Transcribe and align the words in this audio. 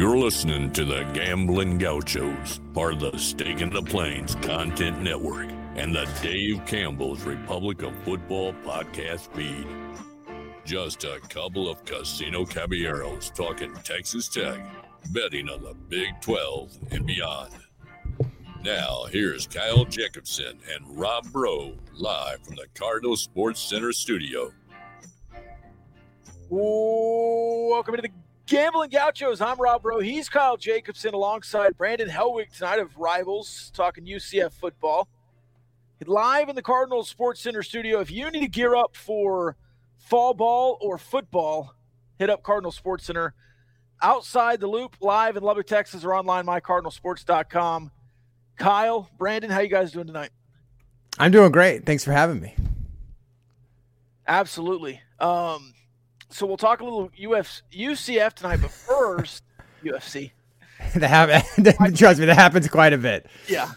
You're 0.00 0.16
listening 0.16 0.72
to 0.72 0.86
the 0.86 1.02
Gambling 1.12 1.76
Gauchos, 1.76 2.58
part 2.72 2.94
of 2.94 3.00
the 3.00 3.18
Stake 3.18 3.60
in 3.60 3.68
the 3.68 3.82
Plains 3.82 4.34
Content 4.36 5.02
Network, 5.02 5.50
and 5.76 5.94
the 5.94 6.08
Dave 6.22 6.64
Campbell's 6.64 7.20
Republic 7.24 7.82
of 7.82 7.94
Football 8.02 8.54
podcast 8.64 9.28
feed. 9.34 9.66
Just 10.64 11.04
a 11.04 11.20
couple 11.28 11.68
of 11.68 11.84
casino 11.84 12.46
caballeros 12.46 13.30
talking 13.32 13.74
Texas 13.84 14.26
Tech, 14.26 14.58
betting 15.10 15.50
on 15.50 15.62
the 15.62 15.74
Big 15.90 16.18
12 16.22 16.78
and 16.92 17.04
beyond. 17.06 17.52
Now, 18.64 19.04
here's 19.10 19.46
Kyle 19.46 19.84
Jacobson 19.84 20.60
and 20.74 20.98
Rob 20.98 21.30
Bro 21.30 21.74
live 21.92 22.42
from 22.42 22.56
the 22.56 22.68
Cardinal 22.74 23.18
Sports 23.18 23.60
Center 23.60 23.92
studio. 23.92 24.50
Welcome 26.48 27.96
to 27.96 28.00
the 28.00 28.08
Gambling 28.50 28.90
Gauchos. 28.90 29.40
I'm 29.40 29.60
Rob 29.60 29.80
Bro. 29.80 30.00
He's 30.00 30.28
Kyle 30.28 30.56
Jacobson 30.56 31.14
alongside 31.14 31.78
Brandon 31.78 32.08
Helwig 32.08 32.52
tonight 32.52 32.80
of 32.80 32.96
Rivals 32.96 33.70
talking 33.72 34.04
UCF 34.04 34.52
football. 34.52 35.06
Live 36.04 36.48
in 36.48 36.56
the 36.56 36.62
Cardinal 36.62 37.04
Sports 37.04 37.40
Center 37.40 37.62
studio. 37.62 38.00
If 38.00 38.10
you 38.10 38.28
need 38.28 38.40
to 38.40 38.48
gear 38.48 38.74
up 38.74 38.96
for 38.96 39.54
fall 39.98 40.34
ball 40.34 40.78
or 40.80 40.98
football, 40.98 41.76
hit 42.18 42.28
up 42.28 42.42
Cardinal 42.42 42.72
Sports 42.72 43.04
Center. 43.04 43.34
Outside 44.02 44.58
the 44.58 44.66
loop, 44.66 44.96
live 45.00 45.36
in 45.36 45.44
Lubbock, 45.44 45.68
Texas, 45.68 46.02
or 46.02 46.12
online, 46.12 46.44
mycardinalsports.com. 46.44 47.92
Kyle, 48.56 49.08
Brandon, 49.16 49.50
how 49.50 49.60
you 49.60 49.68
guys 49.68 49.92
doing 49.92 50.08
tonight? 50.08 50.30
I'm 51.20 51.30
doing 51.30 51.52
great. 51.52 51.86
Thanks 51.86 52.04
for 52.04 52.10
having 52.10 52.40
me. 52.40 52.56
Absolutely. 54.26 55.00
Um, 55.20 55.72
so 56.30 56.46
we'll 56.46 56.56
talk 56.56 56.80
a 56.80 56.84
little 56.84 57.10
UFC, 57.10 57.62
UCF 57.74 58.34
tonight, 58.34 58.60
but 58.62 58.70
first 58.70 59.44
UFC. 59.84 60.32
that 60.94 61.08
happen, 61.08 61.94
trust 61.94 62.20
me, 62.20 62.26
that 62.26 62.36
happens 62.36 62.68
quite 62.68 62.92
a 62.92 62.98
bit. 62.98 63.26
Yeah, 63.48 63.72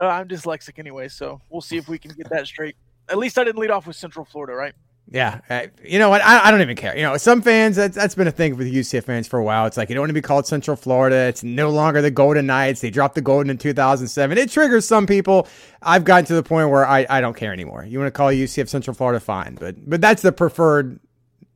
uh, 0.00 0.06
I'm 0.06 0.28
dyslexic 0.28 0.78
anyway, 0.78 1.08
so 1.08 1.40
we'll 1.50 1.60
see 1.60 1.76
if 1.76 1.88
we 1.88 1.98
can 1.98 2.12
get 2.12 2.30
that 2.30 2.46
straight. 2.46 2.76
At 3.08 3.18
least 3.18 3.38
I 3.38 3.44
didn't 3.44 3.58
lead 3.58 3.70
off 3.70 3.86
with 3.86 3.96
Central 3.96 4.24
Florida, 4.24 4.54
right? 4.54 4.74
Yeah, 5.10 5.40
I, 5.48 5.70
you 5.82 5.98
know 5.98 6.10
what? 6.10 6.20
I, 6.22 6.48
I, 6.48 6.50
don't 6.50 6.60
even 6.60 6.76
care. 6.76 6.94
You 6.94 7.02
know, 7.02 7.16
some 7.16 7.40
fans 7.40 7.76
that's, 7.76 7.96
that's 7.96 8.14
been 8.14 8.26
a 8.26 8.32
thing 8.32 8.56
with 8.58 8.70
UCF 8.70 9.04
fans 9.04 9.26
for 9.26 9.38
a 9.38 9.44
while. 9.44 9.64
It's 9.64 9.78
like 9.78 9.88
you 9.88 9.94
don't 9.94 10.02
want 10.02 10.10
to 10.10 10.14
be 10.14 10.20
called 10.20 10.46
Central 10.46 10.76
Florida. 10.76 11.16
It's 11.16 11.42
no 11.42 11.70
longer 11.70 12.02
the 12.02 12.10
Golden 12.10 12.44
Knights. 12.44 12.82
They 12.82 12.90
dropped 12.90 13.14
the 13.14 13.22
Golden 13.22 13.48
in 13.48 13.56
2007. 13.56 14.36
It 14.36 14.50
triggers 14.50 14.86
some 14.86 15.06
people. 15.06 15.48
I've 15.80 16.04
gotten 16.04 16.26
to 16.26 16.34
the 16.34 16.42
point 16.42 16.68
where 16.68 16.86
I, 16.86 17.06
I 17.08 17.22
don't 17.22 17.34
care 17.34 17.54
anymore. 17.54 17.86
You 17.86 17.98
want 17.98 18.08
to 18.08 18.16
call 18.16 18.28
UCF 18.28 18.68
Central 18.68 18.94
Florida, 18.94 19.18
fine, 19.18 19.56
but 19.58 19.76
but 19.88 20.02
that's 20.02 20.20
the 20.20 20.32
preferred 20.32 21.00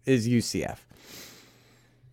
is 0.06 0.28
UCF. 0.28 0.78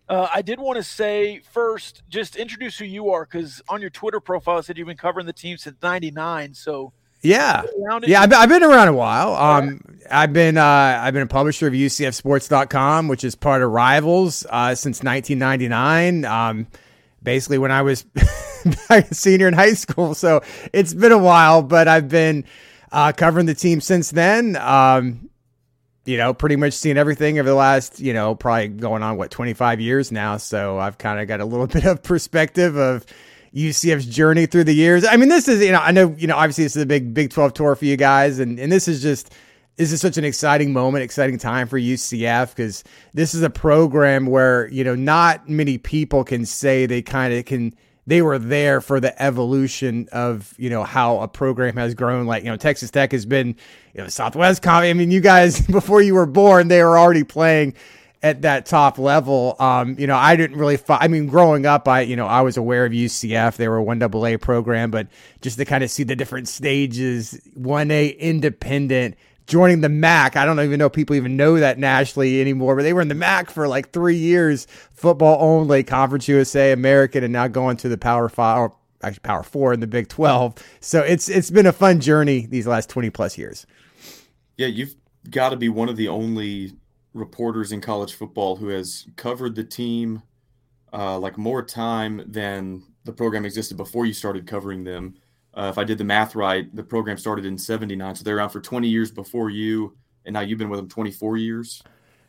Uh, 0.08 0.28
I 0.34 0.42
did 0.42 0.58
want 0.58 0.76
to 0.76 0.82
say 0.82 1.40
first, 1.52 2.02
just 2.08 2.34
introduce 2.34 2.78
who 2.78 2.84
you 2.84 3.10
are, 3.10 3.24
because 3.24 3.62
on 3.68 3.80
your 3.80 3.90
Twitter 3.90 4.18
profile 4.18 4.58
it 4.58 4.64
said 4.64 4.76
you've 4.76 4.88
been 4.88 4.96
covering 4.96 5.26
the 5.26 5.32
team 5.32 5.56
since 5.56 5.76
'99. 5.80 6.54
So 6.54 6.92
yeah, 7.22 7.62
yeah, 8.02 8.22
I've, 8.22 8.32
I've 8.32 8.48
been 8.48 8.64
around 8.64 8.88
a 8.88 8.92
while. 8.92 9.34
Um, 9.36 9.80
I've 10.10 10.32
been 10.32 10.56
uh, 10.56 10.64
I've 11.00 11.14
been 11.14 11.22
a 11.22 11.28
publisher 11.28 11.68
of 11.68 11.74
UCFSports.com, 11.74 13.06
which 13.06 13.22
is 13.22 13.36
part 13.36 13.62
of 13.62 13.70
Rivals 13.70 14.44
uh, 14.50 14.74
since 14.74 15.02
1999. 15.02 16.24
Um, 16.24 16.66
basically, 17.22 17.58
when 17.58 17.70
I 17.70 17.82
was 17.82 18.04
a 18.90 19.02
senior 19.14 19.46
in 19.46 19.54
high 19.54 19.74
school, 19.74 20.14
so 20.14 20.42
it's 20.72 20.92
been 20.92 21.12
a 21.12 21.18
while, 21.18 21.62
but 21.62 21.86
I've 21.86 22.08
been 22.08 22.46
uh, 22.90 23.12
covering 23.12 23.46
the 23.46 23.54
team 23.54 23.80
since 23.80 24.10
then. 24.10 24.56
Um, 24.56 25.29
you 26.04 26.16
know, 26.16 26.32
pretty 26.32 26.56
much 26.56 26.72
seen 26.72 26.96
everything 26.96 27.38
over 27.38 27.48
the 27.48 27.54
last, 27.54 28.00
you 28.00 28.12
know, 28.12 28.34
probably 28.34 28.68
going 28.68 29.02
on 29.02 29.16
what 29.16 29.30
25 29.30 29.80
years 29.80 30.10
now. 30.10 30.36
So 30.36 30.78
I've 30.78 30.98
kind 30.98 31.20
of 31.20 31.28
got 31.28 31.40
a 31.40 31.44
little 31.44 31.66
bit 31.68 31.84
of 31.84 32.02
perspective 32.02 32.76
of 32.76 33.06
UCF's 33.54 34.06
journey 34.06 34.46
through 34.46 34.64
the 34.64 34.74
years. 34.74 35.04
I 35.04 35.16
mean, 35.16 35.28
this 35.28 35.48
is, 35.48 35.62
you 35.62 35.72
know, 35.72 35.80
I 35.80 35.90
know, 35.92 36.14
you 36.16 36.26
know, 36.26 36.36
obviously 36.36 36.64
this 36.64 36.76
is 36.76 36.82
a 36.82 36.86
big 36.86 37.12
Big 37.14 37.30
12 37.30 37.54
tour 37.54 37.74
for 37.74 37.84
you 37.84 37.96
guys, 37.96 38.38
and 38.38 38.58
and 38.58 38.70
this 38.70 38.88
is 38.88 39.02
just 39.02 39.34
this 39.76 39.92
is 39.92 40.00
such 40.00 40.18
an 40.18 40.24
exciting 40.24 40.72
moment, 40.72 41.02
exciting 41.04 41.38
time 41.38 41.66
for 41.66 41.78
UCF 41.78 42.50
because 42.50 42.84
this 43.14 43.34
is 43.34 43.42
a 43.42 43.50
program 43.50 44.26
where 44.26 44.68
you 44.68 44.84
know 44.84 44.94
not 44.94 45.48
many 45.48 45.78
people 45.78 46.22
can 46.22 46.46
say 46.46 46.86
they 46.86 47.02
kind 47.02 47.34
of 47.34 47.44
can 47.44 47.74
they 48.06 48.22
were 48.22 48.38
there 48.38 48.80
for 48.80 49.00
the 49.00 49.20
evolution 49.22 50.08
of 50.12 50.54
you 50.58 50.70
know 50.70 50.84
how 50.84 51.20
a 51.20 51.28
program 51.28 51.76
has 51.76 51.94
grown. 51.94 52.26
Like 52.26 52.44
you 52.44 52.50
know, 52.50 52.56
Texas 52.56 52.90
Tech 52.90 53.12
has 53.12 53.26
been 53.26 53.56
you 53.94 54.02
know 54.02 54.08
Southwest. 54.08 54.66
I 54.66 54.92
mean, 54.92 55.10
you 55.10 55.20
guys 55.20 55.60
before 55.66 56.02
you 56.02 56.14
were 56.14 56.26
born, 56.26 56.68
they 56.68 56.82
were 56.82 56.98
already 56.98 57.24
playing 57.24 57.74
at 58.22 58.42
that 58.42 58.66
top 58.66 58.98
level. 58.98 59.56
Um, 59.58 59.96
you 59.98 60.06
know, 60.06 60.16
I 60.16 60.36
didn't 60.36 60.58
really. 60.58 60.76
Fi- 60.76 60.98
I 61.00 61.08
mean, 61.08 61.26
growing 61.26 61.66
up, 61.66 61.88
I 61.88 62.02
you 62.02 62.16
know 62.16 62.26
I 62.26 62.40
was 62.42 62.56
aware 62.56 62.84
of 62.84 62.92
UCF. 62.92 63.56
They 63.56 63.68
were 63.68 63.76
a 63.76 63.82
one 63.82 64.02
AA 64.02 64.36
program, 64.38 64.90
but 64.90 65.08
just 65.40 65.58
to 65.58 65.64
kind 65.64 65.84
of 65.84 65.90
see 65.90 66.02
the 66.02 66.16
different 66.16 66.48
stages, 66.48 67.40
one 67.54 67.90
A 67.90 68.08
independent 68.08 69.16
joining 69.50 69.80
the 69.80 69.88
MAC. 69.88 70.36
I 70.36 70.46
don't 70.46 70.60
even 70.60 70.78
know 70.78 70.86
if 70.86 70.92
people 70.92 71.16
even 71.16 71.36
know 71.36 71.58
that 71.58 71.78
nationally 71.78 72.40
anymore, 72.40 72.76
but 72.76 72.82
they 72.82 72.92
were 72.92 73.02
in 73.02 73.08
the 73.08 73.14
MAC 73.14 73.50
for 73.50 73.68
like 73.68 73.92
three 73.92 74.16
years, 74.16 74.66
football 74.92 75.36
only, 75.42 75.82
Conference 75.82 76.28
USA, 76.28 76.72
American, 76.72 77.24
and 77.24 77.32
now 77.32 77.48
going 77.48 77.76
to 77.78 77.88
the 77.88 77.98
Power 77.98 78.28
Five, 78.28 78.58
or 78.58 78.76
actually 79.02 79.20
Power 79.20 79.42
Four 79.42 79.72
in 79.72 79.80
the 79.80 79.86
Big 79.86 80.08
Twelve. 80.08 80.54
So 80.80 81.02
it's 81.02 81.28
it's 81.28 81.50
been 81.50 81.66
a 81.66 81.72
fun 81.72 82.00
journey 82.00 82.46
these 82.46 82.66
last 82.66 82.88
twenty 82.88 83.10
plus 83.10 83.36
years. 83.36 83.66
Yeah, 84.56 84.68
you've 84.68 84.94
got 85.28 85.50
to 85.50 85.56
be 85.56 85.68
one 85.68 85.88
of 85.88 85.96
the 85.96 86.08
only 86.08 86.72
reporters 87.12 87.72
in 87.72 87.80
college 87.80 88.14
football 88.14 88.56
who 88.56 88.68
has 88.68 89.06
covered 89.16 89.56
the 89.56 89.64
team 89.64 90.22
uh, 90.92 91.18
like 91.18 91.36
more 91.36 91.62
time 91.62 92.22
than 92.26 92.82
the 93.04 93.12
program 93.12 93.44
existed 93.44 93.76
before 93.76 94.06
you 94.06 94.12
started 94.12 94.46
covering 94.46 94.84
them. 94.84 95.16
Uh, 95.52 95.68
if 95.70 95.78
I 95.78 95.84
did 95.84 95.98
the 95.98 96.04
math 96.04 96.34
right, 96.34 96.74
the 96.74 96.82
program 96.82 97.16
started 97.18 97.44
in 97.44 97.58
'79, 97.58 98.14
so 98.14 98.24
they're 98.24 98.36
around 98.36 98.50
for 98.50 98.60
20 98.60 98.88
years 98.88 99.10
before 99.10 99.50
you, 99.50 99.96
and 100.24 100.32
now 100.32 100.40
you've 100.40 100.58
been 100.58 100.68
with 100.68 100.78
them 100.78 100.88
24 100.88 101.36
years. 101.36 101.82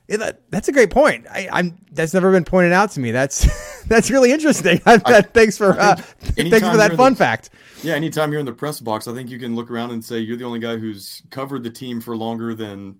Yeah, 0.07 0.17
that, 0.17 0.41
that's 0.49 0.67
a 0.67 0.71
great 0.71 0.89
point. 0.89 1.25
I, 1.29 1.47
am 1.57 1.77
that's 1.91 2.13
never 2.13 2.31
been 2.31 2.43
pointed 2.43 2.73
out 2.73 2.91
to 2.91 2.99
me. 2.99 3.11
That's 3.11 3.47
that's 3.87 4.11
really 4.11 4.31
interesting. 4.31 4.81
I, 4.85 5.01
I, 5.05 5.21
thanks 5.21 5.57
for 5.57 5.79
uh, 5.79 5.95
thanks 6.19 6.67
for 6.67 6.77
that 6.77 6.95
fun 6.97 7.13
the, 7.13 7.17
fact. 7.17 7.51
Yeah, 7.81 7.93
anytime 7.93 8.31
you're 8.31 8.41
in 8.41 8.45
the 8.45 8.53
press 8.53 8.79
box, 8.79 9.07
I 9.07 9.13
think 9.13 9.29
you 9.29 9.39
can 9.39 9.55
look 9.55 9.71
around 9.71 9.91
and 9.91 10.03
say 10.03 10.19
you're 10.19 10.37
the 10.37 10.43
only 10.43 10.59
guy 10.59 10.77
who's 10.77 11.21
covered 11.29 11.63
the 11.63 11.69
team 11.69 12.01
for 12.01 12.17
longer 12.17 12.53
than 12.53 12.97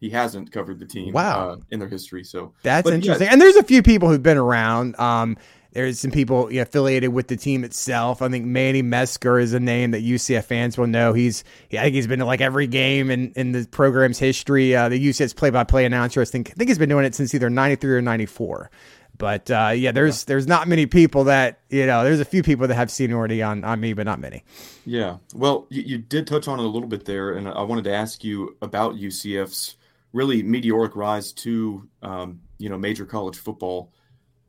he 0.00 0.08
hasn't 0.08 0.50
covered 0.50 0.78
the 0.78 0.86
team. 0.86 1.12
Wow, 1.12 1.50
uh, 1.50 1.56
in 1.70 1.78
their 1.78 1.88
history. 1.88 2.24
So 2.24 2.54
that's 2.62 2.88
interesting. 2.88 3.26
Yeah. 3.26 3.32
And 3.32 3.40
there's 3.40 3.56
a 3.56 3.62
few 3.62 3.82
people 3.82 4.08
who've 4.08 4.22
been 4.22 4.38
around. 4.38 4.98
Um, 4.98 5.36
there's 5.76 6.00
some 6.00 6.10
people 6.10 6.50
you 6.50 6.56
know, 6.56 6.62
affiliated 6.62 7.12
with 7.12 7.28
the 7.28 7.36
team 7.36 7.62
itself. 7.62 8.22
I 8.22 8.28
think 8.30 8.46
Manny 8.46 8.82
Mesker 8.82 9.40
is 9.40 9.52
a 9.52 9.60
name 9.60 9.90
that 9.90 10.02
UCF 10.02 10.44
fans 10.44 10.78
will 10.78 10.86
know. 10.86 11.12
He's, 11.12 11.44
I 11.70 11.76
think 11.76 11.94
he's 11.94 12.06
been 12.06 12.20
to 12.20 12.24
like 12.24 12.40
every 12.40 12.66
game 12.66 13.10
in, 13.10 13.32
in 13.36 13.52
the 13.52 13.66
program's 13.70 14.18
history. 14.18 14.74
Uh, 14.74 14.88
the 14.88 15.08
UCF's 15.08 15.34
play-by-play 15.34 15.84
announcer, 15.84 16.22
I 16.22 16.24
think, 16.24 16.50
I 16.50 16.54
think 16.54 16.70
he's 16.70 16.78
been 16.78 16.88
doing 16.88 17.04
it 17.04 17.14
since 17.14 17.34
either 17.34 17.50
'93 17.50 17.96
or 17.96 18.00
'94. 18.00 18.70
But 19.18 19.50
uh, 19.50 19.72
yeah, 19.76 19.92
there's 19.92 20.22
yeah. 20.22 20.24
there's 20.28 20.46
not 20.46 20.66
many 20.66 20.86
people 20.86 21.24
that 21.24 21.60
you 21.68 21.86
know. 21.86 22.04
There's 22.04 22.20
a 22.20 22.24
few 22.24 22.42
people 22.42 22.66
that 22.68 22.74
have 22.74 22.90
seniority 22.90 23.42
on 23.42 23.64
on 23.64 23.80
me, 23.80 23.92
but 23.94 24.04
not 24.04 24.18
many. 24.18 24.44
Yeah, 24.84 25.18
well, 25.34 25.66
you, 25.70 25.82
you 25.82 25.98
did 25.98 26.26
touch 26.26 26.48
on 26.48 26.58
it 26.58 26.64
a 26.64 26.68
little 26.68 26.88
bit 26.88 27.06
there, 27.06 27.32
and 27.32 27.48
I 27.48 27.62
wanted 27.62 27.84
to 27.84 27.94
ask 27.94 28.22
you 28.24 28.56
about 28.60 28.96
UCF's 28.96 29.76
really 30.12 30.42
meteoric 30.42 30.96
rise 30.96 31.32
to 31.32 31.88
um, 32.02 32.40
you 32.58 32.68
know 32.68 32.76
major 32.76 33.06
college 33.06 33.38
football 33.38 33.90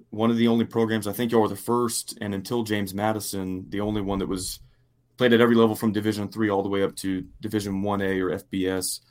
one 0.10 0.32
of 0.32 0.38
the 0.38 0.48
only 0.48 0.66
programs 0.66 1.08
I 1.08 1.14
think 1.14 1.32
you 1.32 1.42
are 1.42 1.48
the 1.48 1.56
first, 1.56 2.18
and 2.22 2.34
until 2.34 2.64
James 2.64 2.94
Madison, 2.94 3.66
the 3.70 3.82
only 3.82 4.02
one 4.02 4.20
that 4.20 4.28
was 4.28 4.60
played 5.18 5.34
at 5.34 5.42
every 5.42 5.56
level 5.56 5.76
from 5.76 5.92
Division 5.92 6.30
three 6.30 6.50
all 6.50 6.64
the 6.64 6.70
way 6.70 6.84
up 6.84 6.96
to 6.98 7.26
Division 7.42 7.82
one 7.82 8.02
A 8.02 8.20
or 8.22 8.38
FBS. 8.38 9.02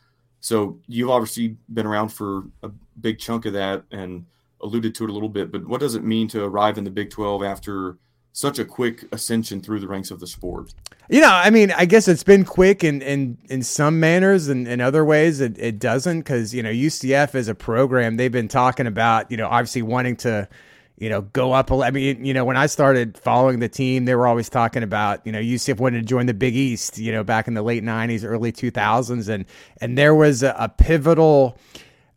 So 0.41 0.81
you've 0.87 1.11
obviously 1.11 1.57
been 1.73 1.87
around 1.87 2.11
for 2.11 2.45
a 2.63 2.71
big 3.01 3.19
chunk 3.19 3.47
of 3.47 3.55
that 3.55 3.85
and 3.91 4.27
alluded 4.61 4.95
to 4.95 5.05
it 5.05 5.11
a 5.11 5.13
little 5.13 5.29
bit. 5.29 5.51
But 5.51 5.67
what 5.67 5.81
does 5.81 5.95
it 5.95 6.05
mean 6.05 6.29
to 6.29 6.45
arrive 6.45 6.79
in 6.79 6.85
the 6.85 6.91
Big 6.91 7.11
Twelve 7.11 7.43
after 7.43 7.99
such 8.33 8.59
a 8.59 8.65
quick 8.65 9.05
ascension 9.13 9.61
through 9.61 9.81
the 9.81 9.89
ranks 9.89 10.11
of 10.11 10.21
the 10.21 10.27
sport? 10.27 10.73
You 11.09 11.21
know, 11.21 11.33
I 11.33 11.51
mean, 11.51 11.73
I 11.73 11.85
guess 11.85 12.07
it's 12.07 12.23
been 12.23 12.45
quick 12.45 12.85
in 12.85 13.03
in, 13.03 13.39
in 13.49 13.63
some 13.63 14.01
manners, 14.01 14.49
and 14.49 14.67
in 14.69 14.81
other 14.81 15.05
ways 15.05 15.41
it, 15.41 15.59
it 15.59 15.79
doesn't 15.79 16.21
because 16.21 16.55
you 16.55 16.63
know 16.63 16.71
UCF 16.71 17.35
as 17.35 17.49
a 17.49 17.55
program 17.55 18.17
they've 18.17 18.33
been 18.33 18.49
talking 18.49 18.87
about 18.87 19.31
you 19.31 19.37
know 19.37 19.49
obviously 19.49 19.83
wanting 19.83 20.17
to 20.17 20.49
you 20.99 21.11
know, 21.11 21.23
go 21.23 21.53
up. 21.53 21.71
I 21.71 21.91
mean, 21.91 22.25
you 22.25 22.33
know, 22.33 22.45
when 22.45 22.57
I 22.57 22.67
started 22.67 23.19
following 23.19 23.61
the 23.61 23.69
team, 23.69 24.07
they 24.07 24.15
were 24.15 24.27
always 24.27 24.49
talking 24.49 24.83
about, 24.83 25.27
you 25.27 25.33
know, 25.33 25.41
UCF 25.41 25.79
wanted 25.79 25.99
to 25.99 26.07
join 26.07 26.27
the 26.27 26.35
Big 26.35 26.57
East, 26.57 26.99
you 26.99 27.13
know, 27.13 27.23
back 27.23 27.49
in 27.49 27.55
the 27.55 27.63
late 27.63 27.85
'90s, 27.85 28.25
early 28.25 28.53
2000s, 28.53 29.29
and 29.29 29.45
and 29.81 29.99
there 29.99 30.15
was 30.15 30.43
a, 30.43 30.55
a 30.59 30.69
pivotal, 30.69 31.59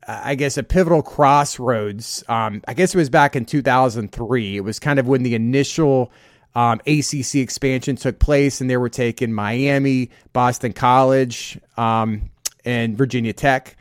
I 0.08 0.36
guess, 0.36 0.58
a 0.58 0.64
pivotal 0.64 1.02
crossroads. 1.02 2.24
Um, 2.30 2.62
I 2.68 2.74
guess 2.74 2.96
it 2.96 2.98
was 2.98 3.10
back 3.10 3.36
in 3.36 3.46
2003. 3.46 4.56
It 4.56 4.62
was 4.62 4.80
kind 4.80 4.98
of 4.98 5.08
when 5.08 5.24
the 5.24 5.36
initial 5.36 6.12
um, 6.56 6.80
ACC 6.88 7.36
expansion 7.36 7.98
took 7.98 8.20
place, 8.20 8.62
and 8.62 8.70
they 8.70 8.78
were 8.78 8.90
taking 8.90 9.34
Miami, 9.34 10.10
Boston 10.32 10.72
College, 10.72 11.60
um, 11.76 12.30
and 12.64 12.98
Virginia 12.98 13.34
Tech, 13.34 13.76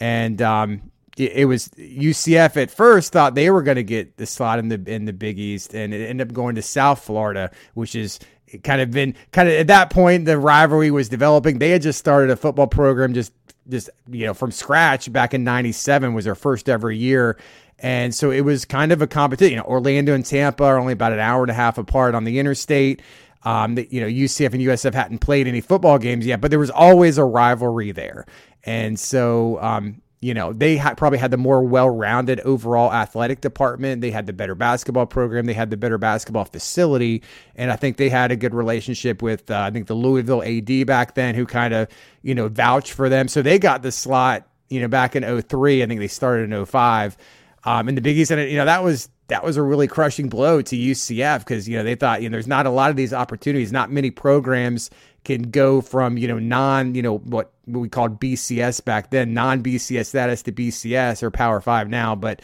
and 0.00 0.42
um, 0.42 0.89
it 1.20 1.44
was 1.46 1.68
UCF 1.68 2.56
at 2.56 2.70
first 2.70 3.12
thought 3.12 3.34
they 3.34 3.50
were 3.50 3.62
going 3.62 3.76
to 3.76 3.84
get 3.84 4.16
the 4.16 4.26
slot 4.26 4.58
in 4.58 4.68
the 4.68 4.82
in 4.86 5.04
the 5.04 5.12
Big 5.12 5.38
East, 5.38 5.74
and 5.74 5.92
it 5.92 6.08
ended 6.08 6.28
up 6.28 6.34
going 6.34 6.54
to 6.54 6.62
South 6.62 7.02
Florida, 7.02 7.50
which 7.74 7.94
is 7.94 8.18
kind 8.64 8.80
of 8.80 8.90
been 8.90 9.14
kind 9.32 9.48
of 9.48 9.54
at 9.54 9.68
that 9.68 9.90
point 9.90 10.24
the 10.24 10.38
rivalry 10.38 10.90
was 10.90 11.08
developing. 11.08 11.58
They 11.58 11.70
had 11.70 11.82
just 11.82 11.98
started 11.98 12.30
a 12.30 12.36
football 12.36 12.66
program 12.66 13.14
just 13.14 13.32
just 13.68 13.90
you 14.08 14.26
know 14.26 14.34
from 14.34 14.50
scratch 14.50 15.12
back 15.12 15.34
in 15.34 15.44
'97 15.44 16.14
was 16.14 16.24
their 16.24 16.34
first 16.34 16.68
ever 16.68 16.90
year. 16.90 17.38
And 17.82 18.14
so 18.14 18.30
it 18.30 18.42
was 18.42 18.66
kind 18.66 18.92
of 18.92 19.00
a 19.00 19.06
competition. 19.06 19.52
You 19.52 19.56
know, 19.58 19.64
Orlando 19.64 20.14
and 20.14 20.24
Tampa 20.24 20.64
are 20.64 20.78
only 20.78 20.92
about 20.92 21.14
an 21.14 21.18
hour 21.18 21.42
and 21.42 21.50
a 21.50 21.54
half 21.54 21.78
apart 21.78 22.14
on 22.14 22.24
the 22.24 22.38
interstate. 22.38 23.00
Um, 23.42 23.78
you 23.78 24.02
know 24.02 24.06
UCF 24.06 24.52
and 24.52 24.60
USF 24.60 24.92
hadn't 24.92 25.20
played 25.20 25.46
any 25.46 25.62
football 25.62 25.98
games 25.98 26.26
yet, 26.26 26.42
but 26.42 26.50
there 26.50 26.58
was 26.58 26.68
always 26.68 27.16
a 27.16 27.24
rivalry 27.24 27.90
there, 27.90 28.26
and 28.64 29.00
so 29.00 29.58
um, 29.62 30.02
you 30.20 30.34
know 30.34 30.52
they 30.52 30.76
ha- 30.76 30.94
probably 30.94 31.18
had 31.18 31.30
the 31.30 31.36
more 31.36 31.62
well-rounded 31.62 32.40
overall 32.40 32.92
athletic 32.92 33.40
department. 33.40 34.02
They 34.02 34.10
had 34.10 34.26
the 34.26 34.32
better 34.32 34.54
basketball 34.54 35.06
program. 35.06 35.46
They 35.46 35.54
had 35.54 35.70
the 35.70 35.76
better 35.76 35.98
basketball 35.98 36.44
facility, 36.44 37.22
and 37.56 37.70
I 37.70 37.76
think 37.76 37.96
they 37.96 38.10
had 38.10 38.30
a 38.30 38.36
good 38.36 38.54
relationship 38.54 39.22
with 39.22 39.50
uh, 39.50 39.60
I 39.60 39.70
think 39.70 39.86
the 39.86 39.94
Louisville 39.94 40.42
AD 40.42 40.86
back 40.86 41.14
then, 41.14 41.34
who 41.34 41.46
kind 41.46 41.72
of 41.72 41.88
you 42.22 42.34
know 42.34 42.48
vouched 42.48 42.92
for 42.92 43.08
them. 43.08 43.28
So 43.28 43.40
they 43.42 43.58
got 43.58 43.82
the 43.82 43.92
slot 43.92 44.46
you 44.68 44.80
know 44.80 44.88
back 44.88 45.16
in 45.16 45.42
03. 45.42 45.82
I 45.82 45.86
think 45.86 46.00
they 46.00 46.08
started 46.08 46.52
in 46.52 46.66
05 46.66 47.16
um, 47.64 47.88
in 47.88 47.94
the 47.94 48.00
Big 48.00 48.18
East, 48.18 48.30
and 48.30 48.50
you 48.50 48.56
know 48.56 48.64
that 48.64 48.82
was 48.82 49.08
that 49.28 49.44
was 49.44 49.56
a 49.56 49.62
really 49.62 49.86
crushing 49.86 50.28
blow 50.28 50.60
to 50.60 50.76
UCF 50.76 51.40
because 51.40 51.68
you 51.68 51.76
know 51.76 51.84
they 51.84 51.94
thought 51.94 52.20
you 52.20 52.28
know 52.28 52.34
there's 52.34 52.46
not 52.46 52.66
a 52.66 52.70
lot 52.70 52.90
of 52.90 52.96
these 52.96 53.12
opportunities, 53.12 53.72
not 53.72 53.90
many 53.90 54.10
programs 54.10 54.90
can 55.24 55.42
go 55.50 55.80
from 55.80 56.16
you 56.16 56.28
know 56.28 56.38
non 56.38 56.94
you 56.94 57.02
know 57.02 57.18
what 57.18 57.52
we 57.66 57.88
called 57.88 58.20
BCS 58.20 58.84
back 58.84 59.10
then, 59.10 59.34
non 59.34 59.62
BCS 59.62 60.06
status 60.06 60.42
to 60.42 60.52
BCS 60.52 61.22
or 61.22 61.30
Power 61.30 61.60
Five 61.60 61.88
now, 61.88 62.14
but. 62.14 62.42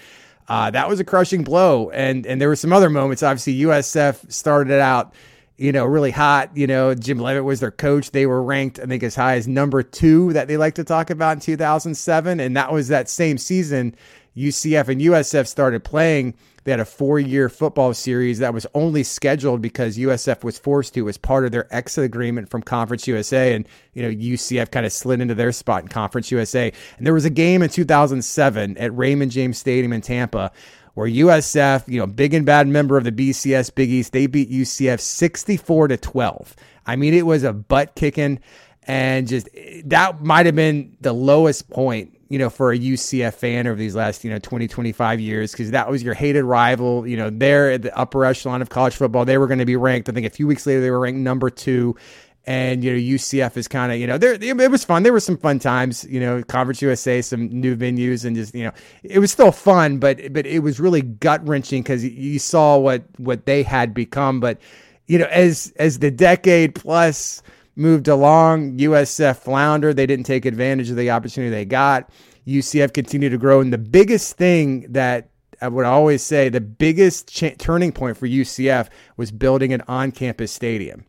Uh, 0.48 0.70
that 0.70 0.88
was 0.88 1.00
a 1.00 1.04
crushing 1.04 1.42
blow, 1.42 1.90
and 1.90 2.24
and 2.24 2.40
there 2.40 2.48
were 2.48 2.54
some 2.54 2.72
other 2.72 2.88
moments. 2.88 3.20
Obviously, 3.20 3.62
USF 3.62 4.30
started 4.30 4.80
out, 4.80 5.12
you 5.56 5.72
know, 5.72 5.84
really 5.84 6.12
hot. 6.12 6.56
You 6.56 6.68
know, 6.68 6.94
Jim 6.94 7.18
Leavitt 7.18 7.42
was 7.42 7.58
their 7.58 7.72
coach. 7.72 8.12
They 8.12 8.26
were 8.26 8.40
ranked, 8.40 8.78
I 8.78 8.86
think, 8.86 9.02
as 9.02 9.16
high 9.16 9.34
as 9.34 9.48
number 9.48 9.82
two 9.82 10.32
that 10.34 10.46
they 10.46 10.56
like 10.56 10.76
to 10.76 10.84
talk 10.84 11.10
about 11.10 11.32
in 11.32 11.40
2007, 11.40 12.38
and 12.38 12.56
that 12.56 12.72
was 12.72 12.86
that 12.86 13.08
same 13.08 13.38
season 13.38 13.96
UCF 14.36 14.88
and 14.88 15.00
USF 15.00 15.46
started 15.46 15.82
playing. 15.82 16.34
They 16.66 16.72
had 16.72 16.80
a 16.80 16.84
four 16.84 17.20
year 17.20 17.48
football 17.48 17.94
series 17.94 18.40
that 18.40 18.52
was 18.52 18.66
only 18.74 19.04
scheduled 19.04 19.62
because 19.62 19.96
USF 19.96 20.42
was 20.42 20.58
forced 20.58 20.94
to 20.94 21.08
as 21.08 21.16
part 21.16 21.44
of 21.44 21.52
their 21.52 21.72
exit 21.72 22.02
agreement 22.02 22.50
from 22.50 22.60
Conference 22.60 23.06
USA. 23.06 23.54
And, 23.54 23.68
you 23.94 24.02
know, 24.02 24.10
UCF 24.10 24.72
kind 24.72 24.84
of 24.84 24.92
slid 24.92 25.20
into 25.20 25.36
their 25.36 25.52
spot 25.52 25.82
in 25.82 25.88
Conference 25.88 26.32
USA. 26.32 26.72
And 26.98 27.06
there 27.06 27.14
was 27.14 27.24
a 27.24 27.30
game 27.30 27.62
in 27.62 27.70
2007 27.70 28.78
at 28.78 28.96
Raymond 28.96 29.30
James 29.30 29.58
Stadium 29.58 29.92
in 29.92 30.00
Tampa 30.00 30.50
where 30.94 31.08
USF, 31.08 31.86
you 31.86 32.00
know, 32.00 32.06
big 32.08 32.34
and 32.34 32.44
bad 32.44 32.66
member 32.66 32.96
of 32.96 33.04
the 33.04 33.12
BCS 33.12 33.72
Big 33.72 33.90
East, 33.90 34.12
they 34.12 34.26
beat 34.26 34.50
UCF 34.50 34.98
64 34.98 35.88
to 35.88 35.96
12. 35.96 36.56
I 36.84 36.96
mean, 36.96 37.14
it 37.14 37.26
was 37.26 37.44
a 37.44 37.52
butt 37.52 37.94
kicking 37.94 38.40
and 38.88 39.28
just 39.28 39.48
eh, 39.54 39.82
that 39.84 40.20
might 40.20 40.46
have 40.46 40.56
been 40.56 40.96
the 41.00 41.12
lowest 41.12 41.70
point 41.70 42.15
you 42.28 42.38
know, 42.38 42.50
for 42.50 42.72
a 42.72 42.78
UCF 42.78 43.34
fan 43.34 43.66
over 43.66 43.76
these 43.76 43.94
last, 43.94 44.24
you 44.24 44.30
know, 44.30 44.38
20, 44.38 44.66
25 44.66 45.20
years, 45.20 45.52
because 45.52 45.70
that 45.70 45.88
was 45.88 46.02
your 46.02 46.14
hated 46.14 46.44
rival. 46.44 47.06
You 47.06 47.16
know, 47.16 47.30
they're 47.30 47.72
at 47.72 47.82
the 47.82 47.96
upper 47.96 48.24
echelon 48.24 48.62
of 48.62 48.68
college 48.68 48.96
football. 48.96 49.24
They 49.24 49.38
were 49.38 49.46
going 49.46 49.60
to 49.60 49.64
be 49.64 49.76
ranked, 49.76 50.08
I 50.08 50.12
think 50.12 50.26
a 50.26 50.30
few 50.30 50.46
weeks 50.46 50.66
later, 50.66 50.80
they 50.80 50.90
were 50.90 51.00
ranked 51.00 51.20
number 51.20 51.50
two. 51.50 51.96
And, 52.48 52.84
you 52.84 52.92
know, 52.92 52.98
UCF 52.98 53.56
is 53.56 53.66
kind 53.66 53.90
of, 53.90 53.98
you 53.98 54.06
know, 54.06 54.18
there, 54.18 54.34
it 54.34 54.70
was 54.70 54.84
fun. 54.84 55.02
There 55.02 55.12
were 55.12 55.18
some 55.18 55.36
fun 55.36 55.58
times, 55.58 56.04
you 56.04 56.20
know, 56.20 56.44
Conference 56.44 56.80
USA, 56.80 57.20
some 57.20 57.48
new 57.48 57.76
venues, 57.76 58.24
and 58.24 58.36
just, 58.36 58.54
you 58.54 58.62
know, 58.62 58.72
it 59.02 59.18
was 59.18 59.32
still 59.32 59.50
fun, 59.50 59.98
but, 59.98 60.32
but 60.32 60.46
it 60.46 60.60
was 60.60 60.78
really 60.78 61.02
gut 61.02 61.46
wrenching 61.46 61.82
because 61.82 62.04
you 62.04 62.38
saw 62.38 62.78
what, 62.78 63.02
what 63.18 63.46
they 63.46 63.64
had 63.64 63.94
become. 63.94 64.38
But, 64.38 64.60
you 65.08 65.18
know, 65.18 65.26
as, 65.26 65.72
as 65.76 65.98
the 65.98 66.12
decade 66.12 66.76
plus, 66.76 67.42
moved 67.76 68.08
along. 68.08 68.78
USF 68.78 69.36
floundered. 69.36 69.96
They 69.96 70.06
didn't 70.06 70.26
take 70.26 70.44
advantage 70.44 70.90
of 70.90 70.96
the 70.96 71.10
opportunity 71.10 71.50
they 71.50 71.64
got. 71.64 72.10
UCF 72.46 72.92
continued 72.92 73.30
to 73.30 73.38
grow. 73.38 73.60
And 73.60 73.72
the 73.72 73.78
biggest 73.78 74.36
thing 74.36 74.92
that 74.92 75.30
I 75.60 75.68
would 75.68 75.84
always 75.86 76.22
say, 76.22 76.48
the 76.48 76.60
biggest 76.60 77.34
turning 77.58 77.92
point 77.92 78.16
for 78.16 78.26
UCF 78.26 78.88
was 79.16 79.30
building 79.30 79.72
an 79.72 79.82
on 79.88 80.12
campus 80.12 80.52
stadium. 80.52 81.04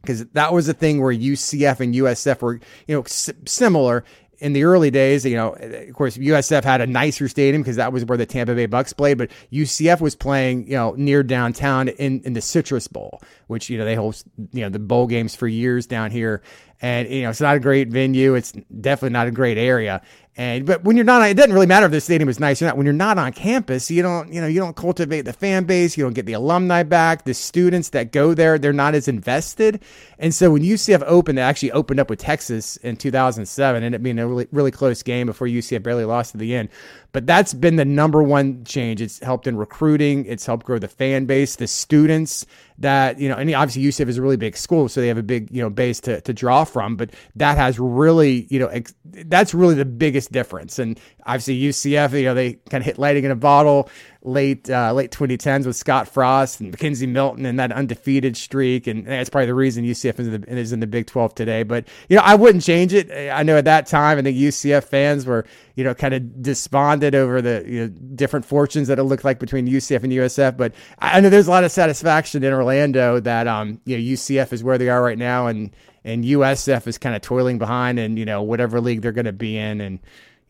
Because 0.00 0.26
that 0.30 0.52
was 0.52 0.66
the 0.66 0.74
thing 0.74 1.00
where 1.00 1.14
UCF 1.14 1.78
and 1.78 1.94
USF 1.94 2.42
were, 2.42 2.60
you 2.88 2.96
know, 2.96 3.02
s- 3.02 3.30
similar 3.46 4.04
in 4.42 4.54
the 4.54 4.64
early 4.64 4.90
days, 4.90 5.24
you 5.24 5.36
know, 5.36 5.52
of 5.52 5.94
course, 5.94 6.16
USF 6.16 6.64
had 6.64 6.80
a 6.80 6.86
nicer 6.86 7.28
stadium 7.28 7.62
because 7.62 7.76
that 7.76 7.92
was 7.92 8.04
where 8.04 8.18
the 8.18 8.26
Tampa 8.26 8.54
Bay 8.54 8.66
Bucks 8.66 8.92
played, 8.92 9.16
but 9.16 9.30
UCF 9.52 10.00
was 10.00 10.16
playing, 10.16 10.66
you 10.66 10.74
know, 10.74 10.94
near 10.96 11.22
downtown 11.22 11.88
in, 11.88 12.20
in 12.22 12.32
the 12.32 12.40
Citrus 12.40 12.88
Bowl, 12.88 13.22
which, 13.46 13.70
you 13.70 13.78
know, 13.78 13.84
they 13.84 13.94
host, 13.94 14.26
you 14.52 14.62
know, 14.62 14.68
the 14.68 14.80
bowl 14.80 15.06
games 15.06 15.36
for 15.36 15.46
years 15.46 15.86
down 15.86 16.10
here. 16.10 16.42
And, 16.80 17.08
you 17.08 17.22
know, 17.22 17.30
it's 17.30 17.40
not 17.40 17.54
a 17.54 17.60
great 17.60 17.88
venue. 17.88 18.34
It's 18.34 18.50
definitely 18.50 19.10
not 19.10 19.28
a 19.28 19.30
great 19.30 19.58
area. 19.58 20.02
And 20.34 20.64
but 20.64 20.82
when 20.82 20.96
you're 20.96 21.04
not, 21.04 21.28
it 21.28 21.36
doesn't 21.36 21.52
really 21.52 21.66
matter 21.66 21.84
if 21.84 21.92
the 21.92 22.00
stadium 22.00 22.30
is 22.30 22.40
nice 22.40 22.62
or 22.62 22.64
not. 22.64 22.78
When 22.78 22.86
you're 22.86 22.94
not 22.94 23.18
on 23.18 23.32
campus, 23.32 23.90
you 23.90 24.00
don't, 24.00 24.32
you 24.32 24.40
know, 24.40 24.46
you 24.46 24.60
don't 24.60 24.74
cultivate 24.74 25.22
the 25.22 25.32
fan 25.34 25.64
base. 25.64 25.94
You 25.94 26.04
don't 26.04 26.14
get 26.14 26.24
the 26.24 26.32
alumni 26.32 26.84
back. 26.84 27.24
The 27.24 27.34
students 27.34 27.90
that 27.90 28.12
go 28.12 28.32
there, 28.32 28.58
they're 28.58 28.72
not 28.72 28.94
as 28.94 29.08
invested. 29.08 29.82
And 30.18 30.34
so 30.34 30.52
when 30.52 30.62
UCF 30.62 31.02
opened, 31.04 31.36
they 31.36 31.42
actually 31.42 31.72
opened 31.72 32.00
up 32.00 32.08
with 32.08 32.20
Texas 32.20 32.78
in 32.78 32.96
2007, 32.96 33.82
and 33.82 33.94
it 33.94 34.02
being 34.02 34.18
a 34.18 34.26
really, 34.26 34.46
really 34.52 34.70
close 34.70 35.02
game 35.02 35.26
before 35.26 35.48
UCF 35.48 35.82
barely 35.82 36.04
lost 36.04 36.32
to 36.32 36.38
the 36.38 36.54
end. 36.54 36.70
But 37.10 37.26
that's 37.26 37.52
been 37.52 37.76
the 37.76 37.84
number 37.84 38.22
one 38.22 38.64
change. 38.64 39.02
It's 39.02 39.18
helped 39.18 39.46
in 39.46 39.56
recruiting. 39.56 40.24
It's 40.24 40.46
helped 40.46 40.64
grow 40.64 40.78
the 40.78 40.88
fan 40.88 41.26
base, 41.26 41.56
the 41.56 41.66
students 41.66 42.46
that, 42.78 43.18
you 43.18 43.28
know, 43.28 43.36
and 43.36 43.52
obviously 43.54 43.82
UCF 43.82 44.08
is 44.08 44.16
a 44.16 44.22
really 44.22 44.36
big 44.36 44.56
school, 44.56 44.88
so 44.88 45.00
they 45.00 45.08
have 45.08 45.18
a 45.18 45.22
big, 45.22 45.50
you 45.50 45.62
know, 45.62 45.68
base 45.68 46.00
to, 46.00 46.20
to 46.22 46.32
draw 46.32 46.64
from. 46.64 46.96
But 46.96 47.10
that 47.36 47.58
has 47.58 47.78
really, 47.78 48.46
you 48.48 48.58
know, 48.58 48.68
ex- 48.68 48.94
that's 49.04 49.52
really 49.52 49.74
the 49.74 49.84
biggest 49.84 50.21
difference. 50.26 50.78
And 50.78 50.98
obviously 51.24 51.60
UCF, 51.60 52.18
you 52.18 52.24
know, 52.24 52.34
they 52.34 52.54
kind 52.70 52.82
of 52.82 52.86
hit 52.86 52.98
lighting 52.98 53.24
in 53.24 53.30
a 53.30 53.36
bottle 53.36 53.88
late 54.24 54.70
uh, 54.70 54.92
late 54.92 55.10
2010s 55.10 55.66
with 55.66 55.74
Scott 55.74 56.06
Frost 56.06 56.60
and 56.60 56.76
McKenzie 56.76 57.08
Milton 57.08 57.44
and 57.44 57.58
that 57.58 57.72
undefeated 57.72 58.36
streak, 58.36 58.86
and 58.86 59.06
that's 59.06 59.28
probably 59.28 59.46
the 59.46 59.54
reason 59.54 59.84
UCF 59.84 60.20
is 60.20 60.28
in, 60.28 60.40
the, 60.40 60.56
is 60.56 60.72
in 60.72 60.80
the 60.80 60.86
Big 60.86 61.06
12 61.06 61.34
today. 61.34 61.62
But 61.62 61.88
you 62.08 62.16
know, 62.16 62.22
I 62.24 62.34
wouldn't 62.34 62.62
change 62.62 62.92
it. 62.92 63.10
I 63.10 63.42
know 63.42 63.56
at 63.56 63.64
that 63.64 63.86
time, 63.86 64.18
I 64.18 64.22
think 64.22 64.36
UCF 64.36 64.84
fans 64.84 65.26
were 65.26 65.44
you 65.74 65.84
know 65.84 65.94
kind 65.94 66.14
of 66.14 66.42
despondent 66.42 67.14
over 67.14 67.42
the 67.42 67.64
you 67.66 67.80
know, 67.80 67.88
different 67.88 68.44
fortunes 68.44 68.88
that 68.88 68.98
it 68.98 69.04
looked 69.04 69.24
like 69.24 69.38
between 69.38 69.66
UCF 69.66 70.02
and 70.04 70.12
USF. 70.12 70.56
But 70.56 70.74
I 70.98 71.20
know 71.20 71.30
there's 71.30 71.48
a 71.48 71.50
lot 71.50 71.64
of 71.64 71.72
satisfaction 71.72 72.44
in 72.44 72.52
Orlando 72.52 73.20
that 73.20 73.46
um 73.48 73.80
you 73.84 73.96
know 73.96 74.02
UCF 74.02 74.52
is 74.52 74.62
where 74.62 74.78
they 74.78 74.88
are 74.88 75.02
right 75.02 75.18
now, 75.18 75.48
and 75.48 75.70
and 76.04 76.24
USF 76.24 76.86
is 76.86 76.98
kind 76.98 77.14
of 77.14 77.22
toiling 77.22 77.58
behind, 77.58 77.98
and 77.98 78.18
you 78.18 78.24
know 78.24 78.42
whatever 78.42 78.80
league 78.80 79.02
they're 79.02 79.12
going 79.12 79.24
to 79.24 79.32
be 79.32 79.56
in, 79.56 79.80
and 79.80 79.98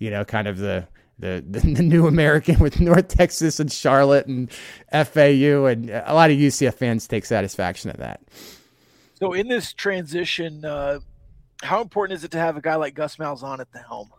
you 0.02 0.10
know 0.10 0.24
kind 0.24 0.48
of 0.48 0.58
the 0.58 0.86
the, 1.18 1.44
the, 1.50 1.60
the 1.60 1.82
new 1.82 2.06
American 2.06 2.58
with 2.58 2.80
North 2.80 3.08
Texas 3.08 3.60
and 3.60 3.70
Charlotte 3.70 4.26
and 4.26 4.50
FAU, 4.90 5.66
and 5.66 5.88
a 5.90 6.12
lot 6.12 6.30
of 6.30 6.36
UCF 6.36 6.74
fans 6.74 7.06
take 7.06 7.24
satisfaction 7.24 7.90
at 7.90 7.98
that. 7.98 8.20
So, 9.14 9.32
in 9.32 9.46
this 9.46 9.72
transition, 9.72 10.64
uh, 10.64 10.98
how 11.62 11.80
important 11.80 12.18
is 12.18 12.24
it 12.24 12.32
to 12.32 12.38
have 12.38 12.56
a 12.56 12.60
guy 12.60 12.74
like 12.74 12.94
Gus 12.94 13.16
Malzahn 13.16 13.60
at 13.60 13.70
the 13.72 13.78
helm? 13.78 14.10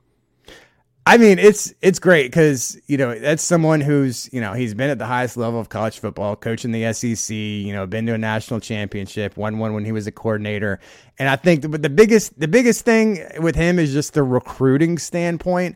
I 1.05 1.17
mean, 1.17 1.37
it's 1.37 1.73
it's 1.81 1.99
great 1.99 2.31
because 2.31 2.79
you 2.87 2.97
know 2.97 3.17
that's 3.17 3.43
someone 3.43 3.81
who's 3.81 4.29
you 4.31 4.39
know 4.39 4.53
he's 4.53 4.73
been 4.73 4.89
at 4.89 4.99
the 4.99 5.05
highest 5.05 5.35
level 5.35 5.59
of 5.59 5.67
college 5.67 5.99
football, 5.99 6.35
coaching 6.37 6.71
the 6.71 6.93
SEC. 6.93 7.35
You 7.35 7.73
know, 7.73 7.85
been 7.85 8.05
to 8.05 8.13
a 8.13 8.17
national 8.17 8.61
championship, 8.61 9.35
won 9.35 9.59
one 9.59 9.73
when 9.73 9.83
he 9.83 9.91
was 9.91 10.07
a 10.07 10.13
coordinator, 10.13 10.79
and 11.19 11.27
I 11.27 11.35
think 11.35 11.61
the, 11.61 11.67
the 11.67 11.89
biggest 11.89 12.39
the 12.39 12.47
biggest 12.47 12.85
thing 12.85 13.21
with 13.39 13.55
him 13.55 13.79
is 13.79 13.91
just 13.91 14.13
the 14.13 14.23
recruiting 14.23 14.97
standpoint. 14.97 15.75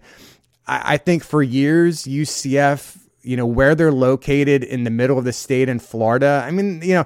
I, 0.66 0.94
I 0.94 0.98
think 0.98 1.26
for 1.26 1.44
years 1.44 2.04
UCF, 2.04 2.98
you 3.22 3.36
know, 3.36 3.46
where 3.46 3.76
they're 3.76 3.92
located 3.92 4.64
in 4.64 4.86
the 4.86 4.92
middle 4.92 5.18
of 5.18 5.26
the 5.26 5.34
state 5.34 5.68
in 5.68 5.80
Florida. 5.80 6.42
I 6.46 6.52
mean, 6.52 6.82
you 6.82 6.94
know, 6.94 7.06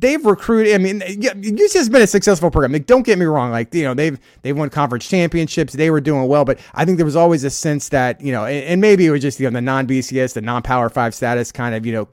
they've 0.00 0.24
recruited. 0.24 0.74
I 0.74 0.78
mean, 0.78 1.00
UCF 1.00 1.74
has 1.74 1.88
been 1.88 2.02
a 2.02 2.06
successful 2.06 2.50
program. 2.50 2.72
Like, 2.72 2.86
don't 2.86 3.04
get 3.04 3.18
me 3.18 3.26
wrong. 3.26 3.50
Like, 3.50 3.72
you 3.74 3.84
know, 3.84 3.94
they've 3.94 4.18
they've 4.42 4.56
won 4.56 4.70
conference 4.70 5.08
championships. 5.08 5.74
They 5.74 5.90
were 5.90 6.00
doing 6.00 6.26
well, 6.26 6.44
but 6.44 6.58
I 6.74 6.84
think 6.84 6.98
there 6.98 7.04
was 7.04 7.16
always 7.16 7.44
a 7.44 7.50
sense 7.50 7.90
that 7.90 8.20
you 8.20 8.32
know, 8.32 8.44
and, 8.44 8.64
and 8.64 8.80
maybe 8.80 9.06
it 9.06 9.10
was 9.10 9.22
just 9.22 9.38
you 9.38 9.46
know 9.46 9.54
the 9.54 9.62
non 9.62 9.86
BCS, 9.86 10.34
the 10.34 10.40
non 10.40 10.62
Power 10.62 10.88
Five 10.88 11.14
status, 11.14 11.52
kind 11.52 11.74
of 11.74 11.86
you 11.86 11.92
know 11.92 12.08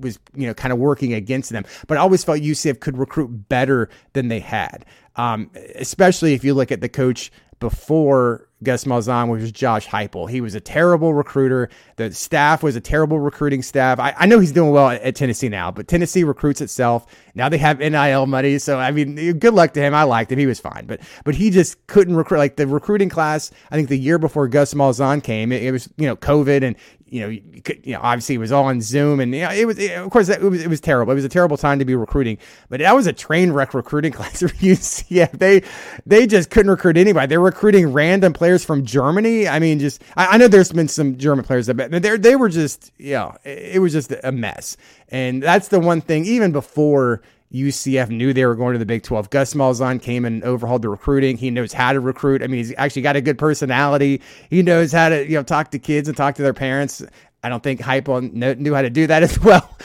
was 0.00 0.18
you 0.34 0.46
know 0.46 0.54
kind 0.54 0.72
of 0.72 0.78
working 0.78 1.14
against 1.14 1.50
them. 1.50 1.64
But 1.86 1.98
I 1.98 2.00
always 2.00 2.24
felt 2.24 2.40
UCF 2.40 2.80
could 2.80 2.98
recruit 2.98 3.48
better 3.48 3.88
than 4.12 4.28
they 4.28 4.40
had, 4.40 4.84
um, 5.16 5.50
especially 5.76 6.34
if 6.34 6.44
you 6.44 6.54
look 6.54 6.72
at 6.72 6.80
the 6.80 6.88
coach 6.88 7.30
before 7.60 8.48
Gus 8.62 8.84
Malzahn, 8.84 9.28
which 9.28 9.40
was 9.40 9.52
Josh 9.52 9.86
Heupel. 9.88 10.28
He 10.28 10.40
was 10.40 10.54
a 10.54 10.60
terrible 10.60 11.14
recruiter. 11.14 11.70
The 11.96 12.12
staff 12.12 12.62
was 12.62 12.76
a 12.76 12.80
terrible 12.80 13.18
recruiting 13.18 13.62
staff. 13.62 13.98
I, 13.98 14.14
I 14.18 14.26
know 14.26 14.38
he's 14.38 14.52
doing 14.52 14.70
well 14.70 14.90
at, 14.90 15.00
at, 15.02 15.16
Tennessee 15.16 15.48
now, 15.48 15.70
but 15.70 15.88
Tennessee 15.88 16.24
recruits 16.24 16.60
itself. 16.60 17.06
Now 17.34 17.48
they 17.48 17.58
have 17.58 17.78
NIL 17.78 18.26
money, 18.26 18.58
so 18.58 18.78
I 18.78 18.90
mean, 18.90 19.38
good 19.38 19.54
luck 19.54 19.72
to 19.74 19.80
him. 19.80 19.94
I 19.94 20.02
liked 20.02 20.30
him; 20.30 20.38
he 20.38 20.46
was 20.46 20.60
fine, 20.60 20.86
but 20.86 21.00
but 21.24 21.34
he 21.34 21.50
just 21.50 21.86
couldn't 21.86 22.16
recruit. 22.16 22.38
Like 22.38 22.56
the 22.56 22.66
recruiting 22.66 23.08
class, 23.08 23.50
I 23.70 23.76
think 23.76 23.88
the 23.88 23.98
year 23.98 24.18
before 24.18 24.48
Gus 24.48 24.74
Malzahn 24.74 25.22
came, 25.22 25.52
it, 25.52 25.62
it 25.62 25.72
was 25.72 25.88
you 25.96 26.06
know 26.06 26.16
COVID 26.16 26.62
and 26.62 26.76
you 27.10 27.20
know, 27.20 27.28
you, 27.28 27.62
could, 27.62 27.84
you 27.84 27.94
know, 27.94 28.00
obviously 28.02 28.36
it 28.36 28.38
was 28.38 28.52
all 28.52 28.64
on 28.64 28.80
Zoom, 28.80 29.20
and 29.20 29.34
you 29.34 29.42
know, 29.42 29.50
it 29.50 29.66
was, 29.66 29.78
it, 29.78 29.92
of 29.92 30.08
course, 30.10 30.28
it 30.28 30.40
was, 30.40 30.62
it 30.62 30.68
was 30.68 30.80
terrible. 30.80 31.12
It 31.12 31.16
was 31.16 31.24
a 31.24 31.28
terrible 31.28 31.56
time 31.56 31.80
to 31.80 31.84
be 31.84 31.94
recruiting, 31.94 32.38
but 32.68 32.78
that 32.80 32.94
was 32.94 33.06
a 33.06 33.12
train 33.12 33.52
wreck 33.52 33.74
recruiting 33.74 34.12
class 34.12 34.40
for 34.40 34.48
UCF. 34.48 35.32
They, 35.32 35.62
they 36.06 36.26
just 36.26 36.50
couldn't 36.50 36.70
recruit 36.70 36.96
anybody. 36.96 37.26
They're 37.26 37.40
recruiting 37.40 37.92
random 37.92 38.32
players 38.32 38.64
from 38.64 38.84
Germany. 38.84 39.48
I 39.48 39.58
mean, 39.58 39.80
just 39.80 40.02
I, 40.16 40.26
I 40.28 40.36
know 40.36 40.48
there's 40.48 40.72
been 40.72 40.88
some 40.88 41.18
German 41.18 41.44
players 41.44 41.66
that, 41.66 41.76
but 41.76 41.90
they 41.90 42.16
they 42.16 42.36
were 42.36 42.48
just, 42.48 42.92
you 42.96 43.14
know, 43.14 43.36
it, 43.44 43.76
it 43.76 43.78
was 43.80 43.92
just 43.92 44.14
a 44.22 44.30
mess. 44.30 44.76
And 45.08 45.42
that's 45.42 45.68
the 45.68 45.80
one 45.80 46.00
thing, 46.00 46.24
even 46.24 46.52
before 46.52 47.22
UCF 47.52 48.10
knew 48.10 48.32
they 48.32 48.46
were 48.46 48.54
going 48.54 48.74
to 48.74 48.78
the 48.78 48.86
Big 48.86 49.02
12. 49.02 49.30
Gus 49.30 49.54
Malzahn 49.54 50.00
came 50.00 50.24
and 50.24 50.42
overhauled 50.44 50.82
the 50.82 50.88
recruiting. 50.88 51.36
He 51.36 51.50
knows 51.50 51.72
how 51.72 51.92
to 51.92 52.00
recruit. 52.00 52.42
I 52.42 52.46
mean, 52.46 52.58
he's 52.58 52.72
actually 52.76 53.02
got 53.02 53.16
a 53.16 53.20
good 53.20 53.38
personality. 53.38 54.22
He 54.48 54.62
knows 54.62 54.92
how 54.92 55.08
to, 55.08 55.24
you 55.24 55.36
know, 55.36 55.42
talk 55.42 55.72
to 55.72 55.78
kids 55.78 56.08
and 56.08 56.16
talk 56.16 56.36
to 56.36 56.42
their 56.42 56.54
parents. 56.54 57.02
I 57.42 57.48
don't 57.48 57.62
think 57.62 57.80
Heupel 57.80 58.32
knew 58.32 58.74
how 58.74 58.82
to 58.82 58.90
do 58.90 59.06
that 59.08 59.22
as 59.24 59.40
well. 59.40 59.76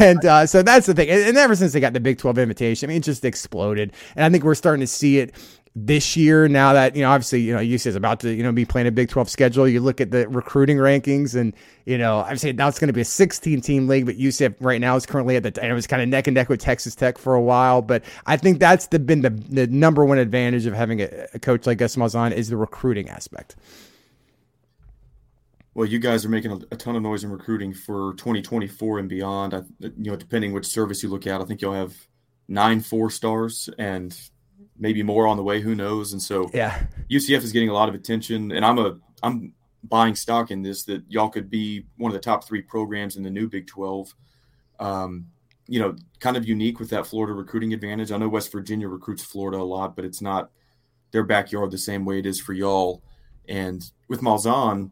And 0.00 0.24
uh, 0.24 0.46
so 0.46 0.62
that's 0.62 0.86
the 0.86 0.94
thing. 0.94 1.10
And 1.10 1.36
ever 1.36 1.54
since 1.54 1.72
they 1.72 1.80
got 1.80 1.92
the 1.92 2.00
Big 2.00 2.18
12 2.18 2.38
invitation, 2.38 2.88
I 2.88 2.88
mean, 2.88 2.98
it 2.98 3.04
just 3.04 3.24
exploded. 3.24 3.92
And 4.16 4.24
I 4.24 4.30
think 4.30 4.42
we're 4.44 4.54
starting 4.54 4.80
to 4.80 4.86
see 4.86 5.18
it 5.18 5.34
this 5.74 6.16
year 6.18 6.48
now 6.48 6.74
that 6.74 6.94
you 6.94 7.02
know 7.02 7.10
obviously 7.10 7.40
you 7.40 7.52
know 7.52 7.60
UC 7.60 7.86
is 7.86 7.96
about 7.96 8.20
to 8.20 8.30
you 8.30 8.42
know 8.42 8.52
be 8.52 8.64
playing 8.64 8.86
a 8.86 8.90
Big 8.90 9.08
12 9.08 9.30
schedule 9.30 9.66
you 9.66 9.80
look 9.80 10.02
at 10.02 10.10
the 10.10 10.28
recruiting 10.28 10.76
rankings 10.76 11.34
and 11.34 11.54
you 11.86 11.96
know 11.96 12.20
I've 12.20 12.40
said 12.40 12.56
now 12.58 12.68
it's 12.68 12.78
going 12.78 12.88
to 12.88 12.92
be 12.92 13.00
a 13.00 13.06
16 13.06 13.62
team 13.62 13.88
league 13.88 14.04
but 14.04 14.18
UCF 14.18 14.56
right 14.60 14.80
now 14.80 14.96
is 14.96 15.06
currently 15.06 15.36
at 15.36 15.42
the 15.42 15.66
it 15.66 15.72
was 15.72 15.86
kind 15.86 16.02
of 16.02 16.08
neck 16.08 16.26
and 16.26 16.34
neck 16.34 16.50
with 16.50 16.60
Texas 16.60 16.94
Tech 16.94 17.16
for 17.16 17.34
a 17.34 17.40
while 17.40 17.80
but 17.80 18.04
I 18.26 18.36
think 18.36 18.58
that's 18.58 18.88
the 18.88 18.98
been 18.98 19.22
the, 19.22 19.30
the 19.30 19.66
number 19.66 20.04
one 20.04 20.18
advantage 20.18 20.66
of 20.66 20.74
having 20.74 21.00
a, 21.00 21.08
a 21.32 21.38
coach 21.38 21.66
like 21.66 21.78
Gus 21.78 21.96
Malzahn 21.96 22.32
is 22.32 22.50
the 22.50 22.56
recruiting 22.58 23.08
aspect. 23.08 23.56
Well, 25.74 25.86
you 25.86 25.98
guys 25.98 26.26
are 26.26 26.28
making 26.28 26.52
a, 26.52 26.56
a, 26.70 26.76
ton 26.76 26.96
of 26.96 27.02
noise 27.02 27.24
in 27.24 27.30
recruiting 27.30 27.72
for 27.72 28.12
2024 28.18 28.98
and 28.98 29.08
beyond. 29.08 29.54
I, 29.54 29.62
you 29.80 30.10
know, 30.10 30.16
depending 30.16 30.52
which 30.52 30.66
service 30.66 31.02
you 31.02 31.08
look 31.08 31.26
at, 31.26 31.40
I 31.40 31.44
think 31.46 31.62
you'll 31.62 31.72
have 31.72 31.96
nine 32.46 32.80
four 32.80 33.08
stars 33.08 33.70
and 33.78 34.14
maybe 34.82 35.02
more 35.04 35.28
on 35.28 35.36
the 35.36 35.42
way. 35.44 35.60
Who 35.60 35.76
knows? 35.76 36.12
And 36.12 36.20
so, 36.20 36.50
yeah, 36.52 36.86
UCF 37.08 37.42
is 37.42 37.52
getting 37.52 37.68
a 37.68 37.72
lot 37.72 37.88
of 37.88 37.94
attention, 37.94 38.50
and 38.50 38.64
I'm 38.64 38.78
a 38.78 38.98
I'm 39.22 39.54
buying 39.84 40.14
stock 40.14 40.50
in 40.50 40.62
this 40.62 40.84
that 40.84 41.04
y'all 41.08 41.28
could 41.28 41.48
be 41.48 41.86
one 41.96 42.10
of 42.10 42.14
the 42.14 42.20
top 42.20 42.44
three 42.44 42.60
programs 42.60 43.16
in 43.16 43.22
the 43.22 43.30
new 43.30 43.48
Big 43.48 43.66
12. 43.66 44.14
Um, 44.80 45.28
you 45.68 45.78
know, 45.78 45.94
kind 46.18 46.36
of 46.36 46.46
unique 46.46 46.80
with 46.80 46.90
that 46.90 47.06
Florida 47.06 47.32
recruiting 47.32 47.72
advantage. 47.72 48.10
I 48.10 48.16
know 48.16 48.28
West 48.28 48.50
Virginia 48.50 48.88
recruits 48.88 49.22
Florida 49.22 49.58
a 49.58 49.62
lot, 49.62 49.94
but 49.94 50.04
it's 50.04 50.20
not 50.20 50.50
their 51.12 51.22
backyard 51.22 51.70
the 51.70 51.78
same 51.78 52.04
way 52.04 52.18
it 52.18 52.26
is 52.26 52.40
for 52.40 52.52
y'all. 52.52 53.02
And 53.48 53.82
with 54.08 54.20
Malzahn, 54.20 54.90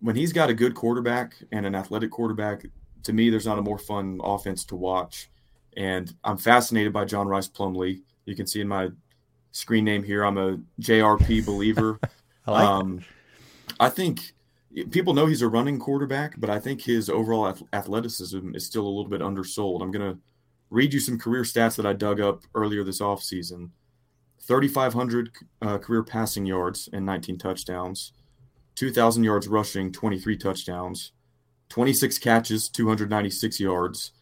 when 0.00 0.16
he's 0.16 0.32
got 0.32 0.50
a 0.50 0.54
good 0.54 0.74
quarterback 0.74 1.34
and 1.52 1.66
an 1.66 1.74
athletic 1.74 2.10
quarterback, 2.10 2.64
to 3.02 3.12
me, 3.12 3.28
there's 3.28 3.46
not 3.46 3.58
a 3.58 3.62
more 3.62 3.78
fun 3.78 4.20
offense 4.24 4.64
to 4.66 4.76
watch. 4.76 5.30
And 5.76 6.14
I'm 6.24 6.38
fascinated 6.38 6.92
by 6.92 7.04
John 7.04 7.28
Rhys 7.28 7.48
Plumlee. 7.48 8.02
You 8.24 8.34
can 8.34 8.46
see 8.46 8.60
in 8.60 8.68
my 8.68 8.90
screen 9.52 9.84
name 9.84 10.02
here, 10.02 10.24
I'm 10.24 10.38
a 10.38 10.58
JRP 10.80 11.44
believer. 11.46 11.98
I, 12.46 12.50
like 12.50 12.66
um, 12.66 13.04
I 13.80 13.88
think 13.88 14.32
people 14.90 15.14
know 15.14 15.26
he's 15.26 15.42
a 15.42 15.48
running 15.48 15.78
quarterback, 15.78 16.34
but 16.38 16.50
I 16.50 16.58
think 16.58 16.82
his 16.82 17.08
overall 17.08 17.56
athleticism 17.72 18.54
is 18.54 18.66
still 18.66 18.86
a 18.86 18.88
little 18.88 19.10
bit 19.10 19.22
undersold. 19.22 19.82
I'm 19.82 19.90
going 19.90 20.14
to 20.14 20.20
read 20.70 20.92
you 20.92 21.00
some 21.00 21.18
career 21.18 21.42
stats 21.42 21.76
that 21.76 21.86
I 21.86 21.92
dug 21.92 22.20
up 22.20 22.42
earlier 22.54 22.84
this 22.84 23.00
offseason 23.00 23.70
3,500 24.42 25.30
uh, 25.62 25.78
career 25.78 26.02
passing 26.02 26.44
yards 26.44 26.88
and 26.92 27.06
19 27.06 27.38
touchdowns, 27.38 28.12
2,000 28.74 29.24
yards 29.24 29.48
rushing, 29.48 29.90
23 29.90 30.36
touchdowns, 30.36 31.12
26 31.70 32.18
catches, 32.18 32.68
296 32.68 33.58
yards, 33.58 34.12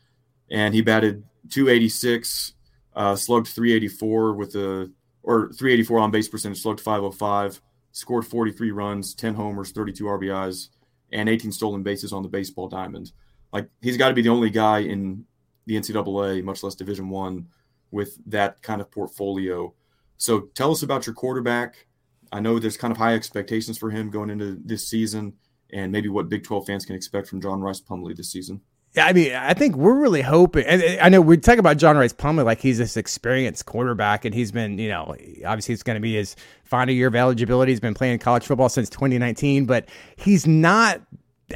and 0.51 0.75
he 0.75 0.81
batted 0.81 1.25
286, 1.51 2.53
uh, 2.95 3.17
slugged 3.17 3.49
384 3.49 4.35
with 4.35 4.55
a 4.55 4.91
or 5.23 5.53
384 5.53 5.99
on 6.01 6.11
base 6.11 6.29
percentage, 6.29 6.61
slugged 6.61 6.81
505, 6.81 7.61
scored 7.93 8.27
43 8.27 8.71
runs, 8.73 9.15
10 9.15 9.35
homers, 9.35 9.71
32 9.71 10.05
RBIs, 10.05 10.69
and 11.13 11.29
18 11.29 11.53
stolen 11.53 11.83
bases 11.83 12.13
on 12.13 12.23
the 12.23 12.29
baseball 12.29 12.69
diamond. 12.69 13.13
Like 13.53 13.69
he's 13.81 13.97
got 13.97 14.09
to 14.09 14.15
be 14.15 14.23
the 14.23 14.31
only 14.31 14.51
guy 14.51 14.81
in 14.81 15.25
the 15.67 15.77
NCAA, 15.77 16.43
much 16.43 16.63
less 16.63 16.75
Division 16.75 17.09
One, 17.09 17.49
with 17.91 18.19
that 18.27 18.63
kind 18.63 18.81
of 18.81 18.91
portfolio. 18.91 19.73
So 20.17 20.49
tell 20.55 20.73
us 20.73 20.83
about 20.83 21.07
your 21.07 21.15
quarterback 21.15 21.87
I 22.33 22.41
know 22.41 22.59
there's 22.59 22.79
kind 22.79 22.91
of 22.91 22.97
high 22.97 23.15
expectations 23.15 23.77
for 23.77 23.91
him 23.91 24.11
going 24.11 24.31
into 24.31 24.59
this 24.65 24.89
season, 24.89 25.35
and 25.71 25.93
maybe 25.93 26.09
what 26.09 26.31
Big 26.31 26.43
12 26.43 26.67
fans 26.67 26.87
can 26.87 26.97
expect 26.97 27.29
from 27.29 27.43
John 27.43 27.61
Rhys 27.61 27.83
Plumlee 27.83 28.17
this 28.17 28.33
season. 28.33 28.63
I 28.97 29.15
mean, 29.15 29.33
I 29.33 29.55
think 29.55 29.77
we're 29.77 29.99
really 29.99 30.21
hoping. 30.21 30.67
And 30.67 30.83
I 31.01 31.09
know 31.09 31.23
we 31.23 31.39
talk 31.39 31.59
about 31.59 31.79
John 31.79 31.97
Rhys 31.97 32.13
Plumlee 32.13 32.45
like 32.45 32.61
he's 32.61 32.77
this 32.77 32.97
experienced 32.97 33.65
quarterback, 33.65 34.25
and 34.27 34.35
he's 34.35 34.53
been, 34.53 34.79
you 34.79 34.91
know, 34.91 35.17
obviously 35.47 35.73
it's 35.73 35.83
going 35.83 35.97
to 35.97 36.01
be 36.01 36.15
his 36.15 36.37
final 36.65 36.95
year 36.95 37.09
of 37.09 37.15
eligibility. 37.15 37.73
He's 37.73 37.81
been 37.81 37.95
playing 37.95 38.19
college 38.19 38.47
football 38.47 38.69
since 38.69 38.91
2019, 38.91 39.65
but 39.65 39.89
he's 40.17 40.47
not. 40.47 41.01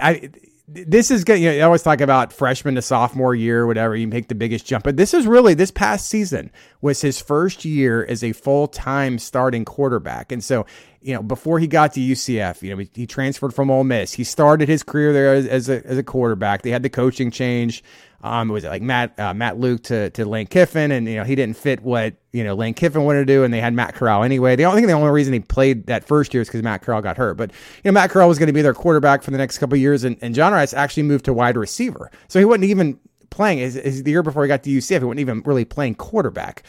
I 0.01 0.31
this 0.69 1.13
is 1.13 1.23
good. 1.23 1.39
You 1.39 1.53
know, 1.53 1.59
I 1.59 1.61
always 1.61 1.83
talk 1.83 2.01
about 2.01 2.33
freshman 2.33 2.75
to 2.75 2.83
sophomore 2.83 3.35
year, 3.35 3.67
whatever. 3.67 3.95
You 3.95 4.09
make 4.09 4.27
the 4.29 4.35
biggest 4.35 4.67
jump, 4.67 4.83
but 4.83 4.97
this 4.97 5.15
is 5.15 5.27
really 5.27 5.55
this 5.55 5.71
past 5.71 6.09
season 6.09 6.51
was 6.81 7.01
his 7.01 7.21
first 7.21 7.65
year 7.65 8.05
as 8.05 8.25
a 8.25 8.33
full 8.33 8.67
time 8.67 9.19
starting 9.19 9.65
quarterback, 9.65 10.33
and 10.33 10.43
so 10.43 10.67
you 11.01 11.15
know 11.15 11.23
before 11.23 11.61
he 11.61 11.69
got 11.69 11.93
to 11.93 12.01
UCF, 12.01 12.63
you 12.63 12.71
know 12.71 12.79
he, 12.79 12.91
he 12.95 13.07
transferred 13.07 13.55
from 13.55 13.71
Ole 13.71 13.85
Miss. 13.85 14.15
He 14.15 14.25
started 14.25 14.69
his 14.69 14.83
career 14.83 15.13
there 15.13 15.35
as, 15.35 15.47
as 15.47 15.69
a 15.69 15.87
as 15.87 15.99
a 15.99 16.03
quarterback. 16.03 16.63
They 16.63 16.71
had 16.71 16.83
the 16.83 16.91
coaching 16.91 17.31
change. 17.31 17.85
Um, 18.23 18.49
was 18.49 18.65
it 18.65 18.69
like 18.69 18.83
Matt 18.83 19.19
uh, 19.19 19.35
Matt 19.35 19.59
Luke 19.59 19.83
to 19.85 20.11
to 20.11 20.25
Lane 20.25 20.47
Kiffin, 20.47 20.91
and 20.91 21.07
you 21.07 21.17
know 21.17 21.25
he 21.25 21.35
didn't 21.35 21.57
fit 21.57 21.83
what 21.83 22.15
you 22.33 22.43
know 22.43 22.55
Lane 22.55 22.75
Kiffin 22.75 23.05
wanted 23.05 23.21
to 23.21 23.25
do, 23.27 23.45
and 23.45 23.53
they 23.53 23.61
had 23.61 23.75
Matt 23.75 23.95
Corral 23.95 24.23
anyway. 24.23 24.57
The 24.57 24.65
only 24.65 24.81
think 24.81 24.89
the 24.89 24.95
only 24.95 25.11
reason 25.11 25.33
he 25.33 25.41
played 25.41 25.87
that 25.87 26.05
first 26.05 26.33
year 26.35 26.41
is 26.41 26.49
because 26.49 26.63
Matt 26.63 26.83
Corral 26.83 27.03
got 27.03 27.17
hurt. 27.17 27.37
But 27.37 27.51
you 27.51 27.91
know 27.91 27.93
Matt 27.93 28.11
Corral 28.11 28.29
was 28.29 28.39
going 28.39 28.49
to 28.49 28.53
be 28.53 28.63
their 28.63 28.75
quarterback 28.75 29.23
for 29.23 29.31
the 29.31 29.39
next 29.39 29.59
couple 29.59 29.77
years, 29.77 30.05
and, 30.05 30.17
and 30.23 30.35
John 30.35 30.53
Rhys 30.53 30.75
actually 30.75 31.05
moved 31.05 31.27
to 31.27 31.33
wide 31.33 31.57
receiver, 31.57 32.11
so 32.29 32.39
he 32.39 32.45
wasn't 32.45 32.65
even 32.65 32.99
playing. 33.31 33.59
His, 33.59 34.03
the 34.03 34.11
year 34.11 34.23
before 34.23 34.45
he 34.45 34.49
got 34.49 34.63
to 34.65 34.71
UCF, 34.71 34.99
he 34.99 35.05
wasn't 35.05 35.21
even 35.21 35.43
really 35.43 35.65
playing 35.65 35.97
quarterback. 35.97 36.63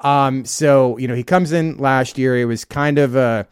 Um, 0.00 0.44
so 0.44 0.96
you 0.98 1.08
know 1.08 1.14
he 1.14 1.24
comes 1.24 1.52
in 1.52 1.76
last 1.78 2.16
year. 2.16 2.38
It 2.38 2.46
was 2.46 2.64
kind 2.64 2.98
of 2.98 3.16
a 3.16 3.46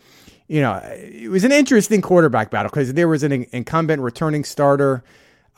you 0.51 0.61
know, 0.61 0.81
it 0.83 1.31
was 1.31 1.45
an 1.45 1.53
interesting 1.53 2.01
quarterback 2.01 2.51
battle 2.51 2.71
because 2.71 2.93
there 2.95 3.07
was 3.07 3.23
an 3.23 3.47
incumbent 3.53 4.03
returning 4.03 4.43
starter 4.43 5.05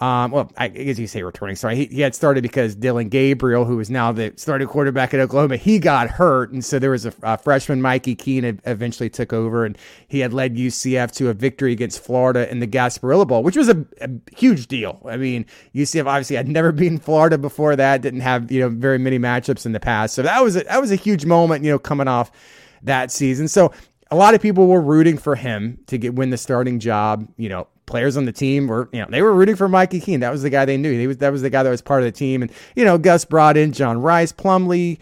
um, 0.02 0.32
well, 0.32 0.50
I 0.56 0.66
you 0.66 1.06
say 1.06 1.22
returning. 1.22 1.54
Sorry, 1.54 1.76
he, 1.76 1.84
he 1.86 2.00
had 2.00 2.12
started 2.12 2.42
because 2.42 2.74
Dillon 2.74 3.08
Gabriel, 3.08 3.64
who 3.64 3.78
is 3.78 3.88
now 3.88 4.10
the 4.10 4.32
starting 4.34 4.66
quarterback 4.66 5.14
at 5.14 5.20
Oklahoma, 5.20 5.56
he 5.56 5.78
got 5.78 6.10
hurt, 6.10 6.50
and 6.50 6.64
so 6.64 6.80
there 6.80 6.90
was 6.90 7.06
a, 7.06 7.12
a 7.22 7.38
freshman 7.38 7.80
Mikey 7.80 8.16
Keene 8.16 8.60
eventually 8.64 9.08
took 9.08 9.32
over, 9.32 9.64
and 9.64 9.78
he 10.08 10.18
had 10.18 10.32
led 10.32 10.56
UCF 10.56 11.12
to 11.12 11.28
a 11.28 11.34
victory 11.34 11.70
against 11.70 12.02
Florida 12.02 12.50
in 12.50 12.58
the 12.58 12.66
Gasparilla 12.66 13.28
Bowl, 13.28 13.44
which 13.44 13.56
was 13.56 13.68
a, 13.68 13.86
a 14.00 14.10
huge 14.36 14.66
deal. 14.66 15.00
I 15.08 15.16
mean, 15.16 15.46
UCF 15.72 16.06
obviously 16.06 16.34
had 16.34 16.48
never 16.48 16.72
beaten 16.72 16.98
Florida 16.98 17.38
before 17.38 17.76
that, 17.76 18.02
didn't 18.02 18.22
have 18.22 18.50
you 18.50 18.58
know 18.58 18.70
very 18.70 18.98
many 18.98 19.20
matchups 19.20 19.66
in 19.66 19.70
the 19.70 19.78
past, 19.78 20.14
so 20.14 20.22
that 20.22 20.42
was 20.42 20.56
a, 20.56 20.64
that 20.64 20.80
was 20.80 20.90
a 20.90 20.96
huge 20.96 21.26
moment, 21.26 21.64
you 21.64 21.70
know, 21.70 21.78
coming 21.78 22.08
off 22.08 22.32
that 22.82 23.12
season. 23.12 23.46
So 23.46 23.72
a 24.10 24.16
lot 24.16 24.34
of 24.34 24.42
people 24.42 24.66
were 24.66 24.82
rooting 24.82 25.16
for 25.16 25.36
him 25.36 25.78
to 25.86 25.96
get 25.96 26.16
win 26.16 26.30
the 26.30 26.38
starting 26.38 26.80
job. 26.80 27.28
You 27.36 27.50
know, 27.50 27.68
players 27.86 28.16
on 28.16 28.24
the 28.24 28.32
team 28.32 28.66
were, 28.66 28.88
you 28.92 29.00
know, 29.00 29.06
they 29.10 29.22
were 29.22 29.32
rooting 29.32 29.56
for 29.56 29.68
Mikey 29.68 30.00
Keene. 30.00 30.20
That 30.20 30.30
was 30.30 30.42
the 30.42 30.50
guy 30.50 30.64
they 30.64 30.76
knew. 30.76 30.98
He 30.98 31.06
was 31.06 31.18
that 31.18 31.30
was 31.32 31.42
the 31.42 31.50
guy 31.50 31.62
that 31.62 31.70
was 31.70 31.82
part 31.82 32.00
of 32.00 32.04
the 32.04 32.12
team. 32.12 32.42
And 32.42 32.50
you 32.76 32.84
know, 32.84 32.98
Gus 32.98 33.24
brought 33.24 33.56
in 33.56 33.72
John 33.72 34.00
Rhys, 34.00 34.32
Plumlee. 34.32 34.98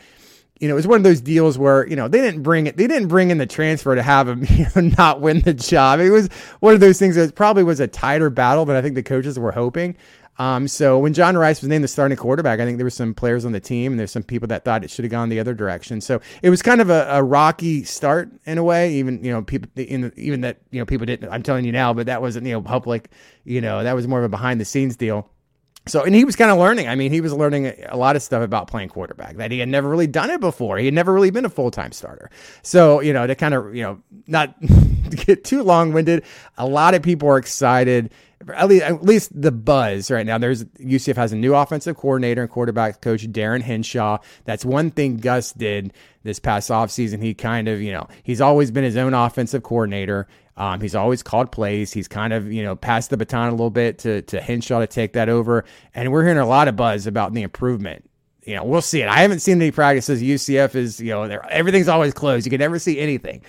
You 0.61 0.69
know, 0.69 0.75
it 0.75 0.77
was 0.77 0.87
one 0.87 0.99
of 0.99 1.05
those 1.05 1.21
deals 1.21 1.59
where 1.59 1.87
you 1.89 1.97
know 1.97 2.07
they 2.07 2.21
didn't 2.21 2.43
bring 2.43 2.67
it. 2.67 2.77
They 2.77 2.87
didn't 2.87 3.09
bring 3.09 3.31
in 3.31 3.39
the 3.39 3.47
transfer 3.47 3.95
to 3.95 4.03
have 4.03 4.29
him 4.29 4.45
you 4.51 4.67
know, 4.77 4.93
not 4.97 5.21
win 5.21 5.41
the 5.41 5.55
job. 5.55 6.01
It 6.01 6.11
was 6.11 6.29
one 6.61 6.75
of 6.75 6.81
those 6.81 6.99
things 6.99 7.17
that 7.17 7.35
probably 7.35 7.65
was 7.65 7.81
a 7.81 7.89
tighter 7.89 8.31
battle 8.31 8.65
than 8.65 8.77
I 8.77 8.83
think 8.83 8.95
the 8.95 9.03
coaches 9.03 9.39
were 9.39 9.53
hoping. 9.53 9.97
Um, 10.41 10.69
so 10.69 10.99
when 10.99 11.13
John 11.13 11.37
Rhys 11.37 11.61
was 11.61 11.69
named 11.69 11.85
the 11.85 11.89
starting 11.89 12.17
quarterback, 12.17 12.61
I 12.61 12.65
think 12.65 12.79
there 12.79 12.87
were 12.87 12.91
some 12.91 13.13
players 13.13 13.45
on 13.45 13.53
the 13.53 13.61
team 13.61 13.93
and 13.93 14.01
there's 14.01 14.11
some 14.11 14.23
people 14.23 14.49
that 14.49 14.65
thought 14.65 14.83
it 14.83 14.91
should 14.91 15.05
have 15.05 15.11
gone 15.11 15.29
the 15.29 15.39
other 15.39 15.53
direction. 15.53 16.01
So 16.01 16.23
it 16.43 16.49
was 16.49 16.63
kind 16.63 16.81
of 16.81 16.89
a, 16.89 17.07
a 17.11 17.23
rocky 17.23 17.85
start 17.85 18.31
in 18.47 18.57
a 18.57 18.65
way. 18.65 18.95
Even 18.95 19.23
you 19.23 19.33
know 19.33 19.43
people 19.43 19.71
in 19.77 20.11
even 20.17 20.41
that 20.41 20.59
you 20.71 20.79
know 20.79 20.87
people 20.87 21.05
didn't. 21.05 21.31
I'm 21.31 21.43
telling 21.43 21.67
you 21.67 21.73
now, 21.73 21.93
but 21.93 22.07
that 22.07 22.23
wasn't 22.23 22.47
you 22.47 22.55
know 22.55 22.63
public. 22.63 23.11
You 23.45 23.61
know 23.61 23.85
that 23.85 23.95
was 23.95 24.09
more 24.09 24.19
of 24.21 24.25
a 24.25 24.31
behind 24.31 24.61
the 24.61 24.65
scenes 24.65 24.97
deal. 24.97 25.29
So, 25.87 26.05
and 26.05 26.15
he 26.15 26.25
was 26.25 26.37
kind 26.37 26.51
of 26.51 26.59
learning. 26.59 26.89
I 26.89 26.95
mean, 26.95 27.11
he 27.11 27.21
was 27.21 27.33
learning 27.33 27.73
a 27.89 27.97
lot 27.97 28.15
of 28.15 28.23
stuff 28.23 28.43
about 28.43 28.69
playing 28.69 28.91
quarterback 28.91 29.37
that 29.37 29.51
he 29.51 29.59
had 29.59 29.69
never 29.69 29.89
really 29.89 30.07
done 30.07 30.31
it 30.31 30.41
before. 30.41 30.77
He 30.79 30.85
had 30.85 30.95
never 30.95 31.13
really 31.13 31.31
been 31.31 31.45
a 31.45 31.51
full 31.51 31.71
time 31.71 31.93
starter. 31.93 32.31
So, 32.63 33.01
you 33.01 33.13
know, 33.13 33.27
to 33.27 33.35
kind 33.35 33.55
of, 33.55 33.75
you 33.75 33.83
know, 33.83 34.03
not 34.27 34.55
get 35.11 35.43
too 35.43 35.63
long 35.63 35.93
winded, 35.93 36.25
a 36.59 36.67
lot 36.67 36.95
of 36.95 37.03
people 37.03 37.29
are 37.29 37.39
excited. 37.39 38.13
At 38.55 38.69
least, 38.69 38.85
at 38.85 39.03
least 39.03 39.43
the 39.43 39.53
buzz 39.53 40.11
right 40.11 40.25
now. 40.25 40.39
There's 40.39 40.65
UCF 40.65 41.17
has 41.17 41.33
a 41.33 41.37
new 41.37 41.55
offensive 41.55 41.97
coordinator 41.97 42.41
and 42.41 42.51
quarterback 42.51 43.03
coach, 43.03 43.31
Darin 43.31 43.61
Hinshaw. 43.61 44.19
That's 44.45 44.65
one 44.65 44.91
thing 44.91 45.19
Gus 45.19 45.53
did 45.53 45.93
this 46.23 46.39
past 46.39 46.71
offseason. 46.71 47.23
He 47.23 47.35
kind 47.35 47.69
of, 47.69 47.83
you 47.83 47.93
know, 47.93 48.09
he's 48.23 48.41
always 48.41 48.71
been 48.71 48.85
his 48.85 48.97
own 48.97 49.13
offensive 49.13 49.63
coordinator. 49.63 50.27
Um, 50.57 50.81
he's 50.81 50.95
always 50.95 51.23
called 51.23 51.53
plays. 51.53 51.93
He's 51.93 52.09
kind 52.09 52.33
of, 52.33 52.51
you 52.51 52.63
know, 52.63 52.77
passed 52.77 53.11
the 53.11 53.17
baton 53.17 53.49
a 53.49 53.53
little 53.53 53.71
bit 53.71 53.99
to, 54.01 54.23
to 54.23 54.41
Henshaw 54.41 54.81
to 54.81 54.87
take 54.87 55.13
that 55.15 55.29
over. 55.29 55.65
And 55.95 56.11
we're 56.11 56.23
hearing 56.23 56.39
a 56.39 56.47
lot 56.47 56.69
of 56.69 56.77
buzz 56.77 57.07
about 57.07 57.35
the 57.35 57.43
improvement. 57.43 58.09
You 58.45 58.57
know, 58.57 58.65
we'll 58.65 58.83
see 58.83 59.03
it. 59.03 59.09
I 59.09 59.21
haven't 59.21 59.41
seen 59.41 59.61
any 59.61 59.71
practices. 59.71 60.23
UCF 60.23 60.75
is, 60.75 60.99
you 60.99 61.11
know, 61.11 61.23
everything's 61.23 61.89
always 61.89 62.15
closed. 62.15 62.47
You 62.47 62.51
can 62.51 62.59
never 62.59 62.79
see 62.79 62.99
anything. 62.99 63.43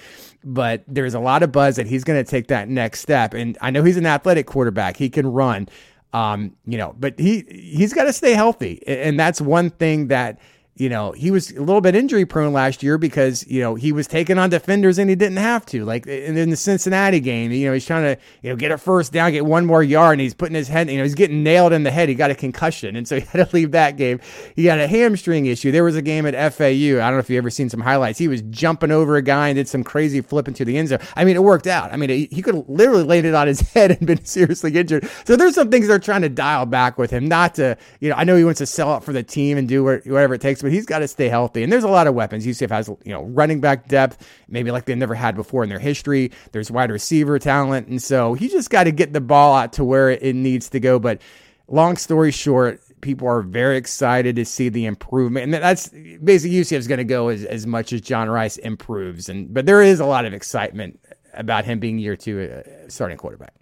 But 0.43 0.83
there's 0.87 1.13
a 1.13 1.19
lot 1.19 1.43
of 1.43 1.51
buzz 1.51 1.75
that 1.75 1.87
he's 1.87 2.03
going 2.03 2.23
to 2.23 2.29
take 2.29 2.47
that 2.47 2.67
next 2.67 3.01
step. 3.01 3.33
And 3.33 3.57
I 3.61 3.69
know 3.69 3.83
he's 3.83 3.97
an 3.97 4.05
athletic 4.05 4.47
quarterback. 4.47 4.97
He 4.97 5.09
can 5.09 5.27
run. 5.27 5.69
Um, 6.13 6.55
you 6.65 6.77
know, 6.77 6.95
but 6.99 7.17
he 7.19 7.45
he's 7.49 7.93
got 7.93 8.03
to 8.03 8.13
stay 8.13 8.33
healthy. 8.33 8.83
And 8.87 9.19
that's 9.19 9.39
one 9.39 9.69
thing 9.69 10.07
that 10.07 10.39
you 10.81 10.89
know, 10.89 11.11
he 11.11 11.29
was 11.29 11.51
a 11.51 11.59
little 11.59 11.79
bit 11.79 11.93
injury 11.93 12.25
prone 12.25 12.53
last 12.53 12.81
year 12.81 12.97
because, 12.97 13.45
you 13.45 13.61
know, 13.61 13.75
he 13.75 13.91
was 13.91 14.07
taking 14.07 14.39
on 14.39 14.49
defenders 14.49 14.97
and 14.97 15.11
he 15.11 15.15
didn't 15.15 15.37
have 15.37 15.63
to. 15.67 15.85
Like 15.85 16.07
in, 16.07 16.49
the 16.49 16.55
Cincinnati 16.55 17.19
game, 17.19 17.51
you 17.51 17.67
know, 17.67 17.73
he's 17.73 17.85
trying 17.85 18.15
to, 18.15 18.19
you 18.41 18.49
know, 18.49 18.55
get 18.55 18.71
a 18.71 18.79
first 18.79 19.13
down, 19.13 19.31
get 19.31 19.45
one 19.45 19.67
more 19.67 19.83
yard, 19.83 20.13
and 20.13 20.21
he's 20.21 20.33
putting 20.33 20.55
his 20.55 20.67
head, 20.67 20.89
you 20.89 20.97
know, 20.97 21.03
he's 21.03 21.13
getting 21.13 21.43
nailed 21.43 21.71
in 21.71 21.83
the 21.83 21.91
head. 21.91 22.09
He 22.09 22.15
got 22.15 22.31
a 22.31 22.35
concussion. 22.35 22.95
And 22.95 23.07
so 23.07 23.19
he 23.19 23.27
had 23.27 23.47
to 23.47 23.55
leave 23.55 23.73
that 23.73 23.95
game. 23.95 24.21
He 24.55 24.65
had 24.65 24.79
a 24.79 24.87
hamstring 24.87 25.45
issue. 25.45 25.71
There 25.71 25.83
was 25.83 25.95
a 25.95 26.01
game 26.01 26.25
at 26.25 26.33
FAU. 26.51 26.65
I 26.65 26.71
don't 26.71 27.13
know 27.13 27.19
if 27.19 27.29
you 27.29 27.37
ever 27.37 27.51
seen 27.51 27.69
some 27.69 27.81
highlights. 27.81 28.17
He 28.17 28.27
was 28.27 28.41
jumping 28.49 28.89
over 28.89 29.17
a 29.17 29.21
guy 29.21 29.49
and 29.49 29.57
did 29.57 29.67
some 29.67 29.83
crazy 29.83 30.21
flip 30.21 30.47
into 30.47 30.65
the 30.65 30.79
end 30.79 30.87
zone. 30.87 30.99
I 31.15 31.25
mean, 31.25 31.35
it 31.35 31.43
worked 31.43 31.67
out. 31.67 31.93
I 31.93 31.95
mean, 31.97 32.09
he 32.09 32.41
could 32.41 32.55
have 32.55 32.67
literally 32.67 33.03
laid 33.03 33.25
it 33.25 33.35
on 33.35 33.45
his 33.45 33.61
head 33.73 33.91
and 33.91 34.07
been 34.07 34.25
seriously 34.25 34.75
injured. 34.75 35.07
So 35.25 35.35
there's 35.35 35.53
some 35.53 35.69
things 35.69 35.87
they're 35.87 35.99
trying 35.99 36.23
to 36.23 36.29
dial 36.29 36.65
back 36.65 36.97
with 36.97 37.11
him, 37.11 37.27
not 37.27 37.53
to, 37.55 37.77
you 37.99 38.09
know, 38.09 38.15
I 38.15 38.23
know 38.23 38.35
he 38.35 38.45
wants 38.45 38.57
to 38.57 38.65
sell 38.65 38.91
out 38.91 39.03
for 39.03 39.13
the 39.13 39.21
team 39.21 39.59
and 39.59 39.67
do 39.67 39.83
whatever 39.83 40.33
it 40.33 40.41
takes, 40.41 40.63
but 40.63 40.70
he's 40.71 40.85
got 40.85 40.99
to 40.99 41.07
stay 41.07 41.29
healthy. 41.29 41.63
And 41.63 41.71
there's 41.71 41.83
a 41.83 41.89
lot 41.89 42.07
of 42.07 42.13
weapons. 42.13 42.45
UCF 42.45 42.69
has, 42.69 42.87
you 42.87 43.13
know, 43.13 43.23
running 43.23 43.61
back 43.61 43.87
depth, 43.87 44.27
maybe 44.47 44.71
like 44.71 44.85
they've 44.85 44.97
never 44.97 45.15
had 45.15 45.35
before 45.35 45.63
in 45.63 45.69
their 45.69 45.79
history. 45.79 46.31
There's 46.51 46.71
wide 46.71 46.91
receiver 46.91 47.39
talent. 47.39 47.87
And 47.87 48.01
so 48.01 48.33
he 48.33 48.47
just 48.47 48.69
got 48.69 48.85
to 48.85 48.91
get 48.91 49.13
the 49.13 49.21
ball 49.21 49.55
out 49.55 49.73
to 49.73 49.83
where 49.83 50.09
it 50.09 50.35
needs 50.35 50.69
to 50.69 50.79
go. 50.79 50.99
But 50.99 51.21
long 51.67 51.97
story 51.97 52.31
short, 52.31 52.81
people 53.01 53.27
are 53.27 53.41
very 53.41 53.77
excited 53.77 54.35
to 54.35 54.45
see 54.45 54.69
the 54.69 54.85
improvement. 54.85 55.45
And 55.45 55.53
that's 55.53 55.89
basically 55.89 56.57
UCF 56.57 56.77
is 56.77 56.87
going 56.87 56.99
to 56.99 57.03
go 57.03 57.29
as, 57.29 57.43
as 57.43 57.67
much 57.67 57.93
as 57.93 58.01
John 58.01 58.29
Rhys 58.29 58.57
improves. 58.57 59.29
And 59.29 59.53
but 59.53 59.65
there 59.65 59.81
is 59.81 59.99
a 59.99 60.05
lot 60.05 60.25
of 60.25 60.33
excitement 60.33 60.99
about 61.33 61.65
him 61.65 61.79
being 61.79 61.97
year 61.97 62.15
two 62.15 62.63
uh, 62.65 62.89
starting 62.89 63.17
quarterback. 63.17 63.53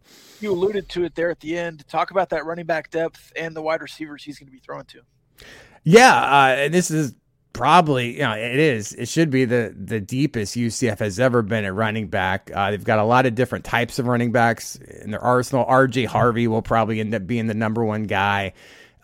You 0.41 0.53
alluded 0.53 0.87
to 0.89 1.03
it 1.03 1.15
there 1.15 1.29
at 1.29 1.39
the 1.39 1.57
end. 1.57 1.85
Talk 1.87 2.11
about 2.11 2.29
that 2.29 2.45
running 2.45 2.65
back 2.65 2.89
depth 2.91 3.33
and 3.35 3.55
the 3.55 3.61
wide 3.61 3.81
receivers 3.81 4.23
he's 4.23 4.39
going 4.39 4.47
to 4.47 4.53
be 4.53 4.59
throwing 4.59 4.85
to. 4.85 5.01
Yeah, 5.83 6.15
uh, 6.15 6.55
and 6.57 6.73
this 6.73 6.91
is 6.91 7.15
probably 7.51 8.13
you 8.13 8.19
know 8.19 8.33
it 8.33 8.57
is 8.59 8.93
it 8.93 9.07
should 9.07 9.29
be 9.29 9.43
the 9.43 9.75
the 9.75 9.99
deepest 9.99 10.55
UCF 10.55 10.99
has 10.99 11.19
ever 11.19 11.41
been 11.41 11.65
at 11.65 11.73
running 11.73 12.07
back. 12.07 12.51
Uh, 12.53 12.71
they've 12.71 12.83
got 12.83 12.99
a 12.99 13.03
lot 13.03 13.25
of 13.25 13.35
different 13.35 13.65
types 13.65 13.99
of 13.99 14.07
running 14.07 14.31
backs 14.31 14.75
in 14.75 15.11
their 15.11 15.21
arsenal. 15.21 15.65
RJ 15.65 16.07
Harvey 16.07 16.47
will 16.47 16.61
probably 16.61 16.99
end 16.99 17.13
up 17.13 17.25
being 17.27 17.47
the 17.47 17.53
number 17.53 17.83
one 17.83 18.03
guy. 18.03 18.53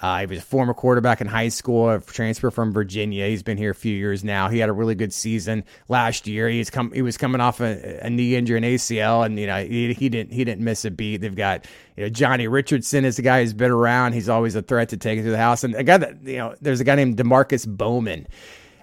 Uh, 0.05 0.19
he 0.19 0.27
was 0.27 0.37
a 0.37 0.41
former 0.43 0.75
quarterback 0.75 1.19
in 1.19 1.25
high 1.25 1.47
school, 1.47 1.89
a 1.89 1.99
transfer 1.99 2.51
from 2.51 2.71
Virginia. 2.71 3.25
He's 3.25 3.41
been 3.41 3.57
here 3.57 3.71
a 3.71 3.75
few 3.75 3.95
years 3.95 4.23
now. 4.23 4.49
He 4.49 4.59
had 4.59 4.69
a 4.69 4.71
really 4.71 4.93
good 4.93 5.11
season 5.11 5.63
last 5.87 6.27
year. 6.27 6.47
He's 6.47 6.69
come, 6.69 6.91
he 6.91 7.01
was 7.01 7.17
coming 7.17 7.41
off 7.41 7.59
a, 7.59 8.01
a 8.03 8.09
knee 8.11 8.35
injury, 8.35 8.59
an 8.59 8.63
ACL, 8.63 9.25
and 9.25 9.39
you 9.39 9.47
know 9.47 9.65
he, 9.65 9.95
he, 9.95 10.09
didn't 10.09 10.31
he 10.31 10.43
didn't 10.43 10.63
miss 10.63 10.85
a 10.85 10.91
beat. 10.91 11.21
They've 11.21 11.35
got 11.35 11.65
you 11.97 12.03
know 12.03 12.09
Johnny 12.09 12.47
Richardson 12.47 13.03
is 13.03 13.15
the 13.15 13.23
guy 13.23 13.41
who's 13.41 13.53
been 13.53 13.71
around. 13.71 14.13
He's 14.13 14.29
always 14.29 14.53
a 14.53 14.61
threat 14.61 14.89
to 14.89 14.97
take 14.97 15.17
it 15.17 15.23
to 15.23 15.31
the 15.31 15.39
house. 15.39 15.63
And 15.63 15.73
a 15.73 15.83
guy 15.83 15.97
that 15.97 16.21
you 16.21 16.37
know, 16.37 16.55
there's 16.61 16.81
a 16.81 16.83
guy 16.83 16.93
named 16.93 17.17
Demarkcus 17.17 17.67
Bowman. 17.67 18.27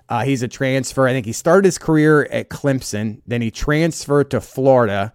Uh, 0.08 0.24
he's 0.24 0.42
a 0.42 0.48
transfer. 0.48 1.06
I 1.06 1.12
think 1.12 1.26
he 1.26 1.32
started 1.32 1.66
his 1.66 1.78
career 1.78 2.24
at 2.32 2.48
Clemson, 2.48 3.20
then 3.28 3.42
he 3.42 3.52
transferred 3.52 4.32
to 4.32 4.40
Florida 4.40 5.12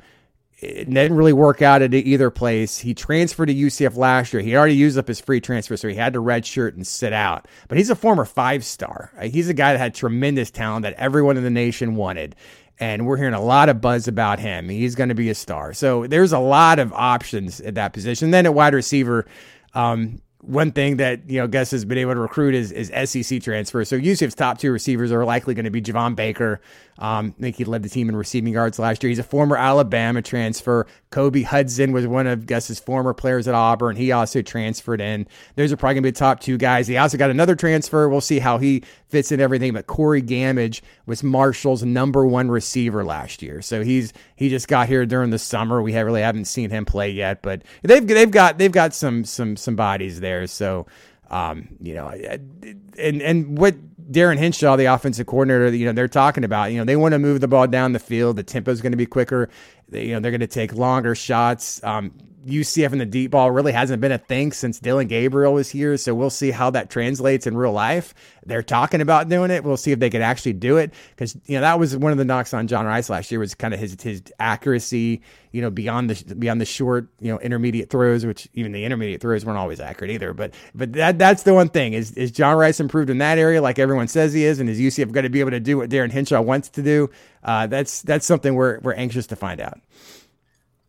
it 0.59 0.89
didn't 0.89 1.15
really 1.15 1.33
work 1.33 1.61
out 1.61 1.83
at 1.83 1.93
either 1.93 2.31
place. 2.31 2.79
He 2.79 2.95
transferred 2.95 3.45
to 3.47 3.53
UCF 3.53 3.95
last 3.95 4.33
year. 4.33 4.41
He 4.41 4.55
already 4.55 4.75
used 4.75 4.97
up 4.97 5.07
his 5.07 5.19
free 5.19 5.39
transfer, 5.39 5.77
so 5.77 5.87
he 5.87 5.93
had 5.93 6.13
to 6.13 6.19
redshirt 6.19 6.73
and 6.73 6.85
sit 6.85 7.13
out. 7.13 7.47
But 7.67 7.77
he's 7.77 7.91
a 7.91 7.95
former 7.95 8.25
five 8.25 8.65
star. 8.65 9.11
He's 9.21 9.49
a 9.49 9.53
guy 9.53 9.73
that 9.73 9.79
had 9.79 9.93
tremendous 9.93 10.49
talent 10.49 10.83
that 10.83 10.93
everyone 10.93 11.37
in 11.37 11.43
the 11.43 11.51
nation 11.51 11.95
wanted. 11.95 12.35
And 12.79 13.05
we're 13.05 13.17
hearing 13.17 13.33
a 13.33 13.41
lot 13.41 13.69
of 13.69 13.81
buzz 13.81 14.07
about 14.07 14.39
him. 14.39 14.69
He's 14.69 14.95
going 14.95 15.09
to 15.09 15.15
be 15.15 15.29
a 15.29 15.35
star. 15.35 15.73
So 15.73 16.07
there's 16.07 16.33
a 16.33 16.39
lot 16.39 16.79
of 16.79 16.91
options 16.93 17.59
at 17.61 17.75
that 17.75 17.93
position. 17.93 18.31
Then 18.31 18.45
at 18.45 18.53
wide 18.53 18.73
receiver, 18.73 19.25
um, 19.73 20.21
one 20.41 20.71
thing 20.71 20.97
that 20.97 21.29
you 21.29 21.39
know 21.39 21.47
Gus 21.47 21.71
has 21.71 21.85
been 21.85 21.97
able 21.97 22.13
to 22.13 22.19
recruit 22.19 22.55
is, 22.55 22.71
is 22.71 22.91
SEC 23.09 23.41
transfer. 23.41 23.83
So 23.83 23.99
UCF's 23.99 24.35
top 24.35 24.57
two 24.59 24.71
receivers 24.71 25.11
are 25.11 25.25
likely 25.25 25.53
going 25.53 25.65
to 25.65 25.71
be 25.71 25.81
Javon 25.81 26.15
Baker. 26.15 26.61
Um, 26.99 27.35
I 27.37 27.41
think 27.41 27.55
he 27.57 27.65
led 27.65 27.83
the 27.83 27.89
team 27.89 28.09
in 28.09 28.15
receiving 28.15 28.53
yards 28.53 28.79
last 28.79 29.03
year. 29.03 29.09
He's 29.09 29.19
a 29.19 29.23
former 29.23 29.55
Alabama 29.55 30.21
transfer. 30.21 30.87
Kobe 31.09 31.43
Hudson 31.43 31.91
was 31.91 32.07
one 32.07 32.27
of 32.27 32.45
Gus's 32.45 32.79
former 32.79 33.13
players 33.13 33.47
at 33.47 33.53
Auburn. 33.53 33.95
He 33.95 34.11
also 34.11 34.41
transferred 34.41 34.99
in. 34.99 35.27
Those 35.55 35.71
are 35.71 35.77
probably 35.77 35.95
going 35.95 36.03
to 36.03 36.07
be 36.07 36.11
the 36.11 36.19
top 36.19 36.39
two 36.39 36.57
guys. 36.57 36.87
He 36.87 36.97
also 36.97 37.17
got 37.17 37.29
another 37.29 37.55
transfer. 37.55 38.09
We'll 38.09 38.21
see 38.21 38.39
how 38.39 38.57
he 38.57 38.83
fits 39.09 39.31
in 39.31 39.39
everything. 39.39 39.73
But 39.73 39.87
Corey 39.87 40.21
Gammage 40.21 40.81
was 41.05 41.23
Marshall's 41.23 41.83
number 41.83 42.25
one 42.25 42.49
receiver 42.49 43.03
last 43.05 43.41
year. 43.41 43.61
So 43.61 43.83
he's 43.83 44.11
he 44.35 44.49
just 44.49 44.67
got 44.67 44.87
here 44.87 45.05
during 45.05 45.29
the 45.29 45.39
summer. 45.39 45.81
We 45.81 45.93
have, 45.93 46.05
really 46.05 46.21
haven't 46.21 46.45
seen 46.45 46.69
him 46.69 46.85
play 46.85 47.11
yet, 47.11 47.41
but 47.41 47.61
they've 47.83 48.05
they've 48.05 48.31
got 48.31 48.57
they've 48.57 48.71
got 48.71 48.93
some 48.93 49.23
some 49.23 49.55
some 49.55 49.75
bodies 49.75 50.19
there. 50.19 50.47
So 50.47 50.87
um, 51.29 51.67
you 51.81 51.93
know, 51.93 52.07
and 52.07 53.21
and 53.21 53.57
what 53.57 53.75
Darin 54.09 54.37
Hinshaw, 54.37 54.75
the 54.75 54.85
offensive 54.85 55.27
coordinator, 55.27 55.75
you 55.75 55.85
know, 55.85 55.91
they're 55.91 56.07
talking 56.07 56.43
about, 56.43 56.71
you 56.71 56.77
know, 56.77 56.85
they 56.85 56.95
want 56.95 57.13
to 57.13 57.19
move 57.19 57.41
the 57.41 57.47
ball 57.47 57.67
down 57.67 57.93
the 57.93 57.99
field. 57.99 58.37
The 58.37 58.43
tempo 58.43 58.71
is 58.71 58.81
going 58.81 58.93
to 58.93 58.97
be 58.97 59.05
quicker. 59.05 59.49
They, 59.89 60.05
you 60.05 60.13
know, 60.13 60.19
they're 60.19 60.31
going 60.31 60.41
to 60.41 60.47
take 60.47 60.73
longer 60.73 61.15
shots. 61.15 61.83
Um, 61.83 62.13
UCF 62.47 62.91
and 62.91 63.01
the 63.01 63.05
deep 63.05 63.31
ball 63.31 63.51
really 63.51 63.71
hasn't 63.71 64.01
been 64.01 64.11
a 64.11 64.17
thing 64.17 64.51
since 64.51 64.79
Dillon 64.79 65.07
Gabriel 65.07 65.53
was 65.53 65.69
here. 65.69 65.97
So 65.97 66.15
we'll 66.15 66.29
see 66.29 66.51
how 66.51 66.69
that 66.71 66.89
translates 66.89 67.45
in 67.45 67.57
real 67.57 67.73
life. 67.73 68.13
They're 68.45 68.63
talking 68.63 69.01
about 69.01 69.27
doing 69.27 69.51
it. 69.51 69.63
We'll 69.63 69.77
see 69.77 69.91
if 69.91 69.99
they 69.99 70.09
can 70.09 70.21
actually 70.21 70.53
do 70.53 70.77
it. 70.77 70.93
Because, 71.09 71.35
you 71.45 71.55
know, 71.55 71.61
that 71.61 71.79
was 71.79 71.95
one 71.97 72.11
of 72.11 72.17
the 72.17 72.25
knocks 72.25 72.53
on 72.53 72.67
John 72.67 72.85
Rhys 72.85 73.09
last 73.09 73.29
year 73.29 73.39
was 73.39 73.53
kind 73.53 73.73
of 73.73 73.79
his 73.79 74.01
his 74.01 74.23
accuracy, 74.39 75.21
you 75.51 75.61
know, 75.61 75.69
beyond 75.69 76.09
the 76.09 76.35
beyond 76.35 76.61
the 76.61 76.65
short, 76.65 77.09
you 77.19 77.31
know, 77.31 77.39
intermediate 77.39 77.89
throws, 77.89 78.25
which 78.25 78.47
even 78.53 78.71
the 78.71 78.85
intermediate 78.85 79.19
throws 79.19 79.45
weren't 79.45 79.57
always 79.57 79.79
accurate 79.79 80.11
either. 80.11 80.33
But 80.33 80.53
but 80.73 80.93
that 80.93 81.19
that's 81.19 81.43
the 81.43 81.53
one 81.53 81.69
thing. 81.69 81.93
Is 81.93 82.11
is 82.13 82.31
John 82.31 82.57
Rhys 82.57 82.79
improved 82.79 83.09
in 83.09 83.17
that 83.17 83.37
area 83.37 83.61
like 83.61 83.79
everyone 83.79 84.07
says 84.07 84.33
he 84.33 84.45
is? 84.45 84.59
And 84.59 84.69
is 84.69 84.79
UCF 84.79 85.11
going 85.11 85.23
to 85.23 85.29
be 85.29 85.41
able 85.41 85.51
to 85.51 85.59
do 85.59 85.77
what 85.77 85.89
Darin 85.89 86.11
Hinshaw 86.11 86.41
wants 86.41 86.69
to 86.69 86.81
do? 86.81 87.09
Uh, 87.43 87.67
that's 87.67 88.01
that's 88.03 88.25
something 88.25 88.55
we're 88.55 88.79
we're 88.79 88.93
anxious 88.93 89.27
to 89.27 89.35
find 89.35 89.59
out. 89.59 89.79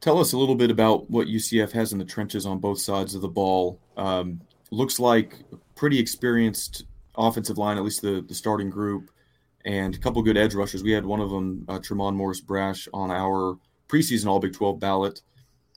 Tell 0.00 0.18
us 0.18 0.32
a 0.32 0.38
little 0.38 0.54
bit 0.54 0.70
about 0.70 1.10
what 1.10 1.26
UCF 1.26 1.72
has 1.72 1.92
in 1.92 1.98
the 1.98 2.04
trenches 2.04 2.46
on 2.46 2.58
both 2.58 2.80
sides 2.80 3.14
of 3.14 3.20
the 3.20 3.28
ball. 3.28 3.80
Um, 3.96 4.40
looks 4.70 5.00
like 5.00 5.34
pretty 5.74 5.98
experienced 5.98 6.84
offensive 7.16 7.58
line, 7.58 7.76
at 7.76 7.84
least 7.84 8.02
the, 8.02 8.24
the 8.28 8.34
starting 8.34 8.70
group, 8.70 9.10
and 9.64 9.94
a 9.94 9.98
couple 9.98 10.22
good 10.22 10.36
edge 10.36 10.54
rushers. 10.54 10.82
We 10.82 10.92
had 10.92 11.04
one 11.04 11.20
of 11.20 11.30
them, 11.30 11.64
uh, 11.68 11.78
Tre'mon 11.78 12.14
Morris 12.14 12.40
Brash, 12.40 12.86
on 12.94 13.10
our 13.10 13.58
preseason 13.88 14.26
All 14.26 14.38
Big 14.38 14.52
12 14.52 14.78
ballot. 14.78 15.22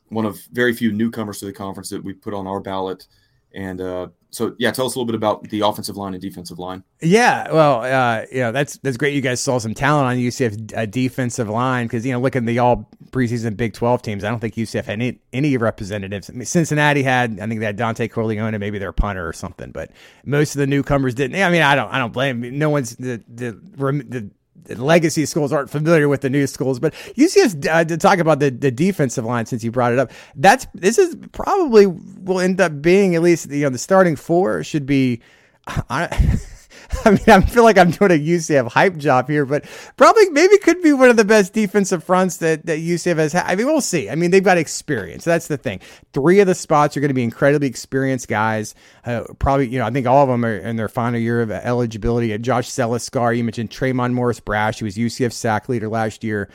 One 0.09 0.25
of 0.25 0.39
very 0.51 0.73
few 0.73 0.91
newcomers 0.91 1.39
to 1.39 1.45
the 1.45 1.53
conference 1.53 1.89
that 1.89 2.03
we 2.03 2.13
put 2.13 2.33
on 2.33 2.45
our 2.45 2.59
ballot. 2.59 3.07
And 3.53 3.81
uh, 3.81 4.09
so 4.31 4.55
yeah, 4.57 4.71
tell 4.71 4.85
us 4.85 4.95
a 4.95 4.97
little 4.97 5.05
bit 5.05 5.15
about 5.15 5.43
the 5.49 5.59
offensive 5.59 5.97
line 5.97 6.13
and 6.13 6.21
defensive 6.21 6.57
line. 6.57 6.83
Yeah, 7.01 7.51
well, 7.51 7.81
uh, 7.81 8.25
yeah, 8.31 8.51
that's 8.51 8.77
that's 8.77 8.95
great. 8.95 9.13
You 9.13 9.19
guys 9.19 9.41
saw 9.41 9.57
some 9.57 9.73
talent 9.73 10.07
on 10.07 10.15
UCF 10.15 10.77
uh, 10.77 10.85
defensive 10.85 11.49
line 11.49 11.87
because 11.87 12.05
you 12.05 12.13
know, 12.13 12.19
looking 12.19 12.43
at 12.43 12.45
the 12.45 12.59
all 12.59 12.89
preseason 13.11 13.57
Big 13.57 13.73
Twelve 13.73 14.01
teams, 14.01 14.23
I 14.23 14.29
don't 14.29 14.39
think 14.39 14.55
UCF 14.55 14.85
had 14.85 14.93
any 14.93 15.19
any 15.33 15.57
representatives. 15.57 16.29
I 16.29 16.33
mean, 16.33 16.45
Cincinnati 16.45 17.03
had, 17.03 17.41
I 17.41 17.47
think 17.47 17.59
they 17.59 17.65
had 17.65 17.77
Dontay 17.77 18.09
Corleone, 18.09 18.57
maybe 18.57 18.79
their 18.79 18.93
punter 18.93 19.27
or 19.27 19.33
something, 19.33 19.71
but 19.71 19.91
most 20.25 20.55
of 20.55 20.59
the 20.59 20.67
newcomers 20.67 21.13
didn't. 21.13 21.41
I 21.41 21.49
mean, 21.49 21.61
I 21.61 21.75
don't 21.75 21.91
I 21.91 21.99
don't 21.99 22.13
blame. 22.13 22.57
No 22.57 22.69
one's 22.69 22.95
the 22.95 23.21
the 23.27 23.51
the 23.51 24.31
legacy 24.69 25.25
schools 25.25 25.51
aren't 25.51 25.69
familiar 25.69 26.07
with 26.07 26.21
the 26.21 26.29
new 26.29 26.47
schools, 26.47 26.79
but 26.79 26.93
UCF 27.15 27.67
uh, 27.67 27.83
to 27.85 27.97
talk 27.97 28.19
about 28.19 28.39
the, 28.39 28.49
the 28.49 28.71
defensive 28.71 29.25
line 29.25 29.45
since 29.45 29.63
you 29.63 29.71
brought 29.71 29.93
it 29.93 29.99
up. 29.99 30.11
That's 30.35 30.67
this 30.73 30.97
is 30.97 31.15
probably 31.31 31.87
will 31.87 32.39
end 32.39 32.61
up 32.61 32.81
being 32.81 33.15
at 33.15 33.21
least 33.21 33.49
you 33.49 33.63
know 33.63 33.69
the 33.69 33.77
starting 33.77 34.15
four 34.15 34.63
should 34.63 34.85
be. 34.85 35.21
I, 35.67 36.39
I 37.05 37.11
mean, 37.11 37.19
I 37.27 37.41
feel 37.41 37.63
like 37.63 37.77
I'm 37.77 37.91
doing 37.91 38.11
a 38.11 38.19
UCF 38.19 38.71
hype 38.71 38.97
job 38.97 39.29
here, 39.29 39.45
but 39.45 39.65
probably 39.97 40.29
maybe 40.29 40.57
could 40.57 40.81
be 40.81 40.93
one 40.93 41.09
of 41.09 41.17
the 41.17 41.25
best 41.25 41.53
defensive 41.53 42.03
fronts 42.03 42.37
that, 42.37 42.65
that 42.65 42.79
UCF 42.79 43.17
has 43.17 43.33
had. 43.33 43.45
I 43.45 43.55
mean, 43.55 43.65
we'll 43.65 43.81
see. 43.81 44.09
I 44.09 44.15
mean, 44.15 44.31
they've 44.31 44.43
got 44.43 44.57
experience. 44.57 45.23
That's 45.23 45.47
the 45.47 45.57
thing. 45.57 45.79
Three 46.13 46.39
of 46.39 46.47
the 46.47 46.55
spots 46.55 46.95
are 46.97 46.99
going 46.99 47.09
to 47.09 47.15
be 47.15 47.23
incredibly 47.23 47.67
experienced 47.67 48.27
guys. 48.27 48.75
Uh, 49.05 49.23
probably, 49.39 49.67
you 49.67 49.79
know, 49.79 49.85
I 49.85 49.91
think 49.91 50.07
all 50.07 50.23
of 50.23 50.29
them 50.29 50.43
are 50.45 50.57
in 50.57 50.75
their 50.75 50.89
final 50.89 51.19
year 51.19 51.41
of 51.41 51.51
eligibility. 51.51 52.37
Josh 52.39 52.69
Celiscar, 52.69 53.35
you 53.35 53.43
mentioned 53.43 53.69
Tre'mon 53.69 54.13
Morris 54.13 54.39
Brash, 54.39 54.79
who 54.79 54.85
was 54.85 54.95
UCF 54.95 55.31
sack 55.31 55.69
leader 55.69 55.87
last 55.87 56.23
year 56.23 56.49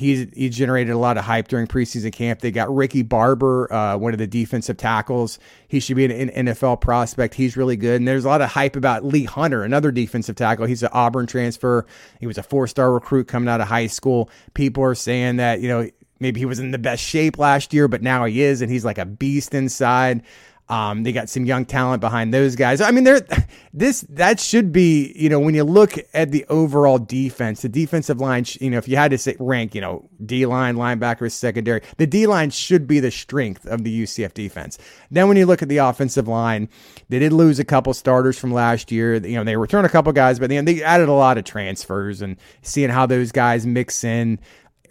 he's 0.00 0.26
he 0.34 0.48
generated 0.48 0.94
a 0.94 0.98
lot 0.98 1.18
of 1.18 1.24
hype 1.24 1.46
during 1.46 1.66
preseason 1.66 2.10
camp. 2.10 2.40
They 2.40 2.50
got 2.50 2.74
Ricky 2.74 3.02
Barber, 3.02 3.70
uh, 3.70 3.98
one 3.98 4.14
of 4.14 4.18
the 4.18 4.26
defensive 4.26 4.78
tackles. 4.78 5.38
He 5.68 5.78
should 5.78 5.96
be 5.96 6.06
an, 6.06 6.30
an, 6.30 6.46
NFL 6.46 6.80
prospect. 6.80 7.34
He's 7.34 7.54
really 7.54 7.76
good. 7.76 7.96
And 7.96 8.08
there's 8.08 8.24
a 8.24 8.28
lot 8.28 8.40
of 8.40 8.48
hype 8.48 8.76
about 8.76 9.04
Lee 9.04 9.24
Hunter, 9.24 9.62
another 9.62 9.92
defensive 9.92 10.36
tackle. 10.36 10.64
He's 10.64 10.82
an 10.82 10.88
Auburn 10.92 11.26
transfer. 11.26 11.86
He 12.18 12.26
was 12.26 12.38
a 12.38 12.42
four 12.42 12.66
star 12.66 12.90
recruit 12.92 13.28
coming 13.28 13.48
out 13.48 13.60
of 13.60 13.68
high 13.68 13.88
school. 13.88 14.30
People 14.54 14.82
are 14.84 14.94
saying 14.94 15.36
that 15.36 15.60
you 15.60 15.68
know 15.68 15.88
maybe 16.18 16.40
he 16.40 16.46
was 16.46 16.58
in 16.58 16.70
the 16.70 16.78
best 16.78 17.02
shape 17.02 17.38
last 17.38 17.74
year, 17.74 17.86
but 17.86 18.02
now 18.02 18.24
he 18.24 18.40
is, 18.40 18.62
and 18.62 18.70
he's 18.70 18.86
like 18.86 18.98
a 18.98 19.04
beast 19.04 19.52
inside. 19.54 20.22
Um, 20.70 21.02
they 21.02 21.10
got 21.10 21.28
some 21.28 21.44
young 21.44 21.64
talent 21.64 22.00
behind 22.00 22.32
those 22.32 22.54
guys. 22.54 22.80
I 22.80 22.92
mean, 22.92 23.02
they're 23.02 23.26
this 23.74 24.02
that 24.10 24.38
should 24.38 24.72
be 24.72 25.12
you 25.16 25.28
know 25.28 25.40
when 25.40 25.54
you 25.54 25.64
look 25.64 25.94
at 26.14 26.30
the 26.30 26.46
overall 26.48 26.98
defense, 26.98 27.62
the 27.62 27.68
defensive 27.68 28.20
line. 28.20 28.44
You 28.60 28.70
know, 28.70 28.78
if 28.78 28.86
you 28.86 28.96
had 28.96 29.10
to 29.10 29.18
say 29.18 29.36
rank, 29.40 29.74
you 29.74 29.80
know, 29.80 30.08
D 30.24 30.46
line, 30.46 30.76
linebackers, 30.76 31.32
secondary, 31.32 31.82
the 31.96 32.06
D 32.06 32.28
line 32.28 32.50
should 32.50 32.86
be 32.86 33.00
the 33.00 33.10
strength 33.10 33.66
of 33.66 33.82
the 33.82 34.04
UCF 34.04 34.32
defense. 34.32 34.78
Then 35.10 35.26
when 35.26 35.36
you 35.36 35.44
look 35.44 35.60
at 35.60 35.68
the 35.68 35.78
offensive 35.78 36.28
line, 36.28 36.68
they 37.08 37.18
did 37.18 37.32
lose 37.32 37.58
a 37.58 37.64
couple 37.64 37.92
starters 37.92 38.38
from 38.38 38.52
last 38.52 38.92
year. 38.92 39.16
You 39.16 39.34
know, 39.34 39.44
they 39.44 39.56
returned 39.56 39.86
a 39.86 39.90
couple 39.90 40.12
guys, 40.12 40.38
but 40.38 40.50
they 40.50 40.82
added 40.84 41.08
a 41.08 41.12
lot 41.12 41.36
of 41.36 41.42
transfers 41.42 42.22
and 42.22 42.36
seeing 42.62 42.90
how 42.90 43.06
those 43.06 43.32
guys 43.32 43.66
mix 43.66 44.04
in 44.04 44.38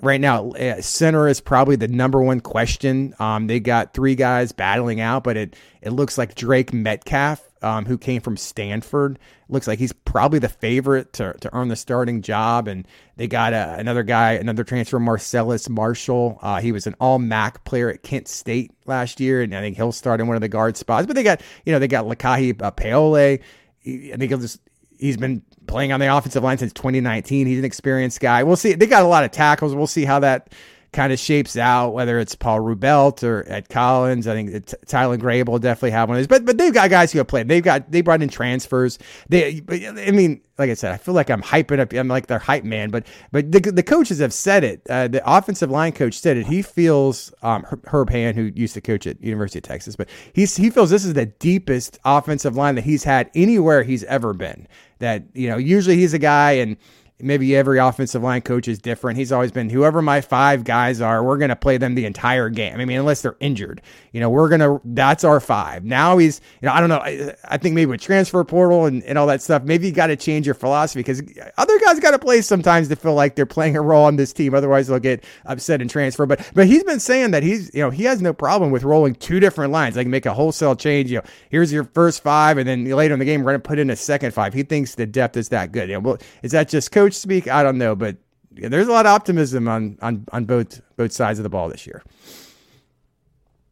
right 0.01 0.21
now, 0.21 0.51
uh, 0.51 0.81
center 0.81 1.27
is 1.27 1.41
probably 1.41 1.75
the 1.75 1.88
number 1.88 2.21
one 2.21 2.39
question. 2.39 3.13
Um, 3.19 3.47
they 3.47 3.59
got 3.59 3.93
three 3.93 4.15
guys 4.15 4.51
battling 4.51 4.99
out, 5.01 5.23
but 5.23 5.38
it 5.38 5.55
it 5.81 5.91
looks 5.91 6.17
like 6.17 6.35
Drake 6.35 6.73
Metcalf, 6.73 7.41
um, 7.62 7.85
who 7.85 7.97
came 7.97 8.21
from 8.21 8.38
Stanford, 8.38 9.17
looks 9.47 9.67
like 9.67 9.79
he's 9.79 9.93
probably 9.93 10.39
the 10.39 10.49
favorite 10.49 11.13
to, 11.13 11.33
to 11.39 11.55
earn 11.55 11.69
the 11.69 11.75
starting 11.75 12.21
job. 12.21 12.67
And 12.67 12.88
they 13.15 13.27
got 13.27 13.53
uh, 13.53 13.75
another 13.77 14.03
guy, 14.03 14.33
another 14.33 14.63
transfer, 14.63 14.99
Marcellus 14.99 15.69
Marshall. 15.69 16.39
Uh, 16.41 16.59
he 16.59 16.71
was 16.71 16.88
an 16.88 16.95
All 16.99 17.19
MAC 17.19 17.63
player 17.63 17.89
at 17.89 18.03
Kent 18.03 18.27
State 18.27 18.71
last 18.85 19.19
year, 19.19 19.41
and 19.41 19.55
I 19.55 19.62
think 19.62 19.77
he'll 19.77 19.91
start 19.91 20.21
in 20.21 20.27
one 20.27 20.35
of 20.35 20.41
the 20.41 20.49
guard 20.49 20.77
spots. 20.77 21.07
But 21.07 21.15
they 21.15 21.23
got 21.23 21.41
you 21.65 21.71
know 21.73 21.79
they 21.79 21.88
got 21.88 22.05
Lokahi 22.05 22.57
Pauole. 22.57 22.71
Peole. 22.71 23.39
I 23.85 24.17
think 24.17 24.29
he'll 24.29 24.39
just 24.39 24.59
he's 24.99 25.17
been 25.17 25.41
playing 25.65 25.91
on 25.91 25.99
the 25.99 26.13
offensive 26.15 26.43
line 26.43 26.57
since 26.57 26.73
2019. 26.73 27.47
He's 27.47 27.59
an 27.59 27.65
experienced 27.65 28.19
guy. 28.19 28.43
We'll 28.43 28.55
see. 28.55 28.73
They 28.73 28.85
got 28.85 29.03
a 29.03 29.07
lot 29.07 29.23
of 29.23 29.31
tackles. 29.31 29.73
We'll 29.73 29.88
see 29.88 30.05
how 30.05 30.19
that 30.19 30.51
kind 30.91 31.13
of 31.13 31.19
shapes 31.19 31.56
out, 31.58 31.93
whether 31.93 32.19
it's 32.19 32.36
Paul 32.36 32.60
Rubelt 32.60 33.23
or 33.23 33.45
Ed 33.47 33.69
Collins. 33.69 34.28
I 34.28 34.34
think 34.34 34.65
T- 34.65 34.75
Tyler 34.88 35.17
Gray 35.17 35.43
will 35.43 35.60
definitely 35.60 35.91
have 35.91 36.10
one 36.10 36.17
of 36.17 36.19
these. 36.19 36.28
But 36.28 36.45
but 36.45 36.58
they've 36.58 36.73
got 36.73 36.89
guys 36.89 37.12
who 37.12 37.19
have 37.19 37.28
played. 37.28 37.47
They've 37.47 37.63
got 37.63 37.91
they 37.91 38.02
brought 38.02 38.21
in 38.21 38.30
transfers. 38.30 38.97
They 39.30 39.62
I 39.69 40.12
mean, 40.12 40.41
like 40.58 40.69
I 40.69 40.73
said, 40.73 40.91
I 40.91 40.97
feel 40.97 41.13
like 41.13 41.30
I'm 41.30 41.41
hyping 41.41 41.80
up. 41.80 41.93
I'm 41.93 42.08
like 42.08 42.28
their 42.28 42.39
hype 42.39 42.63
man. 42.63 42.89
But 42.89 43.06
but 43.32 43.52
the, 43.52 43.60
the 43.60 43.84
coaches 43.84 44.19
have 44.19 44.34
said 44.34 44.63
it. 44.63 44.82
Uh, 44.89 45.08
the 45.08 45.21
offensive 45.25 45.69
line 45.69 45.91
coach 45.91 46.19
said 46.19 46.38
it. 46.38 46.47
He 46.47 46.62
feels 46.62 47.34
um, 47.43 47.65
Herb 47.86 48.10
Hand, 48.10 48.36
who 48.36 48.52
used 48.56 48.73
to 48.73 48.82
coach 48.82 49.06
at 49.06 49.21
University 49.21 49.60
of 49.60 49.63
Texas, 49.63 49.95
but 49.95 50.10
he's 50.34 50.56
he 50.56 50.69
feels 50.69 50.89
this 50.89 51.06
is 51.06 51.13
the 51.13 51.28
deepest 51.28 51.99
offensive 52.04 52.56
line 52.56 52.75
that 52.75 52.84
he's 52.84 53.04
had 53.04 53.30
anywhere 53.36 53.84
he's 53.84 54.04
ever 54.06 54.34
been. 54.34 54.67
That 54.99 55.23
you 55.34 55.49
know 55.49 55.58
usually 55.58 55.97
he's 55.97 56.13
a 56.13 56.19
guy 56.19 56.54
and 56.54 56.78
maybe 57.21 57.55
every 57.55 57.79
offensive 57.79 58.23
line 58.23 58.41
coach 58.41 58.67
is 58.67 58.79
different. 58.79 59.17
He's 59.17 59.32
always 59.32 59.51
been 59.51 59.69
whoever 59.69 60.01
my 60.01 60.21
five 60.21 60.63
guys 60.63 61.01
are, 61.01 61.23
we're 61.23 61.38
going 61.38 61.49
to 61.49 61.55
play 61.55 61.77
them 61.77 61.95
the 61.95 62.05
entire 62.05 62.49
game. 62.49 62.79
I 62.79 62.86
mean, 62.86 62.99
unless 62.99 63.21
they're 63.21 63.36
injured, 63.39 63.82
you 64.12 64.19
know, 64.19 64.29
we're 64.29 64.49
going 64.49 64.62
to, 64.62 64.82
that's 64.86 65.23
our 65.23 65.39
five. 65.39 65.84
Now 65.84 66.17
he's, 66.17 66.41
you 66.62 66.67
know, 66.67 66.73
I 66.73 66.79
don't 66.79 66.89
know. 66.89 66.99
I, 66.99 67.36
I 67.43 67.58
think 67.58 67.75
maybe 67.75 67.88
with 67.88 68.01
transfer 68.01 68.43
portal 68.43 68.86
and, 68.86 69.03
and 69.03 69.17
all 69.17 69.27
that 69.27 69.41
stuff, 69.41 69.63
maybe 69.63 69.88
you 69.88 69.93
got 69.93 70.08
to 70.08 70.15
change 70.15 70.45
your 70.45 70.55
philosophy 70.55 70.99
because 70.99 71.21
other 71.58 71.79
guys 71.79 71.99
got 71.99 72.12
to 72.12 72.19
play 72.19 72.41
sometimes 72.41 72.88
to 72.89 72.95
feel 72.95 73.13
like 73.13 73.36
they're 73.36 73.45
playing 73.45 73.75
a 73.75 73.82
role 73.82 74.05
on 74.05 74.15
this 74.15 74.34
team. 74.34 74.53
Otherwise 74.53 74.88
they'll 74.88 74.99
get 74.99 75.23
upset 75.45 75.82
and 75.82 75.89
transfer. 75.89 76.25
But, 76.25 76.49
but 76.53 76.67
he's 76.67 76.84
been 76.84 76.99
saying 76.99 77.32
that 77.32 77.43
he's, 77.43 77.73
you 77.73 77.82
know, 77.82 77.89
he 77.89 78.03
has 78.03 78.21
no 78.21 78.34
problem 78.34 78.71
with 78.71 78.84
rolling 78.84 79.15
two 79.15 79.39
different 79.39 79.71
lines. 79.73 79.97
Like 79.97 80.08
make 80.08 80.25
a 80.25 80.34
wholesale 80.34 80.75
change. 80.75 81.12
You 81.12 81.17
know, 81.17 81.23
here's 81.49 81.71
your 81.73 81.84
first 81.84 82.23
five. 82.23 82.58
And 82.58 82.67
then 82.67 82.86
later 82.86 83.13
in 83.13 83.19
the 83.19 83.25
game, 83.25 83.41
we're 83.41 83.51
going 83.51 83.62
to 83.62 83.67
put 83.67 83.79
in 83.79 83.89
a 83.89 83.95
second 83.95 84.34
five. 84.34 84.53
He 84.53 84.63
thinks 84.63 84.95
the 84.95 85.05
depth 85.05 85.38
is 85.38 85.49
that 85.49 85.71
good. 85.71 85.89
You 85.89 85.95
know, 85.95 86.01
well, 86.01 86.17
is 86.43 86.51
that 86.51 86.69
just 86.69 86.91
coach 86.91 87.08
speak? 87.13 87.47
I 87.47 87.63
don't 87.63 87.77
know, 87.77 87.95
but 87.95 88.17
there's 88.51 88.87
a 88.87 88.91
lot 88.91 89.05
of 89.05 89.11
optimism 89.11 89.67
on 89.67 89.97
on 90.01 90.25
on 90.31 90.45
both 90.45 90.81
both 90.97 91.11
sides 91.11 91.39
of 91.39 91.43
the 91.43 91.49
ball 91.49 91.69
this 91.69 91.85
year. 91.85 92.03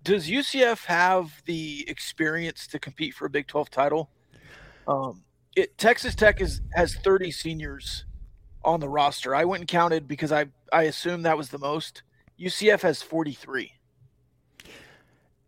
Does 0.03 0.29
UCF 0.29 0.85
have 0.85 1.43
the 1.45 1.83
experience 1.89 2.65
to 2.67 2.79
compete 2.79 3.13
for 3.13 3.25
a 3.25 3.29
Big 3.29 3.45
12 3.47 3.69
title? 3.69 4.09
Um, 4.87 5.23
it, 5.55 5.77
Texas 5.77 6.15
Tech 6.15 6.39
is 6.39 6.61
has 6.73 6.95
30 6.95 7.31
seniors 7.31 8.05
on 8.63 8.79
the 8.79 8.87
roster. 8.87 9.35
I 9.35 9.43
went 9.43 9.61
and 9.61 9.67
counted 9.67 10.07
because 10.07 10.31
I 10.31 10.45
I 10.71 10.83
assumed 10.83 11.25
that 11.25 11.37
was 11.37 11.49
the 11.49 11.57
most. 11.57 12.03
UCF 12.39 12.81
has 12.81 13.01
43. 13.01 13.73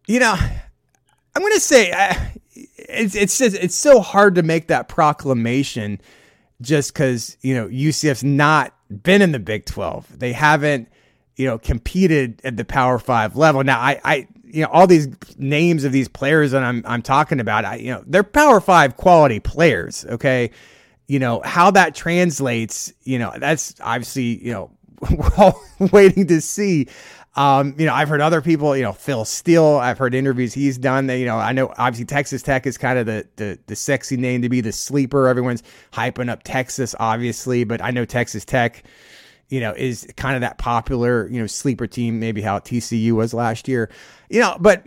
You 0.08 0.20
know, 0.20 0.36
I'm 0.36 1.42
going 1.42 1.54
to 1.54 1.60
say 1.60 1.94
it's 2.54 3.16
it's 3.16 3.38
just 3.38 3.56
it's 3.56 3.76
so 3.76 4.00
hard 4.02 4.36
to 4.36 4.44
make 4.44 4.68
that 4.68 4.90
proclamation 4.90 6.02
just 6.62 6.94
because 6.94 7.38
you 7.42 7.54
know 7.54 7.68
UCF's 7.68 8.24
not 8.24 8.74
been 8.90 9.22
in 9.22 9.32
the 9.32 9.40
Big 9.40 9.66
Twelve. 9.66 10.08
They 10.18 10.34
haven't 10.34 10.90
you 11.36 11.46
know 11.46 11.58
competed 11.58 12.42
at 12.44 12.58
the 12.58 12.66
Power 12.66 13.00
Five 13.00 13.36
level. 13.36 13.64
Now 13.64 13.80
I 13.80 14.00
I 14.04 14.28
you 14.44 14.64
know 14.64 14.70
all 14.70 14.88
these 14.88 15.08
names 15.38 15.84
of 15.84 15.92
these 15.92 16.08
players 16.08 16.52
that 16.52 16.64
I'm 16.64 16.84
I'm 16.86 17.02
talking 17.02 17.40
about. 17.40 17.66
I 17.66 17.76
you 17.76 17.92
know 17.92 18.04
they're 18.06 18.24
Power 18.24 18.60
Five 18.60 18.98
quality 18.98 19.40
players. 19.40 20.06
Okay, 20.06 20.52
you 21.08 21.20
know 21.20 21.42
how 21.44 21.72
that 21.72 21.96
translates. 21.96 22.92
You 23.04 23.20
know 23.20 23.34
that's 23.38 23.76
obviously 23.82 24.44
you 24.46 24.52
know 24.52 24.72
we're 25.12 25.32
all 25.38 25.62
waiting 25.92 26.28
to 26.28 26.42
see. 26.42 26.88
Um, 27.36 27.76
you 27.78 27.86
know, 27.86 27.94
I've 27.94 28.10
heard 28.10 28.22
other 28.22 28.42
people, 28.42 28.76
you 28.76 28.84
know, 28.84 28.92
Phil 28.92 29.24
Steele, 29.24 29.76
I've 29.76 29.98
heard 29.98 30.16
interviews 30.16 30.54
he's 30.54 30.78
done 30.78 31.08
that, 31.08 31.20
you 31.20 31.26
know, 31.26 31.38
I 31.38 31.52
know 31.52 31.72
obviously 31.78 32.06
Texas 32.06 32.42
Tech 32.42 32.66
is 32.66 32.78
kind 32.78 32.98
of 32.98 33.06
the, 33.06 33.28
the, 33.36 33.60
the 33.68 33.76
sexy 33.76 34.18
name 34.18 34.42
to 34.42 34.50
be 34.50 34.62
the 34.62 34.72
sleeper. 34.72 35.28
Everyone's 35.28 35.62
hyping 35.94 36.30
up 36.30 36.42
Texas, 36.44 36.96
obviously, 37.00 37.64
but 37.64 37.84
I 37.84 37.92
know 37.92 38.04
Texas 38.04 38.46
Tech, 38.46 38.84
you 39.48 39.60
know, 39.60 39.74
is 39.74 40.08
kind 40.18 40.36
of 40.36 40.42
that 40.42 40.58
popular, 40.58 41.28
you 41.30 41.40
know, 41.40 41.48
sleeper 41.48 41.86
team, 41.86 42.20
maybe 42.20 42.42
how 42.42 42.60
TCU 42.60 43.12
was 43.12 43.34
last 43.34 43.68
year, 43.68 43.90
you 44.30 44.42
know, 44.42 44.58
but 44.60 44.84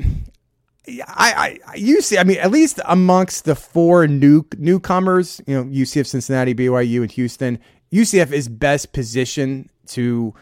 I, 0.89 1.59
I, 1.69 1.79
see, 2.01 2.19
I 2.19 2.25
mean, 2.25 2.39
at 2.39 2.51
least 2.51 2.81
amongst 2.87 3.45
the 3.45 3.55
four 3.55 4.09
new 4.09 4.45
newcomers, 4.59 5.41
you 5.47 5.55
know, 5.55 5.65
UCF, 5.65 6.07
Cincinnati, 6.07 6.55
BYU, 6.55 7.03
and 7.03 7.13
Houston, 7.13 7.61
UCF 7.93 8.33
is 8.33 8.49
best 8.49 8.93
positioned 8.93 9.69
to 9.87 10.35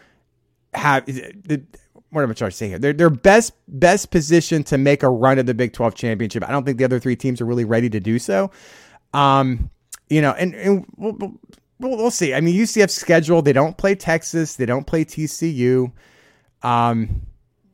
have 0.73 1.05
the 1.05 1.61
what 2.11 2.23
am 2.23 2.29
I 2.29 2.33
trying 2.33 2.51
to 2.51 2.55
say 2.55 2.67
here? 2.67 2.79
They're 2.79 2.93
they're 2.93 3.09
best 3.09 3.53
best 3.67 4.11
positioned 4.11 4.67
to 4.67 4.77
make 4.77 5.01
a 5.01 5.09
run 5.09 5.39
at 5.39 5.45
the 5.45 5.53
Big 5.53 5.73
Twelve 5.73 5.95
championship. 5.95 6.47
I 6.47 6.51
don't 6.51 6.65
think 6.65 6.77
the 6.77 6.83
other 6.83 6.99
three 6.99 7.15
teams 7.15 7.41
are 7.41 7.45
really 7.45 7.65
ready 7.65 7.89
to 7.89 7.99
do 7.99 8.19
so. 8.19 8.51
Um, 9.13 9.69
you 10.09 10.21
know, 10.21 10.31
and, 10.31 10.53
and 10.55 10.85
we'll, 10.97 11.13
we'll, 11.79 11.97
we'll 11.97 12.11
see. 12.11 12.33
I 12.33 12.41
mean, 12.41 12.55
UCF's 12.55 12.93
schedule. 12.93 13.41
They 13.41 13.53
don't 13.53 13.77
play 13.77 13.95
Texas. 13.95 14.55
They 14.55 14.65
don't 14.65 14.85
play 14.85 15.05
TCU. 15.05 15.91
Um, 16.63 17.21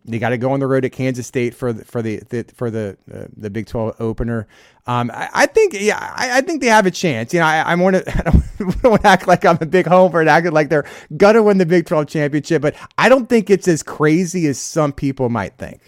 they 0.08 0.20
got 0.20 0.30
to 0.30 0.38
go 0.38 0.54
on 0.54 0.62
the 0.62 0.68
road 0.68 0.86
at 0.86 0.94
Kansas 0.94 1.28
State 1.28 1.54
for 1.54 1.74
the, 1.74 1.84
for 1.84 2.02
the, 2.02 2.22
the 2.30 2.46
for 2.56 2.72
the 2.72 2.98
uh, 3.14 3.26
the 3.36 3.50
Big 3.50 3.68
Twelve 3.68 3.96
opener. 4.00 4.48
Um, 4.86 5.12
I, 5.14 5.30
I, 5.34 5.46
think 5.48 5.74
yeah, 5.74 5.98
I, 6.00 6.38
I, 6.38 6.42
think 6.42 6.62
they 6.62 6.68
have 6.68 6.86
a 6.86 6.92
chance. 6.92 7.34
You 7.34 7.42
know, 7.42 7.46
I, 7.46 7.60
I 7.60 7.76
want 7.76 7.98
to 7.98 8.18
I 8.18 8.22
don't 8.22 8.84
want 8.84 9.02
to 9.02 9.08
act 9.08 9.28
like 9.28 9.46
I'm 9.46 9.58
a 9.60 9.66
big 9.66 9.86
homer 9.86 10.22
and 10.22 10.30
act 10.30 10.48
like 10.54 10.70
they're 10.70 10.86
gonna 11.18 11.44
win 11.44 11.58
the 11.58 11.66
Big 11.66 11.86
Twelve 11.86 12.08
championship, 12.08 12.62
but 12.62 12.76
I 12.98 13.10
don't 13.10 13.28
think 13.28 13.50
it's 13.50 13.68
as 13.68 13.84
crazy 13.84 14.48
as 14.48 14.58
some 14.58 14.94
people 14.94 15.30
might 15.30 15.58
think. 15.58 15.82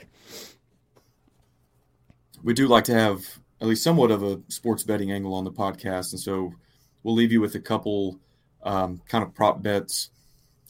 We 2.43 2.53
do 2.53 2.67
like 2.67 2.83
to 2.85 2.93
have 2.93 3.25
at 3.61 3.67
least 3.67 3.83
somewhat 3.83 4.11
of 4.11 4.23
a 4.23 4.41
sports 4.49 4.83
betting 4.83 5.11
angle 5.11 5.33
on 5.33 5.45
the 5.45 5.51
podcast, 5.51 6.11
and 6.11 6.19
so 6.19 6.53
we'll 7.03 7.15
leave 7.15 7.31
you 7.31 7.39
with 7.39 7.55
a 7.55 7.59
couple 7.59 8.19
um, 8.63 9.01
kind 9.07 9.23
of 9.23 9.33
prop 9.33 9.63
bets 9.63 10.09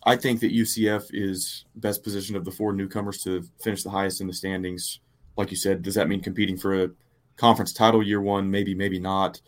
I 0.04 0.16
think 0.16 0.40
that 0.40 0.54
UCF 0.54 1.10
is 1.12 1.66
best 1.76 2.04
positioned 2.04 2.38
of 2.38 2.46
the 2.46 2.52
four 2.52 2.74
newcomers 2.74 3.24
to 3.24 3.44
finish 3.62 3.84
the 3.84 3.90
highest 3.90 4.22
in 4.22 4.28
the 4.28 4.34
standings. 4.34 5.00
Like 5.38 5.52
you 5.52 5.58
said, 5.58 5.82
does 5.82 5.96
that 5.96 6.08
mean 6.08 6.22
competing 6.22 6.58
for 6.58 6.84
a 6.84 6.90
conference 7.36 7.74
title 7.74 8.02
year 8.02 8.22
one? 8.22 8.50
Maybe, 8.50 8.74
maybe 8.74 9.00
not. 9.00 9.42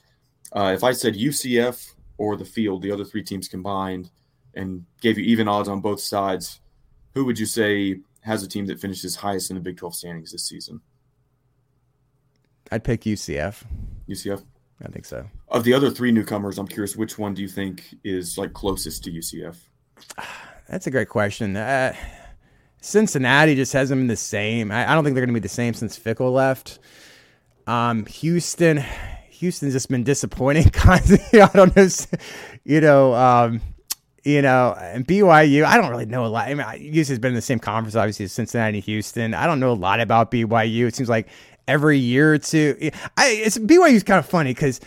Uh, 0.51 0.71
if 0.75 0.83
I 0.83 0.91
said 0.91 1.15
UCF 1.15 1.93
or 2.17 2.35
the 2.35 2.45
field, 2.45 2.81
the 2.81 2.91
other 2.91 3.05
three 3.05 3.23
teams 3.23 3.47
combined, 3.47 4.11
and 4.53 4.85
gave 4.99 5.17
you 5.17 5.23
even 5.25 5.47
odds 5.47 5.69
on 5.69 5.79
both 5.79 6.01
sides, 6.01 6.59
who 7.13 7.25
would 7.25 7.39
you 7.39 7.45
say 7.45 7.99
has 8.21 8.43
a 8.43 8.47
team 8.47 8.65
that 8.67 8.79
finishes 8.79 9.15
highest 9.15 9.49
in 9.49 9.55
the 9.55 9.61
Big 9.61 9.77
12 9.77 9.95
standings 9.95 10.31
this 10.31 10.47
season? 10.47 10.81
I'd 12.71 12.83
pick 12.83 13.01
UCF. 13.01 13.63
UCF? 14.07 14.43
I 14.83 14.87
think 14.89 15.05
so. 15.05 15.29
of 15.49 15.63
the 15.63 15.73
other 15.73 15.89
three 15.89 16.11
newcomers, 16.11 16.57
I'm 16.57 16.67
curious 16.67 16.95
which 16.95 17.17
one 17.17 17.33
do 17.33 17.41
you 17.41 17.47
think 17.47 17.95
is 18.03 18.37
like 18.37 18.53
closest 18.53 19.03
to 19.03 19.11
UCF? 19.11 19.55
That's 20.69 20.87
a 20.87 20.91
great 20.91 21.09
question. 21.09 21.55
Uh, 21.55 21.93
Cincinnati 22.81 23.55
just 23.55 23.73
hasn't 23.73 23.99
been 23.99 24.07
the 24.07 24.15
same. 24.15 24.71
I, 24.71 24.91
I 24.91 24.95
don't 24.95 25.03
think 25.03 25.15
they're 25.15 25.25
going 25.25 25.33
to 25.33 25.39
be 25.39 25.43
the 25.43 25.49
same 25.49 25.73
since 25.73 25.97
Fickell 25.97 26.33
left. 26.33 26.79
Um, 27.67 28.05
Houston, 28.05 28.83
Houston's 29.29 29.73
just 29.73 29.89
been 29.89 30.03
disappointing. 30.03 30.71
I 30.83 31.49
don't 31.53 31.75
know, 31.75 31.87
you 32.63 32.81
know, 32.81 33.13
um, 33.13 33.61
you 34.23 34.41
know, 34.41 34.75
and 34.77 35.05
BYU. 35.05 35.63
I 35.63 35.77
don't 35.77 35.89
really 35.89 36.05
know 36.05 36.25
a 36.25 36.27
lot. 36.27 36.47
I 36.47 36.53
mean, 36.53 36.93
has 36.93 37.19
been 37.19 37.29
in 37.29 37.35
the 37.35 37.41
same 37.41 37.59
conference, 37.59 37.95
obviously, 37.95 38.25
as 38.25 38.33
Cincinnati, 38.33 38.79
Houston. 38.79 39.33
I 39.33 39.47
don't 39.47 39.59
know 39.59 39.71
a 39.71 39.73
lot 39.73 39.99
about 39.99 40.31
BYU. 40.31 40.87
It 40.87 40.95
seems 40.95 41.09
like 41.09 41.27
every 41.67 41.97
year 41.97 42.33
or 42.33 42.37
two, 42.37 42.91
I 43.17 43.27
it's 43.29 43.57
BYU 43.57 43.93
is 43.93 44.03
kind 44.03 44.19
of 44.19 44.25
funny 44.25 44.53
because 44.53 44.79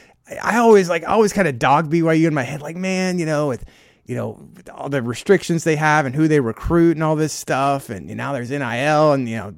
I 0.43 0.59
always 0.59 0.89
like 0.89 1.03
I 1.05 1.09
always 1.09 1.33
kind 1.33 1.49
of 1.49 1.59
dog 1.59 1.91
BYU 1.91 2.27
in 2.27 2.35
my 2.35 2.43
head, 2.43 2.63
like 2.63 2.77
man, 2.77 3.19
you 3.19 3.27
know, 3.27 3.49
with 3.49 3.65
you 4.07 4.15
know 4.15 4.49
all 4.73 4.89
the 4.89 5.03
restrictions 5.03 5.65
they 5.65 5.77
have 5.77 6.07
and 6.07 6.15
who 6.15 6.29
they 6.29 6.41
recruit 6.41 6.97
and 6.97 7.03
all 7.03 7.17
this 7.17 7.33
stuff, 7.33 7.91
and 7.91 8.09
you 8.09 8.15
know, 8.15 8.25
now 8.25 8.33
there's 8.33 8.51
NIL, 8.51 9.13
and 9.13 9.29
you 9.29 9.37
know, 9.37 9.55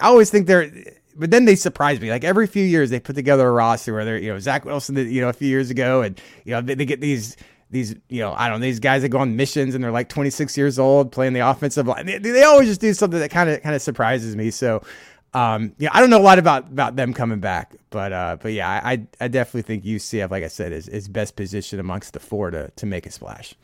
I 0.00 0.08
always 0.08 0.30
think 0.30 0.46
they're. 0.46 0.70
But 1.16 1.30
then 1.30 1.44
they 1.44 1.56
surprise 1.56 2.00
me. 2.00 2.08
Like 2.08 2.24
every 2.24 2.46
few 2.46 2.64
years, 2.64 2.88
they 2.88 3.00
put 3.00 3.14
together 3.14 3.46
a 3.46 3.50
roster 3.50 3.92
where 3.92 4.06
they're, 4.06 4.16
you 4.16 4.32
know, 4.32 4.38
Zach 4.38 4.64
Wilson, 4.64 4.96
you 4.96 5.20
know, 5.20 5.28
a 5.28 5.34
few 5.34 5.48
years 5.48 5.68
ago, 5.68 6.00
and 6.00 6.18
you 6.44 6.52
know, 6.52 6.62
they, 6.62 6.74
they 6.74 6.86
get 6.86 7.00
these 7.00 7.36
these, 7.70 7.94
you 8.08 8.20
know, 8.20 8.32
I 8.32 8.48
don't 8.48 8.60
know, 8.60 8.66
these 8.66 8.80
guys 8.80 9.02
that 9.02 9.10
go 9.10 9.18
on 9.18 9.36
missions 9.36 9.74
and 9.74 9.82
they're 9.82 9.92
like 9.92 10.08
26 10.08 10.56
years 10.58 10.78
old 10.78 11.12
playing 11.12 11.34
the 11.34 11.40
offensive 11.40 11.86
line. 11.86 12.06
They, 12.06 12.18
they 12.18 12.42
always 12.42 12.68
just 12.68 12.80
do 12.80 12.92
something 12.92 13.20
that 13.20 13.30
kind 13.30 13.48
of 13.48 13.62
kind 13.62 13.74
of 13.74 13.82
surprises 13.82 14.34
me. 14.34 14.50
So, 14.50 14.82
um, 15.32 15.74
yeah, 15.78 15.90
I 15.92 16.00
don't 16.00 16.10
know 16.10 16.18
a 16.18 16.22
lot 16.22 16.38
about 16.38 16.64
about 16.64 16.96
them 16.96 17.14
coming 17.14 17.40
back, 17.40 17.74
but 17.90 18.12
uh, 18.12 18.36
but 18.40 18.52
yeah, 18.52 18.68
I 18.68 19.06
I 19.20 19.28
definitely 19.28 19.62
think 19.62 19.84
UCF, 19.84 20.30
like 20.30 20.44
I 20.44 20.48
said, 20.48 20.72
is 20.72 20.88
is 20.88 21.08
best 21.08 21.36
positioned 21.36 21.80
amongst 21.80 22.12
the 22.12 22.20
four 22.20 22.50
to 22.50 22.70
to 22.70 22.86
make 22.86 23.06
a 23.06 23.10
splash. 23.10 23.54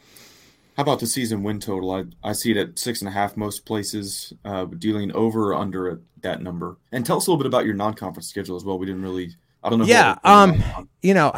How 0.77 0.83
about 0.83 1.01
the 1.01 1.07
season 1.07 1.43
win 1.43 1.59
total? 1.59 1.91
I, 1.91 2.05
I 2.23 2.33
see 2.33 2.51
it 2.51 2.59
at 2.59 2.79
six 2.79 3.01
and 3.01 3.09
a 3.09 3.11
half 3.11 3.37
most 3.37 3.65
places, 3.65 4.35
uh, 4.45 4.67
dealing 4.67 5.11
over 5.13 5.53
or 5.53 5.55
under 5.55 6.03
that 6.21 6.43
number. 6.43 6.77
And 6.93 7.05
tell 7.05 7.17
us 7.17 7.27
a 7.27 7.31
little 7.31 7.43
bit 7.43 7.47
about 7.47 7.65
your 7.65 7.75
non-conference 7.75 8.29
schedule 8.29 8.57
as 8.57 8.65
well. 8.65 8.79
We 8.79 8.85
didn't 8.85 9.01
really, 9.01 9.35
I 9.65 9.71
don't 9.71 9.79
know. 9.79 9.87
Yeah, 9.87 10.19
um, 10.23 10.63
you 11.01 11.15
know, 11.15 11.35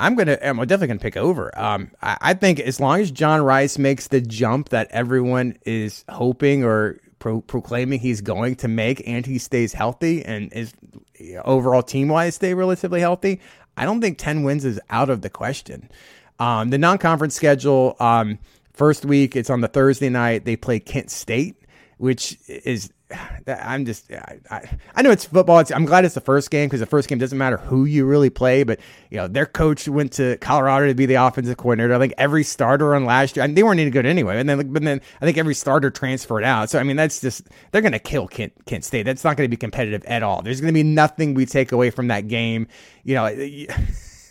I'm 0.00 0.16
gonna, 0.16 0.36
I'm 0.42 0.56
definitely 0.56 0.88
gonna 0.88 0.98
pick 0.98 1.16
over. 1.16 1.56
Um, 1.56 1.92
I, 2.02 2.18
I 2.20 2.34
think 2.34 2.58
as 2.58 2.80
long 2.80 3.00
as 3.00 3.12
John 3.12 3.42
Rhys 3.42 3.78
makes 3.78 4.08
the 4.08 4.20
jump 4.20 4.70
that 4.70 4.88
everyone 4.90 5.56
is 5.64 6.04
hoping 6.08 6.64
or 6.64 6.98
pro- 7.22 7.40
proclaiming 7.40 8.00
he's 8.00 8.20
going 8.20 8.56
to 8.56 8.66
make, 8.66 9.00
and 9.06 9.24
he 9.24 9.38
stays 9.38 9.72
healthy 9.72 10.24
and 10.24 10.52
is 10.52 10.74
overall 11.44 11.80
team 11.80 12.08
wise 12.08 12.34
stay 12.34 12.52
relatively 12.52 12.98
healthy, 12.98 13.40
I 13.76 13.84
don't 13.84 14.00
think 14.00 14.18
10 14.18 14.42
wins 14.42 14.64
is 14.64 14.80
out 14.90 15.08
of 15.08 15.22
the 15.22 15.30
question. 15.30 15.88
Um, 16.40 16.70
the 16.70 16.78
non 16.78 16.98
conference 16.98 17.36
schedule, 17.36 17.96
um, 18.00 18.40
first 18.72 19.04
week, 19.04 19.36
it's 19.36 19.50
on 19.50 19.60
the 19.60 19.68
Thursday 19.68 20.08
night. 20.08 20.44
They 20.44 20.56
play 20.56 20.80
Kent 20.80 21.12
State, 21.12 21.54
which 21.98 22.36
is 22.48 22.90
I'm 23.46 23.84
just 23.84 24.10
I, 24.12 24.38
I, 24.50 24.78
I 24.94 25.02
know 25.02 25.10
it's 25.10 25.24
football. 25.24 25.58
It's, 25.58 25.70
I'm 25.70 25.84
glad 25.84 26.04
it's 26.04 26.14
the 26.14 26.20
first 26.20 26.50
game 26.50 26.68
because 26.68 26.80
the 26.80 26.86
first 26.86 27.08
game 27.08 27.18
doesn't 27.18 27.36
matter 27.36 27.56
who 27.56 27.84
you 27.84 28.04
really 28.06 28.30
play. 28.30 28.62
But 28.62 28.80
you 29.10 29.16
know 29.18 29.28
their 29.28 29.46
coach 29.46 29.88
went 29.88 30.12
to 30.14 30.36
Colorado 30.38 30.88
to 30.88 30.94
be 30.94 31.06
the 31.06 31.14
offensive 31.14 31.56
coordinator. 31.56 31.94
I 31.94 31.98
think 31.98 32.14
every 32.18 32.44
starter 32.44 32.94
on 32.94 33.04
last 33.04 33.36
year, 33.36 33.44
I 33.44 33.46
mean, 33.46 33.54
they 33.54 33.62
weren't 33.62 33.80
any 33.80 33.90
good 33.90 34.06
anyway. 34.06 34.38
And 34.38 34.48
then 34.48 34.72
but 34.72 34.82
then 34.82 35.00
I 35.20 35.24
think 35.24 35.38
every 35.38 35.54
starter 35.54 35.90
transferred 35.90 36.44
out. 36.44 36.70
So 36.70 36.78
I 36.78 36.82
mean 36.82 36.96
that's 36.96 37.20
just 37.20 37.48
they're 37.70 37.82
going 37.82 37.92
to 37.92 37.98
kill 37.98 38.28
Kent 38.28 38.52
Kent 38.66 38.84
State. 38.84 39.04
That's 39.04 39.24
not 39.24 39.36
going 39.36 39.48
to 39.48 39.50
be 39.50 39.56
competitive 39.56 40.04
at 40.04 40.22
all. 40.22 40.42
There's 40.42 40.60
going 40.60 40.72
to 40.72 40.74
be 40.74 40.82
nothing 40.82 41.34
we 41.34 41.46
take 41.46 41.72
away 41.72 41.90
from 41.90 42.08
that 42.08 42.28
game. 42.28 42.66
You 43.04 43.14
know. 43.14 43.66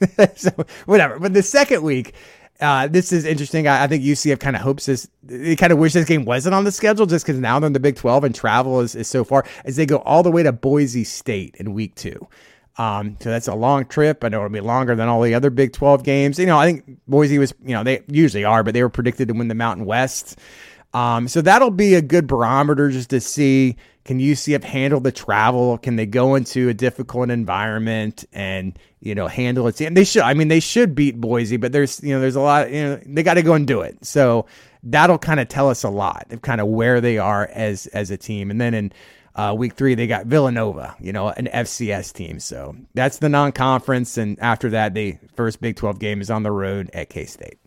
so 0.35 0.49
whatever. 0.85 1.19
But 1.19 1.33
the 1.33 1.43
second 1.43 1.83
week, 1.83 2.15
uh, 2.61 2.87
this 2.87 3.11
is 3.11 3.25
interesting. 3.25 3.67
I, 3.67 3.83
I 3.83 3.87
think 3.87 4.03
UCF 4.03 4.39
kind 4.39 4.55
of 4.55 4.61
hopes 4.61 4.85
this, 4.85 5.09
they 5.23 5.55
kind 5.55 5.73
of 5.73 5.79
wish 5.79 5.93
this 5.93 6.05
game 6.05 6.25
wasn't 6.25 6.55
on 6.55 6.63
the 6.63 6.71
schedule 6.71 7.05
just 7.05 7.25
because 7.25 7.39
now 7.39 7.59
they're 7.59 7.67
in 7.67 7.73
the 7.73 7.79
Big 7.79 7.95
12 7.95 8.23
and 8.23 8.35
travel 8.35 8.79
is, 8.81 8.95
is 8.95 9.07
so 9.07 9.23
far 9.23 9.45
as 9.65 9.75
they 9.75 9.85
go 9.85 9.97
all 9.97 10.23
the 10.23 10.31
way 10.31 10.43
to 10.43 10.51
Boise 10.51 11.03
State 11.03 11.55
in 11.57 11.73
week 11.73 11.95
two. 11.95 12.27
Um, 12.77 13.17
so 13.19 13.29
that's 13.29 13.47
a 13.47 13.55
long 13.55 13.85
trip. 13.85 14.23
I 14.23 14.29
know 14.29 14.37
it'll 14.37 14.49
be 14.49 14.61
longer 14.61 14.95
than 14.95 15.07
all 15.07 15.21
the 15.21 15.33
other 15.33 15.49
Big 15.49 15.73
12 15.73 16.03
games. 16.03 16.39
You 16.39 16.45
know, 16.45 16.57
I 16.57 16.71
think 16.71 16.99
Boise 17.07 17.37
was, 17.37 17.53
you 17.63 17.73
know, 17.73 17.83
they 17.83 18.01
usually 18.07 18.45
are, 18.45 18.63
but 18.63 18.73
they 18.73 18.81
were 18.81 18.89
predicted 18.89 19.27
to 19.27 19.33
win 19.33 19.49
the 19.49 19.55
Mountain 19.55 19.85
West. 19.85 20.39
Um, 20.93 21.27
so 21.27 21.41
that'll 21.41 21.71
be 21.71 21.95
a 21.95 22.01
good 22.01 22.27
barometer 22.27 22.89
just 22.89 23.11
to 23.11 23.21
see 23.21 23.77
can 24.03 24.19
UCF 24.19 24.63
handle 24.63 24.99
the 24.99 25.11
travel? 25.11 25.77
Can 25.77 25.95
they 25.95 26.05
go 26.05 26.35
into 26.35 26.69
a 26.69 26.73
difficult 26.73 27.29
environment 27.29 28.25
and 28.33 28.77
you 28.99 29.13
know 29.13 29.27
handle 29.27 29.67
it? 29.67 29.79
And 29.81 29.95
they 29.95 30.03
should. 30.03 30.23
I 30.23 30.33
mean, 30.33 30.47
they 30.47 30.59
should 30.59 30.95
beat 30.95 31.21
Boise, 31.21 31.57
but 31.57 31.71
there's 31.71 32.01
you 32.03 32.13
know 32.13 32.19
there's 32.19 32.35
a 32.35 32.41
lot. 32.41 32.71
You 32.71 32.83
know, 32.83 33.01
they 33.05 33.23
got 33.23 33.35
to 33.35 33.43
go 33.43 33.53
and 33.53 33.67
do 33.67 33.81
it. 33.81 34.03
So 34.03 34.47
that'll 34.83 35.19
kind 35.19 35.39
of 35.39 35.47
tell 35.49 35.69
us 35.69 35.83
a 35.83 35.89
lot 35.89 36.27
of 36.31 36.41
kind 36.41 36.59
of 36.59 36.67
where 36.67 36.99
they 36.99 37.19
are 37.19 37.47
as 37.53 37.85
as 37.87 38.09
a 38.09 38.17
team. 38.17 38.49
And 38.49 38.59
then 38.59 38.73
in 38.73 38.93
uh, 39.35 39.53
week 39.55 39.73
three, 39.75 39.93
they 39.93 40.07
got 40.07 40.25
Villanova, 40.25 40.95
you 40.99 41.13
know, 41.13 41.29
an 41.29 41.45
FCS 41.45 42.11
team. 42.11 42.39
So 42.39 42.75
that's 42.95 43.19
the 43.19 43.29
non-conference, 43.29 44.17
and 44.17 44.39
after 44.39 44.71
that, 44.71 44.95
the 44.95 45.17
first 45.35 45.61
Big 45.61 45.75
Twelve 45.75 45.99
game 45.99 46.21
is 46.21 46.31
on 46.31 46.41
the 46.41 46.51
road 46.51 46.89
at 46.93 47.09
K 47.09 47.25
State. 47.25 47.60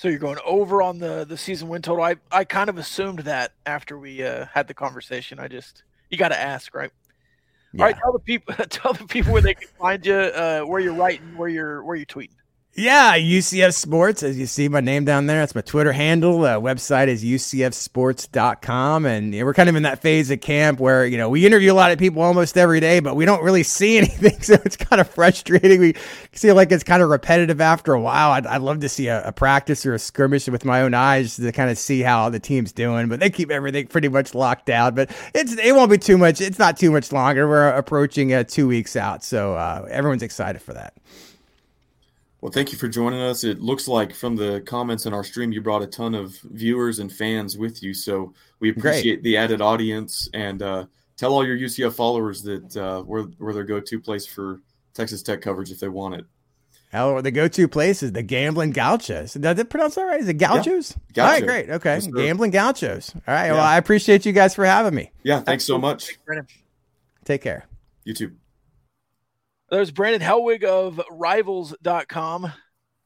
So 0.00 0.08
you're 0.08 0.18
going 0.18 0.38
over 0.46 0.80
on 0.80 0.98
the 0.98 1.26
the 1.26 1.36
season 1.36 1.68
win 1.68 1.82
total. 1.82 2.02
I 2.02 2.16
I 2.32 2.44
kind 2.44 2.70
of 2.70 2.78
assumed 2.78 3.18
that 3.18 3.52
after 3.66 3.98
we 3.98 4.24
uh, 4.24 4.46
had 4.46 4.66
the 4.66 4.72
conversation. 4.72 5.38
I 5.38 5.46
just 5.46 5.82
you 6.08 6.16
got 6.16 6.30
to 6.30 6.40
ask, 6.40 6.74
right? 6.74 6.90
Yeah. 7.74 7.82
All 7.82 7.86
right, 7.90 7.98
tell 8.02 8.12
the 8.14 8.18
people 8.18 8.54
tell 8.70 8.94
the 8.94 9.04
people 9.04 9.34
where 9.34 9.42
they 9.42 9.52
can 9.52 9.68
find 9.78 10.06
you, 10.06 10.14
uh, 10.14 10.62
where 10.62 10.80
you're 10.80 10.94
writing, 10.94 11.36
where 11.36 11.50
you're 11.50 11.84
where 11.84 11.96
you're 11.96 12.06
tweeting. 12.06 12.30
Yeah, 12.72 13.18
UCF 13.18 13.74
Sports. 13.74 14.22
As 14.22 14.38
you 14.38 14.46
see 14.46 14.68
my 14.68 14.80
name 14.80 15.04
down 15.04 15.26
there, 15.26 15.40
that's 15.40 15.56
my 15.56 15.60
Twitter 15.60 15.90
handle. 15.90 16.44
Uh, 16.44 16.54
website 16.60 17.08
is 17.08 17.24
ucfsports.com. 17.24 19.06
And 19.06 19.34
we're 19.34 19.54
kind 19.54 19.68
of 19.68 19.74
in 19.74 19.82
that 19.82 20.00
phase 20.00 20.30
of 20.30 20.40
camp 20.40 20.78
where, 20.78 21.04
you 21.04 21.18
know, 21.18 21.28
we 21.28 21.44
interview 21.44 21.72
a 21.72 21.74
lot 21.74 21.90
of 21.90 21.98
people 21.98 22.22
almost 22.22 22.56
every 22.56 22.78
day, 22.78 23.00
but 23.00 23.16
we 23.16 23.24
don't 23.24 23.42
really 23.42 23.64
see 23.64 23.98
anything. 23.98 24.40
So 24.40 24.54
it's 24.64 24.76
kind 24.76 25.00
of 25.00 25.10
frustrating. 25.10 25.80
We 25.80 25.94
feel 26.30 26.54
like 26.54 26.70
it's 26.70 26.84
kind 26.84 27.02
of 27.02 27.08
repetitive 27.08 27.60
after 27.60 27.92
a 27.92 28.00
while. 28.00 28.30
I'd, 28.30 28.46
I'd 28.46 28.62
love 28.62 28.78
to 28.80 28.88
see 28.88 29.08
a, 29.08 29.26
a, 29.26 29.32
practice 29.32 29.84
or 29.84 29.94
a 29.94 29.98
skirmish 29.98 30.48
with 30.48 30.64
my 30.64 30.82
own 30.82 30.94
eyes 30.94 31.36
to 31.36 31.50
kind 31.50 31.70
of 31.70 31.78
see 31.78 32.02
how 32.02 32.30
the 32.30 32.38
team's 32.38 32.72
doing, 32.72 33.08
but 33.08 33.18
they 33.18 33.30
keep 33.30 33.50
everything 33.50 33.88
pretty 33.88 34.08
much 34.08 34.32
locked 34.32 34.66
down. 34.66 34.94
But 34.94 35.10
it's 35.34 35.54
it 35.54 35.74
won't 35.74 35.90
be 35.90 35.98
too 35.98 36.16
much. 36.16 36.40
It's 36.40 36.58
not 36.58 36.76
too 36.76 36.92
much 36.92 37.10
longer. 37.10 37.48
We're 37.48 37.68
approaching 37.70 38.32
uh, 38.32 38.44
two 38.44 38.68
weeks 38.68 38.94
out. 38.94 39.24
So 39.24 39.54
uh, 39.54 39.88
everyone's 39.90 40.22
excited 40.22 40.62
for 40.62 40.74
that. 40.74 40.94
Well, 42.40 42.50
thank 42.50 42.72
you 42.72 42.78
for 42.78 42.88
joining 42.88 43.20
us. 43.20 43.44
It 43.44 43.60
looks 43.60 43.86
like 43.86 44.14
from 44.14 44.34
the 44.34 44.62
comments 44.62 45.04
in 45.04 45.12
our 45.12 45.24
stream, 45.24 45.52
you 45.52 45.60
brought 45.60 45.82
a 45.82 45.86
ton 45.86 46.14
of 46.14 46.38
viewers 46.44 46.98
and 46.98 47.12
fans 47.12 47.58
with 47.58 47.82
you. 47.82 47.92
So 47.92 48.32
we 48.60 48.70
appreciate 48.70 49.16
Great. 49.16 49.22
the 49.24 49.36
added 49.36 49.60
audience 49.60 50.28
and 50.32 50.62
uh, 50.62 50.86
tell 51.18 51.34
all 51.34 51.46
your 51.46 51.56
UCF 51.56 51.92
followers 51.92 52.42
that 52.44 52.76
uh, 52.76 53.02
we're, 53.04 53.26
we're 53.38 53.52
their 53.52 53.64
go 53.64 53.78
to 53.78 54.00
place 54.00 54.26
for 54.26 54.60
Texas 54.94 55.22
Tech 55.22 55.42
coverage 55.42 55.70
if 55.70 55.80
they 55.80 55.88
want 55.88 56.14
it. 56.14 56.24
Hell, 56.90 57.22
the 57.22 57.30
go-to 57.30 57.68
place 57.68 58.02
is 58.02 58.12
the 58.12 58.22
Gambling 58.22 58.72
Gauchos. 58.72 59.34
Did 59.34 59.46
I 59.46 59.62
pronounce 59.62 59.94
that 59.94 60.02
right? 60.02 60.20
Is 60.20 60.26
it 60.26 60.38
Gauchos? 60.38 60.96
Yeah. 61.14 61.24
All 61.24 61.30
right, 61.30 61.44
great. 61.44 61.70
Okay, 61.70 61.94
yes, 61.94 62.06
Gambling 62.08 62.50
Gauchos. 62.50 63.14
All 63.14 63.22
right. 63.32 63.46
Yeah. 63.46 63.52
Well, 63.52 63.62
I 63.62 63.76
appreciate 63.76 64.26
you 64.26 64.32
guys 64.32 64.56
for 64.56 64.64
having 64.64 64.92
me. 64.92 65.12
Yeah, 65.22 65.38
thanks 65.38 65.62
so 65.62 65.78
much. 65.78 66.18
Take 67.24 67.42
care. 67.42 67.66
You 68.02 68.14
too. 68.14 68.32
There's 69.70 69.90
Brandon 69.90 70.20
Helwig 70.20 70.64
of 70.64 71.00
rivals.com. 71.10 72.52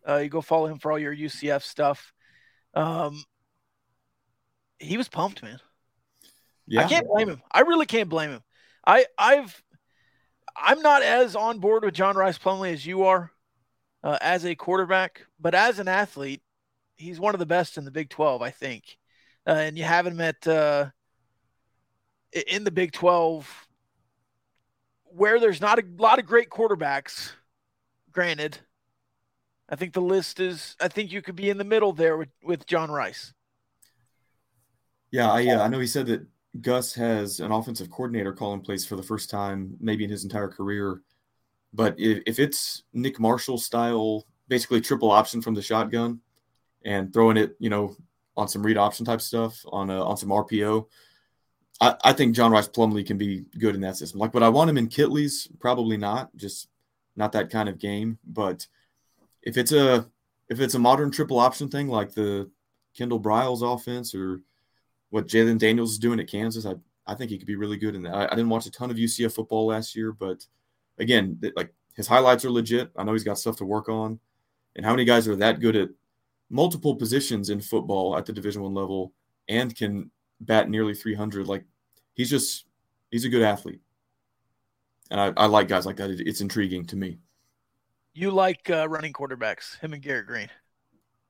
Uh, 0.06 0.16
you 0.16 0.28
go 0.28 0.40
follow 0.40 0.66
him 0.66 0.78
for 0.78 0.92
all 0.92 0.98
your 0.98 1.14
UCF 1.14 1.62
stuff. 1.62 2.12
Um, 2.74 3.22
he 4.78 4.96
was 4.96 5.08
pumped, 5.08 5.42
man. 5.42 5.58
Yeah. 6.66 6.84
I 6.84 6.88
can't 6.88 7.06
blame 7.06 7.28
him. 7.28 7.42
I 7.52 7.60
really 7.60 7.86
can't 7.86 8.08
blame 8.08 8.30
him. 8.30 8.42
I 8.86 9.06
I've 9.18 9.62
I'm 10.56 10.80
not 10.82 11.02
as 11.02 11.36
on 11.36 11.58
board 11.58 11.84
with 11.84 11.94
John 11.94 12.16
Rhys 12.16 12.38
Plumlee 12.38 12.72
as 12.72 12.86
you 12.86 13.04
are 13.04 13.30
uh, 14.02 14.18
as 14.20 14.44
a 14.44 14.54
quarterback, 14.54 15.22
but 15.40 15.54
as 15.54 15.78
an 15.78 15.88
athlete, 15.88 16.42
he's 16.96 17.20
one 17.20 17.34
of 17.34 17.38
the 17.38 17.46
best 17.46 17.76
in 17.76 17.84
the 17.84 17.90
Big 17.90 18.10
12, 18.10 18.42
I 18.42 18.50
think. 18.50 18.98
Uh, 19.46 19.52
and 19.52 19.76
you 19.76 19.84
have 19.84 20.06
him 20.06 20.20
at 20.20 20.46
uh, 20.46 20.86
in 22.46 22.64
the 22.64 22.70
Big 22.70 22.92
12 22.92 23.63
where 25.14 25.38
there's 25.38 25.60
not 25.60 25.78
a 25.78 25.84
lot 25.98 26.18
of 26.18 26.26
great 26.26 26.50
quarterbacks, 26.50 27.32
granted, 28.12 28.58
I 29.68 29.76
think 29.76 29.92
the 29.92 30.00
list 30.00 30.40
is. 30.40 30.76
I 30.80 30.88
think 30.88 31.12
you 31.12 31.22
could 31.22 31.36
be 31.36 31.50
in 31.50 31.58
the 31.58 31.64
middle 31.64 31.92
there 31.92 32.16
with, 32.16 32.28
with 32.42 32.66
John 32.66 32.90
Rhys. 32.90 33.32
Yeah, 35.10 35.30
I 35.30 35.46
uh, 35.46 35.62
I 35.62 35.68
know 35.68 35.78
he 35.78 35.86
said 35.86 36.06
that 36.06 36.26
Gus 36.60 36.94
has 36.94 37.40
an 37.40 37.52
offensive 37.52 37.90
coordinator 37.90 38.32
call 38.32 38.54
in 38.54 38.60
place 38.60 38.84
for 38.84 38.96
the 38.96 39.02
first 39.02 39.30
time, 39.30 39.76
maybe 39.80 40.04
in 40.04 40.10
his 40.10 40.24
entire 40.24 40.48
career. 40.48 41.02
But 41.72 41.98
if, 41.98 42.22
if 42.26 42.38
it's 42.38 42.82
Nick 42.92 43.18
Marshall 43.18 43.58
style, 43.58 44.24
basically 44.48 44.80
triple 44.80 45.10
option 45.10 45.42
from 45.42 45.54
the 45.54 45.62
shotgun, 45.62 46.20
and 46.84 47.12
throwing 47.12 47.36
it, 47.36 47.56
you 47.58 47.70
know, 47.70 47.96
on 48.36 48.48
some 48.48 48.62
read 48.62 48.76
option 48.76 49.06
type 49.06 49.20
stuff 49.20 49.60
on 49.66 49.90
a, 49.90 50.04
on 50.04 50.16
some 50.16 50.28
RPO, 50.28 50.86
I, 51.80 51.96
I 52.04 52.12
think 52.12 52.34
John 52.34 52.52
Rhys 52.52 52.68
Plumlee 52.68 53.06
can 53.06 53.18
be 53.18 53.44
good 53.58 53.74
in 53.74 53.80
that 53.82 53.96
system. 53.96 54.20
Like, 54.20 54.34
would 54.34 54.42
I 54.42 54.48
want 54.48 54.70
him 54.70 54.78
in 54.78 54.88
Kittley's? 54.88 55.48
Probably 55.60 55.96
not. 55.96 56.34
Just 56.36 56.68
not 57.16 57.32
that 57.32 57.50
kind 57.50 57.68
of 57.68 57.78
game. 57.78 58.18
But 58.26 58.66
if 59.42 59.56
it's 59.56 59.72
a 59.72 60.08
if 60.48 60.60
it's 60.60 60.74
a 60.74 60.78
modern 60.78 61.10
triple 61.10 61.38
option 61.38 61.68
thing 61.68 61.88
like 61.88 62.12
the 62.12 62.50
Kendall 62.96 63.20
Briles 63.20 63.62
offense 63.62 64.14
or 64.14 64.40
what 65.10 65.26
Jalon 65.26 65.58
Daniels 65.58 65.92
is 65.92 65.98
doing 65.98 66.20
at 66.20 66.30
Kansas, 66.30 66.66
I 66.66 66.74
I 67.06 67.14
think 67.14 67.30
he 67.30 67.38
could 67.38 67.46
be 67.46 67.56
really 67.56 67.76
good 67.76 67.94
in 67.94 68.02
that. 68.02 68.14
I, 68.14 68.24
I 68.26 68.30
didn't 68.30 68.48
watch 68.48 68.66
a 68.66 68.70
ton 68.70 68.90
of 68.90 68.96
UCF 68.96 69.34
football 69.34 69.66
last 69.66 69.94
year, 69.94 70.12
but 70.12 70.46
again, 70.98 71.38
like 71.56 71.72
his 71.96 72.06
highlights 72.06 72.44
are 72.44 72.50
legit. 72.50 72.90
I 72.96 73.04
know 73.04 73.12
he's 73.12 73.24
got 73.24 73.38
stuff 73.38 73.56
to 73.56 73.64
work 73.64 73.88
on. 73.88 74.18
And 74.76 74.84
how 74.84 74.92
many 74.92 75.04
guys 75.04 75.28
are 75.28 75.36
that 75.36 75.60
good 75.60 75.76
at 75.76 75.90
multiple 76.50 76.96
positions 76.96 77.50
in 77.50 77.60
football 77.60 78.16
at 78.16 78.26
the 78.26 78.32
Division 78.32 78.62
One 78.62 78.74
level 78.74 79.12
and 79.48 79.74
can 79.74 80.10
bat 80.40 80.68
nearly 80.68 80.94
300? 80.94 81.46
Like 81.46 81.64
he's 82.14 82.30
just 82.30 82.66
he's 83.10 83.24
a 83.24 83.28
good 83.28 83.42
athlete, 83.42 83.80
and 85.10 85.20
I, 85.20 85.32
I 85.36 85.46
like 85.46 85.68
guys 85.68 85.86
like 85.86 85.96
that. 85.96 86.10
It, 86.10 86.20
it's 86.26 86.40
intriguing 86.40 86.86
to 86.86 86.96
me. 86.96 87.18
You 88.12 88.30
like 88.30 88.70
uh, 88.70 88.88
running 88.88 89.12
quarterbacks, 89.12 89.78
him 89.80 89.92
and 89.92 90.02
Garrett 90.02 90.26
Green. 90.26 90.48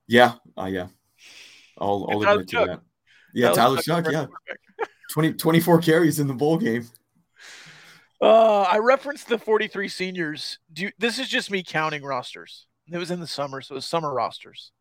Yeah, 0.07 0.33
uh, 0.57 0.65
yeah. 0.65 0.87
I'll, 1.77 2.07
I'll 2.09 2.21
admit 2.21 2.47
to 2.49 2.65
that. 2.65 2.81
Yeah, 3.33 3.51
Tyler 3.51 3.77
Shough, 3.77 4.11
yeah. 4.11 4.27
20, 5.11 5.33
24 5.33 5.81
carries 5.81 6.19
in 6.19 6.27
the 6.27 6.33
bowl 6.33 6.57
game. 6.57 6.87
Uh, 8.21 8.61
I 8.61 8.77
referenced 8.77 9.27
the 9.27 9.37
43 9.37 9.89
seniors. 9.89 10.59
Do 10.71 10.83
you, 10.83 10.91
this 10.97 11.19
is 11.19 11.27
just 11.27 11.51
me 11.51 11.63
counting 11.63 12.03
rosters. 12.03 12.67
It 12.91 12.97
was 12.97 13.11
in 13.11 13.19
the 13.19 13.27
summer, 13.27 13.61
so 13.61 13.73
it 13.73 13.77
was 13.77 13.85
summer 13.85 14.13
rosters. 14.13 14.71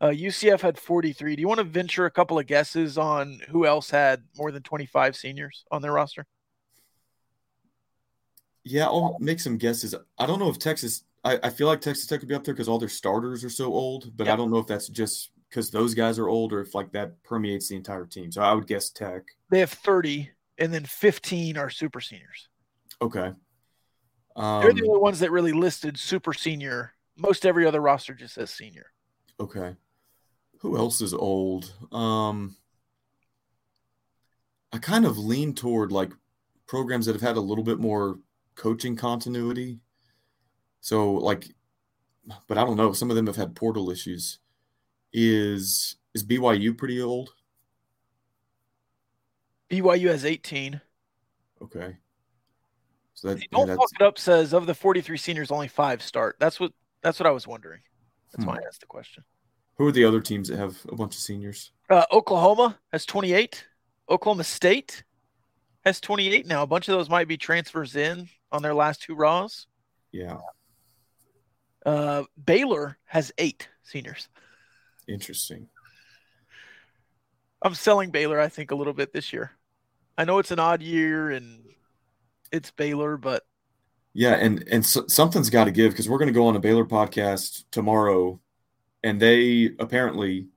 Uh, 0.00 0.08
UCF 0.08 0.60
had 0.60 0.78
43. 0.78 1.36
Do 1.36 1.40
you 1.40 1.48
want 1.48 1.58
to 1.58 1.64
venture 1.64 2.04
a 2.04 2.10
couple 2.10 2.38
of 2.38 2.46
guesses 2.46 2.98
on 2.98 3.40
who 3.48 3.64
else 3.64 3.90
had 3.90 4.22
more 4.36 4.50
than 4.50 4.62
25 4.62 5.16
seniors 5.16 5.64
on 5.70 5.80
their 5.80 5.92
roster? 5.92 6.26
Yeah, 8.62 8.86
I'll 8.86 9.16
make 9.20 9.40
some 9.40 9.56
guesses. 9.56 9.94
I 10.18 10.26
don't 10.26 10.38
know 10.38 10.50
if 10.50 10.58
Texas, 10.58 11.04
I, 11.24 11.38
I 11.44 11.50
feel 11.50 11.66
like 11.66 11.80
Texas 11.80 12.06
Tech 12.06 12.20
could 12.20 12.28
be 12.28 12.34
up 12.34 12.44
there 12.44 12.52
because 12.52 12.68
all 12.68 12.78
their 12.78 12.88
starters 12.88 13.44
are 13.44 13.50
so 13.50 13.72
old, 13.72 14.14
but 14.16 14.26
yep. 14.26 14.34
I 14.34 14.36
don't 14.36 14.50
know 14.50 14.58
if 14.58 14.66
that's 14.66 14.88
just 14.88 15.30
because 15.48 15.70
those 15.70 15.94
guys 15.94 16.18
are 16.18 16.28
old 16.28 16.52
or 16.52 16.60
if 16.60 16.74
like 16.74 16.92
that 16.92 17.22
permeates 17.22 17.68
the 17.68 17.76
entire 17.76 18.04
team. 18.04 18.30
So 18.32 18.42
I 18.42 18.52
would 18.52 18.66
guess 18.66 18.90
Tech. 18.90 19.22
They 19.50 19.60
have 19.60 19.70
30 19.70 20.30
and 20.58 20.74
then 20.74 20.84
15 20.84 21.56
are 21.56 21.70
super 21.70 22.00
seniors. 22.00 22.48
Okay. 23.00 23.32
Um, 24.34 24.62
They're 24.62 24.72
the 24.72 24.82
um, 24.82 24.90
only 24.90 25.00
ones 25.00 25.20
that 25.20 25.30
really 25.30 25.52
listed 25.52 25.98
super 25.98 26.34
senior. 26.34 26.92
Most 27.16 27.46
every 27.46 27.66
other 27.66 27.80
roster 27.80 28.14
just 28.14 28.34
says 28.34 28.50
senior. 28.50 28.86
Okay. 29.40 29.74
Who 30.66 30.76
else 30.76 31.00
is 31.00 31.14
old? 31.14 31.72
Um, 31.92 32.56
I 34.72 34.78
kind 34.78 35.06
of 35.06 35.16
lean 35.16 35.54
toward 35.54 35.92
like 35.92 36.10
programs 36.66 37.06
that 37.06 37.12
have 37.12 37.22
had 37.22 37.36
a 37.36 37.40
little 37.40 37.62
bit 37.62 37.78
more 37.78 38.18
coaching 38.56 38.96
continuity. 38.96 39.78
So 40.80 41.12
like, 41.12 41.54
but 42.48 42.58
I 42.58 42.64
don't 42.64 42.76
know. 42.76 42.92
Some 42.92 43.10
of 43.10 43.16
them 43.16 43.28
have 43.28 43.36
had 43.36 43.54
portal 43.54 43.90
issues. 43.90 44.40
Is 45.12 45.98
is 46.14 46.24
BYU 46.24 46.76
pretty 46.76 47.00
old? 47.00 47.32
BYU 49.70 50.08
has 50.08 50.24
18. 50.24 50.80
Okay. 51.62 51.96
So 53.14 53.28
that, 53.28 53.50
don't 53.52 53.68
fuck 53.68 53.88
it 54.00 54.02
up. 54.04 54.18
Says 54.18 54.52
of 54.52 54.66
the 54.66 54.74
43 54.74 55.16
seniors, 55.16 55.52
only 55.52 55.68
five 55.68 56.02
start. 56.02 56.38
That's 56.40 56.58
what 56.58 56.72
that's 57.02 57.20
what 57.20 57.28
I 57.28 57.30
was 57.30 57.46
wondering. 57.46 57.82
That's 58.32 58.42
hmm. 58.42 58.50
why 58.50 58.56
I 58.56 58.66
asked 58.66 58.80
the 58.80 58.86
question. 58.86 59.22
Who 59.76 59.86
are 59.86 59.92
the 59.92 60.04
other 60.04 60.20
teams 60.20 60.48
that 60.48 60.58
have 60.58 60.78
a 60.88 60.96
bunch 60.96 61.14
of 61.14 61.20
seniors? 61.20 61.72
Uh, 61.90 62.04
Oklahoma 62.10 62.78
has 62.92 63.04
28. 63.04 63.64
Oklahoma 64.08 64.44
State 64.44 65.04
has 65.84 66.00
28 66.00 66.46
now. 66.46 66.62
A 66.62 66.66
bunch 66.66 66.88
of 66.88 66.96
those 66.96 67.10
might 67.10 67.28
be 67.28 67.36
transfers 67.36 67.94
in 67.94 68.28
on 68.50 68.62
their 68.62 68.74
last 68.74 69.02
two 69.02 69.14
Raws. 69.14 69.66
Yeah. 70.12 70.38
Uh, 71.84 72.24
Baylor 72.42 72.98
has 73.04 73.32
eight 73.38 73.68
seniors. 73.82 74.28
Interesting. 75.06 75.68
I'm 77.62 77.74
selling 77.74 78.10
Baylor, 78.10 78.40
I 78.40 78.48
think, 78.48 78.70
a 78.70 78.74
little 78.74 78.92
bit 78.92 79.12
this 79.12 79.32
year. 79.32 79.52
I 80.18 80.24
know 80.24 80.38
it's 80.38 80.50
an 80.50 80.58
odd 80.58 80.82
year 80.82 81.30
and 81.30 81.62
it's 82.50 82.70
Baylor, 82.70 83.16
but 83.16 83.44
yeah, 84.14 84.34
and 84.34 84.66
and 84.70 84.84
so, 84.84 85.06
something's 85.08 85.50
got 85.50 85.64
to 85.64 85.70
give 85.70 85.92
because 85.92 86.08
we're 86.08 86.18
going 86.18 86.28
to 86.28 86.32
go 86.32 86.46
on 86.46 86.56
a 86.56 86.60
Baylor 86.60 86.86
podcast 86.86 87.64
tomorrow 87.70 88.40
and 89.06 89.20
they 89.20 89.70
apparently, 89.78 90.48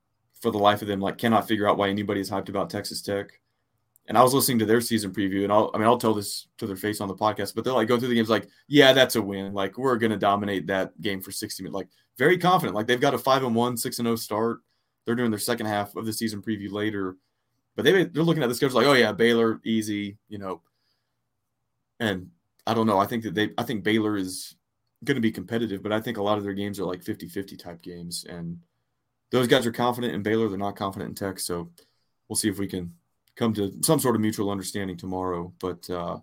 for 0.41 0.49
the 0.49 0.57
life 0.57 0.81
of 0.81 0.87
them, 0.87 0.99
like 0.99 1.19
cannot 1.19 1.47
figure 1.47 1.69
out 1.69 1.77
why 1.77 1.87
anybody 1.87 2.19
is 2.19 2.31
hyped 2.31 2.49
about 2.49 2.71
Texas 2.71 2.99
Tech. 2.99 3.39
And 4.07 4.17
I 4.17 4.23
was 4.23 4.33
listening 4.33 4.57
to 4.57 4.65
their 4.65 4.81
season 4.81 5.13
preview, 5.13 5.43
and 5.43 5.53
I'll, 5.53 5.69
I 5.71 5.77
mean, 5.77 5.85
I'll 5.85 5.99
tell 5.99 6.15
this 6.15 6.47
to 6.57 6.65
their 6.65 6.75
face 6.75 6.99
on 6.99 7.07
the 7.07 7.15
podcast, 7.15 7.53
but 7.53 7.63
they'll 7.63 7.75
like 7.75 7.87
go 7.87 7.99
through 7.99 8.07
the 8.07 8.15
games 8.15 8.27
like, 8.27 8.47
yeah, 8.67 8.91
that's 8.91 9.15
a 9.15 9.21
win. 9.21 9.53
Like 9.53 9.77
we're 9.77 9.99
to 9.99 10.17
dominate 10.17 10.65
that 10.65 10.99
game 10.99 11.21
for 11.21 11.31
60 11.31 11.61
minutes. 11.61 11.75
Like 11.75 11.89
very 12.17 12.39
confident. 12.39 12.75
Like 12.75 12.87
they've 12.87 12.99
got 12.99 13.13
a 13.13 13.19
five 13.19 13.43
and 13.43 13.53
one, 13.53 13.77
six 13.77 13.99
and 13.99 14.07
zero 14.07 14.13
oh 14.13 14.15
start. 14.15 14.61
They're 15.05 15.13
doing 15.13 15.29
their 15.29 15.39
second 15.39 15.67
half 15.67 15.95
of 15.95 16.07
the 16.07 16.13
season 16.13 16.41
preview 16.41 16.71
later, 16.71 17.17
but 17.75 17.85
they 17.85 18.05
they're 18.05 18.23
looking 18.23 18.41
at 18.41 18.49
the 18.49 18.55
schedule 18.55 18.77
like, 18.77 18.87
oh 18.87 18.93
yeah, 18.93 19.11
Baylor 19.11 19.61
easy, 19.63 20.17
you 20.27 20.39
know. 20.39 20.63
And 21.99 22.31
I 22.65 22.73
don't 22.73 22.87
know. 22.87 22.97
I 22.97 23.05
think 23.05 23.23
that 23.25 23.35
they, 23.35 23.51
I 23.59 23.63
think 23.63 23.83
Baylor 23.83 24.17
is 24.17 24.55
going 25.03 25.15
to 25.15 25.21
be 25.21 25.31
competitive, 25.31 25.81
but 25.81 25.91
I 25.91 26.01
think 26.01 26.17
a 26.17 26.23
lot 26.23 26.37
of 26.37 26.43
their 26.43 26.53
games 26.53 26.79
are 26.79 26.85
like 26.85 27.03
50 27.03 27.27
50 27.27 27.55
type 27.55 27.81
games. 27.81 28.25
And 28.27 28.59
those 29.31 29.47
guys 29.47 29.65
are 29.65 29.71
confident 29.71 30.13
in 30.13 30.23
Baylor. 30.23 30.49
They're 30.49 30.57
not 30.57 30.75
confident 30.75 31.09
in 31.09 31.15
Tech. 31.15 31.39
So 31.39 31.69
we'll 32.27 32.35
see 32.35 32.49
if 32.49 32.59
we 32.59 32.67
can 32.67 32.93
come 33.35 33.53
to 33.53 33.73
some 33.81 33.99
sort 33.99 34.15
of 34.15 34.21
mutual 34.21 34.49
understanding 34.49 34.97
tomorrow. 34.97 35.53
But 35.59 35.89
uh, 35.89 36.17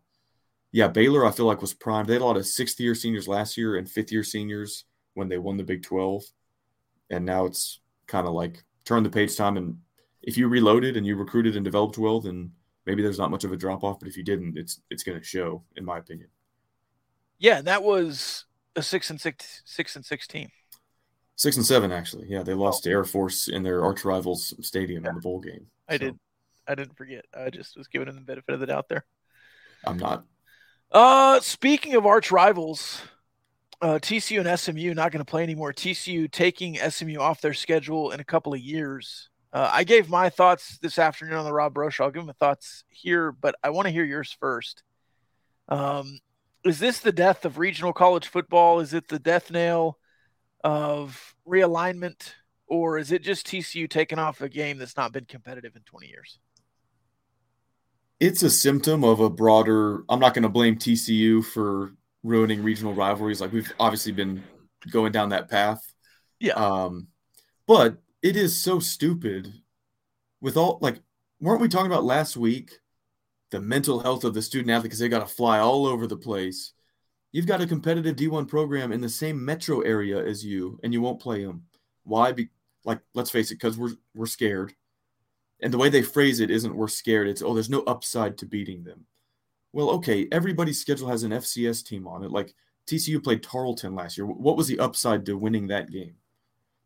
yeah, 0.73 0.89
Baylor, 0.89 1.25
I 1.25 1.31
feel 1.31 1.47
like 1.47 1.61
was 1.61 1.75
primed. 1.75 2.09
They 2.09 2.15
had 2.15 2.23
a 2.23 2.27
lot 2.27 2.37
of 2.37 2.47
sixth 2.47 2.79
year 2.81 2.95
seniors 2.95 3.29
last 3.29 3.57
year 3.57 3.77
and 3.77 3.89
fifth 3.89 4.13
year 4.13 4.23
seniors 4.23 4.85
when 5.15 5.29
they 5.29 5.39
won 5.39 5.57
the 5.57 5.65
Big 5.65 5.83
12. 5.83 6.25
And 7.11 7.25
now 7.25 7.47
it's 7.47 7.81
kind 8.07 8.27
of 8.27 8.35
like 8.35 8.65
turn 8.85 9.03
the 9.03 9.11
page 9.11 9.37
time. 9.37 9.57
And 9.57 9.79
if 10.23 10.37
you 10.37 10.49
reloaded 10.49 10.97
and 10.97 11.07
you 11.07 11.17
recruited 11.17 11.57
and 11.57 11.65
developed 11.65 11.99
well, 11.99 12.21
then 12.21 12.53
maybe 12.85 13.03
there's 13.03 13.19
not 13.19 13.31
much 13.31 13.45
of 13.45 13.53
a 13.53 13.57
drop 13.57 13.85
off. 13.85 14.01
But 14.01 14.09
if 14.09 14.17
you 14.17 14.25
didn't, 14.25 14.59
it's 14.59 14.81
it's 14.91 15.03
going 15.03 15.19
to 15.19 15.25
show, 15.25 15.63
in 15.77 15.85
my 15.85 15.99
opinion. 15.99 16.29
Yeah, 17.39 17.61
that 17.63 17.83
was 17.83 18.46
a 18.77 18.83
six 18.83 19.11
and 19.11 19.21
six 19.21 19.63
six 19.65 19.97
and 19.97 20.05
six 20.05 20.27
team. 20.27 20.49
Six 21.37 21.57
and 21.57 21.67
seven, 21.67 21.93
actually. 21.93 22.27
Yeah, 22.29 22.43
they 22.43 22.55
lost 22.55 22.83
oh. 22.83 22.85
to 22.85 22.91
Air 22.91 23.05
Force 23.05 23.49
in 23.49 23.63
their 23.63 23.85
arch 23.85 24.05
rivals 24.05 24.55
stadium 24.67 25.05
yeah. 25.05 25.11
in 25.11 25.15
the 25.17 25.21
bowl 25.21 25.41
game. 25.41 25.67
I 25.89 25.95
so. 25.95 25.99
did. 25.99 26.19
I 26.69 26.75
didn't 26.75 26.97
forget. 26.97 27.25
I 27.35 27.51
just 27.51 27.77
was 27.77 27.89
giving 27.89 28.07
them 28.07 28.17
the 28.17 28.23
benefit 28.23 28.55
of 28.55 28.61
the 28.61 28.67
doubt 28.67 28.89
there. 28.89 29.05
I'm 29.87 29.99
not. 29.99 30.25
Uh, 30.91 31.41
speaking 31.41 31.95
of 31.95 32.07
arch 32.07 32.33
rivals, 32.33 33.01
uh, 33.83 33.99
TCU 34.01 34.45
and 34.45 34.59
SMU 34.59 34.95
not 34.95 35.13
going 35.13 35.25
to 35.25 35.31
play 35.31 35.43
anymore. 35.43 35.73
TCU 35.73 36.31
taking 36.31 36.77
SMU 36.77 37.19
off 37.19 37.41
their 37.41 37.55
schedule 37.55 38.11
in 38.11 38.21
a 38.21 38.25
couple 38.25 38.55
of 38.55 38.61
years. 38.61 39.29
Uh, 39.53 39.71
I 39.73 39.85
gave 39.85 40.09
my 40.09 40.29
thoughts 40.29 40.79
this 40.79 40.99
afternoon 40.99 41.37
on 41.37 41.45
the 41.45 41.53
Rob 41.53 41.77
show. 41.91 42.05
I'll 42.05 42.11
give 42.11 42.21
him 42.21 42.27
my 42.27 42.33
thoughts 42.35 42.85
here, 42.89 43.33
but 43.33 43.55
I 43.63 43.71
want 43.71 43.87
to 43.87 43.93
hear 43.93 44.05
yours 44.05 44.37
first. 44.41 44.83
Um, 45.69 46.19
is 46.69 46.79
this 46.79 47.01
the 47.01 47.13
death 47.13 47.45
of 47.45 47.59
regional 47.59 47.93
college 47.93 48.29
football? 48.29 48.81
Is 48.81 48.95
it 48.95 49.09
the 49.09 49.19
death 49.19 49.51
nail 49.51 49.99
of 50.65 51.35
realignment, 51.47 52.35
or 52.67 52.99
is 52.99 53.13
it 53.13 53.23
just 53.23 53.47
TCU 53.47 53.89
taking 53.89 54.19
off 54.19 54.41
a 54.41 54.49
game 54.49 54.79
that's 54.79 54.97
not 54.97 55.13
been 55.13 55.25
competitive 55.25 55.77
in 55.77 55.83
20 55.83 56.09
years? 56.09 56.39
It's 58.19 58.43
a 58.43 58.51
symptom 58.51 59.05
of 59.05 59.21
a 59.21 59.29
broader. 59.29 60.05
I'm 60.09 60.21
not 60.21 60.35
going 60.35 60.45
to 60.45 60.49
blame 60.49 60.77
TCU 60.77 61.45
for 61.45 61.95
ruining 62.23 62.63
regional 62.63 62.95
rivalries. 62.95 63.41
Like 63.41 63.53
we've 63.53 63.73
obviously 63.79 64.13
been 64.13 64.43
going 64.91 65.13
down 65.13 65.29
that 65.31 65.49
path. 65.49 65.81
Yeah. 66.41 66.55
Um, 66.55 67.09
but 67.67 67.99
it 68.23 68.37
is 68.37 68.61
so 68.61 68.81
stupid 68.81 69.53
with 70.41 70.57
all 70.57 70.79
like, 70.81 71.01
weren't 71.41 71.61
we 71.61 71.69
talking 71.69 71.91
about 71.91 72.05
last 72.05 72.37
week 72.37 72.73
the 73.57 73.63
mental 73.63 74.01
health 74.01 74.23
of 74.25 74.35
the 74.35 74.43
student 74.43 74.71
athlete 74.71 74.85
because 74.85 74.99
they 74.99 75.09
got 75.09 75.27
to 75.27 75.35
fly 75.35 75.61
all 75.61 75.87
over 75.87 76.07
the 76.07 76.17
place. 76.17 76.73
You've 77.33 77.47
got 77.47 77.63
a 77.63 77.67
competitive 77.67 78.15
D1 78.15 78.49
program 78.49 78.93
in 78.93 79.01
the 79.01 79.09
same 79.09 79.43
metro 79.43 79.81
area 79.81 80.23
as 80.23 80.45
you, 80.45 80.79
and 80.85 80.93
you 80.93 81.01
won't 81.01 81.21
play 81.23 81.43
them. 81.43 81.65
Why? 82.05 82.33
Be, 82.33 82.51
like, 82.85 83.01
let's 83.15 83.31
face 83.31 83.51
it, 83.51 83.55
because 83.55 83.79
we're 83.79 83.95
we're 84.15 84.27
scared. 84.27 84.75
And 85.61 85.73
the 85.73 85.79
way 85.79 85.89
they 85.89 86.03
phrase 86.03 86.41
it 86.41 86.51
isn't 86.51 86.77
we're 86.77 86.87
scared. 86.87 87.29
It's 87.29 87.41
oh, 87.41 87.55
there's 87.55 87.71
no 87.71 87.81
upside 87.85 88.37
to 88.39 88.47
beating 88.47 88.85
them. 88.85 89.07
Well, 89.73 89.89
okay, 89.93 90.29
everybody's 90.31 90.81
schedule 90.81 91.09
has 91.09 91.23
an 91.23 91.33
FCS 91.33 91.83
team 91.83 92.07
on 92.07 92.25
it. 92.25 92.31
Like 92.31 92.55
TCU 92.87 93.25
played 93.25 93.43
Tarleton 93.43 93.95
last 93.95 94.19
year. 94.19 94.27
What 94.27 94.59
was 94.59 94.69
the 94.69 94.81
upside 94.81 95.25
to 95.27 95.39
winning 95.39 95.69
that 95.69 95.91
game? 95.91 96.17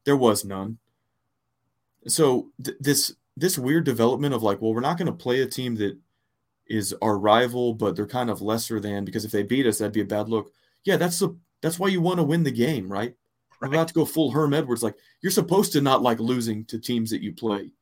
There 0.05 0.17
was 0.17 0.45
none. 0.45 0.79
So 2.07 2.53
th- 2.63 2.77
this 2.79 3.13
this 3.37 3.59
weird 3.59 3.85
development 3.85 4.35
of 4.35 4.45
like, 4.45 4.61
well, 4.61 4.73
we're 4.73 4.81
not 4.81 4.99
going 4.99 5.07
to 5.07 5.13
play 5.13 5.41
a 5.41 5.47
team 5.47 5.75
that 5.77 5.99
is 6.71 6.95
our 7.03 7.19
rival, 7.19 7.75
but 7.75 7.97
they're 7.97 8.07
kind 8.07 8.31
of 8.31 8.41
lesser 8.41 8.81
than 8.81 9.05
because 9.05 9.25
if 9.25 9.33
they 9.33 9.43
beat 9.43 9.67
us, 9.67 9.79
that'd 9.79 9.93
be 9.93 10.01
a 10.01 10.05
bad 10.05 10.29
look. 10.29 10.53
Yeah, 10.85 10.97
that's 10.97 11.19
the 11.19 11.37
that's 11.61 11.79
why 11.79 11.89
you 11.89 12.01
want 12.01 12.19
to 12.19 12.25
win 12.25 12.43
the 12.45 12.51
game, 12.51 12.91
right? 12.91 13.15
We're 13.61 13.69
about 13.69 13.89
to 13.89 13.95
go 13.95 14.07
full 14.07 14.31
Herm 14.31 14.55
Edwards. 14.55 14.83
Like 14.83 14.97
you're 15.21 15.31
supposed 15.33 15.73
to 15.73 15.81
not 15.83 16.03
like 16.03 16.19
losing 16.21 16.65
to 16.67 16.79
teams 16.79 17.11
that 17.11 17.23
you 17.23 17.33
play. 17.35 17.73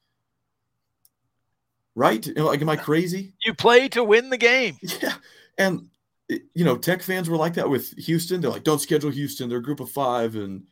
right? 1.94 2.26
Like, 2.36 2.60
am 2.62 2.68
I 2.68 2.76
crazy? 2.76 3.34
You 3.44 3.54
play 3.54 3.88
to 3.88 4.02
win 4.02 4.30
the 4.30 4.36
game. 4.38 4.76
Yeah, 5.02 5.14
and 5.58 5.88
you 6.28 6.64
know, 6.64 6.76
Tech 6.76 7.02
fans 7.02 7.30
were 7.30 7.36
like 7.38 7.54
that 7.54 7.70
with 7.70 7.96
Houston. 8.04 8.40
They're 8.40 8.50
like, 8.50 8.62
don't 8.64 8.80
schedule 8.80 9.10
Houston. 9.10 9.48
They're 9.48 9.58
a 9.58 9.62
group 9.62 9.80
of 9.80 9.90
five, 9.90 10.34
and 10.36 10.64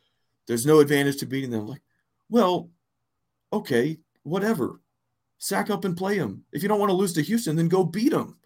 there's 0.45 0.65
no 0.65 0.79
advantage 0.79 1.17
to 1.17 1.25
beating 1.25 1.49
them. 1.49 1.67
Like, 1.67 1.81
well, 2.29 2.69
okay, 3.51 3.97
whatever. 4.23 4.79
Sack 5.39 5.69
up 5.69 5.85
and 5.85 5.95
play 5.95 6.17
them. 6.17 6.43
If 6.51 6.63
you 6.63 6.69
don't 6.69 6.79
want 6.79 6.89
to 6.89 6.95
lose 6.95 7.13
to 7.13 7.21
Houston, 7.21 7.55
then 7.55 7.67
go 7.67 7.83
beat 7.83 8.11
them. 8.11 8.37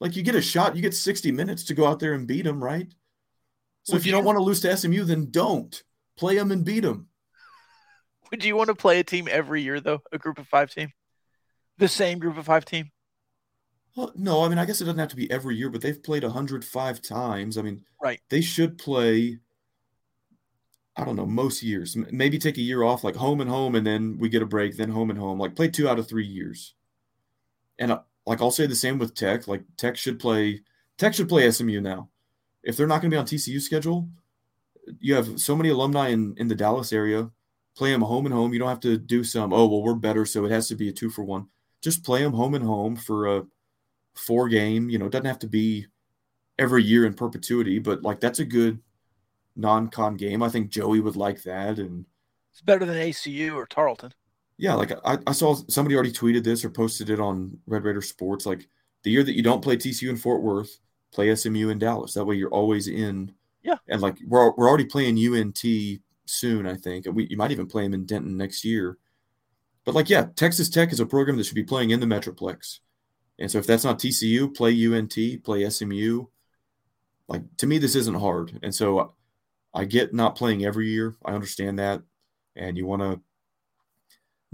Like 0.00 0.16
you 0.16 0.22
get 0.22 0.34
a 0.34 0.42
shot, 0.42 0.76
you 0.76 0.82
get 0.82 0.94
60 0.94 1.32
minutes 1.32 1.64
to 1.64 1.74
go 1.74 1.86
out 1.86 1.98
there 1.98 2.12
and 2.12 2.26
beat 2.26 2.42
them, 2.42 2.62
right? 2.62 2.92
So 3.84 3.96
if 3.96 4.04
you, 4.04 4.10
you 4.10 4.16
don't 4.16 4.24
want 4.24 4.36
to 4.36 4.42
lose 4.42 4.60
to 4.60 4.76
SMU, 4.76 5.04
then 5.04 5.30
don't 5.30 5.82
play 6.16 6.36
them 6.36 6.50
and 6.50 6.64
beat 6.64 6.80
them. 6.80 7.08
Would 8.30 8.44
you 8.44 8.56
want 8.56 8.68
to 8.68 8.74
play 8.74 9.00
a 9.00 9.04
team 9.04 9.28
every 9.30 9.62
year 9.62 9.80
though? 9.80 10.02
A 10.12 10.18
group 10.18 10.38
of 10.38 10.48
five 10.48 10.70
team, 10.70 10.92
the 11.78 11.88
same 11.88 12.18
group 12.18 12.36
of 12.36 12.46
five 12.46 12.64
team? 12.64 12.90
Well, 13.96 14.12
no, 14.16 14.42
I 14.44 14.48
mean 14.48 14.58
I 14.58 14.64
guess 14.64 14.80
it 14.80 14.84
doesn't 14.84 14.98
have 14.98 15.10
to 15.10 15.16
be 15.16 15.30
every 15.30 15.56
year, 15.56 15.70
but 15.70 15.80
they've 15.80 16.02
played 16.02 16.24
105 16.24 17.02
times. 17.02 17.56
I 17.56 17.62
mean, 17.62 17.84
right? 18.02 18.20
They 18.28 18.40
should 18.40 18.78
play 18.78 19.38
I 20.96 21.04
don't 21.04 21.16
know, 21.16 21.26
most 21.26 21.62
years. 21.62 21.96
Maybe 22.12 22.38
take 22.38 22.56
a 22.56 22.62
year 22.62 22.84
off, 22.84 23.02
like 23.02 23.16
home 23.16 23.40
and 23.40 23.50
home, 23.50 23.74
and 23.74 23.86
then 23.86 24.16
we 24.18 24.28
get 24.28 24.42
a 24.42 24.46
break, 24.46 24.76
then 24.76 24.90
home 24.90 25.10
and 25.10 25.18
home. 25.18 25.38
Like 25.38 25.56
play 25.56 25.68
two 25.68 25.88
out 25.88 25.98
of 25.98 26.08
three 26.08 26.26
years. 26.26 26.74
And 27.78 27.92
uh, 27.92 28.00
like 28.26 28.40
I'll 28.40 28.52
say 28.52 28.66
the 28.66 28.76
same 28.76 28.98
with 28.98 29.14
Tech. 29.14 29.48
Like 29.48 29.62
Tech 29.76 29.96
should 29.96 30.20
play 30.20 30.62
Tech 30.96 31.14
should 31.14 31.28
play 31.28 31.50
SMU 31.50 31.80
now. 31.80 32.10
If 32.62 32.76
they're 32.76 32.86
not 32.86 33.00
going 33.02 33.10
to 33.10 33.14
be 33.14 33.18
on 33.18 33.26
TCU 33.26 33.60
schedule, 33.60 34.08
you 35.00 35.14
have 35.14 35.40
so 35.40 35.56
many 35.56 35.70
alumni 35.70 36.08
in 36.08 36.34
in 36.38 36.48
the 36.48 36.54
Dallas 36.54 36.92
area. 36.92 37.30
Play 37.76 37.90
them 37.90 38.02
home 38.02 38.26
and 38.26 38.34
home. 38.34 38.52
You 38.52 38.60
don't 38.60 38.68
have 38.68 38.80
to 38.80 38.96
do 38.96 39.24
some. 39.24 39.52
Oh 39.52 39.66
well, 39.66 39.82
we're 39.82 39.94
better, 39.94 40.24
so 40.24 40.44
it 40.44 40.52
has 40.52 40.68
to 40.68 40.76
be 40.76 40.88
a 40.88 40.92
two 40.92 41.10
for 41.10 41.24
one. 41.24 41.48
Just 41.82 42.04
play 42.04 42.22
them 42.22 42.32
home 42.32 42.54
and 42.54 42.64
home 42.64 42.94
for 42.94 43.36
a 43.36 43.44
four 44.14 44.48
game. 44.48 44.88
You 44.88 44.98
know, 44.98 45.06
it 45.06 45.12
doesn't 45.12 45.26
have 45.26 45.40
to 45.40 45.48
be 45.48 45.86
every 46.56 46.84
year 46.84 47.04
in 47.04 47.14
perpetuity, 47.14 47.80
but 47.80 48.02
like 48.02 48.20
that's 48.20 48.38
a 48.38 48.44
good 48.44 48.78
non-con 49.56 50.16
game. 50.16 50.42
I 50.42 50.48
think 50.48 50.70
Joey 50.70 51.00
would 51.00 51.16
like 51.16 51.42
that, 51.44 51.78
and 51.78 52.04
it's 52.52 52.60
better 52.60 52.84
than 52.84 52.96
ACU 52.96 53.54
or 53.54 53.66
Tarleton. 53.66 54.12
Yeah, 54.56 54.74
like 54.74 54.92
I, 55.04 55.18
I 55.26 55.32
saw 55.32 55.54
somebody 55.68 55.94
already 55.94 56.12
tweeted 56.12 56.44
this 56.44 56.64
or 56.64 56.70
posted 56.70 57.10
it 57.10 57.20
on 57.20 57.58
Red 57.66 57.84
Raider 57.84 58.02
Sports. 58.02 58.46
Like 58.46 58.68
the 59.02 59.10
year 59.10 59.24
that 59.24 59.34
you 59.34 59.42
don't 59.42 59.62
play 59.62 59.76
TCU 59.76 60.08
in 60.08 60.16
Fort 60.16 60.42
Worth, 60.42 60.78
play 61.12 61.34
SMU 61.34 61.70
in 61.70 61.78
Dallas. 61.78 62.14
That 62.14 62.24
way 62.24 62.36
you're 62.36 62.50
always 62.50 62.88
in. 62.88 63.32
Yeah, 63.62 63.76
and 63.88 64.00
like 64.00 64.18
we're 64.26 64.52
we're 64.56 64.68
already 64.68 64.84
playing 64.84 65.18
UNT 65.18 65.62
soon. 66.26 66.66
I 66.66 66.76
think 66.76 67.06
we 67.12 67.26
you 67.28 67.36
might 67.36 67.50
even 67.50 67.66
play 67.66 67.82
them 67.82 67.94
in 67.94 68.06
Denton 68.06 68.36
next 68.36 68.64
year. 68.64 68.98
But 69.84 69.94
like 69.94 70.08
yeah, 70.08 70.26
Texas 70.36 70.68
Tech 70.68 70.92
is 70.92 71.00
a 71.00 71.06
program 71.06 71.36
that 71.36 71.44
should 71.44 71.54
be 71.54 71.64
playing 71.64 71.90
in 71.90 72.00
the 72.00 72.06
Metroplex. 72.06 72.80
And 73.38 73.50
so 73.50 73.58
if 73.58 73.66
that's 73.66 73.84
not 73.84 73.98
TCU, 73.98 74.54
play 74.54 74.72
UNT, 74.86 75.44
play 75.44 75.68
SMU. 75.68 76.26
Like 77.26 77.42
to 77.56 77.66
me, 77.66 77.78
this 77.78 77.96
isn't 77.96 78.20
hard. 78.20 78.58
And 78.62 78.74
so 78.74 79.14
I 79.74 79.84
get 79.84 80.14
not 80.14 80.36
playing 80.36 80.64
every 80.64 80.88
year. 80.88 81.16
I 81.24 81.32
understand 81.32 81.78
that. 81.78 82.02
And 82.56 82.76
you 82.78 82.86
want 82.86 83.02
to 83.02 83.20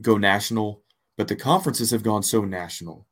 go 0.01 0.17
national, 0.17 0.83
but 1.19 1.29
the 1.29 1.37
conferences 1.37 1.91
have 1.91 2.03
gone 2.03 2.23
so 2.23 2.45
national. 2.45 3.07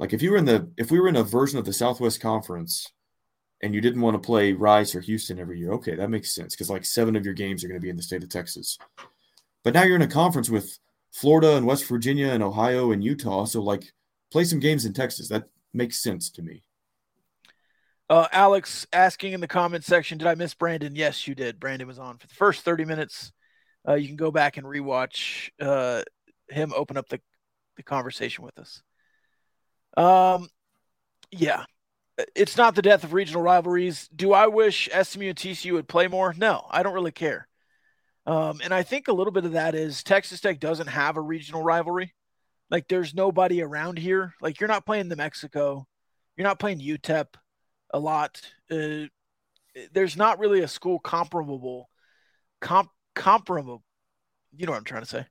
Like 0.00 0.12
if 0.12 0.22
you 0.22 0.32
were 0.32 0.36
in 0.36 0.44
the 0.44 0.70
if 0.76 0.90
we 0.90 1.00
were 1.00 1.08
in 1.08 1.16
a 1.16 1.22
version 1.22 1.58
of 1.58 1.64
the 1.64 1.72
Southwest 1.72 2.20
Conference 2.20 2.86
and 3.62 3.74
you 3.74 3.80
didn't 3.80 4.00
want 4.00 4.14
to 4.14 4.26
play 4.26 4.52
Rice 4.52 4.94
or 4.94 5.00
Houston 5.00 5.38
every 5.38 5.58
year, 5.58 5.72
okay, 5.74 5.94
that 5.94 6.10
makes 6.10 6.34
sense 6.34 6.54
because 6.54 6.70
like 6.70 6.84
seven 6.84 7.16
of 7.16 7.24
your 7.24 7.34
games 7.34 7.62
are 7.62 7.68
going 7.68 7.80
to 7.80 7.84
be 7.84 7.90
in 7.90 7.96
the 7.96 8.02
state 8.02 8.22
of 8.22 8.28
Texas. 8.28 8.78
But 9.64 9.74
now 9.74 9.82
you're 9.82 9.96
in 9.96 10.02
a 10.02 10.08
conference 10.08 10.50
with 10.50 10.78
Florida 11.12 11.56
and 11.56 11.66
West 11.66 11.86
Virginia 11.86 12.28
and 12.28 12.42
Ohio 12.42 12.92
and 12.92 13.02
Utah, 13.02 13.44
so 13.44 13.60
like 13.62 13.92
play 14.30 14.44
some 14.44 14.60
games 14.60 14.84
in 14.84 14.92
Texas. 14.92 15.28
That 15.28 15.48
makes 15.72 16.02
sense 16.02 16.30
to 16.30 16.42
me. 16.42 16.62
Uh, 18.10 18.26
Alex 18.32 18.86
asking 18.92 19.34
in 19.34 19.40
the 19.40 19.48
comment 19.48 19.84
section, 19.84 20.16
did 20.16 20.26
I 20.26 20.34
miss 20.34 20.54
Brandon? 20.54 20.94
Yes, 20.96 21.28
you 21.28 21.34
did. 21.34 21.60
Brandon 21.60 21.86
was 21.86 21.98
on 21.98 22.16
for 22.16 22.26
the 22.26 22.34
first 22.34 22.64
30 22.64 22.86
minutes. 22.86 23.32
Uh, 23.86 23.94
you 23.94 24.06
can 24.06 24.16
go 24.16 24.30
back 24.30 24.56
and 24.56 24.66
rewatch 24.66 25.50
uh, 25.60 26.02
him 26.48 26.72
open 26.74 26.96
up 26.96 27.08
the, 27.08 27.20
the 27.76 27.82
conversation 27.82 28.44
with 28.44 28.58
us. 28.58 28.82
Um, 29.96 30.48
yeah, 31.30 31.64
it's 32.34 32.56
not 32.56 32.74
the 32.74 32.82
death 32.82 33.04
of 33.04 33.12
regional 33.12 33.42
rivalries. 33.42 34.08
Do 34.14 34.32
I 34.32 34.46
wish 34.46 34.88
SMU 34.90 35.28
and 35.28 35.36
TCU 35.36 35.72
would 35.72 35.88
play 35.88 36.08
more? 36.08 36.34
No, 36.36 36.66
I 36.70 36.82
don't 36.82 36.94
really 36.94 37.12
care. 37.12 37.46
Um, 38.26 38.60
and 38.62 38.72
I 38.72 38.82
think 38.82 39.08
a 39.08 39.12
little 39.12 39.32
bit 39.32 39.44
of 39.44 39.52
that 39.52 39.74
is 39.74 40.02
Texas 40.02 40.40
Tech 40.40 40.60
doesn't 40.60 40.88
have 40.88 41.16
a 41.16 41.20
regional 41.22 41.62
rivalry. 41.62 42.14
Like 42.70 42.88
there's 42.88 43.14
nobody 43.14 43.62
around 43.62 43.98
here. 43.98 44.34
Like 44.40 44.60
you're 44.60 44.68
not 44.68 44.86
playing 44.86 45.08
New 45.08 45.16
Mexico, 45.16 45.86
you're 46.36 46.46
not 46.46 46.58
playing 46.58 46.80
UTEP 46.80 47.26
a 47.90 47.98
lot. 47.98 48.40
Uh, 48.70 49.06
there's 49.92 50.16
not 50.16 50.38
really 50.38 50.60
a 50.60 50.68
school 50.68 50.98
comparable, 50.98 51.88
comp, 52.60 52.90
comparable. 53.14 53.82
You 54.56 54.66
know 54.66 54.72
what 54.72 54.78
I'm 54.78 54.84
trying 54.84 55.02
to 55.02 55.08
say 55.08 55.26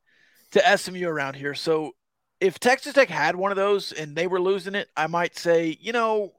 to 0.52 0.78
SMU 0.78 1.08
around 1.08 1.36
here. 1.36 1.54
So 1.54 1.92
if 2.40 2.60
Texas 2.60 2.94
Tech 2.94 3.10
had 3.10 3.36
one 3.36 3.52
of 3.52 3.58
those 3.58 3.92
and 3.92 4.16
they 4.16 4.28
were 4.28 4.42
losing 4.42 4.76
it, 4.76 4.88
I 4.96 5.08
might 5.08 5.38
say, 5.38 5.78
you 5.82 5.92
know, 5.92 6.34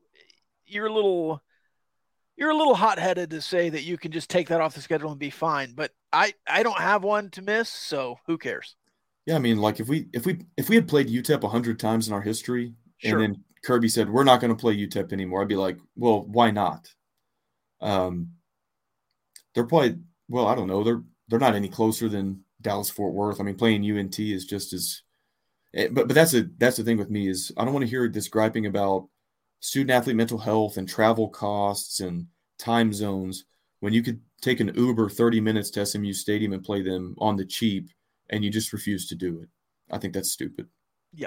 you're 0.66 0.86
a 0.86 0.92
little 0.92 1.42
you're 2.36 2.50
a 2.50 2.56
little 2.56 2.76
hot-headed 2.76 3.30
to 3.30 3.40
say 3.40 3.68
that 3.68 3.82
you 3.82 3.98
can 3.98 4.12
just 4.12 4.30
take 4.30 4.48
that 4.48 4.60
off 4.60 4.74
the 4.74 4.80
schedule 4.80 5.10
and 5.10 5.18
be 5.18 5.30
fine, 5.30 5.72
but 5.74 5.90
I 6.12 6.34
I 6.46 6.62
don't 6.62 6.78
have 6.78 7.02
one 7.02 7.30
to 7.30 7.42
miss, 7.42 7.68
so 7.68 8.18
who 8.26 8.38
cares? 8.38 8.76
Yeah, 9.26 9.36
I 9.36 9.40
mean, 9.40 9.58
like 9.58 9.80
if 9.80 9.88
we 9.88 10.06
if 10.12 10.24
we 10.24 10.38
if 10.56 10.68
we 10.68 10.76
had 10.76 10.88
played 10.88 11.08
UTEP 11.08 11.50
hundred 11.50 11.80
times 11.80 12.06
in 12.06 12.14
our 12.14 12.22
history, 12.22 12.74
sure. 12.98 13.18
and 13.18 13.34
then 13.34 13.44
Kirby 13.64 13.88
said 13.88 14.10
we're 14.10 14.24
not 14.24 14.40
going 14.40 14.54
to 14.54 14.60
play 14.60 14.76
UTEP 14.76 15.12
anymore, 15.12 15.42
I'd 15.42 15.48
be 15.48 15.56
like, 15.56 15.78
well, 15.96 16.24
why 16.24 16.50
not? 16.50 16.92
Um, 17.80 18.32
they're 19.54 19.66
probably 19.66 19.98
well, 20.28 20.46
I 20.46 20.54
don't 20.54 20.68
know, 20.68 20.84
they're 20.84 21.02
they're 21.28 21.38
not 21.38 21.54
any 21.54 21.68
closer 21.68 22.08
than 22.08 22.44
Dallas 22.60 22.90
Fort 22.90 23.14
Worth. 23.14 23.40
I 23.40 23.44
mean, 23.44 23.56
playing 23.56 23.88
UNT 23.90 24.18
is 24.18 24.44
just 24.44 24.72
as, 24.72 25.02
eh, 25.74 25.88
but 25.90 26.08
but 26.08 26.14
that's 26.14 26.34
a 26.34 26.48
that's 26.58 26.76
the 26.76 26.84
thing 26.84 26.98
with 26.98 27.10
me 27.10 27.28
is 27.28 27.52
I 27.56 27.64
don't 27.64 27.74
want 27.74 27.84
to 27.84 27.90
hear 27.90 28.08
this 28.08 28.28
griping 28.28 28.66
about 28.66 29.08
student 29.60 29.90
athlete 29.90 30.16
mental 30.16 30.38
health 30.38 30.76
and 30.76 30.88
travel 30.88 31.28
costs 31.28 32.00
and 32.00 32.26
time 32.58 32.92
zones 32.92 33.44
when 33.80 33.92
you 33.92 34.02
could 34.02 34.20
take 34.40 34.60
an 34.60 34.72
Uber 34.74 35.08
30 35.08 35.40
minutes 35.40 35.70
to 35.70 35.84
SMU 35.84 36.12
Stadium 36.12 36.52
and 36.52 36.62
play 36.62 36.82
them 36.82 37.14
on 37.18 37.36
the 37.36 37.44
cheap 37.44 37.90
and 38.30 38.44
you 38.44 38.50
just 38.50 38.72
refuse 38.72 39.08
to 39.08 39.14
do 39.14 39.40
it. 39.40 39.48
I 39.90 39.98
think 39.98 40.14
that's 40.14 40.30
stupid. 40.30 40.68
Yeah, 41.12 41.26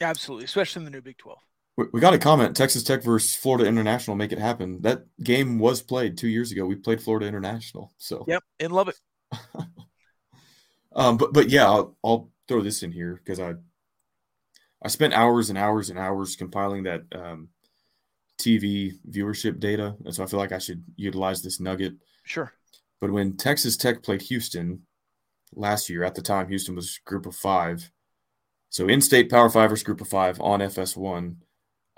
absolutely, 0.00 0.46
especially 0.46 0.80
in 0.80 0.84
the 0.84 0.90
new 0.90 1.02
Big 1.02 1.18
12. 1.18 1.38
We, 1.76 2.00
got 2.00 2.12
a 2.12 2.18
comment 2.18 2.54
Texas 2.54 2.82
Tech 2.82 3.02
versus 3.02 3.34
Florida 3.34 3.66
International 3.66 4.14
make 4.14 4.32
it 4.32 4.38
happen. 4.38 4.82
That 4.82 5.04
game 5.22 5.58
was 5.58 5.80
played 5.80 6.18
two 6.18 6.28
years 6.28 6.52
ago. 6.52 6.66
We 6.66 6.74
played 6.74 7.00
Florida 7.00 7.26
International. 7.26 7.92
So, 7.96 8.24
yep, 8.28 8.44
and 8.60 8.72
love 8.72 8.88
it. 8.88 8.96
um, 10.94 11.16
but, 11.16 11.32
but 11.32 11.48
yeah, 11.48 11.64
I'll, 11.64 11.96
I'll 12.04 12.30
throw 12.46 12.60
this 12.60 12.82
in 12.82 12.92
here 12.92 13.18
because 13.24 13.40
I 13.40 13.54
I 14.82 14.88
spent 14.88 15.14
hours 15.14 15.48
and 15.48 15.58
hours 15.58 15.90
and 15.90 15.98
hours 15.98 16.36
compiling 16.36 16.82
that 16.84 17.02
um, 17.14 17.48
TV 18.38 18.92
viewership 19.08 19.60
data, 19.60 19.94
and 20.04 20.14
so 20.14 20.24
I 20.24 20.26
feel 20.26 20.40
like 20.40 20.52
I 20.52 20.58
should 20.58 20.84
utilize 20.96 21.42
this 21.42 21.60
nugget. 21.60 21.94
Sure. 22.24 22.52
But 23.00 23.12
when 23.12 23.36
Texas 23.36 23.76
Tech 23.76 24.02
played 24.02 24.22
Houston 24.22 24.82
last 25.54 25.88
year, 25.88 26.02
at 26.02 26.14
the 26.14 26.22
time 26.22 26.48
Houston 26.48 26.74
was 26.74 26.98
Group 27.04 27.26
of 27.26 27.36
Five, 27.36 27.90
so 28.70 28.88
in-state 28.88 29.30
Power 29.30 29.48
Five 29.48 29.70
versus 29.70 29.84
Group 29.84 30.00
of 30.00 30.08
Five 30.08 30.40
on 30.40 30.60
FS1. 30.60 31.36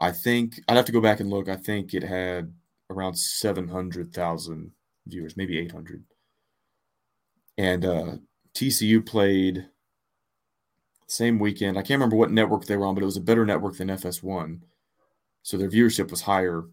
I 0.00 0.10
think 0.12 0.60
I'd 0.68 0.76
have 0.76 0.86
to 0.86 0.92
go 0.92 1.00
back 1.00 1.20
and 1.20 1.30
look. 1.30 1.48
I 1.48 1.56
think 1.56 1.94
it 1.94 2.02
had 2.02 2.52
around 2.90 3.14
seven 3.14 3.68
hundred 3.68 4.12
thousand 4.12 4.72
viewers, 5.06 5.36
maybe 5.36 5.58
eight 5.58 5.72
hundred. 5.72 6.04
And 7.56 7.84
uh, 7.84 8.16
TCU 8.54 9.04
played 9.04 9.68
same 11.06 11.38
weekend. 11.38 11.78
I 11.78 11.82
can't 11.82 11.98
remember 12.00 12.16
what 12.16 12.30
network 12.30 12.64
they 12.64 12.76
were 12.76 12.86
on, 12.86 12.94
but 12.94 13.02
it 13.02 13.06
was 13.06 13.16
a 13.16 13.22
better 13.22 13.46
network 13.46 13.76
than 13.76 13.88
FS1. 13.88 14.60
So 15.42 15.56
their 15.56 15.70
viewership 15.70 16.10
was 16.10 16.22
higher. 16.22 16.64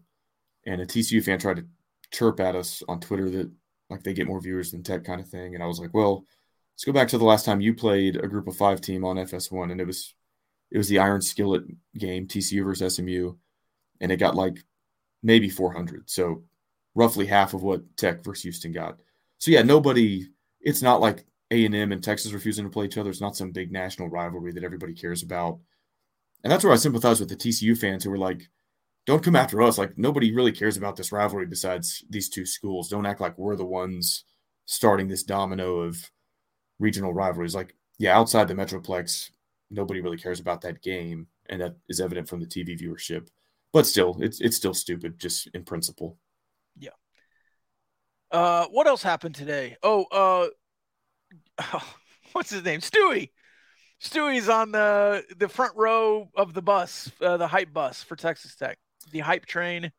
And 0.66 0.80
a 0.80 0.86
TCU 0.86 1.22
fan 1.22 1.38
tried 1.38 1.56
to 1.56 1.66
chirp 2.10 2.40
at 2.40 2.56
us 2.56 2.82
on 2.88 3.00
Twitter 3.00 3.30
that 3.30 3.50
like 3.90 4.02
they 4.02 4.14
get 4.14 4.26
more 4.26 4.40
viewers 4.40 4.70
than 4.70 4.82
Tech 4.82 5.04
kind 5.04 5.20
of 5.20 5.28
thing. 5.28 5.54
And 5.54 5.62
I 5.62 5.66
was 5.66 5.78
like, 5.78 5.92
well, 5.92 6.24
let's 6.74 6.84
go 6.84 6.92
back 6.92 7.08
to 7.08 7.18
the 7.18 7.24
last 7.24 7.44
time 7.44 7.60
you 7.60 7.74
played 7.74 8.16
a 8.16 8.28
group 8.28 8.48
of 8.48 8.56
five 8.56 8.80
team 8.80 9.04
on 9.04 9.16
FS1, 9.16 9.70
and 9.70 9.80
it 9.80 9.86
was 9.86 10.14
it 10.72 10.78
was 10.78 10.88
the 10.88 10.98
Iron 10.98 11.20
Skillet 11.20 11.64
game, 11.96 12.26
TCU 12.26 12.64
versus 12.64 12.96
SMU, 12.96 13.34
and 14.00 14.10
it 14.10 14.16
got 14.16 14.34
like 14.34 14.64
maybe 15.22 15.50
400. 15.50 16.08
So 16.08 16.42
roughly 16.94 17.26
half 17.26 17.52
of 17.54 17.62
what 17.62 17.96
Tech 17.96 18.24
versus 18.24 18.42
Houston 18.42 18.72
got. 18.72 18.98
So 19.38 19.50
yeah, 19.50 19.62
nobody. 19.62 20.28
It's 20.62 20.82
not 20.82 21.00
like 21.00 21.24
a&M 21.50 21.92
and 21.92 22.02
Texas 22.02 22.32
refusing 22.32 22.64
to 22.64 22.70
play 22.70 22.86
each 22.86 22.96
other. 22.96 23.10
It's 23.10 23.20
not 23.20 23.36
some 23.36 23.50
big 23.50 23.70
national 23.70 24.08
rivalry 24.08 24.52
that 24.52 24.64
everybody 24.64 24.94
cares 24.94 25.22
about. 25.22 25.58
And 26.42 26.50
that's 26.50 26.64
where 26.64 26.72
I 26.72 26.76
sympathize 26.76 27.20
with 27.20 27.28
the 27.28 27.36
TCU 27.36 27.76
fans 27.76 28.04
who 28.04 28.10
were 28.10 28.18
like, 28.18 28.48
don't 29.06 29.22
come 29.22 29.36
after 29.36 29.60
us. 29.60 29.76
Like, 29.76 29.98
nobody 29.98 30.32
really 30.32 30.52
cares 30.52 30.76
about 30.76 30.96
this 30.96 31.10
rivalry 31.10 31.46
besides 31.46 32.04
these 32.08 32.28
two 32.28 32.46
schools. 32.46 32.88
Don't 32.88 33.06
act 33.06 33.20
like 33.20 33.36
we're 33.36 33.56
the 33.56 33.64
ones 33.64 34.24
starting 34.64 35.08
this 35.08 35.24
domino 35.24 35.78
of 35.78 36.10
regional 36.78 37.12
rivalries. 37.12 37.54
Like, 37.54 37.74
yeah, 37.98 38.16
outside 38.16 38.46
the 38.46 38.54
Metroplex, 38.54 39.30
nobody 39.72 40.00
really 40.00 40.18
cares 40.18 40.40
about 40.40 40.60
that 40.62 40.82
game, 40.82 41.26
and 41.46 41.60
that 41.60 41.76
is 41.88 42.00
evident 42.00 42.28
from 42.28 42.40
the 42.40 42.46
TV 42.46 42.80
viewership. 42.80 43.28
But 43.72 43.86
still, 43.86 44.16
it's 44.20 44.40
it's 44.40 44.56
still 44.56 44.74
stupid, 44.74 45.18
just 45.18 45.48
in 45.54 45.64
principle. 45.64 46.18
Yeah. 46.76 46.90
Uh, 48.30 48.66
what 48.66 48.86
else 48.86 49.02
happened 49.02 49.34
today? 49.34 49.76
Oh, 49.82 50.04
uh, 50.12 50.48
oh, 51.72 51.94
what's 52.32 52.50
his 52.50 52.64
name? 52.64 52.80
Stewie. 52.80 53.30
Stewie's 54.02 54.48
on 54.48 54.72
the 54.72 55.24
the 55.36 55.48
front 55.48 55.76
row 55.76 56.28
of 56.34 56.54
the 56.54 56.62
bus, 56.62 57.10
uh, 57.20 57.36
the 57.36 57.46
hype 57.46 57.72
bus 57.72 58.02
for 58.02 58.16
Texas 58.16 58.56
Tech, 58.56 58.78
the 59.12 59.20
hype 59.20 59.46
train. 59.46 59.92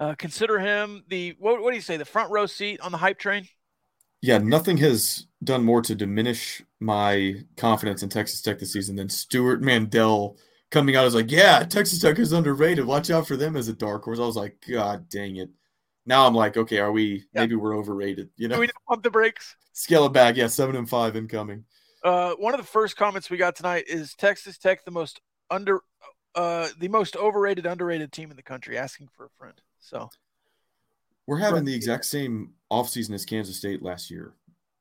Uh, 0.00 0.14
consider 0.16 0.58
him 0.58 1.04
the 1.08 1.34
what, 1.38 1.60
what 1.62 1.70
do 1.70 1.76
you 1.76 1.82
say? 1.82 1.96
The 1.96 2.04
front 2.04 2.30
row 2.30 2.46
seat 2.46 2.80
on 2.80 2.92
the 2.92 2.98
hype 2.98 3.18
train. 3.18 3.48
Yeah, 4.22 4.38
nothing 4.38 4.78
has 4.78 5.26
done 5.42 5.64
more 5.64 5.82
to 5.82 5.94
diminish 5.94 6.62
my 6.84 7.36
confidence 7.56 8.02
in 8.02 8.08
Texas 8.08 8.42
Tech 8.42 8.58
this 8.58 8.72
season 8.72 8.96
than 8.96 9.08
Stewart 9.08 9.62
Mandel 9.62 10.36
coming 10.70 10.96
out 10.96 11.04
was 11.04 11.14
like, 11.14 11.30
yeah, 11.30 11.62
Texas 11.64 12.00
Tech 12.00 12.18
is 12.18 12.32
underrated. 12.32 12.84
Watch 12.84 13.10
out 13.10 13.26
for 13.26 13.36
them 13.36 13.56
as 13.56 13.68
a 13.68 13.72
dark 13.72 14.04
horse. 14.04 14.18
I 14.18 14.26
was 14.26 14.36
like, 14.36 14.62
God 14.68 15.08
dang 15.08 15.36
it. 15.36 15.48
Now 16.04 16.26
I'm 16.26 16.34
like, 16.34 16.56
okay, 16.56 16.78
are 16.78 16.92
we 16.92 17.24
yeah. 17.32 17.40
maybe 17.40 17.54
we're 17.54 17.76
overrated? 17.76 18.28
You 18.36 18.48
know, 18.48 18.60
we 18.60 18.68
pump 18.86 19.02
the 19.02 19.10
brakes. 19.10 19.56
Scale 19.72 20.06
it 20.06 20.12
back. 20.12 20.36
Yeah, 20.36 20.48
seven 20.48 20.76
and 20.76 20.88
five 20.88 21.16
incoming. 21.16 21.64
Uh, 22.02 22.34
one 22.34 22.52
of 22.52 22.60
the 22.60 22.66
first 22.66 22.96
comments 22.96 23.30
we 23.30 23.38
got 23.38 23.56
tonight 23.56 23.84
is 23.88 24.14
Texas 24.14 24.58
Tech 24.58 24.84
the 24.84 24.90
most 24.90 25.20
under, 25.50 25.80
uh, 26.34 26.68
the 26.78 26.88
most 26.88 27.16
overrated, 27.16 27.64
underrated 27.64 28.12
team 28.12 28.30
in 28.30 28.36
the 28.36 28.42
country. 28.42 28.76
Asking 28.76 29.08
for 29.16 29.24
a 29.24 29.30
friend. 29.38 29.58
So 29.80 30.10
we're 31.26 31.38
having 31.38 31.64
the 31.64 31.74
exact 31.74 32.04
same 32.04 32.52
offseason 32.70 33.14
as 33.14 33.24
Kansas 33.24 33.56
State 33.56 33.82
last 33.82 34.10
year. 34.10 34.34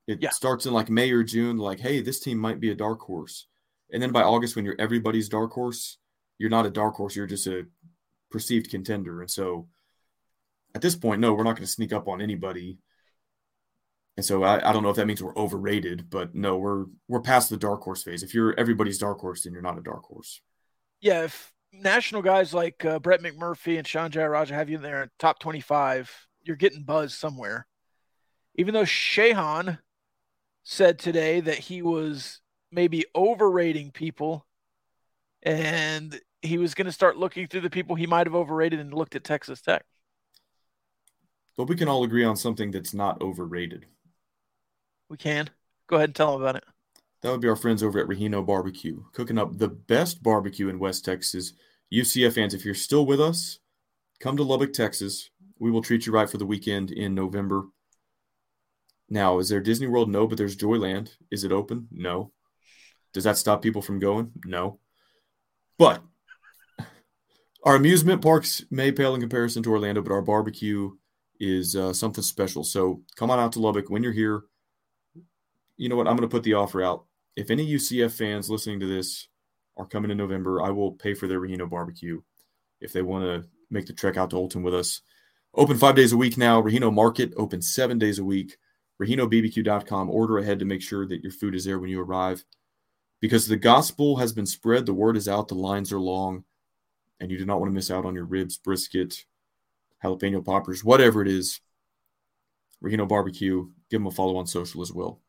It 0.07 0.21
yeah. 0.21 0.31
starts 0.31 0.65
in 0.65 0.73
like 0.73 0.89
May 0.89 1.11
or 1.11 1.23
June, 1.23 1.57
like, 1.57 1.79
hey, 1.79 2.01
this 2.01 2.19
team 2.19 2.37
might 2.37 2.59
be 2.59 2.71
a 2.71 2.75
dark 2.75 2.99
horse. 2.99 3.47
And 3.91 4.01
then 4.01 4.11
by 4.11 4.23
August, 4.23 4.55
when 4.55 4.65
you're 4.65 4.79
everybody's 4.79 5.29
dark 5.29 5.51
horse, 5.51 5.97
you're 6.37 6.49
not 6.49 6.65
a 6.65 6.71
dark 6.71 6.95
horse, 6.95 7.15
you're 7.15 7.27
just 7.27 7.47
a 7.47 7.65
perceived 8.31 8.69
contender. 8.69 9.21
And 9.21 9.31
so 9.31 9.67
at 10.75 10.81
this 10.81 10.95
point, 10.95 11.21
no, 11.21 11.33
we're 11.33 11.43
not 11.43 11.55
going 11.55 11.65
to 11.65 11.71
sneak 11.71 11.93
up 11.93 12.07
on 12.07 12.21
anybody. 12.21 12.79
And 14.17 14.25
so 14.25 14.43
I, 14.43 14.69
I 14.69 14.73
don't 14.73 14.83
know 14.83 14.89
if 14.89 14.95
that 14.97 15.07
means 15.07 15.23
we're 15.23 15.37
overrated, 15.37 16.09
but 16.09 16.35
no, 16.35 16.57
we're 16.57 16.85
we're 17.07 17.21
past 17.21 17.49
the 17.49 17.57
dark 17.57 17.81
horse 17.81 18.03
phase. 18.03 18.23
If 18.23 18.33
you're 18.33 18.57
everybody's 18.59 18.99
dark 18.99 19.19
horse, 19.19 19.43
then 19.43 19.53
you're 19.53 19.61
not 19.61 19.77
a 19.77 19.83
dark 19.83 20.03
horse. 20.03 20.41
Yeah, 21.01 21.23
if 21.23 21.51
national 21.71 22.21
guys 22.21 22.53
like 22.53 22.85
uh, 22.85 22.99
Brett 22.99 23.21
McMurphy 23.21 23.77
and 23.77 23.87
Shehan 23.87 24.11
Jeyarajah 24.11 24.53
have 24.53 24.69
you 24.69 24.77
in 24.77 24.83
there 24.83 25.09
top 25.17 25.39
25, 25.39 26.11
you're 26.43 26.55
getting 26.55 26.83
buzz 26.83 27.15
somewhere. 27.15 27.67
Even 28.55 28.75
though 28.75 28.83
Shehan 28.83 29.79
said 30.63 30.97
today 30.97 31.39
that 31.41 31.57
he 31.57 31.81
was 31.81 32.41
maybe 32.71 33.05
overrating 33.15 33.91
people 33.91 34.45
and 35.43 36.19
he 36.41 36.57
was 36.57 36.73
going 36.73 36.85
to 36.85 36.91
start 36.91 37.17
looking 37.17 37.47
through 37.47 37.61
the 37.61 37.69
people 37.69 37.95
he 37.95 38.07
might 38.07 38.27
have 38.27 38.35
overrated 38.35 38.79
and 38.79 38.93
looked 38.93 39.15
at 39.15 39.23
Texas 39.23 39.61
Tech. 39.61 39.85
But 41.55 41.65
we 41.65 41.75
can 41.75 41.87
all 41.87 42.03
agree 42.03 42.23
on 42.23 42.35
something 42.35 42.71
that's 42.71 42.93
not 42.93 43.21
overrated. 43.21 43.85
We 45.09 45.17
can. 45.17 45.49
Go 45.87 45.97
ahead 45.97 46.09
and 46.09 46.15
tell 46.15 46.33
them 46.33 46.41
about 46.41 46.55
it. 46.55 46.63
That 47.21 47.31
would 47.31 47.41
be 47.41 47.47
our 47.47 47.55
friends 47.55 47.83
over 47.83 47.99
at 47.99 48.07
Regino 48.07 48.45
Barbecue, 48.45 49.03
cooking 49.13 49.37
up 49.37 49.57
the 49.57 49.69
best 49.69 50.23
barbecue 50.23 50.67
in 50.69 50.79
West 50.79 51.05
Texas. 51.05 51.53
UCF 51.93 52.33
fans, 52.33 52.53
if 52.53 52.65
you're 52.65 52.73
still 52.73 53.05
with 53.05 53.21
us, 53.21 53.59
come 54.19 54.35
to 54.35 54.43
Lubbock, 54.43 54.73
Texas. 54.73 55.29
We 55.59 55.71
will 55.71 55.81
treat 55.81 56.05
you 56.05 56.11
right 56.11 56.29
for 56.29 56.37
the 56.37 56.45
weekend 56.45 56.91
in 56.91 57.13
November. 57.13 57.65
Now, 59.13 59.37
is 59.37 59.47
there 59.47 59.59
Disney 59.59 59.85
World? 59.85 60.09
No, 60.09 60.25
but 60.25 60.39
there's 60.39 60.57
Joyland. 60.57 61.15
Is 61.29 61.43
it 61.43 61.51
open? 61.51 61.87
No. 61.91 62.31
Does 63.13 63.25
that 63.25 63.37
stop 63.37 63.61
people 63.61 63.83
from 63.83 63.99
going? 63.99 64.31
No. 64.43 64.79
But 65.77 66.01
our 67.63 67.75
amusement 67.75 68.23
parks 68.23 68.65
may 68.71 68.91
pale 68.91 69.13
in 69.13 69.21
comparison 69.21 69.61
to 69.61 69.69
Orlando, 69.69 70.01
but 70.01 70.11
our 70.11 70.23
barbecue 70.23 70.93
is 71.39 71.75
uh, 71.75 71.93
something 71.93 72.23
special. 72.23 72.63
So 72.63 73.03
come 73.15 73.29
on 73.29 73.37
out 73.37 73.51
to 73.51 73.59
Lubbock 73.59 73.87
when 73.91 74.01
you're 74.01 74.13
here. 74.13 74.45
You 75.77 75.89
know 75.89 75.95
what? 75.95 76.07
I'm 76.07 76.15
going 76.15 76.27
to 76.27 76.35
put 76.35 76.41
the 76.41 76.55
offer 76.55 76.81
out. 76.81 77.05
If 77.35 77.51
any 77.51 77.71
UCF 77.71 78.13
fans 78.13 78.49
listening 78.49 78.79
to 78.79 78.87
this 78.87 79.27
are 79.77 79.85
coming 79.85 80.09
in 80.09 80.17
November, 80.17 80.59
I 80.59 80.71
will 80.71 80.93
pay 80.93 81.13
for 81.13 81.27
their 81.27 81.39
Regino 81.39 81.69
barbecue 81.69 82.19
if 82.81 82.93
they 82.93 83.03
want 83.03 83.25
to 83.25 83.47
make 83.69 83.85
the 83.85 83.93
trek 83.93 84.17
out 84.17 84.31
to 84.31 84.37
Olton 84.37 84.63
with 84.63 84.73
us. 84.73 85.01
Open 85.53 85.77
five 85.77 85.95
days 85.95 86.13
a 86.13 86.17
week 86.17 86.35
now. 86.35 86.59
Regino 86.59 86.91
Market 86.91 87.31
open 87.37 87.61
seven 87.61 87.99
days 87.99 88.17
a 88.17 88.25
week. 88.25 88.57
ReginoBBQ.com. 89.01 90.09
Order 90.09 90.37
ahead 90.37 90.59
to 90.59 90.65
make 90.65 90.81
sure 90.81 91.05
that 91.07 91.21
your 91.21 91.31
food 91.31 91.55
is 91.55 91.65
there 91.65 91.79
when 91.79 91.89
you 91.89 92.01
arrive. 92.01 92.43
Because 93.19 93.47
the 93.47 93.57
gospel 93.57 94.17
has 94.17 94.33
been 94.33 94.45
spread, 94.45 94.85
the 94.85 94.93
word 94.93 95.15
is 95.15 95.29
out, 95.29 95.47
the 95.47 95.55
lines 95.55 95.93
are 95.93 95.99
long, 95.99 96.43
and 97.19 97.31
you 97.31 97.37
do 97.37 97.45
not 97.45 97.59
want 97.59 97.69
to 97.71 97.73
miss 97.73 97.89
out 97.89 98.05
on 98.05 98.15
your 98.15 98.25
ribs, 98.25 98.57
brisket, 98.57 99.25
jalapeno 100.03 100.43
poppers, 100.43 100.83
whatever 100.83 101.21
it 101.21 101.27
is. 101.27 101.61
Regino 102.83 103.07
Barbecue. 103.07 103.69
Give 103.89 104.01
them 104.01 104.07
a 104.07 104.11
follow 104.11 104.35
on 104.35 104.45
social 104.45 104.81
as 104.81 104.91
well. 104.91 105.21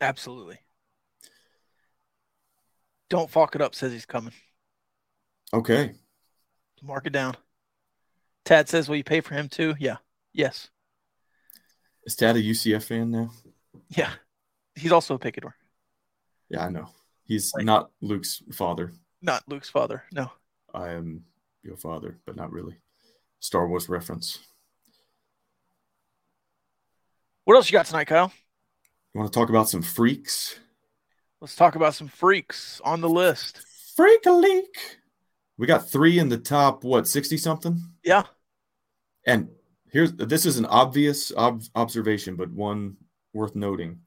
Absolutely. 0.00 0.58
Don't 3.10 3.30
fuck 3.30 3.54
it 3.54 3.60
up, 3.60 3.74
says 3.74 3.92
he's 3.92 4.06
coming. 4.06 4.32
Okay. 5.52 5.94
Mark 6.82 7.06
it 7.06 7.12
down. 7.12 7.36
Tad 8.44 8.68
says, 8.68 8.88
Will 8.88 8.96
you 8.96 9.04
pay 9.04 9.20
for 9.20 9.34
him 9.34 9.48
too? 9.48 9.74
Yeah. 9.78 9.96
Yes. 10.32 10.68
Is 12.04 12.16
Tad 12.16 12.36
a 12.36 12.42
UCF 12.42 12.82
fan 12.84 13.10
now? 13.10 13.30
Yeah. 13.88 14.10
He's 14.74 14.92
also 14.92 15.14
a 15.14 15.18
picador. 15.18 15.54
Yeah, 16.50 16.64
I 16.64 16.68
know. 16.68 16.88
He's 17.24 17.52
right. 17.56 17.64
not 17.64 17.90
Luke's 18.00 18.42
father. 18.52 18.92
Not 19.22 19.42
Luke's 19.48 19.70
father. 19.70 20.04
No. 20.12 20.30
I 20.74 20.90
am 20.90 21.24
your 21.62 21.76
father, 21.76 22.18
but 22.26 22.36
not 22.36 22.52
really. 22.52 22.76
Star 23.40 23.66
Wars 23.66 23.88
reference. 23.88 24.38
What 27.44 27.56
else 27.56 27.70
you 27.70 27.72
got 27.72 27.86
tonight, 27.86 28.06
Kyle? 28.06 28.32
You 29.14 29.20
want 29.20 29.32
to 29.32 29.38
talk 29.38 29.48
about 29.48 29.68
some 29.68 29.82
freaks? 29.82 30.58
Let's 31.40 31.56
talk 31.56 31.74
about 31.74 31.94
some 31.94 32.08
freaks 32.08 32.80
on 32.84 33.00
the 33.00 33.08
list. 33.08 33.60
Freak 33.96 34.26
a 34.26 34.32
leak. 34.32 34.98
We 35.56 35.66
got 35.66 35.88
three 35.88 36.18
in 36.18 36.28
the 36.28 36.38
top, 36.38 36.84
what, 36.84 37.06
60 37.06 37.36
something? 37.36 37.80
Yeah. 38.02 38.24
And 39.26 39.48
here's 39.90 40.12
this 40.12 40.46
is 40.46 40.58
an 40.58 40.66
obvious 40.66 41.32
ob- 41.36 41.62
observation, 41.74 42.36
but 42.36 42.50
one 42.50 42.96
worth 43.32 43.54
noting. 43.54 43.98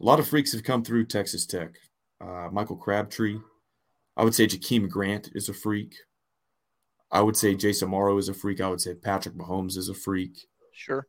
A 0.00 0.04
lot 0.04 0.18
of 0.18 0.28
freaks 0.28 0.52
have 0.52 0.64
come 0.64 0.82
through 0.82 1.06
Texas 1.06 1.46
Tech. 1.46 1.76
Uh, 2.20 2.48
Michael 2.52 2.76
Crabtree. 2.76 3.38
I 4.16 4.24
would 4.24 4.34
say 4.34 4.46
Jakeem 4.46 4.88
Grant 4.88 5.30
is 5.34 5.48
a 5.48 5.54
freak. 5.54 5.94
I 7.10 7.20
would 7.20 7.36
say 7.36 7.54
Jace 7.54 7.82
Amaro 7.82 8.18
is 8.18 8.28
a 8.28 8.34
freak. 8.34 8.60
I 8.60 8.68
would 8.68 8.80
say 8.80 8.94
Patrick 8.94 9.34
Mahomes 9.34 9.76
is 9.76 9.88
a 9.88 9.94
freak. 9.94 10.46
Sure. 10.72 11.06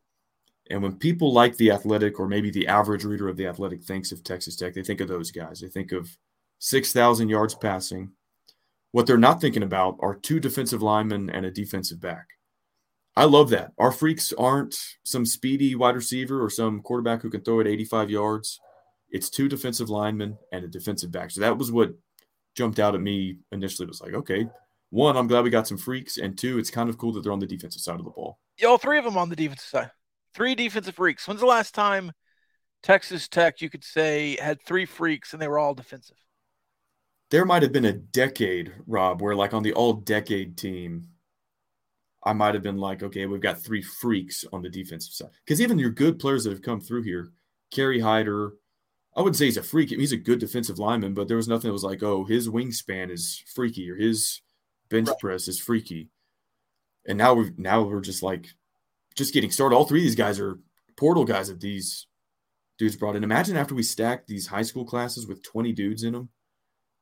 And 0.70 0.82
when 0.82 0.96
people 0.96 1.32
like 1.32 1.56
the 1.56 1.70
athletic, 1.70 2.18
or 2.18 2.26
maybe 2.28 2.50
the 2.50 2.66
average 2.66 3.04
reader 3.04 3.28
of 3.28 3.36
the 3.36 3.46
athletic 3.46 3.82
thinks 3.84 4.12
of 4.12 4.24
Texas 4.24 4.56
Tech, 4.56 4.74
they 4.74 4.82
think 4.82 5.00
of 5.00 5.08
those 5.08 5.30
guys. 5.30 5.60
They 5.60 5.68
think 5.68 5.92
of 5.92 6.16
6,000 6.58 7.28
yards 7.28 7.54
passing. 7.54 8.10
What 8.92 9.06
they're 9.06 9.18
not 9.18 9.40
thinking 9.40 9.62
about 9.62 9.96
are 10.00 10.14
two 10.14 10.40
defensive 10.40 10.82
linemen 10.82 11.30
and 11.30 11.46
a 11.46 11.50
defensive 11.50 12.00
back. 12.00 12.26
I 13.16 13.24
love 13.24 13.50
that. 13.50 13.72
Our 13.78 13.92
freaks 13.92 14.32
aren't 14.36 14.78
some 15.04 15.24
speedy 15.24 15.74
wide 15.74 15.96
receiver 15.96 16.42
or 16.42 16.50
some 16.50 16.82
quarterback 16.82 17.22
who 17.22 17.30
can 17.30 17.42
throw 17.42 17.60
it 17.60 17.66
85 17.66 18.10
yards. 18.10 18.60
It's 19.10 19.30
two 19.30 19.48
defensive 19.48 19.88
linemen 19.88 20.36
and 20.52 20.64
a 20.64 20.68
defensive 20.68 21.10
back. 21.10 21.30
So 21.30 21.40
that 21.40 21.56
was 21.56 21.72
what 21.72 21.94
jumped 22.54 22.78
out 22.78 22.94
at 22.94 23.00
me 23.00 23.38
initially. 23.52 23.84
It 23.84 23.88
was 23.88 24.02
like, 24.02 24.12
okay, 24.12 24.46
one, 24.90 25.16
I'm 25.16 25.28
glad 25.28 25.44
we 25.44 25.50
got 25.50 25.66
some 25.66 25.78
freaks, 25.78 26.16
and 26.18 26.36
two, 26.36 26.58
it's 26.58 26.70
kind 26.70 26.88
of 26.88 26.98
cool 26.98 27.12
that 27.12 27.22
they're 27.22 27.32
on 27.32 27.38
the 27.38 27.46
defensive 27.46 27.82
side 27.82 27.98
of 27.98 28.04
the 28.04 28.10
ball. 28.10 28.38
Yeah, 28.58 28.68
all 28.68 28.78
three 28.78 28.98
of 28.98 29.04
them 29.04 29.16
on 29.16 29.28
the 29.28 29.36
defensive 29.36 29.68
side. 29.68 29.90
Three 30.34 30.54
defensive 30.54 30.94
freaks. 30.94 31.26
When's 31.26 31.40
the 31.40 31.46
last 31.46 31.74
time 31.74 32.12
Texas 32.82 33.28
Tech, 33.28 33.60
you 33.60 33.70
could 33.70 33.84
say, 33.84 34.36
had 34.40 34.62
three 34.62 34.84
freaks 34.84 35.32
and 35.32 35.40
they 35.40 35.48
were 35.48 35.58
all 35.58 35.74
defensive? 35.74 36.16
There 37.30 37.44
might 37.44 37.62
have 37.62 37.72
been 37.72 37.84
a 37.84 37.92
decade, 37.92 38.72
Rob, 38.86 39.20
where 39.20 39.34
like 39.34 39.54
on 39.54 39.62
the 39.62 39.72
all 39.72 39.94
decade 39.94 40.56
team, 40.56 41.08
I 42.26 42.32
might 42.32 42.54
have 42.54 42.62
been 42.62 42.78
like, 42.78 43.04
okay, 43.04 43.24
we've 43.26 43.40
got 43.40 43.62
three 43.62 43.82
freaks 43.82 44.44
on 44.52 44.60
the 44.60 44.68
defensive 44.68 45.14
side. 45.14 45.30
Because 45.44 45.60
even 45.60 45.78
your 45.78 45.90
good 45.90 46.18
players 46.18 46.42
that 46.44 46.50
have 46.50 46.60
come 46.60 46.80
through 46.80 47.04
here, 47.04 47.30
Kerry 47.70 48.00
Hyder, 48.00 48.54
I 49.16 49.20
wouldn't 49.20 49.36
say 49.36 49.44
he's 49.44 49.56
a 49.56 49.62
freak. 49.62 49.90
He's 49.90 50.12
a 50.12 50.16
good 50.16 50.40
defensive 50.40 50.80
lineman, 50.80 51.14
but 51.14 51.28
there 51.28 51.36
was 51.36 51.46
nothing 51.46 51.68
that 51.68 51.72
was 51.72 51.84
like, 51.84 52.02
oh, 52.02 52.24
his 52.24 52.48
wingspan 52.48 53.10
is 53.10 53.42
freaky 53.54 53.88
or 53.88 53.94
his 53.94 54.42
bench 54.90 55.08
right. 55.08 55.18
press 55.20 55.46
is 55.46 55.60
freaky. 55.60 56.10
And 57.06 57.16
now 57.16 57.32
we're 57.34 57.52
now 57.56 57.82
we're 57.82 58.00
just 58.00 58.24
like 58.24 58.48
just 59.14 59.32
getting 59.32 59.52
started. 59.52 59.76
All 59.76 59.84
three 59.84 60.00
of 60.00 60.04
these 60.04 60.16
guys 60.16 60.40
are 60.40 60.58
portal 60.96 61.24
guys 61.24 61.46
that 61.48 61.60
these 61.60 62.08
dudes 62.76 62.96
brought 62.96 63.14
in. 63.14 63.22
Imagine 63.22 63.56
after 63.56 63.76
we 63.76 63.84
stack 63.84 64.26
these 64.26 64.48
high 64.48 64.62
school 64.62 64.84
classes 64.84 65.28
with 65.28 65.42
20 65.44 65.72
dudes 65.72 66.02
in 66.02 66.12
them, 66.12 66.28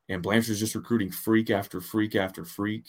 and 0.09 0.23
Blanchard's 0.23 0.61
just 0.61 0.75
recruiting 0.75 1.11
freak 1.11 1.51
after 1.51 1.81
freak 1.81 2.15
after 2.15 2.45
freak. 2.45 2.87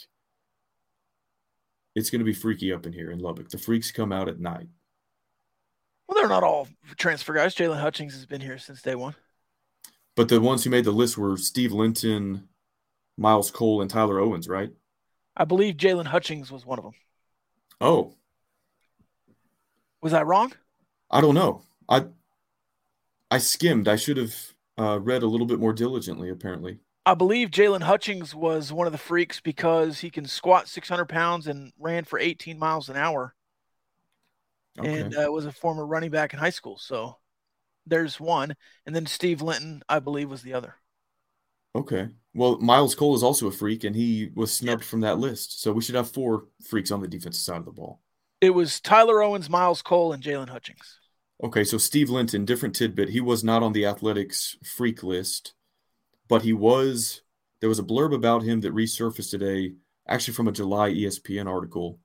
It's 1.96 2.10
going 2.10 2.20
to 2.20 2.26
be 2.26 2.34
freaky 2.34 2.74
up 2.74 2.86
in 2.86 2.94
here 2.94 3.12
in 3.12 3.20
Lubbock. 3.20 3.50
The 3.50 3.58
freaks 3.58 3.92
come 3.92 4.12
out 4.12 4.28
at 4.28 4.40
night. 4.40 4.68
Well, 6.08 6.20
they're 6.20 6.30
not 6.30 6.44
all 6.44 6.68
transfer 6.98 7.34
guys. 7.34 7.56
Jaylon 7.56 7.80
Hutchings 7.80 8.14
has 8.14 8.26
been 8.26 8.42
here 8.42 8.58
since 8.58 8.82
day 8.82 8.96
one. 8.96 9.16
But 10.16 10.30
the 10.30 10.40
ones 10.40 10.64
who 10.64 10.70
made 10.70 10.86
the 10.86 10.92
list 10.92 11.18
were 11.18 11.38
Steve 11.38 11.72
Linton, 11.72 12.48
Myles 13.18 13.52
Cole, 13.52 13.82
and 13.82 13.90
Tyler 13.90 14.20
Owens, 14.20 14.48
right? 14.48 14.72
I 15.36 15.46
believe 15.46 15.76
Jaylon 15.76 16.06
Hutchings 16.06 16.52
was 16.52 16.66
one 16.66 16.80
of 16.80 16.86
them. 16.86 16.94
Oh, 17.82 18.14
was 20.02 20.14
I 20.14 20.22
wrong? 20.22 20.54
I 21.10 21.20
don't 21.20 21.36
know. 21.36 21.64
I 21.90 22.06
I 23.32 23.40
skimmed. 23.40 23.88
I 23.88 23.96
should 23.96 24.18
have 24.18 24.36
uh, 24.78 25.00
read 25.00 25.24
a 25.24 25.28
little 25.28 25.48
bit 25.48 25.60
more 25.60 25.74
diligently. 25.74 26.30
Apparently, 26.30 26.80
I 27.06 27.14
believe 27.14 27.52
Jaylon 27.52 27.84
Hutchings 27.84 28.34
was 28.34 28.74
one 28.74 28.88
of 28.88 28.94
the 28.94 28.98
freaks 28.98 29.40
because 29.40 30.00
he 30.00 30.10
can 30.10 30.26
squat 30.26 30.68
600 30.68 31.06
pounds 31.06 31.48
and 31.48 31.72
ran 31.78 32.04
for 32.04 32.18
18 32.18 32.58
miles 32.58 32.90
an 32.90 32.96
hour, 32.96 33.36
okay. 34.80 35.02
and 35.02 35.16
uh, 35.16 35.32
was 35.32 35.46
a 35.46 35.52
former 35.52 35.86
running 35.86 36.10
back 36.10 36.34
in 36.34 36.40
high 36.40 36.50
school. 36.50 36.78
So 36.80 37.18
there's 37.86 38.20
one, 38.20 38.56
and 38.86 38.96
then 38.96 39.06
Steve 39.06 39.42
Linton, 39.42 39.84
I 39.88 40.00
believe, 40.00 40.30
was 40.30 40.42
the 40.42 40.54
other. 40.54 40.76
Okay. 41.76 42.08
Well, 42.34 42.58
Myles 42.60 42.96
Cole 42.96 43.16
is 43.16 43.24
also 43.24 43.48
a 43.48 43.52
freak, 43.52 43.84
and 43.84 43.96
he 43.96 44.32
was 44.34 44.52
snubbed 44.52 44.84
from 44.84 45.02
that 45.02 45.20
list. 45.20 45.62
So 45.62 45.74
we 45.74 45.82
should 45.82 45.96
have 45.96 46.10
four 46.10 46.46
freaks 46.68 46.92
on 46.92 47.02
the 47.02 47.08
defensive 47.08 47.42
side 47.42 47.58
of 47.58 47.66
the 47.66 47.72
ball. 47.72 48.02
It 48.42 48.52
was 48.52 48.80
Tyler 48.80 49.22
Owens, 49.22 49.50
Myles 49.50 49.82
Cole, 49.82 50.14
and 50.14 50.24
Jaylon 50.24 50.50
Hutchings. 50.50 51.00
Okay, 51.44 51.64
so 51.64 51.78
Steve 51.78 52.10
Linton, 52.10 52.46
different 52.46 52.76
tidbit. 52.76 53.10
He 53.10 53.22
was 53.22 53.44
not 53.44 53.62
on 53.62 53.74
the 53.74 53.86
athletics 53.86 54.56
freak 54.64 55.04
list, 55.04 55.55
but 56.28 56.42
he 56.42 56.54
was. 56.54 57.22
There 57.62 57.70
was 57.70 57.80
a 57.80 57.84
blurb 57.84 58.14
about 58.14 58.44
him 58.44 58.62
that 58.62 58.76
resurfaced 58.76 59.32
today, 59.32 59.74
actually 60.08 60.34
from 60.34 60.48
a 60.48 60.52
July 60.52 60.92
ESPN 60.92 61.48
article. 61.48 62.00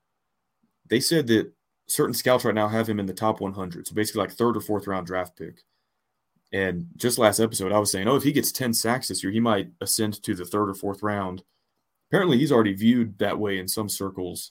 They 0.88 1.00
said 1.00 1.26
that 1.28 1.52
certain 1.86 2.14
scouts 2.14 2.44
right 2.44 2.54
now 2.54 2.68
have 2.68 2.88
him 2.88 3.00
in 3.00 3.06
the 3.06 3.12
top 3.12 3.40
100, 3.40 3.86
so 3.86 3.94
basically 3.94 4.20
like 4.20 4.32
third 4.32 4.56
or 4.56 4.60
fourth 4.60 4.86
round 4.86 5.06
draft 5.06 5.36
pick. 5.36 5.62
And 6.52 6.86
just 6.96 7.18
last 7.18 7.40
episode, 7.40 7.72
I 7.72 7.78
was 7.78 7.92
saying, 7.92 8.08
oh, 8.08 8.16
if 8.16 8.22
he 8.22 8.32
gets 8.32 8.50
10 8.52 8.74
sacks 8.74 9.08
this 9.08 9.22
year, 9.22 9.32
he 9.32 9.40
might 9.40 9.70
ascend 9.80 10.22
to 10.22 10.34
the 10.34 10.44
third 10.44 10.68
or 10.68 10.74
fourth 10.74 11.02
round. 11.02 11.42
Apparently, 12.10 12.38
he's 12.38 12.50
already 12.50 12.74
viewed 12.74 13.18
that 13.18 13.38
way 13.38 13.58
in 13.58 13.68
some 13.68 13.88
circles. 13.88 14.50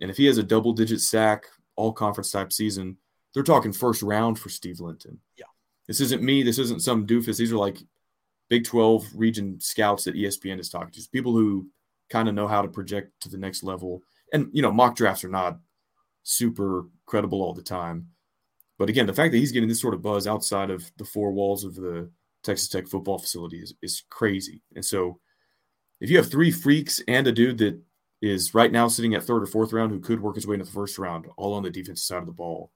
And 0.00 0.10
if 0.10 0.16
he 0.16 0.26
has 0.26 0.36
a 0.36 0.42
double 0.42 0.72
digit 0.72 1.00
sack, 1.00 1.44
all 1.76 1.92
conference 1.92 2.30
type 2.30 2.52
season, 2.52 2.98
they're 3.32 3.42
talking 3.42 3.72
first 3.72 4.02
round 4.02 4.38
for 4.38 4.50
Steve 4.50 4.80
Linton. 4.80 5.18
Yeah. 5.36 5.46
This 5.86 6.00
isn't 6.00 6.22
me. 6.22 6.42
This 6.42 6.58
isn't 6.58 6.82
some 6.82 7.06
doofus. 7.06 7.38
These 7.38 7.52
are 7.52 7.58
like 7.58 7.78
Big 8.50 8.64
12 8.64 9.06
region 9.14 9.58
scouts 9.60 10.04
that 10.04 10.16
ESPN 10.16 10.60
is 10.60 10.68
talking 10.68 10.90
to. 10.90 11.08
People 11.12 11.32
who 11.32 11.68
kind 12.10 12.28
of 12.28 12.34
know 12.34 12.48
how 12.48 12.60
to 12.60 12.68
project 12.68 13.12
to 13.20 13.28
the 13.28 13.38
next 13.38 13.62
level. 13.62 14.02
And, 14.32 14.48
you 14.52 14.60
know, 14.60 14.72
mock 14.72 14.96
drafts 14.96 15.24
are 15.24 15.28
not 15.28 15.58
super 16.24 16.86
credible 17.06 17.40
all 17.40 17.54
the 17.54 17.62
time. 17.62 18.08
But 18.76 18.90
again, 18.90 19.06
the 19.06 19.14
fact 19.14 19.30
that 19.32 19.38
he's 19.38 19.52
getting 19.52 19.68
this 19.68 19.80
sort 19.80 19.94
of 19.94 20.02
buzz 20.02 20.26
outside 20.26 20.70
of 20.70 20.90
the 20.96 21.04
four 21.04 21.32
walls 21.32 21.64
of 21.64 21.76
the 21.76 22.10
Texas 22.42 22.68
Tech 22.68 22.88
football 22.88 23.18
facility 23.18 23.58
is, 23.60 23.74
is 23.82 24.02
crazy. 24.10 24.62
And 24.74 24.84
so 24.84 25.20
if 26.00 26.10
you 26.10 26.16
have 26.16 26.30
three 26.30 26.50
freaks 26.50 27.00
and 27.06 27.26
a 27.26 27.32
dude 27.32 27.58
that 27.58 27.80
is 28.20 28.52
right 28.52 28.72
now 28.72 28.88
sitting 28.88 29.14
at 29.14 29.22
third 29.22 29.42
or 29.42 29.46
fourth 29.46 29.72
round 29.72 29.92
who 29.92 30.00
could 30.00 30.20
work 30.20 30.34
his 30.34 30.46
way 30.46 30.54
into 30.54 30.66
the 30.66 30.72
first 30.72 30.98
round, 30.98 31.26
all 31.36 31.54
on 31.54 31.62
the 31.62 31.70
defensive 31.70 32.04
side 32.04 32.18
of 32.18 32.26
the 32.26 32.32
ball, 32.32 32.72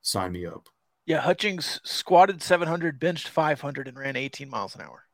sign 0.00 0.32
me 0.32 0.46
up. 0.46 0.68
Yeah, 1.06 1.20
Hutchings 1.20 1.80
squatted 1.84 2.42
700, 2.42 2.98
benched 2.98 3.28
500, 3.28 3.88
and 3.88 3.98
ran 3.98 4.16
18 4.16 4.48
miles 4.48 4.74
an 4.74 4.82
hour. 4.82 5.04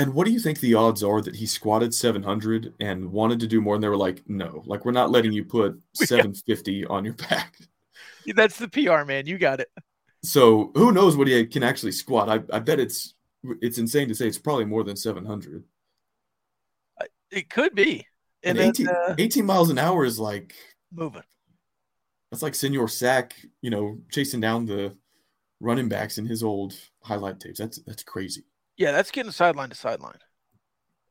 And 0.00 0.14
what 0.14 0.26
do 0.26 0.32
you 0.32 0.40
think 0.40 0.60
the 0.60 0.72
odds 0.72 1.02
are 1.02 1.20
that 1.20 1.36
he 1.36 1.44
squatted 1.44 1.92
700 1.92 2.72
and 2.80 3.12
wanted 3.12 3.38
to 3.40 3.46
do 3.46 3.60
more? 3.60 3.74
And 3.74 3.84
they 3.84 3.88
were 3.88 3.98
like, 3.98 4.22
no, 4.26 4.62
like, 4.64 4.86
we're 4.86 4.92
not 4.92 5.10
letting 5.10 5.30
you 5.30 5.44
put 5.44 5.78
750 5.92 6.86
on 6.86 7.04
your 7.04 7.12
back. 7.12 7.58
That's 8.34 8.56
the 8.56 8.68
PR 8.68 9.04
man. 9.04 9.26
You 9.26 9.36
got 9.36 9.60
it. 9.60 9.68
So 10.22 10.70
who 10.74 10.92
knows 10.92 11.18
what 11.18 11.28
he 11.28 11.46
can 11.46 11.62
actually 11.62 11.92
squat? 11.92 12.30
I, 12.30 12.56
I 12.56 12.60
bet 12.60 12.80
it's 12.80 13.14
it's 13.60 13.76
insane 13.76 14.08
to 14.08 14.14
say 14.14 14.26
it's 14.26 14.38
probably 14.38 14.64
more 14.64 14.84
than 14.84 14.96
700. 14.96 15.64
Uh, 16.98 17.04
it 17.30 17.50
could 17.50 17.74
be. 17.74 18.06
And, 18.42 18.58
and 18.58 18.70
18, 18.70 18.86
then, 18.86 18.94
uh, 18.94 19.14
18 19.18 19.44
miles 19.44 19.68
an 19.68 19.78
hour 19.78 20.06
is 20.06 20.18
like 20.18 20.54
moving. 20.90 21.22
That's 22.30 22.42
like 22.42 22.54
Señor 22.54 22.88
Sack, 22.88 23.34
you 23.60 23.68
know, 23.68 23.98
chasing 24.10 24.40
down 24.40 24.64
the 24.64 24.96
running 25.60 25.90
backs 25.90 26.16
in 26.16 26.24
his 26.24 26.42
old 26.42 26.74
highlight 27.02 27.38
tapes. 27.38 27.58
That's 27.58 27.78
that's 27.82 28.02
crazy. 28.02 28.44
Yeah, 28.80 28.92
that's 28.92 29.10
getting 29.10 29.30
sideline 29.30 29.68
to 29.68 29.74
sideline. 29.74 30.16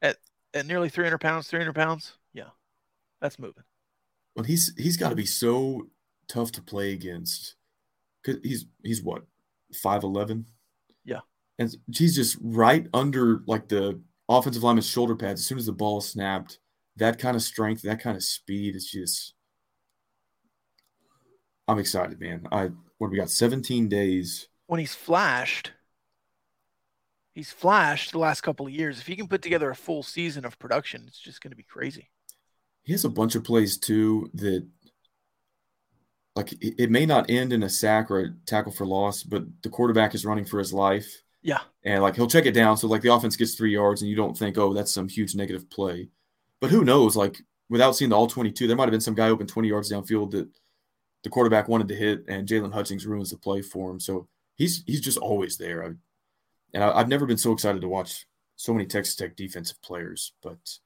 At 0.01 0.17
at 0.55 0.65
nearly 0.65 0.89
300 0.89 1.19
pounds, 1.19 1.47
300 1.49 1.75
pounds. 1.75 2.13
Yeah, 2.33 2.49
that's 3.21 3.37
moving. 3.37 3.63
Well, 4.35 4.43
he's 4.43 4.73
he's 4.75 4.97
got 4.97 5.09
to 5.09 5.15
be 5.15 5.27
so 5.27 5.87
tough 6.27 6.51
to 6.53 6.63
play 6.63 6.93
against. 6.93 7.57
Cause 8.25 8.37
he's 8.41 8.65
he's 8.83 9.03
what 9.03 9.21
five 9.71 10.03
eleven. 10.03 10.47
Yeah, 11.05 11.19
and 11.59 11.75
he's 11.95 12.15
just 12.15 12.39
right 12.41 12.87
under 12.91 13.43
like 13.45 13.67
the 13.67 14.01
offensive 14.27 14.63
lineman's 14.63 14.89
shoulder 14.89 15.15
pads. 15.15 15.41
As 15.41 15.45
soon 15.45 15.59
as 15.59 15.67
the 15.67 15.71
ball 15.71 16.01
snapped, 16.01 16.57
that 16.95 17.19
kind 17.19 17.35
of 17.35 17.43
strength, 17.43 17.83
that 17.83 18.01
kind 18.01 18.17
of 18.17 18.23
speed 18.23 18.75
is 18.75 18.89
just. 18.89 19.35
I'm 21.67 21.77
excited, 21.77 22.19
man. 22.19 22.47
I 22.51 22.71
what 22.97 23.11
we 23.11 23.17
got 23.17 23.29
17 23.29 23.89
days. 23.89 24.47
When 24.65 24.79
he's 24.79 24.95
flashed, 24.95 25.73
he's 27.39 27.53
flashed 27.53 28.11
the 28.11 28.19
last 28.19 28.41
couple 28.41 28.67
of 28.67 28.73
years. 28.73 28.99
If 28.99 29.07
he 29.07 29.15
can 29.15 29.29
put 29.29 29.41
together 29.41 29.69
a 29.69 29.75
full 29.75 30.03
season 30.03 30.43
of 30.43 30.59
production, 30.59 31.05
it's 31.07 31.19
just 31.19 31.41
going 31.41 31.51
to 31.51 31.57
be 31.57 31.63
crazy. 31.63 32.09
He 32.83 32.91
has 32.91 33.05
a 33.05 33.09
bunch 33.09 33.35
of 33.35 33.45
plays 33.45 33.77
too 33.77 34.29
that 34.33 34.67
like 36.35 36.53
it 36.59 36.91
may 36.91 37.05
not 37.05 37.29
end 37.29 37.53
in 37.53 37.63
a 37.63 37.69
sack 37.69 38.11
or 38.11 38.19
a 38.19 38.33
tackle 38.45 38.73
for 38.73 38.85
loss, 38.85 39.23
but 39.23 39.43
the 39.61 39.69
quarterback 39.69 40.13
is 40.13 40.25
running 40.25 40.43
for 40.43 40.59
his 40.59 40.73
life. 40.73 41.23
Yeah. 41.41 41.61
And 41.85 42.03
like 42.03 42.17
he'll 42.17 42.27
check 42.27 42.45
it 42.45 42.51
down. 42.51 42.75
So 42.75 42.87
like 42.87 43.01
the 43.01 43.13
offense 43.13 43.37
gets 43.37 43.55
three 43.55 43.71
yards 43.71 44.01
and 44.01 44.09
you 44.09 44.17
don't 44.17 44.37
think, 44.37 44.57
oh, 44.57 44.73
that's 44.73 44.93
some 44.93 45.07
huge 45.07 45.33
negative 45.33 45.69
play. 45.69 46.09
But 46.59 46.71
who 46.71 46.83
knows? 46.83 47.15
Like 47.15 47.41
without 47.69 47.95
seeing 47.95 48.09
the 48.09 48.17
all 48.17 48.27
22, 48.27 48.67
there 48.67 48.75
might 48.75 48.83
have 48.83 48.91
been 48.91 48.99
some 48.99 49.15
guy 49.15 49.29
open 49.29 49.47
20 49.47 49.69
yards 49.69 49.89
downfield 49.89 50.31
that 50.31 50.49
the 51.23 51.29
quarterback 51.29 51.69
wanted 51.69 51.87
to 51.87 51.95
hit 51.95 52.25
and 52.27 52.45
Jaylon 52.45 52.73
Hutchings 52.73 53.05
ruins 53.05 53.29
the 53.29 53.37
play 53.37 53.61
for 53.61 53.89
him. 53.89 54.01
So 54.01 54.27
he's 54.55 54.83
he's 54.85 55.01
just 55.01 55.17
always 55.17 55.55
there. 55.55 55.95
And 56.73 56.83
I, 56.83 56.97
have 56.97 57.07
never 57.07 57.25
been 57.25 57.37
so 57.37 57.51
excited 57.51 57.81
to 57.81 57.87
watch 57.87 58.25
so 58.55 58.73
many 58.73 58.85
Texas 58.85 59.15
Tech 59.15 59.35
defensive 59.35 59.81
players. 59.81 60.33
But 60.43 60.77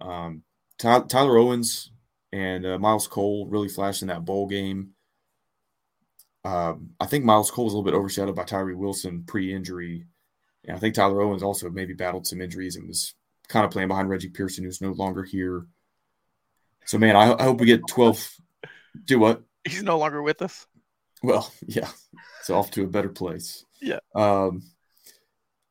um, 0.00 0.42
Tyler 0.78 1.36
Owens, 1.36 1.90
and 2.32 2.64
uh, 2.64 2.78
Myles 2.78 3.06
Cole 3.06 3.46
really 3.46 3.68
flashed 3.68 4.02
in 4.02 4.08
that 4.08 4.24
bowl 4.24 4.46
game. 4.46 4.90
Um, 6.44 6.90
I 6.98 7.06
think 7.06 7.24
Myles 7.24 7.50
Cole 7.50 7.64
was 7.64 7.74
a 7.74 7.76
little 7.76 7.90
bit 7.90 7.96
overshadowed 7.96 8.36
by 8.36 8.44
Tyree 8.44 8.74
Wilson 8.74 9.24
pre-injury, 9.26 10.06
and 10.66 10.76
I 10.76 10.80
think 10.80 10.94
Tyler 10.94 11.20
Owens 11.20 11.42
also 11.42 11.68
maybe 11.68 11.92
battled 11.92 12.26
some 12.26 12.40
injuries 12.40 12.76
and 12.76 12.88
was 12.88 13.14
kind 13.48 13.64
of 13.64 13.70
playing 13.70 13.88
behind 13.88 14.08
Reggie 14.08 14.30
Pearson, 14.30 14.64
who's 14.64 14.80
no 14.80 14.92
longer 14.92 15.22
here. 15.22 15.66
So, 16.86 16.98
man, 16.98 17.16
I, 17.16 17.34
I 17.34 17.42
hope 17.42 17.60
we 17.60 17.66
get 17.66 17.86
twelve. 17.88 18.34
Do 19.04 19.18
what? 19.18 19.42
He's 19.64 19.82
no 19.82 19.98
longer 19.98 20.22
with 20.22 20.40
us. 20.40 20.66
Well, 21.22 21.52
yeah, 21.66 21.90
it's 22.38 22.50
off 22.50 22.70
to 22.72 22.84
a 22.84 22.88
better 22.88 23.10
place. 23.10 23.66
Yeah. 23.82 23.98
Um, 24.14 24.62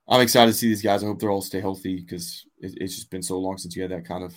I'm 0.10 0.22
excited 0.22 0.52
to 0.52 0.58
see 0.58 0.68
these 0.68 0.82
guys. 0.82 1.04
I 1.04 1.06
hope 1.06 1.20
they're 1.20 1.30
all 1.30 1.42
stay 1.42 1.62
healthy 1.62 1.98
because 1.98 2.46
it, 2.58 2.74
it's 2.78 2.96
just 2.96 3.12
been 3.12 3.22
so 3.22 3.38
long 3.38 3.58
since 3.60 3.76
you 3.76 3.84
had 3.84 3.92
that 3.92 4.08
kind 4.08 4.24
of 4.24 4.34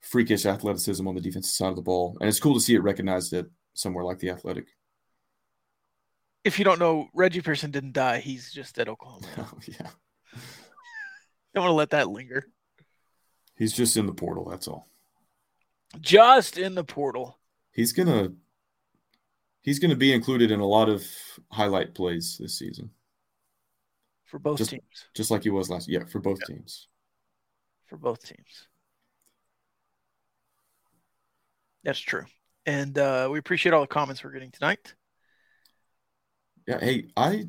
freakish 0.00 0.46
athleticism 0.46 1.06
on 1.06 1.14
the 1.14 1.20
defensive 1.20 1.52
side 1.52 1.68
of 1.68 1.76
the 1.76 1.82
ball. 1.82 2.16
And 2.20 2.28
it's 2.28 2.40
cool 2.40 2.54
to 2.54 2.60
see 2.60 2.74
it 2.74 2.82
recognized 2.82 3.34
at 3.34 3.46
somewhere 3.74 4.04
like 4.04 4.18
the 4.18 4.30
athletic. 4.30 4.66
If 6.42 6.58
you 6.58 6.64
don't 6.64 6.78
know, 6.78 7.08
Reggie 7.12 7.42
Pearson 7.42 7.70
didn't 7.70 7.92
die. 7.92 8.20
He's 8.20 8.50
just 8.50 8.78
at 8.78 8.88
Oklahoma. 8.88 9.26
Oh, 9.38 9.58
yeah. 9.66 9.90
Don't 11.54 11.64
want 11.64 11.70
to 11.70 11.74
let 11.74 11.90
that 11.90 12.08
linger. 12.08 12.46
He's 13.56 13.72
just 13.72 13.96
in 13.96 14.06
the 14.06 14.14
portal. 14.14 14.48
That's 14.48 14.68
all. 14.68 14.88
Just 16.00 16.56
in 16.56 16.74
the 16.74 16.84
portal. 16.84 17.38
He's 17.72 17.92
gonna 17.92 18.32
he's 19.62 19.78
gonna 19.78 19.96
be 19.96 20.12
included 20.12 20.50
in 20.50 20.60
a 20.60 20.66
lot 20.66 20.88
of 20.88 21.04
highlight 21.50 21.94
plays 21.94 22.36
this 22.38 22.58
season. 22.58 22.90
For 24.28 24.38
both 24.38 24.58
just, 24.58 24.70
teams. 24.70 25.08
Just 25.14 25.30
like 25.30 25.42
he 25.42 25.50
was 25.50 25.70
last 25.70 25.88
yeah, 25.88 26.04
for 26.04 26.20
both 26.20 26.38
teams. 26.46 26.88
For 27.86 27.96
both 27.96 28.22
teams. 28.22 28.68
That's 31.82 31.98
true. 31.98 32.24
And 32.66 32.98
uh, 32.98 33.28
we 33.32 33.38
appreciate 33.38 33.72
all 33.72 33.80
the 33.80 33.86
comments 33.86 34.22
we're 34.22 34.32
getting 34.32 34.50
tonight. 34.50 34.94
Yeah. 36.66 36.78
Hey, 36.78 37.06
I 37.16 37.46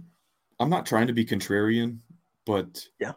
I'm 0.59 0.69
not 0.69 0.85
trying 0.85 1.07
to 1.07 1.13
be 1.13 1.25
contrarian, 1.25 1.99
but 2.45 2.87
yeah, 2.99 3.13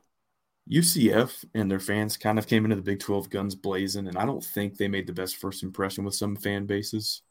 UCF 0.71 1.45
and 1.55 1.71
their 1.71 1.81
fans 1.81 2.17
kind 2.17 2.39
of 2.39 2.49
came 2.49 2.65
into 2.65 2.77
the 2.77 2.83
Big 2.83 2.99
12 2.99 3.31
guns 3.31 3.55
blazing, 3.55 4.09
and 4.09 4.17
I 4.17 4.25
don't 4.25 4.45
think 4.45 4.77
they 4.77 4.89
made 4.89 5.07
the 5.07 5.13
best 5.13 5.37
first 5.37 5.63
impression 5.63 6.05
with 6.05 6.15
some 6.15 6.35
fan 6.35 6.67
bases. 6.67 7.23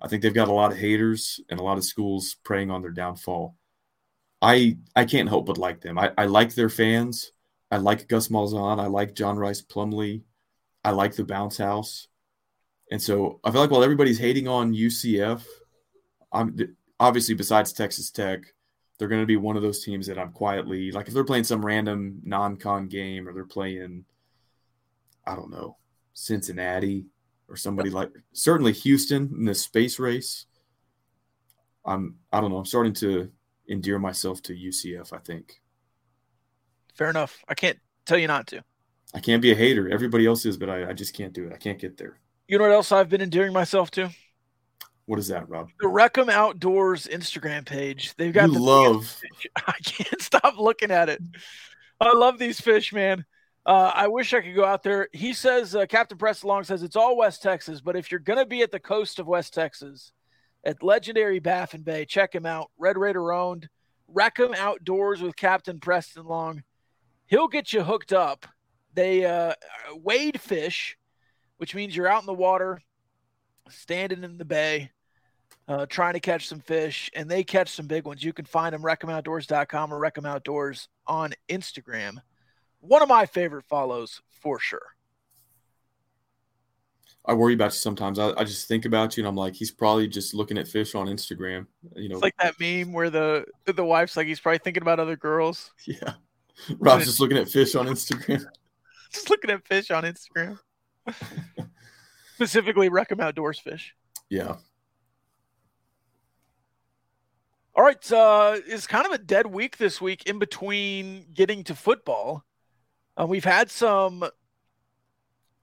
I 0.00 0.08
think 0.08 0.22
they've 0.22 0.32
got 0.32 0.48
a 0.48 0.52
lot 0.52 0.72
of 0.72 0.78
haters 0.78 1.40
and 1.48 1.60
a 1.60 1.62
lot 1.62 1.78
of 1.78 1.84
schools 1.84 2.36
preying 2.44 2.70
on 2.70 2.82
their 2.82 2.90
downfall. 2.90 3.56
I 4.42 4.76
I 4.94 5.04
can't 5.04 5.28
help 5.28 5.46
but 5.46 5.58
like 5.58 5.80
them. 5.80 5.98
I, 5.98 6.12
I 6.16 6.26
like 6.26 6.54
their 6.54 6.68
fans. 6.68 7.32
I 7.70 7.78
like 7.78 8.08
Gus 8.08 8.28
Malzahn. 8.28 8.80
I 8.80 8.86
like 8.86 9.14
John 9.14 9.36
Rhys 9.36 9.62
Plumlee. 9.62 10.22
I 10.84 10.90
like 10.90 11.16
the 11.16 11.24
bounce 11.24 11.58
house. 11.58 12.08
And 12.90 13.02
so 13.02 13.40
I 13.42 13.50
feel 13.50 13.60
like 13.60 13.70
while 13.70 13.82
everybody's 13.82 14.18
hating 14.18 14.46
on 14.46 14.72
UCF, 14.72 15.42
I'm 16.32 16.56
obviously, 17.00 17.34
besides 17.34 17.72
Texas 17.72 18.10
Tech, 18.10 18.40
they're 18.98 19.08
going 19.08 19.22
to 19.22 19.26
be 19.26 19.36
one 19.36 19.56
of 19.56 19.62
those 19.62 19.84
teams 19.84 20.06
that 20.06 20.18
I'm 20.18 20.32
quietly 20.32 20.90
like 20.92 21.08
if 21.08 21.14
they're 21.14 21.24
playing 21.24 21.44
some 21.44 21.64
random 21.64 22.20
non-con 22.24 22.88
game 22.88 23.28
or 23.28 23.32
they're 23.32 23.44
playing, 23.44 24.04
I 25.26 25.34
don't 25.34 25.50
know, 25.50 25.76
Cincinnati 26.14 27.06
or 27.48 27.56
somebody 27.56 27.90
like 27.90 28.10
certainly 28.32 28.72
Houston 28.72 29.30
in 29.36 29.44
the 29.44 29.54
space 29.54 29.98
race. 29.98 30.46
I'm 31.84 32.16
I 32.32 32.40
don't 32.40 32.50
know. 32.50 32.58
I'm 32.58 32.64
starting 32.64 32.94
to 32.94 33.30
endear 33.68 33.98
myself 33.98 34.42
to 34.42 34.54
UCF. 34.54 35.12
I 35.12 35.18
think. 35.18 35.60
Fair 36.94 37.10
enough. 37.10 37.44
I 37.48 37.54
can't 37.54 37.78
tell 38.06 38.18
you 38.18 38.26
not 38.26 38.46
to. 38.48 38.64
I 39.14 39.20
can't 39.20 39.42
be 39.42 39.52
a 39.52 39.54
hater. 39.54 39.88
Everybody 39.88 40.26
else 40.26 40.44
is, 40.46 40.56
but 40.56 40.68
I, 40.68 40.90
I 40.90 40.92
just 40.92 41.14
can't 41.14 41.32
do 41.32 41.46
it. 41.46 41.52
I 41.52 41.56
can't 41.56 41.78
get 41.78 41.96
there. 41.96 42.18
You 42.48 42.58
know 42.58 42.64
what 42.64 42.72
else 42.72 42.92
I've 42.92 43.08
been 43.08 43.22
endearing 43.22 43.52
myself 43.52 43.90
to? 43.92 44.10
What 45.06 45.18
is 45.18 45.28
that, 45.28 45.48
Rob? 45.48 45.70
The 45.80 45.88
Reckham 45.88 46.28
Outdoors 46.28 47.06
Instagram 47.06 47.64
page. 47.64 48.14
They've 48.16 48.32
got 48.32 48.48
you 48.48 48.54
the 48.54 48.60
love. 48.60 49.20
I 49.66 49.74
can't 49.84 50.20
stop 50.20 50.58
looking 50.58 50.90
at 50.90 51.08
it. 51.08 51.22
I 52.00 52.12
love 52.12 52.38
these 52.38 52.60
fish, 52.60 52.92
man. 52.92 53.24
Uh, 53.64 53.90
I 53.94 54.08
wish 54.08 54.34
I 54.34 54.40
could 54.40 54.54
go 54.54 54.64
out 54.64 54.82
there. 54.82 55.08
He 55.12 55.32
says, 55.32 55.74
uh, 55.74 55.86
Captain 55.86 56.18
Preston 56.18 56.48
Long 56.48 56.64
says 56.64 56.82
it's 56.82 56.96
all 56.96 57.16
West 57.16 57.42
Texas, 57.42 57.80
but 57.80 57.96
if 57.96 58.10
you're 58.10 58.20
going 58.20 58.38
to 58.38 58.46
be 58.46 58.62
at 58.62 58.70
the 58.70 58.80
coast 58.80 59.18
of 59.18 59.26
West 59.26 59.54
Texas, 59.54 60.12
at 60.66 60.82
legendary 60.82 61.38
Baffin 61.38 61.82
Bay, 61.82 62.04
check 62.04 62.34
him 62.34 62.44
out. 62.44 62.70
Red 62.76 62.98
Raider 62.98 63.32
owned. 63.32 63.68
Reckham 64.08 64.52
Outdoors 64.52 65.22
with 65.22 65.36
Captain 65.36 65.78
Preston 65.78 66.26
Long. 66.26 66.62
He'll 67.26 67.48
get 67.48 67.72
you 67.72 67.82
hooked 67.82 68.12
up. 68.12 68.46
They 68.92 69.24
uh, 69.24 69.54
wade 69.94 70.40
fish, 70.40 70.96
which 71.58 71.74
means 71.74 71.94
you're 71.94 72.08
out 72.08 72.22
in 72.22 72.26
the 72.26 72.34
water, 72.34 72.80
standing 73.68 74.24
in 74.24 74.38
the 74.38 74.44
bay, 74.44 74.90
uh, 75.68 75.86
trying 75.86 76.14
to 76.14 76.20
catch 76.20 76.48
some 76.48 76.60
fish, 76.60 77.10
and 77.14 77.30
they 77.30 77.44
catch 77.44 77.70
some 77.70 77.86
big 77.86 78.04
ones. 78.04 78.22
You 78.22 78.32
can 78.32 78.44
find 78.44 78.72
them 78.72 78.82
reckhamoutdoors.com 78.82 79.92
or 79.92 79.98
Reckham 79.98 80.26
Outdoors 80.26 80.88
on 81.06 81.32
Instagram. 81.48 82.16
One 82.80 83.02
of 83.02 83.08
my 83.08 83.26
favorite 83.26 83.66
follows 83.66 84.20
for 84.40 84.58
sure. 84.58 84.95
I 87.26 87.34
worry 87.34 87.54
about 87.54 87.66
you 87.72 87.78
sometimes. 87.78 88.18
I, 88.18 88.30
I, 88.36 88.44
just 88.44 88.68
think 88.68 88.84
about 88.84 89.16
you, 89.16 89.22
and 89.22 89.28
I'm 89.28 89.34
like, 89.34 89.54
he's 89.54 89.72
probably 89.72 90.06
just 90.06 90.32
looking 90.32 90.58
at 90.58 90.68
fish 90.68 90.94
on 90.94 91.08
Instagram. 91.08 91.66
You 91.96 92.08
know, 92.08 92.16
it's 92.16 92.22
like 92.22 92.36
that 92.38 92.60
meme 92.60 92.92
where 92.92 93.10
the 93.10 93.44
the 93.64 93.84
wife's 93.84 94.16
like, 94.16 94.26
he's 94.28 94.38
probably 94.38 94.58
thinking 94.58 94.82
about 94.82 95.00
other 95.00 95.16
girls. 95.16 95.72
Yeah, 95.86 96.14
Rob's 96.78 97.04
just 97.04 97.20
looking 97.20 97.36
at 97.36 97.48
fish 97.48 97.74
on 97.74 97.86
Instagram. 97.86 98.44
just 99.12 99.28
looking 99.28 99.50
at 99.50 99.66
fish 99.66 99.90
on 99.90 100.04
Instagram. 100.04 100.58
Specifically, 102.34 102.88
Reckham 102.88 103.20
Outdoors 103.20 103.58
fish. 103.58 103.94
Yeah. 104.30 104.56
All 107.74 107.84
right, 107.84 108.12
uh, 108.12 108.56
it's 108.66 108.86
kind 108.86 109.04
of 109.04 109.12
a 109.12 109.18
dead 109.18 109.46
week 109.46 109.76
this 109.76 110.00
week 110.00 110.24
in 110.26 110.38
between 110.38 111.26
getting 111.34 111.62
to 111.64 111.74
football. 111.74 112.44
Uh, 113.20 113.26
we've 113.26 113.44
had 113.44 113.70
some 113.70 114.24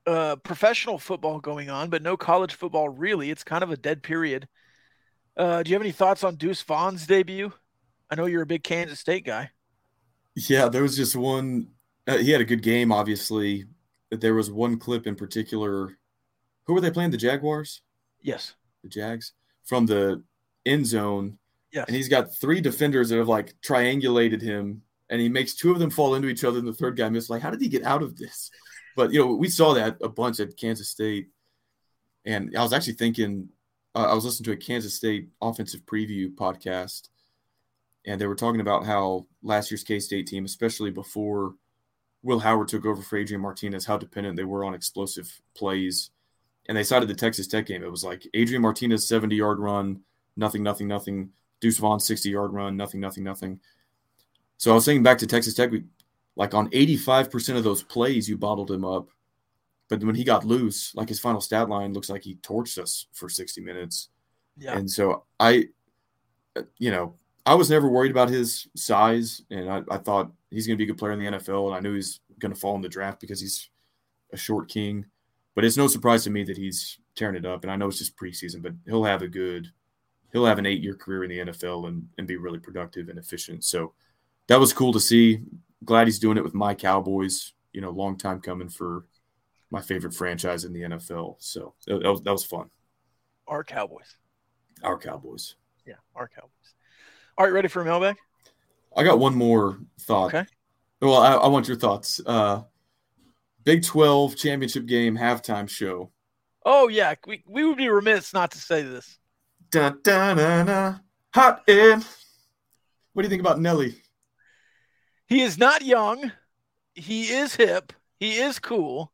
uh, 0.05 0.35
professional 0.37 0.97
football 0.97 1.39
going 1.39 1.69
on, 1.69 1.89
but 1.89 2.01
no 2.01 2.17
college 2.17 2.53
football 2.53 2.89
really. 2.89 3.29
It's 3.29 3.43
kind 3.43 3.63
of 3.63 3.71
a 3.71 3.77
dead 3.77 4.03
period. 4.03 4.47
Uh, 5.35 5.63
do 5.63 5.69
you 5.69 5.75
have 5.75 5.81
any 5.81 5.91
thoughts 5.91 6.23
on 6.23 6.35
Deuce 6.35 6.61
Vaughn's 6.61 7.07
debut? 7.07 7.51
I 8.09 8.15
know 8.15 8.25
you're 8.25 8.43
a 8.43 8.47
big 8.47 8.63
Kansas 8.63 8.99
State 8.99 9.25
guy. 9.25 9.49
Yeah, 10.35 10.69
there 10.69 10.83
was 10.83 10.95
just 10.95 11.15
one. 11.15 11.69
Uh, 12.07 12.17
he 12.17 12.31
had 12.31 12.41
a 12.41 12.45
good 12.45 12.61
game, 12.61 12.91
obviously. 12.91 13.65
But 14.11 14.21
there 14.21 14.35
was 14.35 14.51
one 14.51 14.77
clip 14.77 15.07
in 15.07 15.15
particular. 15.15 15.97
Who 16.67 16.73
were 16.73 16.81
they 16.81 16.91
playing? 16.91 17.11
The 17.11 17.17
Jaguars? 17.17 17.81
Yes. 18.21 18.53
The 18.83 18.89
Jags 18.89 19.33
from 19.65 19.87
the 19.87 20.23
end 20.65 20.85
zone 20.85 21.39
Yes. 21.73 21.85
And 21.87 21.95
he's 21.95 22.07
got 22.07 22.35
three 22.35 22.61
defenders 22.61 23.09
that 23.09 23.17
have 23.17 23.27
like 23.27 23.55
triangulated 23.65 24.41
him, 24.41 24.83
and 25.09 25.19
he 25.19 25.27
makes 25.27 25.55
two 25.55 25.71
of 25.71 25.79
them 25.79 25.89
fall 25.89 26.13
into 26.13 26.27
each 26.27 26.43
other, 26.43 26.59
and 26.59 26.67
the 26.67 26.73
third 26.73 26.95
guy 26.95 27.09
missed. 27.09 27.31
Like, 27.31 27.41
how 27.41 27.49
did 27.49 27.61
he 27.61 27.67
get 27.67 27.83
out 27.83 28.03
of 28.03 28.15
this? 28.15 28.51
But 28.95 29.11
you 29.11 29.19
know, 29.19 29.35
we 29.35 29.49
saw 29.49 29.73
that 29.73 29.97
a 30.01 30.09
bunch 30.09 30.39
at 30.39 30.57
Kansas 30.57 30.89
State, 30.89 31.29
and 32.25 32.55
I 32.57 32.61
was 32.61 32.73
actually 32.73 32.93
thinking, 32.93 33.49
uh, 33.95 34.07
I 34.09 34.13
was 34.13 34.25
listening 34.25 34.45
to 34.45 34.51
a 34.51 34.57
Kansas 34.57 34.95
State 34.95 35.29
offensive 35.41 35.85
preview 35.85 36.33
podcast, 36.33 37.09
and 38.05 38.19
they 38.19 38.27
were 38.27 38.35
talking 38.35 38.61
about 38.61 38.85
how 38.85 39.27
last 39.41 39.71
year's 39.71 39.83
K 39.83 39.99
State 39.99 40.27
team, 40.27 40.45
especially 40.45 40.91
before 40.91 41.55
Will 42.23 42.39
Howard 42.39 42.69
took 42.69 42.85
over 42.85 43.01
for 43.01 43.17
Adrian 43.17 43.41
Martinez, 43.41 43.85
how 43.85 43.97
dependent 43.97 44.37
they 44.37 44.45
were 44.45 44.63
on 44.63 44.73
explosive 44.73 45.41
plays. 45.55 46.09
And 46.67 46.77
they 46.77 46.83
cited 46.83 47.09
the 47.09 47.15
Texas 47.15 47.47
Tech 47.47 47.65
game. 47.65 47.83
It 47.83 47.91
was 47.91 48.05
like 48.05 48.25
Adrian 48.33 48.61
Martinez 48.61 49.05
70 49.05 49.35
yard 49.35 49.59
run, 49.59 50.01
nothing, 50.37 50.63
nothing, 50.63 50.87
nothing. 50.87 51.31
Deuce 51.59 51.77
Vaughn 51.77 51.99
60 51.99 52.29
yard 52.29 52.53
run, 52.53 52.77
nothing, 52.77 53.01
nothing, 53.01 53.25
nothing. 53.25 53.59
So 54.57 54.71
I 54.71 54.75
was 54.75 54.85
thinking 54.85 55.03
back 55.03 55.17
to 55.17 55.27
Texas 55.27 55.53
Tech, 55.53 55.71
like 56.35 56.53
on 56.53 56.69
85% 56.69 57.57
of 57.57 57.63
those 57.63 57.83
plays, 57.83 58.27
you 58.27 58.37
bottled 58.37 58.71
him 58.71 58.85
up. 58.85 59.09
But 59.89 60.03
when 60.03 60.15
he 60.15 60.23
got 60.23 60.45
loose, 60.45 60.93
like 60.95 61.09
his 61.09 61.19
final 61.19 61.41
stat 61.41 61.69
line 61.69 61.93
looks 61.93 62.09
like 62.09 62.23
he 62.23 62.35
torched 62.35 62.77
us 62.77 63.07
for 63.11 63.29
60 63.29 63.61
minutes. 63.61 64.09
Yeah. 64.57 64.77
And 64.77 64.89
so 64.89 65.25
I, 65.39 65.67
you 66.77 66.91
know, 66.91 67.15
I 67.45 67.55
was 67.55 67.69
never 67.69 67.89
worried 67.89 68.11
about 68.11 68.29
his 68.29 68.67
size. 68.75 69.41
And 69.51 69.69
I, 69.69 69.81
I 69.91 69.97
thought 69.97 70.31
he's 70.49 70.65
going 70.65 70.77
to 70.77 70.83
be 70.83 70.85
a 70.85 70.93
good 70.93 70.97
player 70.97 71.11
in 71.11 71.19
the 71.19 71.37
NFL. 71.37 71.67
And 71.67 71.75
I 71.75 71.79
knew 71.79 71.93
he's 71.93 72.21
going 72.39 72.53
to 72.53 72.59
fall 72.59 72.75
in 72.75 72.81
the 72.81 72.89
draft 72.89 73.19
because 73.19 73.41
he's 73.41 73.69
a 74.31 74.37
short 74.37 74.69
king. 74.69 75.05
But 75.53 75.65
it's 75.65 75.77
no 75.77 75.87
surprise 75.87 76.23
to 76.23 76.31
me 76.31 76.43
that 76.45 76.57
he's 76.57 76.97
tearing 77.15 77.35
it 77.35 77.45
up. 77.45 77.63
And 77.63 77.71
I 77.71 77.75
know 77.75 77.87
it's 77.87 77.99
just 77.99 78.17
preseason, 78.17 78.63
but 78.63 78.73
he'll 78.85 79.03
have 79.03 79.21
a 79.21 79.27
good– 79.27 79.71
he'll 80.33 80.45
have 80.45 80.59
an 80.59 80.65
eight 80.65 80.81
year 80.81 80.95
career 80.95 81.23
in 81.23 81.29
the 81.29 81.51
NFL 81.51 81.87
and, 81.87 82.09
and 82.17 82.27
be 82.27 82.35
really 82.35 82.59
productive 82.59 83.07
and 83.07 83.17
efficient. 83.17 83.63
So 83.63 83.93
that 84.47 84.59
was 84.59 84.73
cool 84.73 84.91
to 84.91 84.99
see. 84.99 85.39
Glad 85.83 86.07
he's 86.07 86.19
doing 86.19 86.37
it 86.37 86.43
with 86.43 86.53
my 86.53 86.73
Cowboys. 86.73 87.53
You 87.71 87.81
know, 87.81 87.89
long 87.89 88.17
time 88.17 88.39
coming 88.39 88.69
for 88.69 89.05
my 89.71 89.81
favorite 89.81 90.13
franchise 90.13 90.65
in 90.65 90.73
the 90.73 90.81
NFL. 90.81 91.35
So 91.39 91.73
that, 91.87 92.01
was 92.03 92.21
that 92.21 92.31
was 92.31 92.45
fun. 92.45 92.69
Our 93.47 93.63
Cowboys. 93.63 94.15
Our 94.83 94.97
Cowboys. 94.97 95.55
Yeah, 95.85 95.95
our 96.15 96.27
Cowboys. 96.27 96.49
All 97.37 97.45
right, 97.45 97.53
ready 97.53 97.67
for 97.67 97.81
a 97.81 97.85
mailbag? 97.85 98.15
I 98.95 99.03
got 99.03 99.17
one 99.17 99.35
more 99.35 99.79
thought. 100.01 100.33
Okay. 100.33 100.45
Well, 101.01 101.17
I, 101.17 101.33
I 101.33 101.47
want 101.47 101.67
your 101.67 101.77
thoughts. 101.77 102.21
Uh, 102.25 102.61
Big 103.63 103.83
12 103.83 104.35
championship 104.35 104.85
game 104.85 105.17
halftime 105.17 105.69
show. 105.69 106.11
Oh, 106.65 106.89
yeah. 106.89 107.15
We, 107.25 107.43
we 107.47 107.65
would 107.65 107.77
be 107.77 107.89
remiss 107.89 108.33
not 108.33 108.51
to 108.51 108.57
say 108.57 108.81
this. 108.81 109.17
Da, 109.71 109.91
da, 110.03 110.33
da, 110.33 110.63
da. 110.63 110.95
Hot 111.33 111.67
in. 111.67 112.03
What 113.13 113.21
do 113.21 113.25
you 113.25 113.29
think 113.29 113.41
about 113.41 113.59
Nelly? 113.59 114.02
He 115.27 115.41
is 115.41 115.57
not 115.57 115.83
young. 115.83 116.31
He 116.95 117.31
is 117.31 117.55
hip. 117.55 117.93
He 118.19 118.37
is 118.37 118.59
cool. 118.59 119.11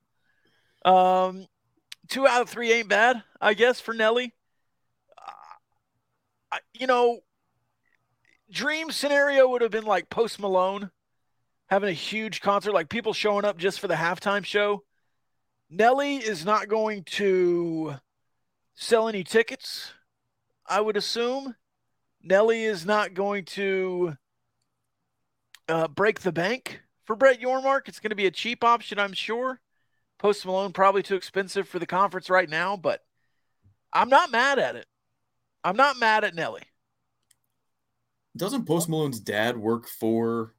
Um, 0.84 1.48
two 2.08 2.28
out 2.28 2.42
of 2.42 2.50
three 2.50 2.72
ain't 2.72 2.90
bad, 2.90 3.24
I 3.40 3.54
guess, 3.54 3.80
for 3.80 3.94
Nelly. 3.94 4.34
Uh, 6.52 6.58
you 6.74 6.88
know, 6.88 7.20
dream 8.52 8.92
scenario 8.92 9.48
would 9.48 9.62
have 9.62 9.72
been 9.72 9.86
like 9.86 10.10
Post 10.10 10.40
Malone 10.40 10.92
having 11.68 11.90
a 11.90 11.94
huge 11.94 12.42
concert, 12.42 12.74
like 12.74 12.90
people 12.90 13.14
showing 13.14 13.46
up 13.46 13.58
just 13.58 13.80
for 13.80 13.88
the 13.88 13.94
halftime 13.94 14.44
show. 14.44 14.84
Nelly 15.70 16.18
is 16.18 16.44
not 16.44 16.68
going 16.68 17.04
to 17.04 17.96
sell 18.74 19.08
any 19.08 19.24
tickets. 19.24 19.94
I 20.66 20.82
would 20.82 20.98
assume. 20.98 21.56
Nelly 22.24 22.64
is 22.64 22.86
not 22.86 23.14
going 23.14 23.46
to 23.46 24.18
uh, 25.70 25.88
break 25.88 26.22
the 26.22 26.32
bank 26.32 26.82
for 27.06 27.16
Brett 27.16 27.40
Yormark. 27.40 27.88
It's 27.88 28.00
going 28.00 28.10
to 28.10 28.16
be 28.16 28.26
a 28.26 28.32
cheap 28.32 28.64
option, 28.64 29.00
I'm 29.00 29.14
sure. 29.14 29.60
Post 30.18 30.46
Malone 30.46 30.74
probably 30.74 31.02
too 31.02 31.16
expensive 31.16 31.68
for 31.68 31.80
the 31.80 31.86
conference 31.86 32.30
right 32.30 32.50
now, 32.50 32.76
but 32.76 33.04
I'm 33.94 34.10
not 34.10 34.32
mad 34.32 34.60
at 34.60 34.76
it. 34.76 34.86
I'm 35.64 35.78
not 35.78 35.98
mad 35.98 36.24
at 36.24 36.36
Nelly. 36.36 36.64
Doesn't 38.36 38.66
Post 38.66 38.90
Malone's 38.90 39.20
dad 39.20 39.58
work 39.58 39.88
for 39.88 40.54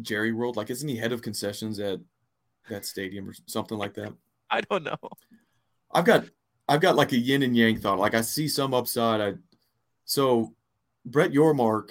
Jerry 0.00 0.32
World? 0.32 0.56
Like, 0.56 0.70
isn't 0.70 0.88
he 0.88 0.96
head 0.96 1.12
of 1.12 1.22
concessions 1.22 1.78
at 1.78 2.00
that 2.68 2.84
stadium 2.84 3.28
or 3.28 3.34
something 3.46 3.78
like 3.78 3.94
that? 3.94 4.12
I 4.50 4.60
don't 4.62 4.84
know. 4.84 4.96
I've 5.92 6.04
got 6.04 6.24
I've 6.68 6.80
got 6.80 6.96
like 6.96 7.12
a 7.12 7.18
yin 7.18 7.42
and 7.42 7.56
yang 7.56 7.78
thought. 7.78 7.98
Like 7.98 8.14
I 8.14 8.20
see 8.20 8.48
some 8.48 8.74
upside. 8.74 9.20
I 9.20 9.34
so 10.04 10.54
Brett 11.04 11.32
Yormark 11.32 11.90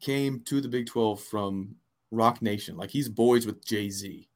came 0.00 0.40
to 0.40 0.60
the 0.60 0.68
Big 0.68 0.86
12 0.86 1.20
from 1.20 1.74
Roc 2.10 2.42
Nation. 2.42 2.76
Like 2.76 2.90
he's 2.90 3.08
boys 3.08 3.46
with 3.46 3.64
Jay-Z. 3.64 4.28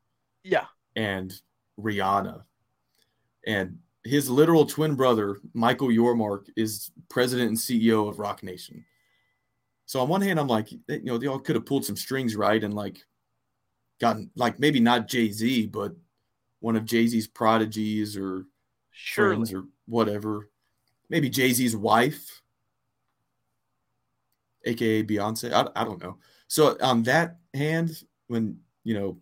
Yeah. 0.43 0.67
And 0.97 1.35
Rihanna. 1.81 2.43
And 3.47 3.79
his 4.05 4.29
literal 4.29 4.67
twin 4.67 4.95
brother, 4.95 5.39
Michael 5.55 5.89
Yormark, 5.89 6.49
is 6.57 6.91
president 7.09 7.49
and 7.49 7.59
CEO 7.59 8.09
of 8.09 8.19
Roc 8.19 8.43
Nation. 8.43 8.85
So 9.87 10.01
on 10.01 10.09
one 10.09 10.21
hand, 10.23 10.39
I'm 10.39 10.49
like, 10.49 10.73
you 10.73 11.03
know, 11.03 11.19
they 11.19 11.27
all 11.27 11.39
could 11.39 11.57
have 11.57 11.67
pulled 11.67 11.85
some 11.85 11.97
strings 11.97 12.37
right 12.37 12.63
and 12.63 12.75
like 12.75 13.05
gotten 14.01 14.31
like 14.37 14.59
maybe 14.59 14.81
not 14.81 15.09
Jay-Z, 15.09 15.67
but 15.67 15.93
one 16.61 16.77
of 16.77 16.85
Jay-Z's 16.85 17.27
prodigies 17.29 18.17
or 18.17 18.47
Surely. 18.91 19.37
friends 19.37 19.53
or 19.53 19.65
whatever. 19.87 20.49
Maybe 21.11 21.29
Jay 21.29 21.53
Z's 21.53 21.77
wife. 21.77 22.41
Aka 24.65 25.03
Beyonce. 25.03 25.53
I, 25.53 25.69
I 25.81 25.85
don't 25.85 26.03
know. 26.03 26.19
So 26.49 26.77
on 26.81 27.03
that 27.05 27.39
hand, 27.53 28.03
when 28.27 28.59
you 28.83 28.95
know 28.95 29.19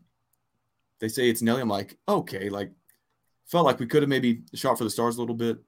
they 1.01 1.09
say 1.09 1.29
it's 1.29 1.43
Nelly, 1.43 1.63
I'm 1.63 1.69
like, 1.69 1.97
okay, 2.09 2.49
like 2.49 2.73
felt 3.47 3.67
like 3.67 3.81
we 3.81 3.87
could 3.87 4.03
have 4.03 4.09
maybe 4.09 4.43
shot 4.55 4.79
for 4.79 4.85
the 4.85 4.91
stars 4.91 5.17
a 5.17 5.21
little 5.21 5.35
bit. 5.35 5.59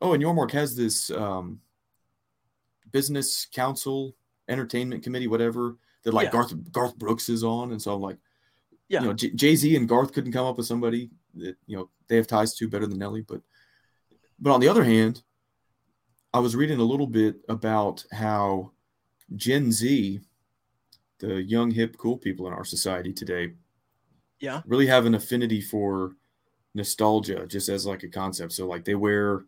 Oh, 0.00 0.12
and 0.12 0.22
Yormark 0.22 0.50
has 0.52 0.74
this 0.74 1.10
um, 1.10 1.60
business 2.90 3.46
council, 3.46 4.16
entertainment 4.48 5.02
committee, 5.02 5.28
whatever 5.28 5.78
that 6.04 6.14
like 6.14 6.26
yeah. 6.26 6.32
Garth 6.32 6.72
Garth 6.72 6.98
Brooks 6.98 7.28
is 7.28 7.44
on, 7.44 7.72
and 7.72 7.80
so 7.80 7.94
I'm 7.94 8.00
like, 8.00 8.18
yeah, 8.88 9.00
you 9.00 9.06
know, 9.06 9.12
Jay 9.14 9.56
Z 9.56 9.76
and 9.76 9.88
Garth 9.88 10.12
couldn't 10.12 10.32
come 10.32 10.46
up 10.46 10.56
with 10.56 10.66
somebody 10.66 11.10
that 11.34 11.56
you 11.66 11.76
know 11.76 11.90
they 12.08 12.16
have 12.16 12.26
ties 12.26 12.54
to 12.54 12.68
better 12.68 12.86
than 12.86 12.98
Nelly, 12.98 13.22
but 13.22 13.40
but 14.38 14.52
on 14.52 14.60
the 14.60 14.68
other 14.68 14.84
hand, 14.84 15.22
I 16.34 16.40
was 16.40 16.56
reading 16.56 16.80
a 16.80 16.84
little 16.84 17.06
bit 17.06 17.36
about 17.48 18.04
how 18.10 18.72
Gen 19.36 19.72
Z, 19.72 20.20
the 21.18 21.42
young, 21.42 21.70
hip, 21.70 21.96
cool 21.96 22.18
people 22.18 22.46
in 22.46 22.52
our 22.52 22.64
society 22.64 23.12
today, 23.12 23.52
yeah, 24.40 24.62
really 24.66 24.86
have 24.86 25.06
an 25.06 25.14
affinity 25.14 25.60
for 25.60 26.16
nostalgia 26.74 27.46
just 27.46 27.68
as 27.68 27.86
like 27.86 28.02
a 28.02 28.08
concept. 28.08 28.52
So 28.52 28.66
like 28.66 28.84
they 28.84 28.94
wear 28.94 29.44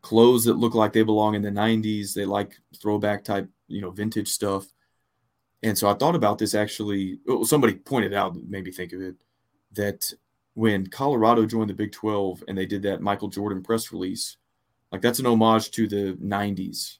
clothes 0.00 0.44
that 0.44 0.54
look 0.54 0.74
like 0.74 0.92
they 0.92 1.02
belong 1.02 1.34
in 1.34 1.42
the 1.42 1.50
90s. 1.50 2.14
They 2.14 2.24
like 2.24 2.56
throwback 2.80 3.24
type, 3.24 3.48
you 3.68 3.80
know, 3.80 3.90
vintage 3.90 4.28
stuff. 4.28 4.66
And 5.62 5.76
so 5.78 5.88
I 5.88 5.94
thought 5.94 6.14
about 6.14 6.38
this 6.38 6.54
actually. 6.54 7.18
Well, 7.26 7.44
somebody 7.44 7.74
pointed 7.74 8.14
out, 8.14 8.36
made 8.48 8.64
me 8.64 8.72
think 8.72 8.92
of 8.92 9.00
it, 9.00 9.16
that 9.72 10.12
when 10.54 10.86
Colorado 10.86 11.46
joined 11.46 11.70
the 11.70 11.74
Big 11.74 11.92
12 11.92 12.44
and 12.48 12.58
they 12.58 12.66
did 12.66 12.82
that 12.82 13.00
Michael 13.00 13.28
Jordan 13.28 13.62
press 13.62 13.92
release, 13.92 14.36
like 14.90 15.00
that's 15.00 15.18
an 15.18 15.26
homage 15.26 15.70
to 15.72 15.86
the 15.86 16.16
90s. 16.22 16.98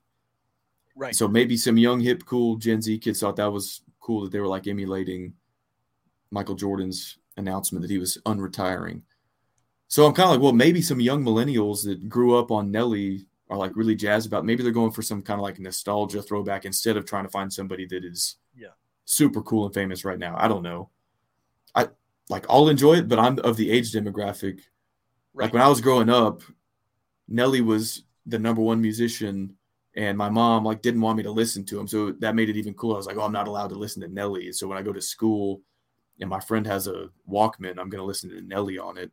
Right. 0.95 1.15
So 1.15 1.27
maybe 1.27 1.57
some 1.57 1.79
young, 1.79 2.01
hip, 2.01 2.25
cool 2.25 2.57
Gen 2.57 2.83
Z 2.83 2.99
kids 2.99 3.21
thought 3.21 3.37
that 3.37 3.51
was 3.51 3.83
cool 4.01 4.23
that 4.23 4.33
they 4.33 4.41
were 4.41 4.49
like 4.49 4.67
emulating 4.67 5.35
Michael 6.31 6.55
Jordan's 6.55 7.19
announcement 7.37 7.83
that 7.83 7.91
he 7.91 7.99
was 7.99 8.19
unretiring. 8.27 9.03
So 9.89 10.07
I'm 10.07 10.15
kind 10.15 10.27
of 10.27 10.31
like, 10.31 10.41
well, 10.41 10.53
maybe 10.53 10.81
some 10.81 11.01
young 11.01 11.23
millennials 11.23 11.85
that 11.85 12.09
grew 12.09 12.39
up 12.39 12.51
on 12.51 12.71
Nelly 12.71 13.27
are 13.51 13.59
like 13.59 13.77
really 13.77 13.95
jazzed 13.95 14.27
about. 14.27 14.45
Maybe 14.47 14.63
they're 14.63 14.73
going 14.73 14.93
for 14.93 15.03
some 15.03 15.21
kind 15.21 15.39
of 15.39 15.43
like 15.43 15.59
nostalgia 15.59 16.23
throwback 16.23 16.65
instead 16.65 16.97
of 16.97 17.05
trying 17.05 17.25
to 17.25 17.31
find 17.31 17.53
somebody 17.53 17.87
that 17.87 18.05
is 18.05 18.37
yeah 18.57 18.69
super 19.05 19.43
cool 19.43 19.67
and 19.67 19.75
famous 19.75 20.05
right 20.05 20.19
now. 20.19 20.35
I 20.39 20.49
don't 20.49 20.63
know. 20.63 20.89
I 21.75 21.89
like 22.31 22.47
I'll 22.49 22.69
enjoy 22.69 22.95
it, 22.95 23.09
but 23.09 23.19
I'm 23.19 23.39
of 23.41 23.57
the 23.57 23.71
age 23.71 23.93
demographic. 23.93 24.61
Right. 25.35 25.45
Like 25.45 25.53
when 25.53 25.63
I 25.63 25.69
was 25.69 25.81
growing 25.81 26.09
up, 26.09 26.43
Nelly 27.29 27.61
was 27.61 28.05
the 28.25 28.39
number 28.39 28.63
one 28.63 28.81
musician, 28.81 29.57
and 29.95 30.17
my 30.17 30.29
mom 30.29 30.65
like 30.65 30.83
didn't 30.83 31.01
want 31.01 31.17
me 31.17 31.23
to 31.23 31.31
listen 31.31 31.65
to 31.67 31.79
him, 31.79 31.87
so 31.87 32.13
that 32.13 32.35
made 32.35 32.49
it 32.49 32.57
even 32.57 32.75
cooler. 32.75 32.95
I 32.95 32.99
was 32.99 33.07
like, 33.07 33.17
oh, 33.17 33.23
I'm 33.23 33.33
not 33.33 33.49
allowed 33.49 33.69
to 33.69 33.75
listen 33.77 34.03
to 34.03 34.09
Nelly. 34.09 34.53
So 34.53 34.67
when 34.67 34.79
I 34.79 34.83
go 34.83 34.93
to 34.93 35.01
school, 35.01 35.61
and 36.21 36.31
my 36.31 36.41
friend 36.41 36.67
has 36.67 36.87
a 36.87 37.09
Walkman, 37.31 37.79
I'm 37.79 37.91
gonna 37.91 38.05
listen 38.05 38.31
to 38.31 38.41
Nelly 38.43 38.79
on 38.79 38.97
it. 38.97 39.11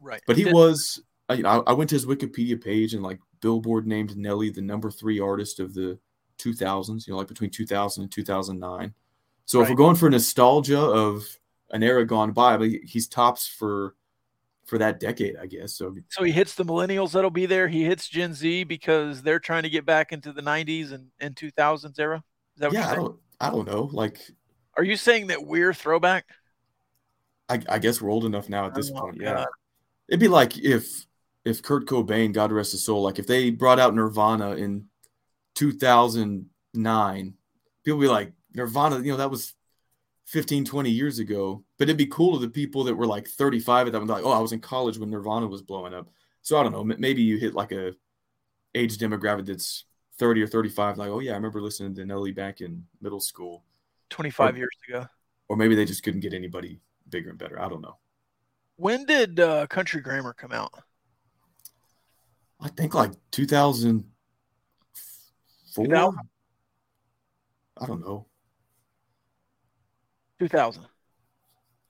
Right. 0.00 0.22
But 0.26 0.36
he 0.36 0.44
Did- 0.44 0.54
was, 0.54 1.02
uh, 1.30 1.34
you 1.34 1.42
know, 1.42 1.62
I, 1.66 1.70
I 1.70 1.72
went 1.72 1.90
to 1.90 1.96
his 1.96 2.06
Wikipedia 2.06 2.62
page 2.62 2.94
and 2.94 3.02
like 3.02 3.20
Billboard 3.40 3.86
named 3.86 4.16
Nelly 4.16 4.50
the 4.50 4.62
number 4.62 4.90
three 4.90 5.20
artist 5.20 5.60
of 5.60 5.74
the 5.74 5.98
2000s. 6.38 7.06
You 7.06 7.12
know, 7.12 7.18
like 7.18 7.28
between 7.28 7.50
2000 7.50 8.02
and 8.02 8.12
2009. 8.12 8.94
So 9.44 9.58
right. 9.58 9.64
if 9.64 9.70
we're 9.70 9.76
going 9.76 9.96
for 9.96 10.10
nostalgia 10.10 10.78
of 10.80 11.24
an 11.70 11.82
era 11.82 12.04
gone 12.06 12.32
by, 12.32 12.56
but 12.56 12.68
he's 12.84 13.08
tops 13.08 13.46
for 13.46 13.94
for 14.68 14.78
that 14.78 15.00
decade, 15.00 15.36
I 15.40 15.46
guess. 15.46 15.74
So 15.74 15.96
so 16.10 16.22
he 16.22 16.30
hits 16.30 16.54
the 16.54 16.64
millennials 16.64 17.12
that'll 17.12 17.30
be 17.30 17.46
there. 17.46 17.68
He 17.68 17.84
hits 17.84 18.06
Gen 18.06 18.34
Z 18.34 18.64
because 18.64 19.22
they're 19.22 19.40
trying 19.40 19.62
to 19.62 19.70
get 19.70 19.86
back 19.86 20.12
into 20.12 20.32
the 20.32 20.42
90s 20.42 20.92
and, 20.92 21.06
and 21.18 21.34
2000s 21.34 21.98
era. 21.98 22.22
Is 22.54 22.60
that 22.60 22.72
yeah, 22.72 22.90
I 22.90 22.94
don't 22.94 23.18
I 23.40 23.50
don't 23.50 23.66
know. 23.66 23.88
Like, 23.92 24.20
are 24.76 24.84
you 24.84 24.96
saying 24.96 25.28
that 25.28 25.44
we're 25.44 25.72
throwback? 25.72 26.26
I, 27.48 27.60
I 27.68 27.78
guess 27.78 28.02
we're 28.02 28.10
old 28.10 28.26
enough 28.26 28.50
now 28.50 28.66
at 28.66 28.74
this 28.74 28.90
oh, 28.94 29.00
point. 29.00 29.18
God. 29.18 29.24
Yeah, 29.24 29.44
it'd 30.08 30.20
be 30.20 30.28
like 30.28 30.58
if 30.58 31.06
if 31.44 31.62
Kurt 31.62 31.86
Cobain, 31.86 32.32
God 32.32 32.52
rest 32.52 32.72
his 32.72 32.84
soul, 32.84 33.02
like 33.02 33.18
if 33.18 33.26
they 33.26 33.50
brought 33.50 33.78
out 33.78 33.94
Nirvana 33.94 34.56
in 34.56 34.86
2009, 35.54 37.34
people 37.84 38.00
be 38.00 38.06
like 38.06 38.32
Nirvana, 38.54 38.98
you 39.00 39.12
know, 39.12 39.16
that 39.16 39.30
was 39.30 39.54
15, 40.28 40.66
20 40.66 40.90
years 40.90 41.18
ago. 41.18 41.64
But 41.78 41.84
it'd 41.84 41.96
be 41.96 42.06
cool 42.06 42.34
to 42.34 42.38
the 42.38 42.52
people 42.52 42.84
that 42.84 42.94
were 42.94 43.06
like 43.06 43.26
35 43.26 43.86
at 43.86 43.92
that 43.92 43.98
time, 43.98 44.06
like, 44.06 44.24
oh, 44.24 44.30
I 44.30 44.40
was 44.40 44.52
in 44.52 44.60
college 44.60 44.98
when 44.98 45.10
Nirvana 45.10 45.46
was 45.46 45.62
blowing 45.62 45.94
up. 45.94 46.10
So 46.42 46.58
I 46.58 46.62
don't 46.62 46.72
know. 46.72 46.84
Maybe 46.84 47.22
you 47.22 47.38
hit 47.38 47.54
like 47.54 47.72
a 47.72 47.94
age 48.74 48.98
demographic 48.98 49.46
that's 49.46 49.84
30 50.18 50.42
or 50.42 50.46
35, 50.46 50.98
like, 50.98 51.08
oh 51.08 51.20
yeah, 51.20 51.32
I 51.32 51.36
remember 51.36 51.62
listening 51.62 51.94
to 51.94 52.04
Nelly 52.04 52.32
back 52.32 52.60
in 52.60 52.84
middle 53.00 53.20
school. 53.20 53.64
25 54.10 54.54
or, 54.54 54.58
years 54.58 54.76
ago. 54.86 55.06
Or 55.48 55.56
maybe 55.56 55.74
they 55.74 55.86
just 55.86 56.02
couldn't 56.02 56.20
get 56.20 56.34
anybody 56.34 56.80
bigger 57.08 57.30
and 57.30 57.38
better. 57.38 57.60
I 57.60 57.68
don't 57.68 57.80
know. 57.80 57.96
When 58.76 59.06
did 59.06 59.40
uh, 59.40 59.66
Country 59.66 60.02
Grammar 60.02 60.34
come 60.34 60.52
out? 60.52 60.72
I 62.60 62.68
think 62.68 62.94
like 62.94 63.12
2004. 63.30 65.86
2000? 65.86 66.18
I 67.80 67.86
don't 67.86 68.00
know. 68.00 68.27
2000. 70.38 70.86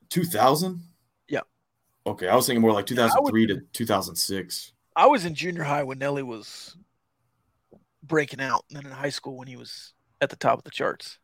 2000? 0.09 0.83
Yeah. 1.29 1.41
Okay, 2.07 2.29
I 2.29 2.35
was 2.35 2.47
thinking 2.47 2.63
more 2.63 2.73
like 2.73 2.87
2003 2.87 3.43
yeah, 3.43 3.55
to 3.55 3.61
2006. 3.73 4.73
I 4.97 5.07
was 5.07 5.25
in 5.25 5.35
junior 5.35 5.63
high 5.63 5.85
when 5.85 5.99
Nelly 5.99 6.23
was 6.23 6.77
breaking 8.03 8.41
out, 8.41 8.65
and 8.69 8.79
then 8.79 8.87
in 8.87 8.93
high 8.93 9.11
school 9.11 9.37
when 9.37 9.49
he 9.49 9.57
was 9.57 9.93
at 10.21 10.31
the 10.31 10.37
top 10.37 10.59
of 10.59 10.65
the 10.65 10.71
charts. 10.71 11.19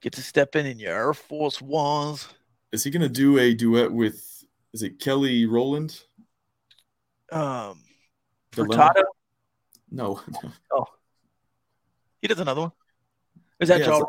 Get 0.00 0.12
to 0.14 0.22
step 0.22 0.54
in 0.54 0.66
in 0.66 0.78
your 0.78 0.92
Air 0.92 1.14
Force 1.14 1.62
Ones. 1.62 2.28
Is 2.72 2.84
he 2.84 2.90
going 2.90 3.02
to 3.02 3.08
do 3.08 3.38
a 3.38 3.54
duet 3.54 3.90
with, 3.90 4.44
is 4.72 4.82
it 4.82 5.00
Kelly 5.00 5.46
Rowland? 5.46 5.98
Um, 7.32 7.80
Furtado? 8.52 9.02
No. 9.90 10.20
oh. 10.72 10.86
He 12.20 12.28
does 12.28 12.40
another 12.40 12.60
one. 12.62 12.72
Is 13.60 13.68
that 13.68 13.80
yeah? 13.80 14.00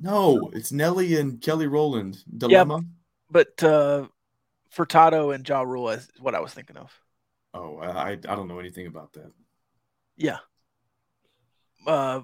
No, 0.00 0.50
it's 0.54 0.72
Nelly 0.72 1.16
and 1.16 1.40
Kelly 1.40 1.66
Rowland. 1.66 2.18
Dilemma. 2.36 2.76
Yeah, 2.76 2.84
but 3.30 3.62
uh, 3.62 4.06
Furtado 4.74 5.34
and 5.34 5.46
Ja 5.46 5.62
Rule 5.62 5.90
is 5.90 6.08
what 6.18 6.34
I 6.34 6.40
was 6.40 6.54
thinking 6.54 6.76
of. 6.76 6.90
Oh, 7.54 7.78
I 7.78 8.12
I 8.12 8.16
don't 8.16 8.48
know 8.48 8.58
anything 8.58 8.86
about 8.86 9.12
that. 9.14 9.30
Yeah. 10.16 10.38
Uh, 11.86 12.20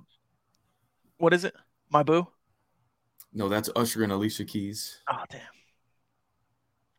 what 1.19 1.35
is 1.35 1.45
it? 1.45 1.55
My 1.91 2.03
boo. 2.03 2.27
No, 3.33 3.49
that's 3.49 3.69
Usher 3.77 4.03
and 4.03 4.13
Alicia 4.13 4.45
Keys. 4.45 4.99
Oh 5.11 5.25
damn. 5.31 5.41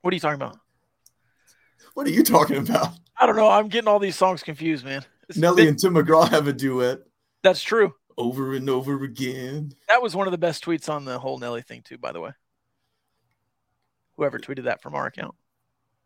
What 0.02 0.12
are 0.14 0.16
you 0.16 0.22
talking 0.22 0.42
about? 0.42 0.58
What 1.94 2.06
are 2.06 2.12
you 2.12 2.24
talking 2.24 2.58
about? 2.58 2.94
I 3.18 3.26
don't 3.26 3.36
know. 3.36 3.50
I'm 3.50 3.68
getting 3.70 3.88
all 3.88 4.00
these 4.00 4.16
songs 4.16 4.44
confused, 4.44 4.86
man. 4.86 5.04
It's 5.28 5.38
Nelly 5.38 5.68
and 5.68 5.78
Tim 5.78 5.96
McGraw 5.96 6.30
have 6.30 6.48
a 6.48 6.54
duet. 6.54 7.00
That's 7.44 7.62
true 7.62 7.94
over 8.20 8.54
and 8.54 8.70
over 8.70 9.04
again. 9.04 9.74
That 9.88 10.04
was 10.04 10.16
one 10.16 10.28
of 10.28 10.32
the 10.32 10.38
best 10.38 10.64
tweets 10.64 10.90
on 10.90 11.06
the 11.06 11.18
whole 11.18 11.40
Nelly 11.40 11.62
thing 11.62 11.82
too, 11.82 11.98
by 11.98 12.12
the 12.12 12.20
way. 12.20 12.32
Whoever 14.18 14.38
tweeted 14.38 14.66
that 14.66 14.82
from 14.82 14.94
our 14.94 15.08
account. 15.08 15.34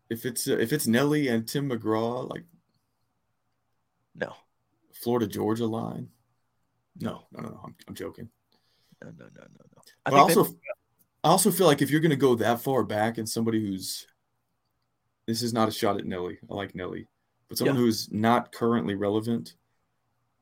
If 0.09 0.25
it's 0.25 0.47
uh, 0.47 0.57
if 0.57 0.71
it's 0.71 0.87
Nelly 0.87 1.27
and 1.27 1.47
Tim 1.47 1.69
McGraw, 1.69 2.29
like 2.29 2.43
no, 4.15 4.35
Florida 4.93 5.27
Georgia 5.27 5.65
line. 5.65 6.09
No, 6.99 7.23
no, 7.31 7.41
no, 7.41 7.49
no. 7.49 7.59
I'm, 7.65 7.75
I'm 7.87 7.95
joking. 7.95 8.29
No, 9.03 9.09
no, 9.17 9.25
no, 9.25 9.41
no, 9.41 9.65
no. 9.75 9.81
I 10.05 10.11
but 10.11 10.19
also, 10.19 10.45
I 11.23 11.29
also 11.29 11.49
feel 11.49 11.65
like 11.65 11.81
if 11.81 11.89
you're 11.89 11.99
going 11.99 12.11
to 12.11 12.15
go 12.15 12.35
that 12.35 12.61
far 12.61 12.83
back 12.83 13.17
and 13.17 13.27
somebody 13.27 13.59
who's, 13.59 14.05
this 15.25 15.41
is 15.41 15.53
not 15.53 15.67
a 15.67 15.71
shot 15.71 15.97
at 15.97 16.05
Nelly. 16.05 16.37
I 16.47 16.53
like 16.53 16.75
Nelly, 16.75 17.07
but 17.49 17.57
someone 17.57 17.75
yeah. 17.75 17.81
who's 17.81 18.11
not 18.11 18.51
currently 18.51 18.93
relevant 18.93 19.55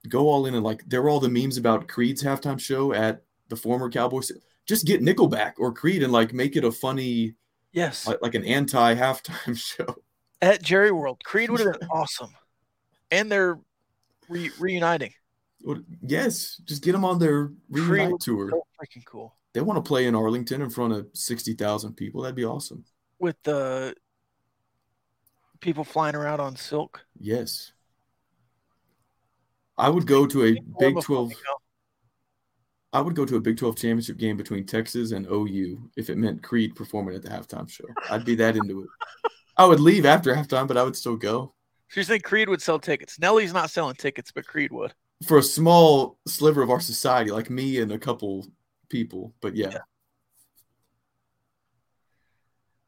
go 0.08 0.30
all 0.30 0.46
in 0.46 0.56
and 0.56 0.64
like 0.64 0.84
there 0.88 1.02
were 1.02 1.10
all 1.10 1.20
the 1.20 1.30
memes 1.30 1.58
about 1.58 1.88
Creed's 1.88 2.24
halftime 2.24 2.60
show 2.60 2.94
at 2.94 3.24
the 3.50 3.56
former 3.56 3.90
Cowboys. 3.90 4.32
Just 4.66 4.86
get 4.86 5.02
Nickelback 5.02 5.54
or 5.58 5.74
Creed 5.74 6.04
and 6.04 6.12
like 6.12 6.34
make 6.34 6.56
it 6.56 6.64
a 6.64 6.72
funny, 6.72 7.36
yes, 7.72 8.08
like, 8.08 8.22
like 8.22 8.36
an 8.36 8.46
anti 8.46 8.96
halftime 8.96 9.58
show 9.58 9.96
at 10.42 10.62
Jerry 10.62 10.92
World. 10.92 11.22
Creed 11.24 11.50
would 11.50 11.60
have 11.60 11.80
been 11.80 11.90
awesome, 11.90 12.34
and 13.12 13.32
they're 13.32 13.60
re- 14.30 14.52
reuniting. 14.60 15.14
Yes, 16.02 16.60
just 16.66 16.84
get 16.84 16.94
them 16.94 17.06
on 17.06 17.20
their 17.20 17.52
reunite 17.70 18.20
tour. 18.20 18.50
So 18.50 18.66
freaking 18.82 19.06
cool. 19.06 19.36
They 19.54 19.62
want 19.62 19.84
to 19.84 19.88
play 19.88 20.08
in 20.08 20.16
Arlington 20.16 20.62
in 20.62 20.70
front 20.70 20.94
of 20.94 21.08
sixty 21.14 21.54
thousand 21.54 21.94
people. 21.94 22.22
That'd 22.22 22.36
be 22.36 22.46
awesome. 22.46 22.86
With 23.20 23.36
the 23.44 23.94
people 25.60 25.84
flying 25.84 26.16
around 26.16 26.40
on 26.40 26.56
silk. 26.56 27.06
Yes. 27.20 27.72
I 29.78 29.90
would 29.90 30.06
go 30.06 30.26
to 30.26 30.46
a 30.46 30.58
Big 30.80 31.00
12. 31.02 31.32
I 32.94 33.02
would 33.02 33.16
go 33.16 33.26
to 33.26 33.38
a 33.38 33.42
Big 33.42 33.58
12 33.58 33.76
championship 33.78 34.18
game 34.18 34.36
between 34.38 34.66
Texas 34.66 35.12
and 35.12 35.26
OU 35.26 35.90
if 35.96 36.10
it 36.10 36.18
meant 36.18 36.44
Creed 36.44 36.76
performing 36.76 37.16
at 37.16 37.22
the 37.22 37.30
halftime 37.30 37.70
show. 37.70 37.86
I'd 38.10 38.26
be 38.26 38.36
that 38.36 38.58
into 38.58 38.82
it. 38.82 38.90
I 39.58 39.66
would 39.66 39.80
leave 39.80 40.06
after 40.06 40.34
halftime, 40.36 40.68
but 40.68 40.78
I 40.78 40.84
would 40.84 40.96
still 40.96 41.16
go. 41.16 41.54
So 41.90 42.00
you 42.00 42.06
think 42.06 42.24
Creed 42.24 42.50
would 42.50 42.62
sell 42.62 42.80
tickets? 42.80 43.20
Nelly's 43.20 43.54
not 43.54 43.70
selling 43.70 43.96
tickets, 43.96 44.32
but 44.32 44.46
Creed 44.46 44.72
would. 44.72 44.94
for 45.26 45.38
a 45.38 45.44
small 45.44 46.18
sliver 46.26 46.62
of 46.62 46.70
our 46.70 46.80
society, 46.80 47.32
like 47.32 47.50
me 47.50 47.80
and 47.80 47.92
a 47.92 48.00
couple 48.00 48.48
people. 48.90 49.34
But 49.42 49.56
yeah. 49.56 49.70
yeah. 49.72 49.80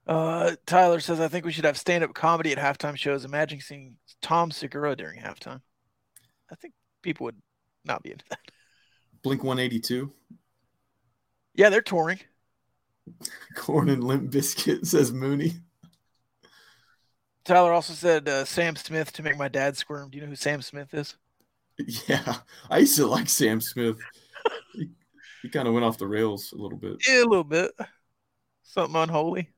Uh, 0.05 0.55
Tyler 0.65 0.99
says, 0.99 1.19
I 1.19 1.27
think 1.27 1.45
we 1.45 1.51
should 1.51 1.65
have 1.65 1.77
stand 1.77 2.03
up 2.03 2.13
comedy 2.13 2.51
at 2.51 2.57
halftime 2.57 2.97
shows. 2.97 3.23
Imagine 3.23 3.61
seeing 3.61 3.95
Tom 4.21 4.51
Segura 4.51 4.95
during 4.95 5.19
halftime. 5.19 5.61
I 6.51 6.55
think 6.55 6.73
people 7.01 7.25
would 7.25 7.41
not 7.85 8.03
be 8.03 8.11
into 8.11 8.25
that. 8.29 8.39
Blink 9.23 9.43
182. 9.43 10.11
Yeah, 11.55 11.69
they're 11.69 11.81
touring. 11.81 12.19
Korn 13.55 13.89
and 13.89 14.03
Limp 14.03 14.31
Bizkit 14.31 14.85
says 14.85 15.11
Mooney. 15.11 15.53
Tyler 17.45 17.73
also 17.73 17.93
said 17.93 18.27
uh, 18.29 18.45
Sam 18.45 18.75
Smith 18.75 19.11
to 19.13 19.23
make 19.23 19.37
my 19.37 19.49
dad 19.49 19.75
squirm. 19.75 20.09
Do 20.09 20.17
you 20.17 20.23
know 20.23 20.29
who 20.29 20.35
Sam 20.35 20.61
Smith 20.61 20.93
is? 20.93 21.15
Yeah, 22.07 22.35
I 22.69 22.79
used 22.79 22.95
to 22.97 23.07
like 23.07 23.27
Sam 23.27 23.59
Smith. 23.59 23.97
he, 24.73 24.89
he 25.41 25.49
kind 25.49 25.67
of 25.67 25.73
went 25.73 25.85
off 25.85 25.97
the 25.97 26.07
rails 26.07 26.53
a 26.53 26.55
little 26.55 26.77
bit. 26.77 26.97
Yeah, 27.07 27.23
a 27.23 27.25
little 27.25 27.43
bit. 27.43 27.71
Something 28.63 28.95
unholy. 28.95 29.49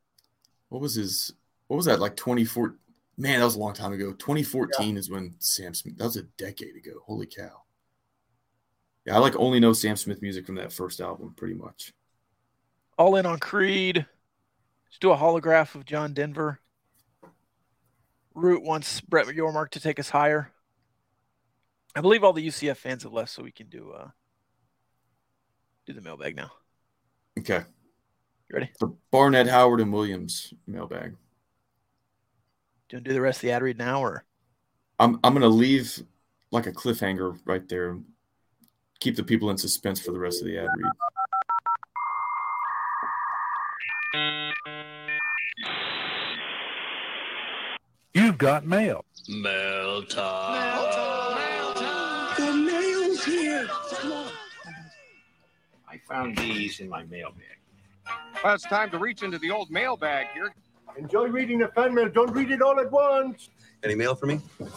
What 0.70 0.82
was 0.82 0.96
his? 0.96 1.34
What 1.68 1.78
was 1.78 1.86
that 1.86 2.00
like? 2.00 2.16
Twenty 2.16 2.46
four? 2.46 2.76
Man, 3.18 3.40
that 3.40 3.46
was 3.46 3.56
a 3.56 3.60
long 3.60 3.74
time 3.74 3.94
ago. 3.94 4.14
Twenty 4.14 4.44
fourteen 4.44 4.96
yeah. 4.96 5.00
is 5.00 5.10
when 5.10 5.36
Sam 5.40 5.74
Smith. 5.74 5.98
That 5.98 6.04
was 6.06 6.18
a 6.18 6.24
decade 6.38 6.76
ago. 6.76 6.92
Holy 7.06 7.26
cow! 7.26 7.64
Yeah, 9.06 9.16
I 9.16 9.20
like 9.20 9.36
only 9.38 9.60
know 9.60 9.74
Sam 9.74 9.96
Smith 9.96 10.22
music 10.22 10.46
from 10.46 10.56
that 10.56 10.74
first 10.74 11.00
album, 11.00 11.34
pretty 11.38 11.54
much. 11.54 11.94
All 12.98 13.16
in 13.16 13.26
on 13.26 13.40
Creed. 13.40 13.98
Let's 13.98 15.00
do 15.00 15.12
a 15.12 15.18
holograph 15.18 15.76
of 15.76 15.86
John 15.86 16.14
Denver. 16.14 16.60
Root 18.34 18.64
wants 18.64 19.00
Brett 19.02 19.28
Yormark 19.28 19.70
to 19.72 19.80
take 19.80 20.00
us 20.00 20.10
higher. 20.10 20.52
I 21.96 22.02
believe 22.02 22.24
all 22.24 22.34
the 22.34 22.46
UCF 22.46 22.78
fans 22.78 23.04
have 23.04 23.14
left, 23.14 23.32
so 23.32 23.44
we 23.44 23.52
can 23.52 23.68
do 23.68 23.92
uh 23.92 24.10
do 25.86 25.94
the 25.94 26.02
mailbag 26.02 26.36
now. 26.36 26.52
Okay. 27.40 27.64
You 28.50 28.54
ready? 28.54 28.72
For 28.80 28.94
Barnett, 29.12 29.48
Howard, 29.48 29.82
and 29.82 29.94
Williams 29.94 30.54
mailbag. 30.68 31.16
Do 32.88 32.96
you 32.96 32.98
want 32.98 33.06
to 33.06 33.10
do 33.10 33.14
the 33.16 33.22
rest 33.22 33.38
of 33.38 33.42
the 33.44 33.52
ad 33.52 33.64
read 33.64 33.80
now, 33.80 34.00
or? 34.00 34.26
I'm 35.00 35.20
I'm 35.24 35.34
gonna 35.34 35.48
leave 35.48 36.04
like 36.52 36.68
a 36.68 36.72
cliffhanger 36.72 37.40
right 37.46 37.68
there. 37.68 37.98
Keep 39.00 39.16
the 39.16 39.24
people 39.24 39.50
in 39.50 39.58
suspense 39.58 40.00
for 40.00 40.12
the 40.12 40.20
rest 40.20 40.42
of 40.42 40.48
the 40.48 40.60
ad 40.60 40.68
read. 40.78 40.92
You've 48.14 48.38
got 48.38 48.66
mail. 48.66 49.04
Mail 49.28 50.06
time. 50.06 50.54
Mail 50.54 50.92
time. 50.92 51.36
Mail 51.36 51.74
time. 51.74 52.36
The 52.38 52.54
mail's 52.54 53.26
here. 53.26 53.68
I 55.90 56.00
found 56.08 56.38
these 56.38 56.80
in 56.80 56.88
my 56.88 57.04
mailbag. 57.06 57.42
Well, 58.44 58.54
it's 58.54 58.64
time 58.64 58.92
to 58.92 59.00
reach 59.00 59.24
into 59.24 59.40
the 59.40 59.50
old 59.50 59.72
mailbag 59.72 60.28
here. 60.34 60.54
Enjoy 60.98 61.28
reading 61.28 61.60
the 61.60 61.68
fan 61.70 61.94
mail. 61.94 62.10
Don't 62.10 62.32
read 62.32 62.52
it 62.52 62.62
all 62.62 62.80
at 62.80 62.92
once. 62.92 63.50
Any 63.84 63.96
mail 63.96 64.16
for 64.16 64.26
me? 64.26 64.40
You 64.60 64.70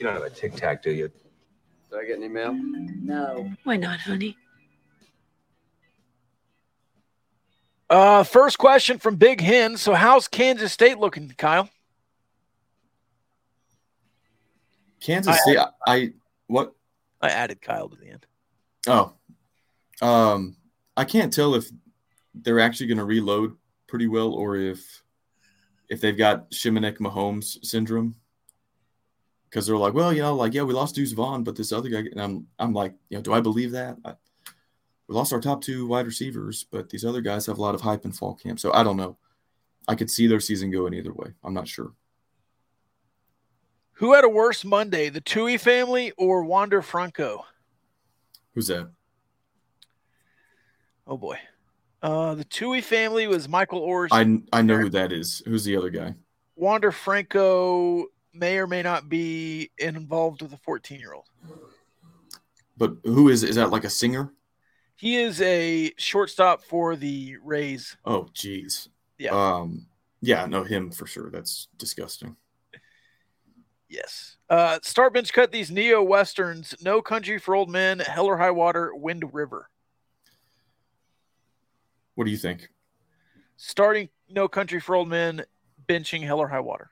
don't 0.00 0.12
have 0.14 0.22
a 0.22 0.30
tic 0.30 0.54
tac, 0.54 0.82
do 0.82 0.90
you? 0.90 1.10
Did 1.90 1.98
I 1.98 2.04
get 2.04 2.16
any 2.16 2.28
mail? 2.28 2.54
No. 2.54 3.50
Why 3.64 3.76
not, 3.76 4.00
honey? 4.00 4.36
Uh, 7.88 8.22
first 8.22 8.58
question 8.58 8.98
from 8.98 9.16
Big 9.16 9.40
Hen. 9.40 9.76
So, 9.76 9.94
how's 9.94 10.28
Kansas 10.28 10.72
State 10.72 10.98
looking, 10.98 11.32
Kyle? 11.36 11.68
Kansas 15.00 15.38
State, 15.42 15.58
I, 15.58 15.68
I 15.86 16.12
what? 16.46 16.72
I 17.20 17.28
added 17.28 17.60
Kyle 17.60 17.88
to 17.88 17.96
the 17.96 18.08
end. 18.08 18.26
Oh, 18.86 19.12
um, 20.00 20.56
I 20.96 21.04
can't 21.04 21.32
tell 21.32 21.54
if 21.54 21.70
they're 22.34 22.60
actually 22.60 22.86
going 22.86 22.98
to 22.98 23.04
reload 23.04 23.56
pretty 23.88 24.06
well 24.08 24.32
or 24.32 24.56
if 24.56 25.01
if 25.92 26.00
they've 26.00 26.16
got 26.16 26.50
Shimonek 26.50 26.96
Mahomes 26.96 27.62
syndrome. 27.62 28.16
Because 29.44 29.66
they're 29.66 29.76
like, 29.76 29.92
well, 29.92 30.10
you 30.10 30.22
know, 30.22 30.34
like 30.34 30.54
yeah, 30.54 30.62
we 30.62 30.72
lost 30.72 30.94
Deuce 30.94 31.12
Vaughn, 31.12 31.44
but 31.44 31.54
this 31.54 31.70
other 31.70 31.90
guy, 31.90 31.98
and 31.98 32.20
I'm 32.20 32.46
I'm 32.58 32.72
like, 32.72 32.94
you 33.10 33.18
know, 33.18 33.22
do 33.22 33.34
I 33.34 33.40
believe 33.42 33.72
that? 33.72 33.98
I, 34.02 34.14
we 35.06 35.14
lost 35.14 35.34
our 35.34 35.40
top 35.40 35.60
two 35.60 35.86
wide 35.86 36.06
receivers, 36.06 36.64
but 36.70 36.88
these 36.88 37.04
other 37.04 37.20
guys 37.20 37.44
have 37.44 37.58
a 37.58 37.60
lot 37.60 37.74
of 37.74 37.82
hype 37.82 38.06
in 38.06 38.12
fall 38.12 38.34
camp, 38.34 38.58
so 38.58 38.72
I 38.72 38.82
don't 38.82 38.96
know. 38.96 39.18
I 39.86 39.94
could 39.94 40.10
see 40.10 40.26
their 40.26 40.40
season 40.40 40.70
going 40.70 40.94
either 40.94 41.12
way. 41.12 41.34
I'm 41.44 41.52
not 41.52 41.68
sure. 41.68 41.92
Who 43.96 44.14
had 44.14 44.24
a 44.24 44.30
worse 44.30 44.64
Monday, 44.64 45.10
the 45.10 45.20
Tuohy 45.20 45.60
family 45.60 46.12
or 46.16 46.42
Wander 46.42 46.80
Franco? 46.80 47.44
Who's 48.54 48.68
that? 48.68 48.90
Oh 51.06 51.18
boy. 51.18 51.38
Uh, 52.02 52.34
the 52.34 52.44
Tuohy 52.44 52.82
family 52.82 53.26
was 53.28 53.48
Michael 53.48 53.80
Oher. 53.80 54.08
I 54.10 54.40
I 54.56 54.62
know 54.62 54.76
who 54.76 54.90
that 54.90 55.12
is. 55.12 55.42
Who's 55.46 55.64
the 55.64 55.76
other 55.76 55.90
guy? 55.90 56.14
Wander 56.56 56.90
Franco 56.90 58.06
may 58.34 58.58
or 58.58 58.66
may 58.66 58.82
not 58.82 59.08
be 59.08 59.70
involved 59.78 60.42
with 60.42 60.52
a 60.52 60.58
14 60.58 60.98
year 60.98 61.14
old. 61.14 61.26
But 62.76 62.96
who 63.04 63.28
is 63.28 63.44
is 63.44 63.56
that 63.56 63.70
like 63.70 63.84
a 63.84 63.90
singer? 63.90 64.32
He 64.96 65.16
is 65.16 65.40
a 65.42 65.92
shortstop 65.96 66.62
for 66.62 66.96
the 66.96 67.36
Rays. 67.42 67.96
Oh, 68.04 68.28
geez. 68.34 68.88
Yeah. 69.18 69.32
Um. 69.32 69.86
Yeah. 70.20 70.46
No, 70.46 70.64
him 70.64 70.90
for 70.90 71.06
sure. 71.06 71.30
That's 71.30 71.68
disgusting. 71.76 72.36
Yes. 73.88 74.36
Uh, 74.48 74.78
start 74.82 75.12
bench 75.12 75.32
cut 75.32 75.52
these 75.52 75.70
neo 75.70 76.02
westerns. 76.02 76.74
No 76.82 77.02
country 77.02 77.38
for 77.38 77.54
old 77.54 77.68
men. 77.68 77.98
Hell 77.98 78.26
or 78.26 78.38
high 78.38 78.50
water. 78.50 78.92
Wind 78.94 79.34
River. 79.34 79.68
What 82.14 82.24
do 82.24 82.30
you 82.30 82.36
think? 82.36 82.68
Starting 83.56 84.08
No 84.28 84.48
Country 84.48 84.80
for 84.80 84.96
Old 84.96 85.08
Men, 85.08 85.44
benching 85.88 86.22
Hell 86.22 86.40
or 86.40 86.48
High 86.48 86.60
Water. 86.60 86.90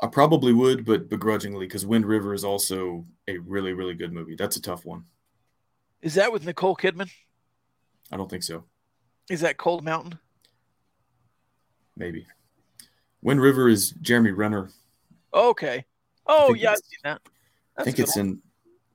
I 0.00 0.08
probably 0.08 0.52
would, 0.52 0.84
but 0.84 1.08
begrudgingly, 1.08 1.66
because 1.66 1.86
Wind 1.86 2.04
River 2.04 2.34
is 2.34 2.44
also 2.44 3.06
a 3.28 3.38
really, 3.38 3.72
really 3.72 3.94
good 3.94 4.12
movie. 4.12 4.36
That's 4.36 4.56
a 4.56 4.62
tough 4.62 4.84
one. 4.84 5.04
Is 6.02 6.14
that 6.14 6.32
with 6.32 6.44
Nicole 6.44 6.76
Kidman? 6.76 7.10
I 8.12 8.16
don't 8.16 8.30
think 8.30 8.42
so. 8.42 8.64
Is 9.30 9.40
that 9.40 9.56
Cold 9.56 9.82
Mountain? 9.82 10.18
Maybe. 11.96 12.26
Wind 13.22 13.40
River 13.40 13.68
is 13.68 13.90
Jeremy 14.02 14.32
Renner. 14.32 14.70
Okay. 15.32 15.84
Oh 16.26 16.54
yeah, 16.54 16.72
I've 16.72 16.76
seen 16.78 16.98
that. 17.04 17.22
That's 17.76 17.78
I 17.78 17.82
think 17.84 17.98
it's 17.98 18.16
one. 18.16 18.26
in 18.26 18.42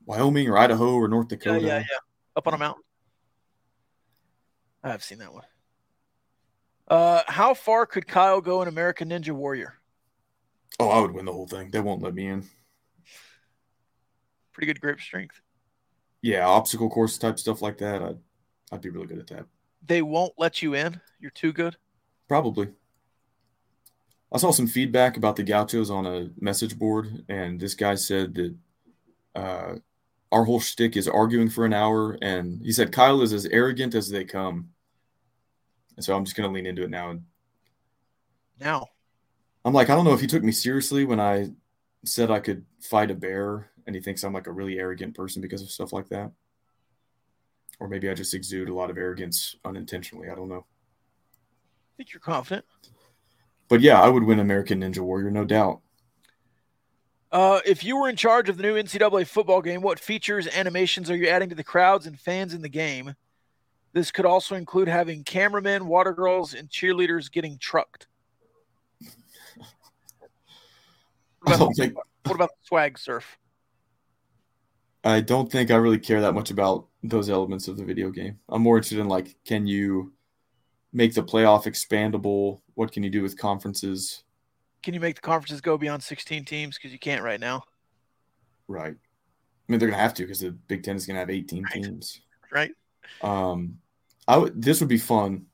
Wyoming 0.05 0.47
or 0.49 0.57
Idaho 0.57 0.93
or 0.93 1.07
North 1.07 1.29
Dakota. 1.29 1.59
Yeah, 1.59 1.67
yeah, 1.67 1.79
yeah. 1.79 1.97
Up 2.35 2.47
on 2.47 2.53
a 2.53 2.57
mountain. 2.57 2.83
I've 4.83 5.03
seen 5.03 5.19
that 5.19 5.33
one. 5.33 5.43
Uh, 6.87 7.21
how 7.27 7.53
far 7.53 7.85
could 7.85 8.07
Kyle 8.07 8.41
go 8.41 8.61
in 8.61 8.67
American 8.67 9.09
Ninja 9.09 9.31
Warrior? 9.31 9.75
Oh, 10.79 10.89
I 10.89 10.99
would 10.99 11.11
win 11.11 11.25
the 11.25 11.33
whole 11.33 11.47
thing. 11.47 11.71
They 11.71 11.79
won't 11.79 12.01
let 12.01 12.15
me 12.15 12.27
in. 12.27 12.45
Pretty 14.51 14.67
good 14.67 14.81
grip 14.81 14.99
strength. 14.99 15.39
Yeah, 16.21 16.45
obstacle 16.47 16.89
course 16.89 17.17
type 17.17 17.39
stuff 17.39 17.61
like 17.61 17.77
that. 17.77 18.01
I'd, 18.01 18.17
I'd 18.71 18.81
be 18.81 18.89
really 18.89 19.07
good 19.07 19.19
at 19.19 19.27
that. 19.27 19.45
They 19.85 20.01
won't 20.01 20.33
let 20.37 20.61
you 20.61 20.73
in. 20.73 20.99
You're 21.19 21.31
too 21.31 21.53
good. 21.53 21.77
Probably. 22.27 22.69
I 24.31 24.37
saw 24.37 24.51
some 24.51 24.67
feedback 24.67 25.17
about 25.17 25.35
the 25.35 25.43
Gauchos 25.43 25.89
on 25.89 26.05
a 26.05 26.29
message 26.39 26.77
board, 26.77 27.25
and 27.27 27.59
this 27.59 27.73
guy 27.73 27.95
said 27.95 28.33
that 28.35 28.55
uh, 29.35 29.75
our 30.31 30.45
whole 30.45 30.59
shtick 30.59 30.95
is 30.95 31.07
arguing 31.07 31.49
for 31.49 31.65
an 31.65 31.73
hour, 31.73 32.17
and 32.21 32.61
he 32.63 32.71
said 32.71 32.91
Kyle 32.91 33.21
is 33.21 33.33
as 33.33 33.45
arrogant 33.47 33.95
as 33.95 34.09
they 34.09 34.23
come. 34.23 34.69
And 35.95 36.05
so 36.05 36.15
I'm 36.15 36.25
just 36.25 36.37
gonna 36.37 36.51
lean 36.51 36.65
into 36.65 36.83
it 36.83 36.89
now. 36.89 37.19
Now, 38.59 38.87
I'm 39.65 39.73
like, 39.73 39.89
I 39.89 39.95
don't 39.95 40.05
know 40.05 40.13
if 40.13 40.21
he 40.21 40.27
took 40.27 40.43
me 40.43 40.51
seriously 40.51 41.05
when 41.05 41.19
I 41.19 41.51
said 42.05 42.31
I 42.31 42.39
could 42.39 42.65
fight 42.79 43.11
a 43.11 43.15
bear, 43.15 43.71
and 43.85 43.95
he 43.95 44.01
thinks 44.01 44.23
I'm 44.23 44.33
like 44.33 44.47
a 44.47 44.51
really 44.51 44.79
arrogant 44.79 45.15
person 45.15 45.41
because 45.41 45.61
of 45.61 45.71
stuff 45.71 45.93
like 45.93 46.09
that. 46.09 46.31
Or 47.79 47.87
maybe 47.87 48.09
I 48.09 48.13
just 48.13 48.33
exude 48.33 48.69
a 48.69 48.73
lot 48.73 48.89
of 48.89 48.97
arrogance 48.97 49.55
unintentionally. 49.65 50.29
I 50.29 50.35
don't 50.35 50.49
know. 50.49 50.65
I 50.65 51.93
think 51.97 52.13
you're 52.13 52.19
confident. 52.19 52.65
But 53.67 53.81
yeah, 53.81 54.01
I 54.01 54.07
would 54.07 54.23
win 54.23 54.39
American 54.39 54.81
Ninja 54.81 54.99
Warrior, 54.99 55.31
no 55.31 55.45
doubt. 55.45 55.81
Uh, 57.31 57.61
if 57.65 57.83
you 57.83 57.97
were 57.97 58.09
in 58.09 58.15
charge 58.15 58.49
of 58.49 58.57
the 58.57 58.63
new 58.63 58.75
NCAA 58.75 59.25
football 59.25 59.61
game, 59.61 59.81
what 59.81 59.99
features, 59.99 60.47
animations 60.47 61.09
are 61.09 61.15
you 61.15 61.27
adding 61.27 61.49
to 61.49 61.55
the 61.55 61.63
crowds 61.63 62.05
and 62.05 62.19
fans 62.19 62.53
in 62.53 62.61
the 62.61 62.69
game? 62.69 63.15
This 63.93 64.11
could 64.11 64.25
also 64.25 64.55
include 64.55 64.87
having 64.87 65.23
cameramen, 65.23 65.87
water 65.87 66.13
girls, 66.13 66.53
and 66.53 66.69
cheerleaders 66.69 67.31
getting 67.31 67.57
trucked. 67.57 68.07
What 71.43 71.55
about, 71.55 71.75
think, 71.75 71.95
what 71.95 72.35
about 72.35 72.49
the 72.49 72.67
swag 72.67 72.99
surf? 72.99 73.39
I 75.03 75.21
don't 75.21 75.51
think 75.51 75.71
I 75.71 75.75
really 75.75 75.97
care 75.97 76.21
that 76.21 76.35
much 76.35 76.51
about 76.51 76.85
those 77.01 77.31
elements 77.31 77.67
of 77.67 77.77
the 77.77 77.83
video 77.83 78.11
game. 78.11 78.37
I'm 78.47 78.61
more 78.61 78.77
interested 78.77 78.99
in 78.99 79.07
like, 79.07 79.35
can 79.43 79.65
you 79.65 80.13
make 80.93 81.15
the 81.15 81.23
playoff 81.23 81.63
expandable? 81.63 82.61
What 82.75 82.91
can 82.91 83.01
you 83.01 83.09
do 83.09 83.23
with 83.23 83.39
conferences? 83.39 84.23
Can 84.83 84.93
you 84.93 84.99
make 84.99 85.15
the 85.15 85.21
conferences 85.21 85.61
go 85.61 85.77
beyond 85.77 86.03
16 86.03 86.45
teams? 86.45 86.77
Because 86.77 86.91
you 86.91 86.99
can't 86.99 87.23
right 87.23 87.39
now. 87.39 87.63
Right. 88.67 88.93
I 88.93 89.71
mean, 89.71 89.79
they're 89.79 89.89
gonna 89.89 90.01
have 90.01 90.13
to 90.15 90.23
because 90.23 90.39
the 90.39 90.51
Big 90.51 90.83
Ten 90.83 90.95
is 90.95 91.05
gonna 91.05 91.19
have 91.19 91.29
18 91.29 91.63
right. 91.63 91.73
teams. 91.73 92.21
Right. 92.51 92.71
Um, 93.21 93.77
I 94.27 94.37
would. 94.37 94.61
This 94.61 94.79
would 94.79 94.89
be 94.89 94.97
fun. 94.97 95.45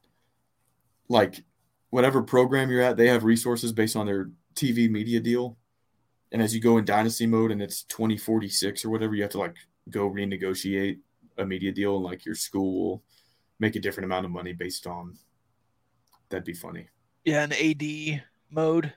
Like, 1.10 1.44
whatever 1.90 2.22
program 2.22 2.70
you're 2.70 2.82
at, 2.82 2.98
they 2.98 3.08
have 3.08 3.24
resources 3.24 3.72
based 3.72 3.96
on 3.96 4.06
their 4.06 4.30
TV 4.56 4.90
media 4.90 5.20
deal. 5.20 5.58
And 6.32 6.42
as 6.42 6.54
you 6.54 6.60
go 6.60 6.78
in 6.78 6.86
dynasty 6.86 7.26
mode 7.26 7.52
and 7.52 7.62
it's 7.62 7.84
2046 7.84 8.84
or 8.84 8.90
whatever, 8.90 9.16
you 9.16 9.22
have 9.22 9.32
to 9.32 9.40
like 9.40 9.56
go 9.90 10.10
renegotiate 10.10 11.00
a 11.38 11.46
media 11.46 11.72
deal 11.72 11.96
and 11.96 12.04
like 12.04 12.26
your 12.26 12.36
school 12.36 12.74
will 12.74 13.04
make 13.60 13.76
a 13.76 13.80
different 13.80 14.06
amount 14.06 14.26
of 14.26 14.32
money 14.32 14.54
based 14.54 14.88
on 14.88 15.18
that'd 16.30 16.44
be 16.44 16.54
funny. 16.54 16.90
Yeah, 17.24 17.44
an 17.44 17.54
AD 17.54 18.24
mode. 18.52 18.94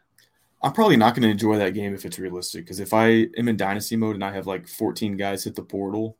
I'm 0.63 0.73
probably 0.73 0.97
not 0.97 1.15
going 1.15 1.23
to 1.23 1.29
enjoy 1.31 1.57
that 1.59 1.75
game 1.75 1.95
if 1.95 2.05
it's 2.05 2.19
realistic 2.19 2.65
because 2.65 2.81
if 2.81 2.93
I 2.93 3.07
am 3.39 3.49
in 3.49 3.57
dynasty 3.57 3.97
mode 3.97 4.15
and 4.15 4.25
I 4.25 4.33
have 4.33 4.47
like 4.47 4.69
14 4.69 5.17
guys 5.17 5.45
hit 5.45 5.57
the 5.57 5.63
portal, 5.63 6.19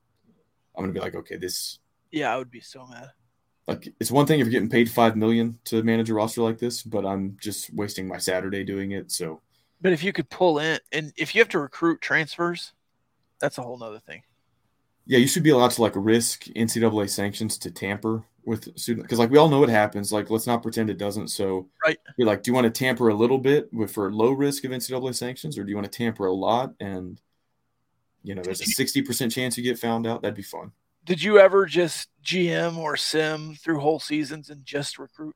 I'm 0.77 0.85
going 0.85 0.95
to 0.95 0.99
be 0.99 1.05
like, 1.05 1.15
okay, 1.15 1.37
this 1.37 1.79
Yeah, 2.11 2.33
I 2.33 2.39
would 2.39 2.51
be 2.51 2.61
so 2.61 2.87
mad. 2.87 3.11
like 3.69 3.93
it's 4.01 4.11
one 4.11 4.27
thing 4.27 4.41
if 4.41 4.47
you're 4.47 4.53
getting 4.53 4.71
paid 4.71 4.91
five 4.91 5.17
million 5.17 5.59
to 5.67 5.83
manage 5.83 6.09
a 6.11 6.15
roster 6.15 6.43
like 6.43 6.59
this, 6.59 6.83
but 6.83 7.05
I'm 7.05 7.37
just 7.41 7.73
wasting 7.75 8.09
my 8.09 8.19
Saturday 8.19 8.65
doing 8.65 8.93
it. 8.93 9.11
So 9.13 9.43
But 9.81 9.93
if 9.93 10.03
you 10.03 10.13
could 10.13 10.31
pull 10.31 10.59
in, 10.59 10.79
and 10.93 11.13
if 11.17 11.35
you 11.35 11.41
have 11.41 11.49
to 11.51 11.59
recruit 11.59 12.01
transfers, 12.01 12.73
that's 13.41 13.59
a 13.59 13.63
whole 13.63 13.79
nother 13.79 14.01
thing. 14.01 14.23
yeah, 15.07 15.19
you 15.19 15.27
should 15.27 15.43
be 15.43 15.51
allowed 15.51 15.73
to 15.73 15.83
like 15.83 15.93
risk 15.97 16.45
NCAA 16.57 17.09
sanctions 17.11 17.59
to 17.59 17.71
tamper 17.71 18.25
with 18.45 18.77
student 18.79 19.07
because 19.07 19.19
like 19.19 19.31
we 19.31 19.39
all 19.39 19.49
know 19.49 19.61
what 19.61 19.69
happens. 19.69 20.13
Like 20.13 20.31
let's 20.31 20.47
not 20.47 20.63
pretend 20.63 20.91
it 20.91 20.99
doesn't. 20.99 21.29
So 21.29 21.69
Right. 21.85 21.99
you're 22.17 22.27
like, 22.27 22.43
do 22.43 22.51
you 22.51 22.55
want 22.55 22.65
to 22.65 22.71
tamper 22.71 23.09
a 23.09 23.15
little 23.15 23.39
bit 23.39 23.73
with 23.73 23.91
for 23.93 24.13
low 24.13 24.31
risk 24.33 24.65
of 24.65 24.71
NCAA 24.71 25.15
sanctions, 25.15 25.59
or 25.59 25.65
do 25.65 25.71
you 25.71 25.77
want 25.77 25.91
to 25.91 25.97
tamper 25.97 26.27
a 26.27 26.33
lot 26.33 26.73
and 26.81 27.21
you 28.23 28.35
know 28.35 28.43
there's 28.43 28.61
a 28.61 28.67
sixty 28.67 29.03
percent 29.03 29.33
chance 29.33 29.57
you 29.57 29.65
get 29.65 29.79
found 29.79 30.07
out? 30.07 30.23
That'd 30.23 30.35
be 30.37 30.43
fun. 30.43 30.73
Did 31.05 31.23
you 31.23 31.39
ever 31.39 31.65
just 31.67 32.09
GM 32.23 32.77
or 32.77 32.97
sim 32.97 33.55
through 33.55 33.81
whole 33.81 34.01
seasons 34.01 34.51
and 34.51 34.65
just 34.65 34.99
recruit? 34.99 35.35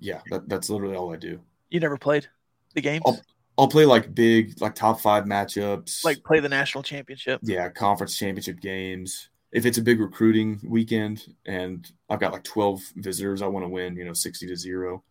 Yeah, 0.00 0.20
that, 0.30 0.48
that's 0.48 0.70
literally 0.70 0.96
all 0.96 1.12
I 1.12 1.16
do. 1.16 1.40
You 1.70 1.80
never 1.80 1.96
played 1.98 2.26
the 2.74 2.80
games? 2.80 3.02
I'll, 3.06 3.20
I'll 3.58 3.68
play 3.68 3.84
like 3.84 4.14
big, 4.14 4.60
like 4.60 4.74
top 4.74 5.00
five 5.00 5.24
matchups, 5.24 6.04
like 6.04 6.24
play 6.24 6.40
the 6.40 6.48
national 6.48 6.82
championship? 6.82 7.40
yeah, 7.42 7.68
conference 7.68 8.16
championship 8.16 8.60
games. 8.60 9.28
If 9.52 9.66
it's 9.66 9.78
a 9.78 9.82
big 9.82 10.00
recruiting 10.00 10.60
weekend 10.64 11.26
and 11.44 11.90
I've 12.08 12.20
got 12.20 12.32
like 12.32 12.44
12 12.44 12.80
visitors, 12.96 13.42
I 13.42 13.46
want 13.46 13.64
to 13.64 13.68
win, 13.68 13.96
you 13.96 14.04
know, 14.04 14.14
60 14.14 14.46
to 14.46 14.56
zero. 14.56 15.02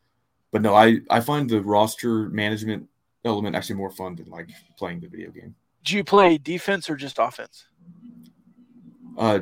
But 0.52 0.62
no, 0.64 0.76
I, 0.76 0.98
I 1.10 1.20
find 1.22 1.50
the 1.50 1.62
roster 1.62 2.28
management 2.30 2.90
element 3.24 3.56
actually 3.56 3.76
more 3.76 3.92
fun 3.92 4.16
than 4.16 4.30
like 4.30 4.50
playing 4.78 5.00
the 5.00 5.08
video 5.08 5.30
game. 5.30 5.56
Do 5.84 5.96
you 5.96 6.04
play 6.04 6.38
defense 6.38 6.90
or 6.90 6.96
just 6.96 7.18
offense? 7.20 7.66
Uh, 9.18 9.40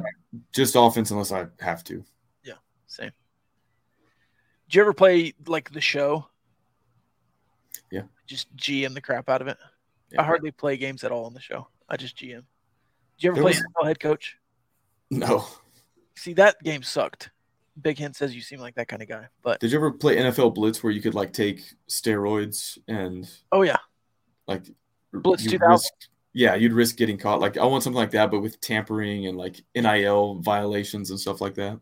just 0.53 0.75
offense 0.77 1.11
unless 1.11 1.31
I 1.31 1.47
have 1.61 1.83
to. 1.85 2.03
Yeah, 2.43 2.53
same. 2.87 3.11
Do 4.69 4.77
you 4.77 4.81
ever 4.81 4.93
play 4.93 5.33
like 5.47 5.71
the 5.71 5.81
show? 5.81 6.27
Yeah. 7.91 8.03
Just 8.27 8.53
GM 8.57 8.93
the 8.93 9.01
crap 9.01 9.29
out 9.29 9.41
of 9.41 9.47
it. 9.47 9.57
Yeah. 10.11 10.21
I 10.21 10.25
hardly 10.25 10.51
play 10.51 10.77
games 10.77 11.03
at 11.03 11.11
all 11.11 11.25
on 11.25 11.33
the 11.33 11.39
show. 11.41 11.67
I 11.87 11.97
just 11.97 12.17
GM. 12.17 12.41
Do 12.41 12.45
you 13.19 13.31
ever 13.31 13.35
There 13.35 13.43
play 13.51 13.59
was- 13.81 13.87
head 13.87 13.99
coach? 13.99 14.35
No. 15.11 15.45
See, 16.15 16.33
that 16.33 16.61
game 16.63 16.83
sucked. 16.83 17.31
Big 17.81 17.97
Hint 17.97 18.15
says 18.15 18.35
you 18.35 18.41
seem 18.41 18.59
like 18.59 18.75
that 18.75 18.87
kind 18.87 19.01
of 19.01 19.07
guy. 19.07 19.27
But 19.41 19.59
Did 19.59 19.71
you 19.71 19.77
ever 19.77 19.91
play 19.91 20.17
NFL 20.17 20.53
Blitz 20.53 20.83
where 20.83 20.91
you 20.91 21.01
could 21.01 21.15
like 21.15 21.33
take 21.33 21.61
steroids 21.87 22.77
and 22.87 23.29
oh 23.51 23.61
yeah, 23.61 23.77
like 24.47 24.63
Blitz 25.13 25.45
2000. 25.45 25.89
yeah, 26.33 26.55
you'd 26.55 26.73
risk 26.73 26.97
getting 26.97 27.17
caught. 27.17 27.39
Like 27.39 27.57
I 27.57 27.65
want 27.65 27.83
something 27.83 27.97
like 27.97 28.11
that, 28.11 28.31
but 28.31 28.41
with 28.41 28.59
tampering 28.59 29.27
and 29.27 29.37
like 29.37 29.61
NIL 29.75 30.35
violations 30.35 31.09
and 31.09 31.19
stuff 31.19 31.41
like 31.41 31.55
that. 31.55 31.79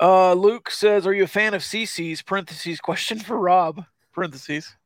Uh, 0.00 0.34
Luke 0.34 0.70
says, 0.70 1.06
"Are 1.06 1.14
you 1.14 1.24
a 1.24 1.28
fan 1.28 1.54
of 1.54 1.62
CC's?" 1.62 2.22
Parentheses 2.22 2.80
question 2.80 3.18
for 3.18 3.38
Rob. 3.38 3.84
Parentheses. 4.12 4.76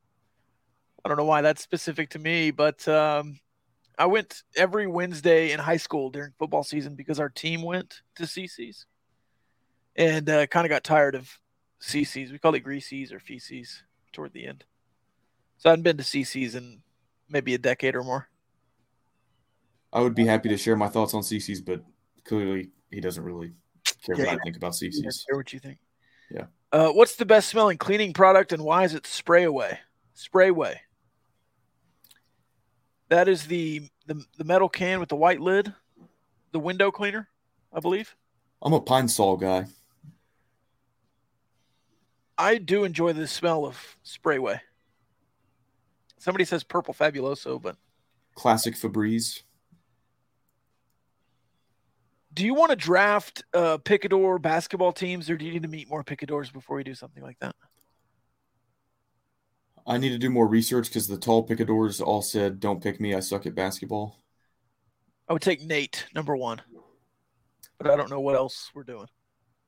I 1.03 1.07
don't 1.07 1.17
know 1.17 1.25
why 1.25 1.41
that's 1.41 1.61
specific 1.61 2.09
to 2.11 2.19
me, 2.19 2.51
but 2.51 2.87
um, 2.87 3.39
I 3.97 4.05
went 4.05 4.43
every 4.55 4.87
Wednesday 4.87 5.51
in 5.51 5.59
high 5.59 5.77
school 5.77 6.09
during 6.09 6.31
football 6.37 6.63
season 6.63 6.95
because 6.95 7.19
our 7.19 7.29
team 7.29 7.63
went 7.63 8.01
to 8.15 8.23
CC's, 8.23 8.85
and 9.95 10.29
uh, 10.29 10.45
kind 10.47 10.65
of 10.65 10.69
got 10.69 10.83
tired 10.83 11.15
of 11.15 11.29
CC's. 11.81 12.31
We 12.31 12.39
called 12.39 12.55
it 12.55 12.63
greasies 12.63 13.11
or 13.11 13.19
feces 13.19 13.83
toward 14.13 14.33
the 14.33 14.45
end. 14.45 14.63
So 15.57 15.69
I 15.69 15.71
hadn't 15.71 15.83
been 15.83 15.97
to 15.97 16.03
CC's 16.03 16.55
in 16.55 16.81
maybe 17.29 17.55
a 17.55 17.57
decade 17.57 17.95
or 17.95 18.03
more. 18.03 18.29
I 19.91 20.01
would 20.01 20.15
be 20.15 20.25
happy 20.25 20.49
to 20.49 20.57
share 20.57 20.75
my 20.75 20.89
thoughts 20.89 21.13
on 21.13 21.21
CC's, 21.21 21.61
but 21.61 21.81
clearly 22.23 22.69
he 22.91 22.99
doesn't 22.99 23.23
really 23.23 23.53
care 24.05 24.15
Yeah, 24.15 24.25
what 24.25 24.33
I 24.33 24.43
think 24.43 24.57
about 24.57 24.73
CC's. 24.73 25.25
Care 25.27 25.37
what 25.37 25.51
you 25.53 25.59
think? 25.59 25.79
Yeah. 26.29 26.45
Uh, 26.71 26.89
what's 26.89 27.15
the 27.15 27.25
best 27.25 27.49
smelling 27.49 27.77
cleaning 27.77 28.13
product 28.13 28.51
and 28.51 28.63
why 28.63 28.83
is 28.83 28.93
it 28.93 29.03
Sprayway? 29.03 29.77
Spray 30.13 30.49
away. 30.49 30.81
That 33.09 33.27
is 33.27 33.47
the, 33.47 33.87
the 34.05 34.23
the 34.37 34.43
metal 34.43 34.69
can 34.69 34.99
with 34.99 35.09
the 35.09 35.15
white 35.15 35.39
lid, 35.39 35.73
the 36.51 36.59
window 36.59 36.91
cleaner, 36.91 37.29
I 37.73 37.79
believe. 37.79 38.15
I'm 38.61 38.73
a 38.73 38.81
Pine 38.81 39.07
Sol 39.07 39.37
guy. 39.37 39.65
I 42.37 42.57
do 42.57 42.83
enjoy 42.83 43.13
the 43.13 43.27
smell 43.27 43.65
of 43.65 43.97
sprayway. 44.05 44.59
Somebody 46.17 46.45
says 46.45 46.63
purple 46.63 46.93
fabuloso, 46.93 47.61
but 47.61 47.77
Classic 48.35 48.75
Febreze. 48.75 49.43
do 52.37 52.45
you 52.45 52.53
want 52.53 52.69
to 52.69 52.75
draft 52.75 53.43
uh, 53.55 53.79
Picador 53.79 54.39
basketball 54.39 54.93
teams, 54.93 55.27
or 55.27 55.37
do 55.37 55.43
you 55.43 55.51
need 55.51 55.63
to 55.63 55.67
meet 55.67 55.89
more 55.89 56.03
Picadors 56.03 56.51
before 56.51 56.77
we 56.77 56.83
do 56.83 56.93
something 56.93 57.23
like 57.23 57.39
that? 57.39 57.55
I 59.87 59.97
need 59.97 60.09
to 60.09 60.17
do 60.17 60.29
more 60.29 60.47
research 60.47 60.89
because 60.89 61.07
the 61.07 61.17
tall 61.17 61.43
picadors 61.43 62.01
all 62.01 62.21
said, 62.21 62.59
"Don't 62.59 62.83
pick 62.83 62.99
me. 62.99 63.15
I 63.15 63.21
suck 63.21 63.45
at 63.45 63.55
basketball." 63.55 64.21
I 65.29 65.33
would 65.33 65.41
take 65.41 65.61
Nate 65.61 66.05
number 66.13 66.35
one, 66.35 66.61
but 67.77 67.89
I 67.89 67.95
don't 67.95 68.09
know 68.09 68.19
what 68.19 68.35
else 68.35 68.69
we're 68.75 68.83
doing. 68.83 69.07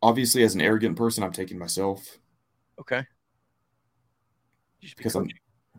Obviously, 0.01 0.43
as 0.43 0.55
an 0.55 0.61
arrogant 0.61 0.97
person, 0.97 1.23
I'm 1.23 1.33
taking 1.33 1.57
myself 1.57 2.19
Okay. 2.79 3.03
Be 4.81 4.93
because 4.97 5.15
I'm 5.15 5.27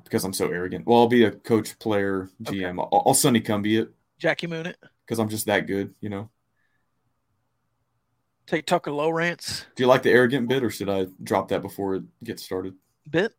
because 0.04 0.24
I'm 0.24 0.32
so 0.34 0.48
arrogant. 0.48 0.86
Well, 0.86 0.98
I'll 0.98 1.08
be 1.08 1.24
a 1.24 1.30
coach, 1.30 1.78
player, 1.78 2.28
GM. 2.42 2.78
I'll, 2.78 3.02
I'll 3.06 3.14
Sonny 3.14 3.40
Cumbie 3.40 3.80
it 3.80 3.90
Jackie 4.18 4.46
Moon 4.46 4.66
it. 4.66 4.76
because 5.06 5.18
I'm 5.18 5.28
just 5.28 5.46
that 5.46 5.66
good. 5.66 5.94
You 6.00 6.10
know. 6.10 6.30
Take 8.46 8.66
Tucker 8.66 8.90
Lowrance 8.90 9.64
Do 9.76 9.82
you 9.84 9.86
like 9.86 10.02
the 10.02 10.10
arrogant 10.10 10.48
bit, 10.48 10.64
or 10.64 10.70
should 10.70 10.88
I 10.88 11.06
drop 11.22 11.48
that 11.48 11.62
before 11.62 11.94
it 11.94 12.02
gets 12.24 12.42
started? 12.42 12.74
bit. 13.08 13.32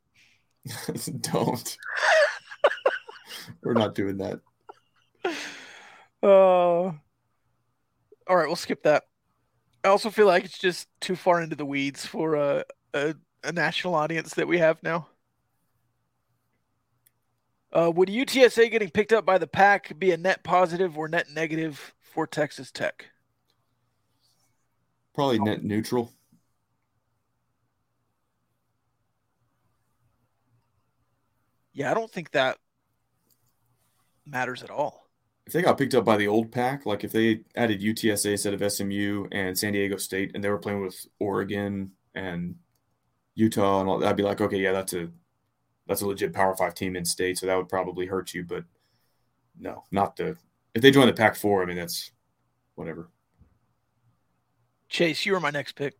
Don't. 1.22 1.78
We're 3.64 3.74
not 3.74 3.96
doing 3.96 4.18
that. 4.18 4.40
Uh, 6.24 6.28
all 6.28 6.96
right, 8.28 8.48
we'll 8.48 8.56
skip 8.56 8.84
that. 8.84 9.04
I 9.84 9.88
also 9.88 10.10
feel 10.10 10.28
like 10.28 10.46
it's 10.46 10.60
just 10.60 10.88
too 11.00 11.16
far 11.16 11.42
into 11.42 11.56
the 11.56 11.66
weeds 11.66 12.06
for 12.06 12.36
a, 12.36 12.64
a, 12.94 13.16
a 13.44 13.52
national 13.52 13.96
audience 13.96 14.36
that 14.36 14.48
we 14.48 14.60
have 14.60 14.82
now. 14.84 15.08
Uh, 17.74 17.92
would 17.94 18.10
UTSA 18.10 18.70
getting 18.70 18.90
picked 18.90 19.14
up 19.14 19.26
by 19.26 19.38
the 19.38 19.48
pack 19.48 19.98
be 19.98 20.12
a 20.12 20.18
net 20.18 20.44
positive 20.44 20.98
or 20.98 21.08
net 21.08 21.28
negative 21.34 21.94
for 22.02 22.28
Texas 22.28 22.70
Tech? 22.70 23.06
Probably 25.14 25.40
net 25.40 25.64
neutral. 25.64 26.12
Yeah, 31.74 31.92
I 31.92 31.94
don't 31.94 32.12
think 32.12 32.32
that 32.32 32.58
matters 34.26 34.64
at 34.64 34.70
all. 34.70 35.08
If 35.48 35.54
they 35.54 35.62
got 35.62 35.78
picked 35.78 35.96
up 35.96 36.06
by 36.06 36.18
the 36.18 36.28
old 36.28 36.52
pack, 36.52 36.86
like 36.86 37.04
if 37.04 37.12
they 37.12 37.42
added 37.56 37.82
UTSA 37.82 38.32
instead 38.32 38.54
of 38.54 38.72
SMU 38.72 39.28
and 39.32 39.58
San 39.58 39.74
Diego 39.74 39.98
State, 39.98 40.32
and 40.34 40.44
they 40.44 40.50
were 40.50 40.60
playing 40.60 40.82
with 40.82 41.06
Oregon 41.20 41.92
and 42.14 42.56
Utah 43.36 43.82
and 43.82 43.90
all, 43.90 44.06
I'd 44.06 44.16
be 44.16 44.24
like, 44.24 44.42
okay, 44.42 44.58
yeah, 44.58 44.72
that's 44.72 44.94
a 44.94 45.10
that's 45.88 46.02
a 46.02 46.08
legit 46.08 46.34
Power 46.34 46.56
Five 46.56 46.76
team 46.76 46.96
in 46.96 47.04
state, 47.04 47.38
so 47.38 47.48
that 47.48 47.58
would 47.58 47.70
probably 47.70 48.06
hurt 48.06 48.34
you. 48.34 48.44
But 48.44 48.66
no, 49.60 49.84
not 49.92 50.16
the 50.16 50.38
if 50.76 50.82
they 50.82 50.92
join 50.92 51.08
the 51.08 51.14
Pac 51.14 51.36
Four. 51.36 51.64
I 51.64 51.66
mean, 51.66 51.78
that's 51.78 52.12
whatever. 52.76 53.10
Chase, 54.90 55.26
you 55.26 55.34
were 55.34 55.40
my 55.40 55.52
next 55.52 55.74
pick. 55.74 55.96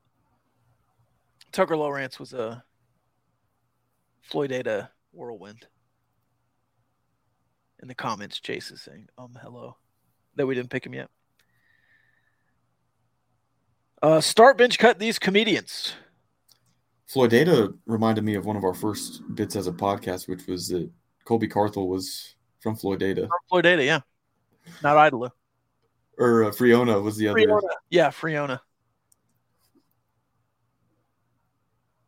Tucker 1.52 1.76
Lawrence 1.76 2.20
was 2.20 2.34
a 2.34 2.64
Floydada 4.30 4.90
whirlwind. 5.12 5.66
In 7.82 7.88
the 7.88 7.96
comments, 7.96 8.40
Chase 8.40 8.72
is 8.72 8.82
saying, 8.82 9.08
um, 9.18 9.38
hello. 9.42 9.78
That 10.36 10.46
we 10.46 10.56
didn't 10.56 10.70
pick 10.70 10.86
him 10.86 10.94
yet. 10.94 11.10
Uh, 14.02 14.22
start 14.22 14.58
bench 14.58 14.80
cut 14.80 15.00
these 15.00 15.20
comedians. 15.20 15.94
Floydada 17.14 17.76
reminded 17.86 18.24
me 18.24 18.36
of 18.36 18.46
one 18.46 18.56
of 18.56 18.64
our 18.64 18.74
first 18.74 19.22
bits 19.36 19.56
as 19.56 19.68
a 19.68 19.72
podcast, 19.72 20.28
which 20.28 20.48
was 20.48 20.70
that 20.70 20.90
Colby 21.26 21.48
Carthel 21.48 21.88
was 21.90 22.36
from 22.62 22.76
Floydada. 22.76 23.28
Floyd 23.50 23.66
Ada, 23.66 23.84
yeah. 23.84 24.00
Not 24.82 24.98
Idler. 24.98 25.32
or 26.18 26.46
uh, 26.46 26.52
Friona 26.52 27.00
was 27.00 27.18
the 27.18 27.28
other. 27.28 27.40
Friona. 27.40 27.68
Yeah, 27.90 28.10
Friona. 28.12 28.62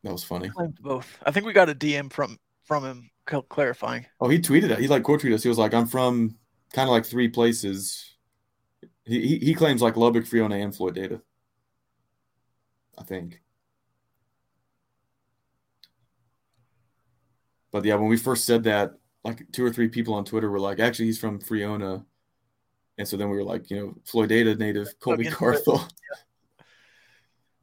That 0.04 0.12
was 0.12 0.24
funny. 0.24 0.50
Both. 0.80 1.18
I 1.24 1.30
think 1.30 1.46
we 1.46 1.52
got 1.52 1.70
a 1.70 1.74
DM 1.74 2.12
from 2.12 2.38
from 2.64 2.84
him 2.84 3.10
clarifying. 3.48 4.06
Oh, 4.20 4.28
he 4.28 4.38
tweeted 4.38 4.70
it. 4.70 4.78
He 4.78 4.88
like 4.88 5.02
quote 5.02 5.20
tweeted 5.20 5.34
us. 5.34 5.42
He 5.42 5.48
was 5.48 5.58
like, 5.58 5.74
"I'm 5.74 5.86
from 5.86 6.36
kind 6.72 6.88
of 6.88 6.92
like 6.92 7.06
three 7.06 7.28
places." 7.28 8.16
He, 9.04 9.20
he 9.26 9.38
he 9.38 9.54
claims 9.54 9.82
like 9.82 9.96
Lubbock, 9.96 10.26
Friona, 10.26 10.56
and 10.56 10.72
Floydada. 10.72 11.20
I 12.98 13.02
think. 13.02 13.40
But 17.72 17.84
yeah, 17.84 17.96
when 17.96 18.08
we 18.08 18.16
first 18.16 18.44
said 18.44 18.64
that, 18.64 18.92
like 19.24 19.50
two 19.52 19.64
or 19.64 19.72
three 19.72 19.88
people 19.88 20.14
on 20.14 20.24
Twitter 20.24 20.50
were 20.50 20.60
like, 20.60 20.80
"Actually, 20.80 21.06
he's 21.06 21.18
from 21.18 21.40
Friona," 21.40 22.04
and 22.98 23.08
so 23.08 23.16
then 23.16 23.30
we 23.30 23.36
were 23.36 23.44
like, 23.44 23.70
you 23.70 23.76
know, 23.76 23.94
Floydada 24.04 24.56
native 24.58 24.98
Colby 25.00 25.26
Carthel. 25.26 25.86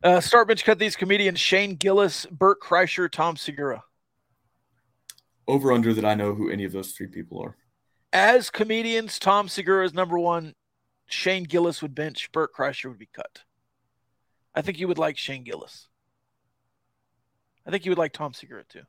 Uh, 0.04 0.20
start 0.20 0.48
bench 0.48 0.66
cut 0.66 0.80
these 0.80 0.96
comedians 0.96 1.40
Shane 1.40 1.76
Gillis, 1.76 2.26
Bert 2.32 2.60
Kreischer, 2.60 3.08
Tom 3.08 3.38
Segura. 3.38 3.84
Over 5.52 5.74
under 5.74 5.94
that 5.94 6.06
I 6.06 6.16
know 6.16 6.34
who 6.34 6.50
any 6.50 6.64
of 6.64 6.72
those 6.72 6.94
three 6.94 7.08
people 7.08 7.44
are. 7.44 7.58
As 8.14 8.50
comedians, 8.50 9.20
Tom 9.20 9.50
Segura 9.50 9.84
is 9.84 9.94
number 9.94 10.18
one. 10.18 10.56
Shane 11.08 11.44
Gillis 11.44 11.82
would 11.82 11.94
bench. 11.94 12.32
Bert 12.32 12.52
Kreischer 12.56 12.88
would 12.88 12.98
be 12.98 13.10
cut. 13.14 13.42
I 14.56 14.62
think 14.62 14.80
you 14.80 14.88
would 14.88 14.98
like 14.98 15.18
Shane 15.18 15.44
Gillis. 15.44 15.90
I 17.68 17.70
think 17.70 17.84
you 17.84 17.92
would 17.92 17.98
like 17.98 18.14
Tom 18.14 18.34
Segura 18.34 18.64
too. 18.64 18.80
Of 18.80 18.86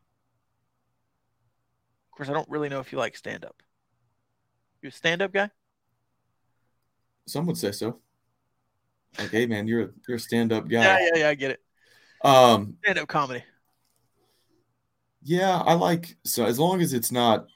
course, 2.16 2.28
I 2.28 2.32
don't 2.32 2.48
really 2.48 2.68
know 2.68 2.78
if 2.78 2.92
you 2.92 2.98
like 2.98 3.16
stand 3.16 3.44
up. 3.44 3.60
You 4.82 4.90
a 4.90 4.92
stand 4.92 5.20
up 5.20 5.32
guy? 5.32 5.50
Some 7.26 7.44
would 7.46 7.58
say 7.58 7.72
so. 7.72 7.98
Like, 9.18 9.32
hey 9.32 9.46
man, 9.46 9.66
you're 9.66 9.82
a 9.82 9.88
you're 10.06 10.18
a 10.18 10.20
stand 10.20 10.52
up 10.52 10.68
guy. 10.68 10.84
Yeah, 10.84 10.98
yeah, 11.00 11.20
yeah, 11.22 11.28
I 11.28 11.34
get 11.34 11.50
it. 11.50 11.60
Um, 12.24 12.76
stand 12.84 13.00
up 13.00 13.08
comedy. 13.08 13.42
Yeah, 15.22 15.58
I 15.58 15.74
like 15.74 16.16
so 16.24 16.44
as 16.44 16.58
long 16.58 16.80
as 16.80 16.92
it's 16.92 17.12
not 17.12 17.46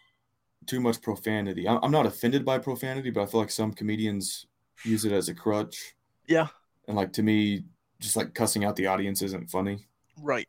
too 0.66 0.80
much 0.80 1.00
profanity. 1.00 1.68
I'm 1.68 1.90
not 1.90 2.06
offended 2.06 2.44
by 2.44 2.58
profanity, 2.58 3.10
but 3.10 3.22
I 3.22 3.26
feel 3.26 3.40
like 3.40 3.50
some 3.50 3.72
comedians 3.72 4.46
use 4.84 5.04
it 5.04 5.12
as 5.12 5.28
a 5.28 5.34
crutch. 5.34 5.94
Yeah. 6.26 6.48
And 6.88 6.96
like 6.96 7.12
to 7.14 7.22
me, 7.22 7.64
just 8.00 8.16
like 8.16 8.34
cussing 8.34 8.64
out 8.64 8.76
the 8.76 8.86
audience 8.86 9.22
isn't 9.22 9.50
funny. 9.50 9.86
Right. 10.20 10.48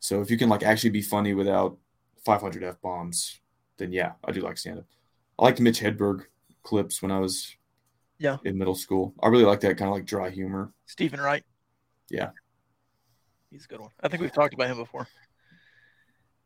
So 0.00 0.20
if 0.20 0.30
you 0.30 0.38
can 0.38 0.48
like 0.48 0.62
actually 0.62 0.90
be 0.90 1.02
funny 1.02 1.34
without 1.34 1.76
500 2.24 2.62
f 2.62 2.80
bombs, 2.80 3.40
then 3.76 3.92
yeah, 3.92 4.12
I 4.24 4.32
do 4.32 4.40
like 4.40 4.58
stand 4.58 4.78
up. 4.78 4.86
I 5.38 5.44
liked 5.44 5.60
Mitch 5.60 5.80
Hedberg 5.80 6.24
clips 6.62 7.00
when 7.02 7.10
I 7.10 7.20
was 7.20 7.54
yeah 8.18 8.38
in 8.44 8.58
middle 8.58 8.74
school. 8.74 9.14
I 9.22 9.28
really 9.28 9.44
like 9.44 9.60
that 9.60 9.76
kind 9.76 9.88
of 9.88 9.94
like 9.94 10.06
dry 10.06 10.30
humor. 10.30 10.72
Steven 10.86 11.20
Wright. 11.20 11.44
Yeah. 12.10 12.30
He's 13.50 13.64
a 13.64 13.68
good 13.68 13.80
one. 13.80 13.90
I 14.00 14.08
think 14.08 14.22
we've 14.22 14.32
talked 14.32 14.54
about 14.54 14.68
him 14.68 14.76
before. 14.76 15.08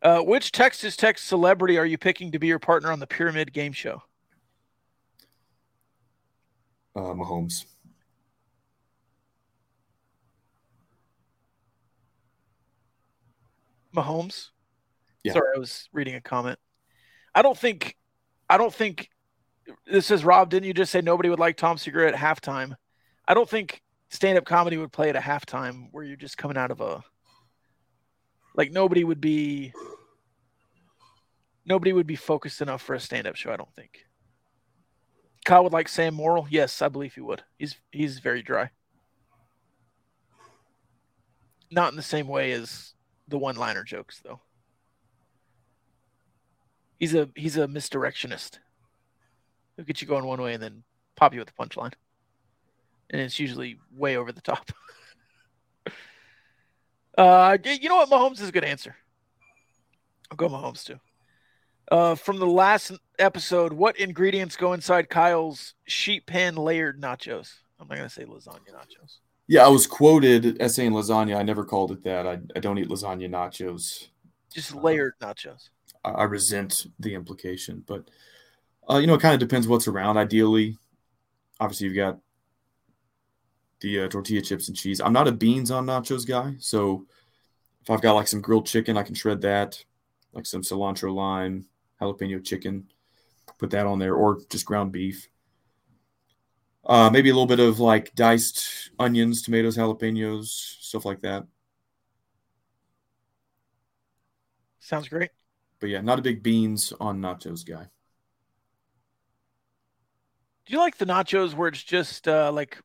Uh, 0.02 0.20
which 0.20 0.50
Texas 0.50 0.96
Tech 0.96 1.16
celebrity 1.16 1.78
are 1.78 1.86
you 1.86 1.96
picking 1.96 2.32
to 2.32 2.38
be 2.40 2.48
your 2.48 2.58
partner 2.58 2.90
on 2.90 2.98
the 2.98 3.06
Pyramid 3.06 3.52
Game 3.52 3.72
Show? 3.72 4.02
Uh, 6.96 7.14
Mahomes. 7.14 7.64
Mahomes. 13.94 14.48
Yeah. 15.22 15.34
Sorry, 15.34 15.52
I 15.54 15.58
was 15.58 15.88
reading 15.92 16.16
a 16.16 16.20
comment. 16.20 16.58
I 17.34 17.42
don't 17.42 17.56
think. 17.56 17.96
I 18.50 18.58
don't 18.58 18.74
think. 18.74 19.08
This 19.86 20.10
is 20.10 20.24
Rob. 20.24 20.50
Didn't 20.50 20.66
you 20.66 20.74
just 20.74 20.90
say 20.90 21.00
nobody 21.00 21.28
would 21.28 21.38
like 21.38 21.56
Tom 21.56 21.78
Segura 21.78 22.08
at 22.08 22.14
halftime? 22.14 22.74
I 23.28 23.34
don't 23.34 23.48
think 23.48 23.82
stand-up 24.08 24.44
comedy 24.44 24.76
would 24.76 24.92
play 24.92 25.08
at 25.08 25.16
a 25.16 25.20
halftime 25.20 25.88
where 25.92 26.02
you're 26.02 26.16
just 26.16 26.36
coming 26.36 26.56
out 26.56 26.72
of 26.72 26.80
a. 26.80 27.04
Like 28.56 28.72
nobody 28.72 29.04
would 29.04 29.20
be. 29.20 29.72
Nobody 31.64 31.92
would 31.92 32.06
be 32.06 32.16
focused 32.16 32.60
enough 32.60 32.82
for 32.82 32.94
a 32.94 33.00
stand-up 33.00 33.36
show. 33.36 33.52
I 33.52 33.56
don't 33.56 33.74
think. 33.74 34.06
Kyle 35.44 35.64
would 35.64 35.72
like 35.72 35.88
Sam 35.88 36.14
Morril. 36.16 36.46
Yes, 36.50 36.82
I 36.82 36.88
believe 36.88 37.14
he 37.14 37.20
would. 37.20 37.42
He's 37.58 37.76
he's 37.90 38.18
very 38.18 38.42
dry. 38.42 38.70
Not 41.70 41.90
in 41.90 41.96
the 41.96 42.02
same 42.02 42.28
way 42.28 42.52
as 42.52 42.94
the 43.28 43.38
one-liner 43.38 43.82
jokes, 43.82 44.20
though. 44.24 44.40
He's 46.98 47.14
a 47.14 47.28
he's 47.34 47.56
a 47.56 47.66
misdirectionist. 47.66 48.58
He'll 49.76 49.84
get 49.84 50.00
you 50.00 50.06
going 50.06 50.26
one 50.26 50.40
way 50.40 50.54
and 50.54 50.62
then 50.62 50.84
pop 51.16 51.32
you 51.32 51.40
with 51.40 51.48
the 51.48 51.64
punchline, 51.64 51.94
and 53.10 53.20
it's 53.20 53.40
usually 53.40 53.78
way 53.92 54.16
over 54.16 54.30
the 54.30 54.40
top. 54.40 54.70
uh, 57.18 57.56
you 57.64 57.88
know 57.88 57.96
what? 57.96 58.10
Mahomes 58.10 58.40
is 58.40 58.48
a 58.48 58.52
good 58.52 58.64
answer. 58.64 58.94
I'll 60.30 60.36
go 60.36 60.48
Mahomes 60.48 60.84
too. 60.84 61.00
Uh, 61.90 62.14
from 62.14 62.38
the 62.38 62.46
last 62.46 62.92
episode, 63.18 63.72
what 63.72 63.98
ingredients 63.98 64.56
go 64.56 64.72
inside 64.72 65.08
Kyle's 65.08 65.74
sheet 65.84 66.26
pan 66.26 66.54
layered 66.54 67.00
nachos? 67.00 67.52
I'm 67.78 67.88
not 67.88 67.96
gonna 67.96 68.08
say 68.08 68.24
lasagna 68.24 68.72
nachos. 68.72 69.18
Yeah, 69.48 69.66
I 69.66 69.68
was 69.68 69.86
quoted 69.86 70.60
as 70.60 70.74
saying 70.74 70.92
lasagna. 70.92 71.36
I 71.36 71.42
never 71.42 71.64
called 71.64 71.90
it 71.90 72.04
that. 72.04 72.26
I, 72.26 72.38
I 72.54 72.60
don't 72.60 72.78
eat 72.78 72.88
lasagna 72.88 73.28
nachos. 73.28 74.08
Just 74.54 74.74
layered 74.74 75.14
uh, 75.20 75.26
nachos. 75.26 75.68
I, 76.04 76.10
I, 76.10 76.22
resent 76.24 76.86
the 77.00 77.14
implication, 77.14 77.82
but 77.86 78.08
uh, 78.88 78.98
you 78.98 79.06
know, 79.06 79.14
it 79.14 79.20
kind 79.20 79.34
of 79.34 79.40
depends 79.40 79.66
what's 79.66 79.88
around. 79.88 80.16
Ideally, 80.16 80.78
obviously, 81.58 81.88
you've 81.88 81.96
got 81.96 82.18
the 83.80 84.02
uh, 84.02 84.08
tortilla 84.08 84.42
chips 84.42 84.68
and 84.68 84.76
cheese. 84.76 85.00
I'm 85.00 85.12
not 85.12 85.28
a 85.28 85.32
beans 85.32 85.70
on 85.70 85.86
nachos 85.86 86.26
guy, 86.26 86.54
so 86.58 87.06
if 87.82 87.90
I've 87.90 88.00
got 88.02 88.14
like 88.14 88.28
some 88.28 88.40
grilled 88.40 88.66
chicken, 88.66 88.96
I 88.96 89.02
can 89.02 89.16
shred 89.16 89.40
that, 89.40 89.84
like 90.32 90.46
some 90.46 90.62
cilantro 90.62 91.12
lime, 91.12 91.66
jalapeno 92.02 92.44
chicken, 92.44 92.84
put 93.58 93.70
that 93.70 93.86
on 93.86 93.98
there, 93.98 94.14
or 94.14 94.40
just 94.50 94.66
ground 94.66 94.92
beef. 94.92 95.28
Uh, 96.84 97.08
maybe 97.10 97.30
a 97.30 97.32
little 97.32 97.46
bit 97.46 97.60
of 97.60 97.78
like 97.78 98.14
diced 98.14 98.90
onions, 98.98 99.42
tomatoes, 99.42 99.76
jalapenos, 99.76 100.46
stuff 100.46 101.04
like 101.04 101.20
that. 101.20 101.46
Sounds 104.80 105.08
great. 105.08 105.30
But 105.78 105.90
yeah, 105.90 106.00
not 106.00 106.18
a 106.18 106.22
big 106.22 106.42
beans 106.42 106.92
on 107.00 107.20
nachos 107.20 107.64
guy. 107.64 107.88
Do 110.66 110.72
you 110.72 110.78
like 110.78 110.96
the 110.96 111.06
nachos 111.06 111.54
where 111.54 111.68
it's 111.68 111.82
just 111.82 112.26
uh, 112.26 112.50
like 112.52 112.80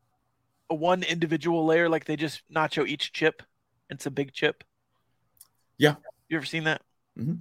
a 0.69 0.76
one 0.76 1.03
individual 1.03 1.65
layer, 1.65 1.89
like 1.89 2.06
they 2.06 2.15
just 2.15 2.41
nacho 2.53 2.88
each 2.88 3.14
chip? 3.14 3.41
It's 3.89 4.06
a 4.06 4.11
big 4.11 4.31
chip. 4.34 4.64
Yeah. 5.77 5.95
You 6.30 6.38
ever 6.38 6.45
seen 6.45 6.65
that? 6.65 6.81
Mm-hmm. 7.18 7.34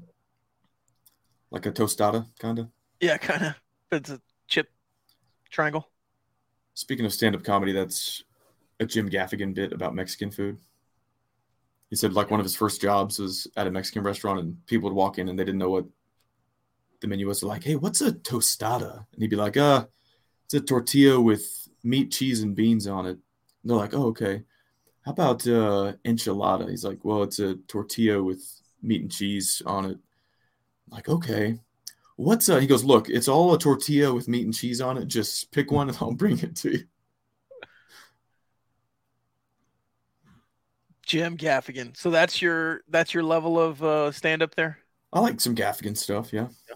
Like 1.50 1.66
a 1.66 1.72
tostada, 1.72 2.26
kind 2.38 2.58
of. 2.58 2.68
Yeah, 3.00 3.18
kind 3.18 3.46
of. 3.46 3.54
But 3.90 3.96
it's 3.98 4.10
a 4.10 4.20
chip 4.48 4.70
triangle. 5.50 5.88
Speaking 6.74 7.06
of 7.06 7.12
stand-up 7.12 7.44
comedy, 7.44 7.72
that's 7.72 8.24
a 8.80 8.86
Jim 8.86 9.08
Gaffigan 9.08 9.54
bit 9.54 9.72
about 9.72 9.94
Mexican 9.94 10.30
food. 10.30 10.58
He 11.88 11.96
said 11.96 12.12
like 12.12 12.30
one 12.30 12.40
of 12.40 12.44
his 12.44 12.56
first 12.56 12.80
jobs 12.80 13.18
was 13.18 13.46
at 13.56 13.66
a 13.66 13.70
Mexican 13.70 14.02
restaurant, 14.02 14.40
and 14.40 14.66
people 14.66 14.90
would 14.90 14.96
walk 14.96 15.18
in 15.18 15.28
and 15.28 15.38
they 15.38 15.44
didn't 15.44 15.58
know 15.58 15.70
what 15.70 15.86
the 17.00 17.06
menu 17.06 17.26
was. 17.26 17.40
They're 17.40 17.48
like, 17.48 17.64
"Hey, 17.64 17.76
what's 17.76 18.00
a 18.00 18.12
tostada?" 18.12 19.06
And 19.12 19.22
he'd 19.22 19.30
be 19.30 19.36
like, 19.36 19.56
"Uh, 19.56 19.86
it's 20.44 20.54
a 20.54 20.60
tortilla 20.60 21.20
with 21.20 21.68
meat, 21.84 22.10
cheese, 22.10 22.42
and 22.42 22.56
beans 22.56 22.86
on 22.86 23.06
it." 23.06 23.10
And 23.10 23.20
they're 23.64 23.76
like, 23.76 23.94
"Oh, 23.94 24.06
okay. 24.06 24.42
How 25.04 25.12
about 25.12 25.46
uh, 25.46 25.94
enchilada?" 26.04 26.68
He's 26.68 26.84
like, 26.84 27.04
"Well, 27.04 27.22
it's 27.22 27.38
a 27.38 27.54
tortilla 27.68 28.22
with 28.22 28.42
meat 28.82 29.02
and 29.02 29.10
cheese 29.10 29.62
on 29.64 29.86
it." 29.86 29.98
Like, 30.90 31.08
okay. 31.08 31.58
What's 32.16 32.48
uh 32.48 32.58
he 32.58 32.66
goes, 32.66 32.84
look, 32.84 33.10
it's 33.10 33.28
all 33.28 33.52
a 33.54 33.58
tortilla 33.58 34.12
with 34.12 34.28
meat 34.28 34.44
and 34.44 34.54
cheese 34.54 34.80
on 34.80 34.96
it. 34.96 35.06
Just 35.06 35.50
pick 35.52 35.70
one 35.70 35.88
and 35.88 35.98
I'll 36.00 36.12
bring 36.12 36.38
it 36.38 36.56
to 36.56 36.72
you. 36.72 36.84
Jim 41.06 41.36
Gaffigan. 41.36 41.96
So 41.96 42.10
that's 42.10 42.42
your 42.42 42.80
that's 42.88 43.14
your 43.14 43.22
level 43.22 43.60
of 43.60 43.82
uh, 43.82 44.10
stand 44.12 44.42
up 44.42 44.54
there. 44.54 44.78
I 45.12 45.20
like 45.20 45.40
some 45.40 45.54
Gaffigan 45.54 45.96
stuff. 45.96 46.32
Yeah. 46.32 46.48
yeah. 46.68 46.74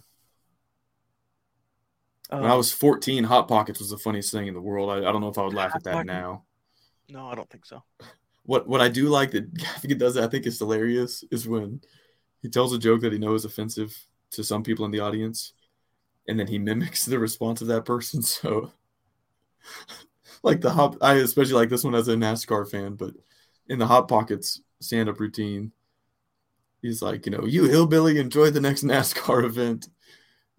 Um, 2.31 2.43
when 2.43 2.51
I 2.51 2.55
was 2.55 2.73
14, 2.73 3.24
Hot 3.24 3.49
Pockets 3.49 3.81
was 3.81 3.91
the 3.91 3.99
funniest 3.99 4.31
thing 4.31 4.47
in 4.47 4.55
the 4.55 4.61
world. 4.61 4.89
I, 4.89 4.99
I 4.99 5.12
don't 5.12 5.20
know 5.20 5.28
if 5.28 5.37
I 5.37 5.43
would 5.43 5.53
laugh 5.53 5.73
at 5.74 5.82
that 5.82 5.93
Pocket. 5.93 6.07
now. 6.07 6.45
No, 7.09 7.27
I 7.27 7.35
don't 7.35 7.51
think 7.51 7.66
so. 7.66 7.82
What 8.45 8.69
what 8.69 8.81
I 8.81 8.89
do 8.89 9.09
like 9.09 9.32
that 9.32 9.53
Gaffigan 9.59 9.99
does, 9.99 10.16
I 10.16 10.28
think 10.28 10.47
is 10.47 10.59
hilarious, 10.59 11.24
is 11.32 11.49
when 11.49 11.81
he 12.43 12.49
tells 12.49 12.73
a 12.73 12.79
joke 12.79 13.01
that 13.03 13.12
he 13.12 13.19
knows 13.19 13.45
is 13.45 13.53
offensive 13.53 13.97
to 14.33 14.45
some 14.45 14.62
people 14.62 14.85
in 14.85 14.91
the 14.91 15.01
audience, 15.01 15.53
and 16.29 16.39
then 16.39 16.47
he 16.47 16.59
mimics 16.59 17.05
the 17.05 17.19
response 17.19 17.61
of 17.61 17.69
that 17.69 17.85
person. 17.85 18.23
So, 18.41 18.73
like 20.43 20.61
the 20.61 20.71
hop, 20.71 20.97
I 21.03 21.15
especially 21.17 21.55
like 21.55 21.69
this 21.69 21.85
one 21.85 21.95
as 21.95 22.09
a 22.09 22.15
NASCAR 22.15 22.71
fan, 22.71 22.95
but 22.95 23.12
in 23.69 23.79
the 23.79 23.87
hot 23.87 24.09
pockets 24.09 24.61
stand 24.81 25.09
up 25.09 25.21
routine, 25.21 25.73
he's 26.81 27.03
like, 27.03 27.27
you 27.27 27.33
know, 27.33 27.45
you 27.45 27.65
hillbilly, 27.65 28.19
enjoy 28.19 28.51
the 28.51 28.61
next 28.61 28.83
NASCAR 28.85 29.45
event. 29.45 29.89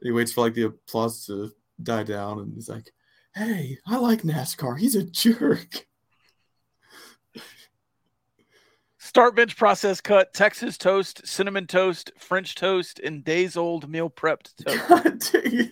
He 0.02 0.12
waits 0.12 0.32
for 0.32 0.42
like 0.42 0.54
the 0.54 0.64
applause 0.64 1.26
to 1.26 1.52
die 1.82 2.04
down, 2.04 2.40
and 2.40 2.54
he's 2.54 2.70
like, 2.70 2.92
Hey, 3.34 3.78
I 3.88 3.98
like 3.98 4.24
NASCAR. 4.24 4.78
He's 4.78 4.96
a 4.96 5.04
jerk. 5.04 5.88
Start 9.12 9.36
bench 9.36 9.58
process 9.58 10.00
cut, 10.00 10.34
Texas 10.34 10.78
toast, 10.78 11.28
cinnamon 11.28 11.68
toast, 11.68 12.14
French 12.18 12.56
toast, 12.56 12.98
and 12.98 13.26
days 13.26 13.58
old 13.58 13.90
meal 13.90 14.10
prepped 14.10 14.56
toast. 14.64 14.88
God 14.88 15.20
dang 15.20 15.70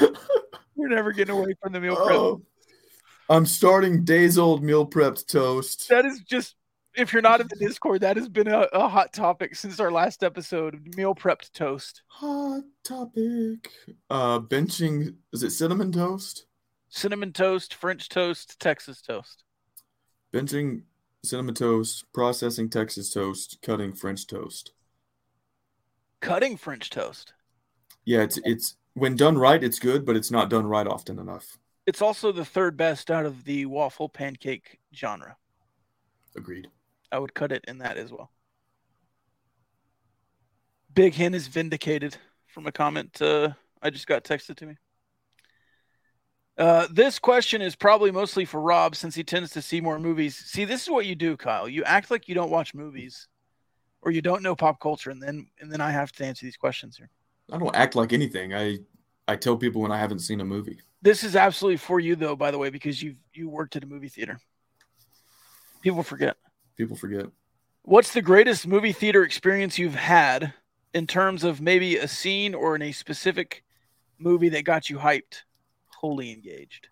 it. 0.00 0.18
We're 0.74 0.88
never 0.88 1.12
getting 1.12 1.38
away 1.38 1.54
from 1.62 1.72
the 1.72 1.78
meal 1.78 1.94
prep. 1.94 2.18
Oh, 2.18 2.42
I'm 3.28 3.46
starting 3.46 4.02
days 4.02 4.36
old 4.36 4.64
meal 4.64 4.84
prepped 4.84 5.28
toast. 5.28 5.88
That 5.90 6.04
is 6.06 6.18
just 6.22 6.56
if 6.96 7.12
you're 7.12 7.22
not 7.22 7.40
in 7.40 7.46
the 7.46 7.54
Discord, 7.54 8.00
that 8.00 8.16
has 8.16 8.28
been 8.28 8.48
a, 8.48 8.62
a 8.72 8.88
hot 8.88 9.12
topic 9.12 9.54
since 9.54 9.78
our 9.78 9.92
last 9.92 10.24
episode. 10.24 10.96
Meal 10.96 11.14
prepped 11.14 11.52
toast. 11.52 12.02
Hot 12.08 12.64
topic. 12.82 13.70
Uh 14.10 14.40
benching 14.40 15.14
is 15.32 15.44
it 15.44 15.50
cinnamon 15.50 15.92
toast? 15.92 16.46
Cinnamon 16.88 17.32
toast, 17.32 17.74
French 17.74 18.08
toast, 18.08 18.58
Texas 18.58 19.00
toast. 19.00 19.44
Benching 20.32 20.82
cinnamon 21.24 21.54
toast, 21.54 22.04
processing 22.12 22.70
Texas 22.70 23.12
toast, 23.12 23.58
cutting 23.62 23.92
French 23.92 24.26
toast. 24.26 24.72
Cutting 26.20 26.56
French 26.56 26.90
toast. 26.90 27.32
Yeah, 28.04 28.22
it's 28.22 28.38
it's 28.44 28.76
when 28.94 29.16
done 29.16 29.38
right, 29.38 29.62
it's 29.62 29.78
good, 29.78 30.04
but 30.04 30.16
it's 30.16 30.30
not 30.30 30.50
done 30.50 30.66
right 30.66 30.86
often 30.86 31.18
enough. 31.18 31.58
It's 31.86 32.02
also 32.02 32.32
the 32.32 32.44
third 32.44 32.76
best 32.76 33.10
out 33.10 33.26
of 33.26 33.44
the 33.44 33.66
waffle 33.66 34.08
pancake 34.08 34.78
genre. 34.94 35.36
Agreed. 36.36 36.68
I 37.10 37.18
would 37.18 37.34
cut 37.34 37.52
it 37.52 37.64
in 37.68 37.78
that 37.78 37.96
as 37.96 38.12
well. 38.12 38.30
Big 40.94 41.14
Hen 41.14 41.34
is 41.34 41.48
vindicated 41.48 42.16
from 42.46 42.66
a 42.66 42.72
comment 42.72 43.20
uh, 43.20 43.50
I 43.82 43.90
just 43.90 44.06
got 44.06 44.22
texted 44.24 44.56
to 44.56 44.66
me. 44.66 44.76
Uh, 46.58 46.86
this 46.90 47.18
question 47.18 47.62
is 47.62 47.74
probably 47.74 48.10
mostly 48.10 48.44
for 48.44 48.60
Rob 48.60 48.94
since 48.94 49.14
he 49.14 49.24
tends 49.24 49.50
to 49.52 49.62
see 49.62 49.80
more 49.80 49.98
movies. 49.98 50.36
See, 50.36 50.64
this 50.64 50.82
is 50.82 50.90
what 50.90 51.06
you 51.06 51.14
do, 51.14 51.36
Kyle. 51.36 51.68
You 51.68 51.82
act 51.84 52.10
like 52.10 52.28
you 52.28 52.34
don't 52.34 52.50
watch 52.50 52.74
movies 52.74 53.28
or 54.02 54.10
you 54.10 54.20
don't 54.20 54.42
know 54.42 54.54
pop 54.54 54.80
culture, 54.80 55.10
and 55.10 55.22
then 55.22 55.46
and 55.60 55.72
then 55.72 55.80
I 55.80 55.90
have 55.90 56.12
to 56.12 56.24
answer 56.24 56.44
these 56.44 56.56
questions 56.56 56.96
here. 56.96 57.08
I 57.50 57.58
don't 57.58 57.74
act 57.74 57.94
like 57.96 58.12
anything. 58.12 58.54
I 58.54 58.78
I 59.26 59.36
tell 59.36 59.56
people 59.56 59.80
when 59.80 59.92
I 59.92 59.98
haven't 59.98 60.18
seen 60.18 60.40
a 60.40 60.44
movie. 60.44 60.80
This 61.00 61.24
is 61.24 61.36
absolutely 61.36 61.78
for 61.78 62.00
you 62.00 62.16
though, 62.16 62.36
by 62.36 62.50
the 62.50 62.58
way, 62.58 62.70
because 62.70 63.02
you 63.02 63.16
you 63.32 63.48
worked 63.48 63.76
at 63.76 63.84
a 63.84 63.86
movie 63.86 64.08
theater. 64.08 64.38
People 65.80 66.02
forget. 66.02 66.36
People 66.76 66.96
forget. 66.96 67.26
What's 67.82 68.12
the 68.12 68.22
greatest 68.22 68.66
movie 68.66 68.92
theater 68.92 69.24
experience 69.24 69.78
you've 69.78 69.96
had 69.96 70.54
in 70.94 71.06
terms 71.06 71.42
of 71.42 71.60
maybe 71.60 71.96
a 71.96 72.06
scene 72.06 72.54
or 72.54 72.76
in 72.76 72.82
a 72.82 72.92
specific 72.92 73.64
movie 74.18 74.50
that 74.50 74.64
got 74.64 74.88
you 74.88 74.98
hyped, 74.98 75.42
wholly 76.02 76.32
engaged? 76.32 76.88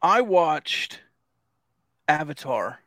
I 0.00 0.22
watched 0.22 1.00
Avatar 2.08 2.80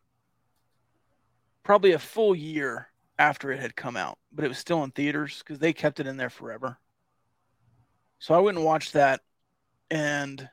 probably 1.63 1.93
a 1.93 1.99
full 1.99 2.35
year 2.35 2.89
after 3.17 3.51
it 3.51 3.59
had 3.59 3.75
come 3.75 3.95
out, 3.95 4.17
but 4.31 4.43
it 4.43 4.49
was 4.49 4.57
still 4.57 4.83
in 4.83 4.91
theaters 4.91 5.39
because 5.39 5.59
they 5.59 5.71
kept 5.71 5.99
it 5.99 6.07
in 6.07 6.17
there 6.17 6.29
forever. 6.29 6.77
So 8.19 8.33
I 8.33 8.39
went 8.39 8.57
and 8.57 8.65
watched 8.65 8.93
that, 8.93 9.21
and 9.89 10.49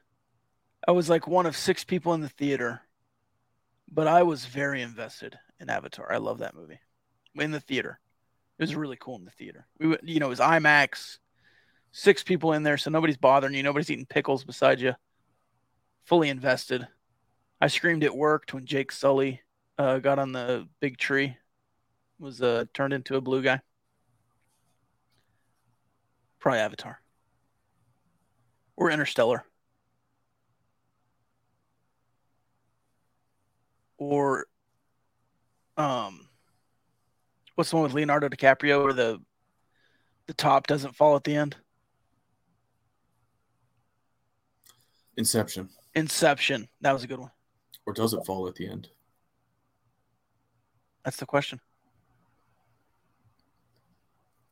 I 0.87 0.93
was 0.93 1.09
like 1.09 1.27
one 1.27 1.47
of 1.47 1.57
six 1.57 1.85
people 1.85 2.15
in 2.15 2.21
the 2.21 2.29
theater, 2.29 2.83
but 3.91 4.07
I 4.07 4.23
was 4.23 4.45
very 4.45 4.83
invested 4.83 5.39
in 5.59 5.71
Avatar. 5.71 6.13
I 6.13 6.19
love 6.19 6.39
that 6.39 6.55
movie 6.55 6.81
in 7.35 7.51
the 7.51 7.61
theater. 7.61 7.99
It 8.59 8.63
was 8.63 8.77
really 8.77 8.97
cool 9.01 9.17
in 9.17 9.25
the 9.25 9.31
theater. 9.31 9.67
We, 9.81 9.89
went, 9.89 10.05
you 10.05 10.21
know, 10.21 10.27
it 10.27 10.31
was 10.31 10.39
IMAX, 10.39 11.19
six 11.93 12.23
people 12.23 12.53
in 12.53 12.63
there, 12.63 12.77
so 12.77 12.91
nobody's 12.91 13.17
bothering 13.17 13.55
you, 13.55 13.63
nobody's 13.63 13.91
eating 13.91 14.07
pickles 14.07 14.45
beside 14.45 14.81
you. 14.81 14.95
Fully 16.05 16.29
invested. 16.29 16.89
I 17.61 17.69
screamed 17.69 18.03
it 18.03 18.15
worked 18.15 18.53
when 18.53 18.67
Jake 18.67 18.91
Sully 18.91 19.41
uh, 19.79 19.99
got 19.99 20.19
on 20.19 20.33
the 20.33 20.69
big 20.81 20.99
tree, 20.99 21.37
was 22.19 22.43
uh, 22.43 22.65
turned 22.75 22.93
into 22.93 23.17
a 23.17 23.21
blue 23.21 23.43
guy. 23.43 23.61
Probably 26.41 26.59
Avatar 26.59 27.01
or 28.77 28.91
Interstellar. 28.91 29.45
Or 33.99 34.47
um 35.77 36.29
what's 37.55 37.71
the 37.71 37.77
one 37.77 37.85
with 37.85 37.95
Leonardo 37.95 38.29
DiCaprio 38.29 38.83
where 38.83 38.93
the 38.93 39.21
the 40.27 40.35
top 40.35 40.67
doesn't 40.67 40.97
fall 40.97 41.15
at 41.17 41.25
the 41.25 41.37
end? 41.37 41.57
Inception. 45.17 45.69
Inception. 45.95 46.69
That 46.81 46.93
was 46.93 47.05
a 47.05 47.07
good 47.07 47.19
one. 47.19 47.31
Or 47.87 47.93
does 47.93 48.13
it 48.13 48.25
fall 48.25 48.47
at 48.49 48.55
the 48.55 48.69
end? 48.69 48.89
That's 51.05 51.17
the 51.17 51.27
question. 51.27 51.61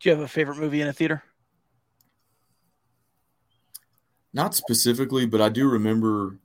Do 0.00 0.08
you 0.08 0.14
have 0.14 0.24
a 0.24 0.28
favorite 0.28 0.58
movie 0.58 0.80
in 0.80 0.88
a 0.88 0.92
theater? 0.92 1.22
Not 4.32 4.54
specifically, 4.54 5.26
but 5.26 5.40
I 5.40 5.48
do 5.48 5.68
remember 5.68 6.38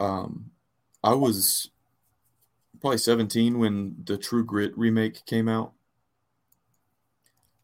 um, 0.00 0.50
I 1.02 1.14
was 1.14 1.70
probably 2.80 2.98
17 2.98 3.58
when 3.58 3.96
the 4.04 4.18
True 4.18 4.44
Grit 4.44 4.76
remake 4.76 5.24
came 5.26 5.48
out 5.48 5.72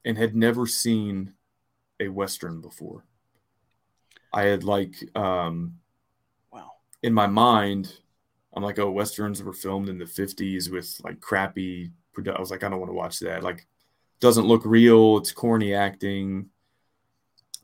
and 0.04 0.18
had 0.18 0.34
never 0.34 0.66
seen 0.66 1.34
a 2.00 2.08
Western 2.08 2.60
before. 2.60 3.04
I 4.34 4.42
had 4.42 4.64
like, 4.64 4.96
um, 5.16 5.78
wow, 6.52 6.72
in 7.04 7.14
my 7.14 7.28
mind, 7.28 8.00
I'm 8.52 8.64
like, 8.64 8.80
oh, 8.80 8.90
Westerns 8.90 9.42
were 9.42 9.52
filmed 9.52 9.88
in 9.88 9.96
the 9.96 10.04
50s 10.04 10.70
with 10.70 11.00
like 11.04 11.20
crappy. 11.20 11.92
I 12.16 12.40
was 12.40 12.50
like, 12.50 12.64
I 12.64 12.68
don't 12.68 12.80
want 12.80 12.90
to 12.90 12.96
watch 12.96 13.20
that. 13.20 13.44
Like, 13.44 13.66
doesn't 14.20 14.46
look 14.46 14.62
real. 14.64 15.18
It's 15.18 15.32
corny 15.32 15.72
acting. 15.72 16.50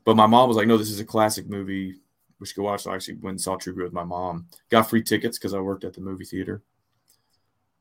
But 0.05 0.15
my 0.15 0.27
mom 0.27 0.47
was 0.47 0.57
like, 0.57 0.67
no, 0.67 0.77
this 0.77 0.89
is 0.89 0.99
a 0.99 1.05
classic 1.05 1.49
movie. 1.49 1.99
We 2.39 2.45
should 2.45 2.55
go 2.55 2.63
watch. 2.63 2.83
So 2.83 2.91
I 2.91 2.95
actually 2.95 3.15
went 3.15 3.33
and 3.33 3.41
saw 3.41 3.55
True 3.55 3.73
Grit 3.73 3.87
with 3.87 3.93
my 3.93 4.03
mom. 4.03 4.47
Got 4.69 4.89
free 4.89 5.03
tickets 5.03 5.37
because 5.37 5.53
I 5.53 5.59
worked 5.59 5.83
at 5.83 5.93
the 5.93 6.01
movie 6.01 6.25
theater. 6.25 6.61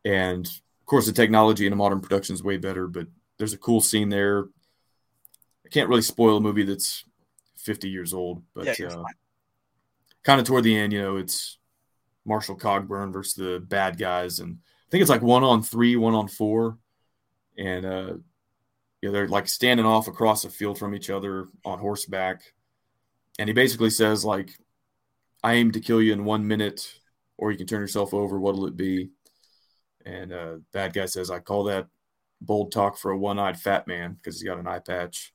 And 0.04 0.46
of 0.46 0.86
course, 0.86 1.06
the 1.06 1.12
technology 1.12 1.66
in 1.66 1.72
a 1.72 1.76
modern 1.76 2.00
production 2.00 2.34
is 2.34 2.42
way 2.42 2.56
better, 2.56 2.86
but 2.86 3.06
there's 3.38 3.52
a 3.52 3.58
cool 3.58 3.80
scene 3.80 4.08
there. 4.08 4.48
I 5.64 5.68
can't 5.70 5.88
really 5.88 6.02
spoil 6.02 6.38
a 6.38 6.40
movie 6.40 6.64
that's 6.64 7.04
50 7.64 7.88
years 7.88 8.14
old, 8.14 8.42
but 8.54 8.78
Yeah, 8.78 8.88
uh, 8.88 9.04
kind 10.22 10.40
of 10.40 10.46
toward 10.46 10.64
the 10.64 10.76
end, 10.76 10.92
you 10.92 11.00
know, 11.00 11.16
it's 11.16 11.58
Marshall 12.24 12.56
Cogburn 12.56 13.12
versus 13.12 13.34
the 13.34 13.60
bad 13.60 13.98
guys. 13.98 14.40
And 14.40 14.58
I 14.62 14.90
think 14.90 15.02
it's 15.02 15.10
like 15.10 15.22
one 15.22 15.44
on 15.44 15.62
three, 15.62 15.96
one 15.96 16.14
on 16.14 16.28
four. 16.28 16.78
And, 17.56 17.86
uh, 17.86 18.12
yeah, 19.00 19.10
they're 19.10 19.28
like 19.28 19.48
standing 19.48 19.86
off 19.86 20.08
across 20.08 20.42
the 20.42 20.50
field 20.50 20.78
from 20.78 20.94
each 20.94 21.10
other 21.10 21.48
on 21.64 21.78
horseback. 21.78 22.42
And 23.38 23.48
he 23.48 23.54
basically 23.54 23.90
says, 23.90 24.24
like, 24.24 24.50
I 25.42 25.54
aim 25.54 25.72
to 25.72 25.80
kill 25.80 26.02
you 26.02 26.12
in 26.12 26.24
one 26.24 26.46
minute, 26.46 26.92
or 27.38 27.50
you 27.50 27.56
can 27.56 27.66
turn 27.66 27.80
yourself 27.80 28.12
over. 28.12 28.38
What'll 28.38 28.66
it 28.66 28.76
be? 28.76 29.10
And 30.04 30.32
uh, 30.32 30.56
bad 30.72 30.92
guy 30.92 31.06
says, 31.06 31.30
I 31.30 31.38
call 31.38 31.64
that 31.64 31.86
bold 32.40 32.72
talk 32.72 32.98
for 32.98 33.10
a 33.10 33.18
one 33.18 33.38
eyed 33.38 33.58
fat 33.58 33.86
man 33.86 34.14
because 34.14 34.40
he's 34.40 34.48
got 34.48 34.58
an 34.58 34.66
eye 34.66 34.80
patch. 34.80 35.32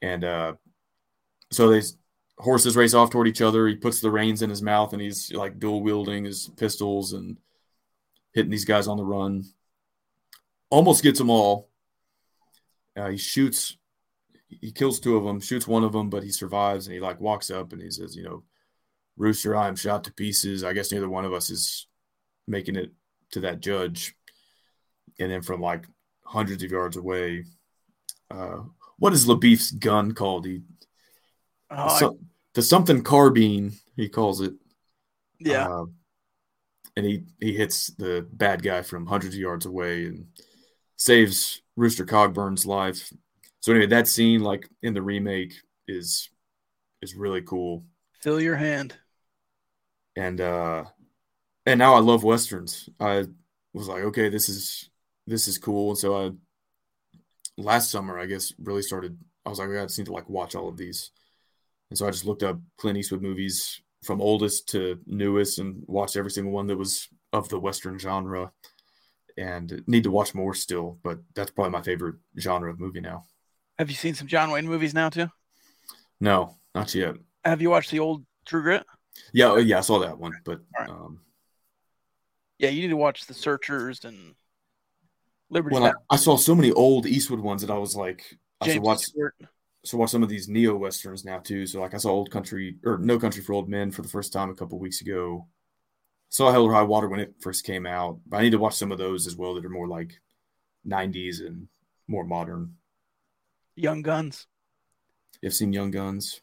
And 0.00 0.24
uh, 0.24 0.54
so 1.52 1.68
they 1.68 1.82
horses 2.38 2.76
race 2.76 2.94
off 2.94 3.10
toward 3.10 3.28
each 3.28 3.42
other. 3.42 3.66
He 3.68 3.76
puts 3.76 4.00
the 4.00 4.10
reins 4.10 4.42
in 4.42 4.50
his 4.50 4.62
mouth 4.62 4.92
and 4.92 5.00
he's 5.00 5.32
like 5.32 5.58
dual 5.58 5.82
wielding 5.82 6.24
his 6.24 6.50
pistols 6.56 7.12
and 7.12 7.36
hitting 8.32 8.50
these 8.50 8.64
guys 8.64 8.88
on 8.88 8.96
the 8.96 9.04
run. 9.04 9.44
Almost 10.70 11.02
gets 11.02 11.18
them 11.18 11.30
all. 11.30 11.68
Uh, 12.96 13.10
he 13.10 13.16
shoots, 13.16 13.76
he 14.48 14.72
kills 14.72 14.98
two 14.98 15.16
of 15.16 15.24
them, 15.24 15.40
shoots 15.40 15.68
one 15.68 15.84
of 15.84 15.92
them, 15.92 16.10
but 16.10 16.22
he 16.22 16.30
survives 16.30 16.86
and 16.86 16.94
he 16.94 17.00
like 17.00 17.20
walks 17.20 17.50
up 17.50 17.72
and 17.72 17.80
he 17.80 17.90
says, 17.90 18.16
you 18.16 18.22
know, 18.22 18.42
Rooster, 19.16 19.54
I 19.54 19.68
am 19.68 19.76
shot 19.76 20.04
to 20.04 20.12
pieces. 20.12 20.64
I 20.64 20.72
guess 20.72 20.90
neither 20.90 21.08
one 21.08 21.24
of 21.24 21.32
us 21.32 21.50
is 21.50 21.86
making 22.48 22.76
it 22.76 22.90
to 23.32 23.40
that 23.40 23.60
judge. 23.60 24.14
And 25.20 25.30
then 25.30 25.42
from 25.42 25.60
like 25.60 25.86
hundreds 26.24 26.62
of 26.62 26.70
yards 26.70 26.96
away, 26.96 27.44
uh, 28.30 28.62
what 28.98 29.12
is 29.12 29.26
LaBoeuf's 29.26 29.72
gun 29.72 30.12
called? 30.12 30.46
He 30.46 30.62
Oh, 31.74 31.98
so, 31.98 32.18
the 32.54 32.62
something 32.62 33.02
carbine 33.02 33.72
he 33.96 34.08
calls 34.08 34.40
it. 34.40 34.54
yeah. 35.38 35.68
Uh, 35.68 35.84
and 36.96 37.06
he 37.06 37.24
he 37.40 37.54
hits 37.54 37.88
the 37.88 38.26
bad 38.32 38.62
guy 38.62 38.82
from 38.82 39.06
hundreds 39.06 39.34
of 39.34 39.40
yards 39.40 39.64
away 39.66 40.06
and 40.06 40.26
saves 40.96 41.62
Rooster 41.76 42.04
Cogburn's 42.04 42.66
life. 42.66 43.12
So 43.60 43.72
anyway, 43.72 43.86
that 43.86 44.08
scene 44.08 44.42
like 44.42 44.68
in 44.82 44.94
the 44.94 45.02
remake 45.02 45.54
is 45.88 46.28
is 47.00 47.14
really 47.14 47.42
cool. 47.42 47.84
Fill 48.20 48.40
your 48.40 48.56
hand. 48.56 48.94
And 50.16 50.40
uh 50.40 50.84
and 51.64 51.78
now 51.78 51.94
I 51.94 52.00
love 52.00 52.24
westerns. 52.24 52.88
I 53.00 53.24
was 53.72 53.88
like, 53.88 54.02
okay, 54.04 54.28
this 54.28 54.48
is 54.48 54.90
this 55.26 55.48
is 55.48 55.58
cool. 55.58 55.90
And 55.90 55.98
so 55.98 56.26
I 56.26 56.30
last 57.56 57.90
summer, 57.90 58.18
I 58.18 58.26
guess, 58.26 58.52
really 58.58 58.82
started. 58.82 59.18
I 59.46 59.48
was 59.48 59.58
like, 59.58 59.70
I 59.70 59.82
just 59.82 59.98
need 59.98 60.06
to 60.06 60.12
like 60.12 60.28
watch 60.28 60.54
all 60.54 60.68
of 60.68 60.76
these, 60.76 61.10
and 61.92 61.98
so 61.98 62.06
I 62.06 62.10
just 62.10 62.24
looked 62.24 62.42
up 62.42 62.58
Clint 62.78 62.96
Eastwood 62.96 63.20
movies 63.20 63.82
from 64.02 64.22
oldest 64.22 64.66
to 64.70 64.98
newest 65.04 65.58
and 65.58 65.84
watched 65.86 66.16
every 66.16 66.30
single 66.30 66.50
one 66.50 66.66
that 66.68 66.78
was 66.78 67.06
of 67.34 67.50
the 67.50 67.60
Western 67.60 67.98
genre. 67.98 68.50
And 69.36 69.82
need 69.86 70.04
to 70.04 70.10
watch 70.10 70.34
more 70.34 70.54
still, 70.54 70.98
but 71.02 71.18
that's 71.34 71.50
probably 71.50 71.72
my 71.72 71.82
favorite 71.82 72.14
genre 72.38 72.70
of 72.70 72.80
movie 72.80 73.02
now. 73.02 73.24
Have 73.78 73.90
you 73.90 73.96
seen 73.96 74.14
some 74.14 74.26
John 74.26 74.50
Wayne 74.50 74.66
movies 74.66 74.94
now 74.94 75.10
too? 75.10 75.26
No, 76.18 76.56
not 76.74 76.94
yet. 76.94 77.16
Have 77.44 77.60
you 77.60 77.68
watched 77.68 77.90
the 77.90 77.98
old 77.98 78.24
True 78.46 78.62
Grit? 78.62 78.86
Yeah, 79.34 79.58
yeah, 79.58 79.76
I 79.76 79.82
saw 79.82 79.98
that 79.98 80.16
one, 80.16 80.32
but 80.46 80.62
right. 80.78 80.88
um, 80.88 81.20
yeah, 82.58 82.70
you 82.70 82.80
need 82.80 82.88
to 82.88 82.96
watch 82.96 83.26
The 83.26 83.34
Searchers 83.34 84.06
and 84.06 84.34
Liberty. 85.50 85.74
Well, 85.74 85.84
I, 85.84 85.92
I, 86.08 86.16
saw 86.16 86.38
so 86.38 86.54
many 86.54 86.72
old 86.72 87.04
Eastwood 87.04 87.40
ones 87.40 87.60
that 87.60 87.70
I 87.70 87.76
was 87.76 87.94
like, 87.94 88.24
I 88.62 88.64
James 88.64 88.74
should 88.76 88.82
watch. 88.82 89.00
Stewart. 89.00 89.34
So 89.84 89.98
watch 89.98 90.10
some 90.10 90.22
of 90.22 90.28
these 90.28 90.48
neo 90.48 90.76
westerns 90.76 91.24
now 91.24 91.38
too. 91.38 91.66
So 91.66 91.80
like 91.80 91.94
I 91.94 91.96
saw 91.96 92.10
Old 92.10 92.30
Country 92.30 92.76
or 92.84 92.98
No 92.98 93.18
Country 93.18 93.42
for 93.42 93.52
Old 93.52 93.68
Men 93.68 93.90
for 93.90 94.02
the 94.02 94.08
first 94.08 94.32
time 94.32 94.50
a 94.50 94.54
couple 94.54 94.78
weeks 94.78 95.00
ago. 95.00 95.48
Saw 96.28 96.50
Hell 96.50 96.64
or 96.64 96.72
High 96.72 96.82
Water 96.82 97.08
when 97.08 97.20
it 97.20 97.34
first 97.40 97.64
came 97.64 97.84
out, 97.84 98.18
but 98.26 98.38
I 98.38 98.42
need 98.42 98.52
to 98.52 98.58
watch 98.58 98.74
some 98.74 98.92
of 98.92 98.98
those 98.98 99.26
as 99.26 99.36
well 99.36 99.54
that 99.54 99.64
are 99.64 99.70
more 99.70 99.88
like 99.88 100.18
'90s 100.86 101.44
and 101.44 101.68
more 102.08 102.24
modern. 102.24 102.76
Young 103.74 104.02
Guns. 104.02 104.46
You've 105.42 105.52
seen 105.52 105.72
Young 105.72 105.90
Guns. 105.90 106.40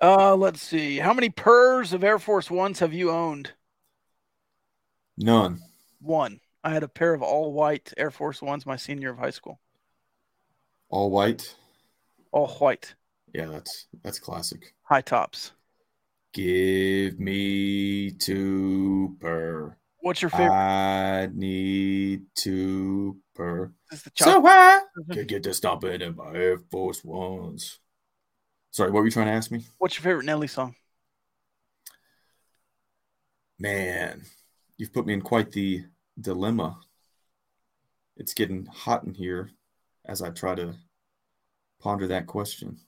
Uh, 0.00 0.34
let's 0.34 0.62
see. 0.62 0.98
How 0.98 1.12
many 1.12 1.30
pairs 1.30 1.92
of 1.92 2.04
Air 2.04 2.18
Force 2.18 2.50
Ones 2.50 2.78
have 2.78 2.92
you 2.92 3.10
owned? 3.10 3.52
None. 5.16 5.60
One. 6.00 6.40
I 6.62 6.70
had 6.70 6.82
a 6.82 6.88
pair 6.88 7.12
of 7.12 7.22
all 7.22 7.52
white 7.52 7.92
Air 7.96 8.10
Force 8.10 8.40
Ones 8.40 8.64
my 8.64 8.76
senior 8.76 9.10
of 9.10 9.18
high 9.18 9.30
school. 9.30 9.60
All 10.94 11.10
white. 11.10 11.56
All 12.30 12.46
white. 12.46 12.94
Yeah, 13.34 13.46
that's 13.46 13.86
that's 14.04 14.20
classic. 14.20 14.74
High 14.84 15.00
tops. 15.00 15.50
Give 16.32 17.18
me 17.18 18.12
two 18.12 19.16
per. 19.18 19.76
What's 20.02 20.22
your 20.22 20.28
favorite? 20.28 20.52
I 20.52 21.30
need 21.34 22.26
two 22.36 23.16
per. 23.34 23.72
So 24.14 24.46
I 24.46 24.82
mm-hmm. 24.96 25.12
can 25.14 25.26
get 25.26 25.42
to 25.42 25.52
stop 25.52 25.82
it 25.82 26.00
in 26.00 26.14
my 26.14 26.32
Air 26.32 26.58
Force 26.70 27.02
Ones. 27.02 27.80
Sorry, 28.70 28.92
what 28.92 29.00
were 29.00 29.06
you 29.06 29.10
trying 29.10 29.26
to 29.26 29.32
ask 29.32 29.50
me? 29.50 29.66
What's 29.78 29.96
your 29.96 30.04
favorite 30.04 30.26
Nelly 30.26 30.46
song? 30.46 30.76
Man, 33.58 34.22
you've 34.76 34.92
put 34.92 35.06
me 35.06 35.14
in 35.14 35.22
quite 35.22 35.50
the 35.50 35.86
dilemma. 36.20 36.78
It's 38.16 38.32
getting 38.32 38.66
hot 38.66 39.02
in 39.02 39.14
here 39.14 39.50
as 40.06 40.22
I 40.22 40.30
try 40.30 40.54
to 40.54 40.76
ponder 41.84 42.06
that 42.08 42.26
question. 42.26 42.78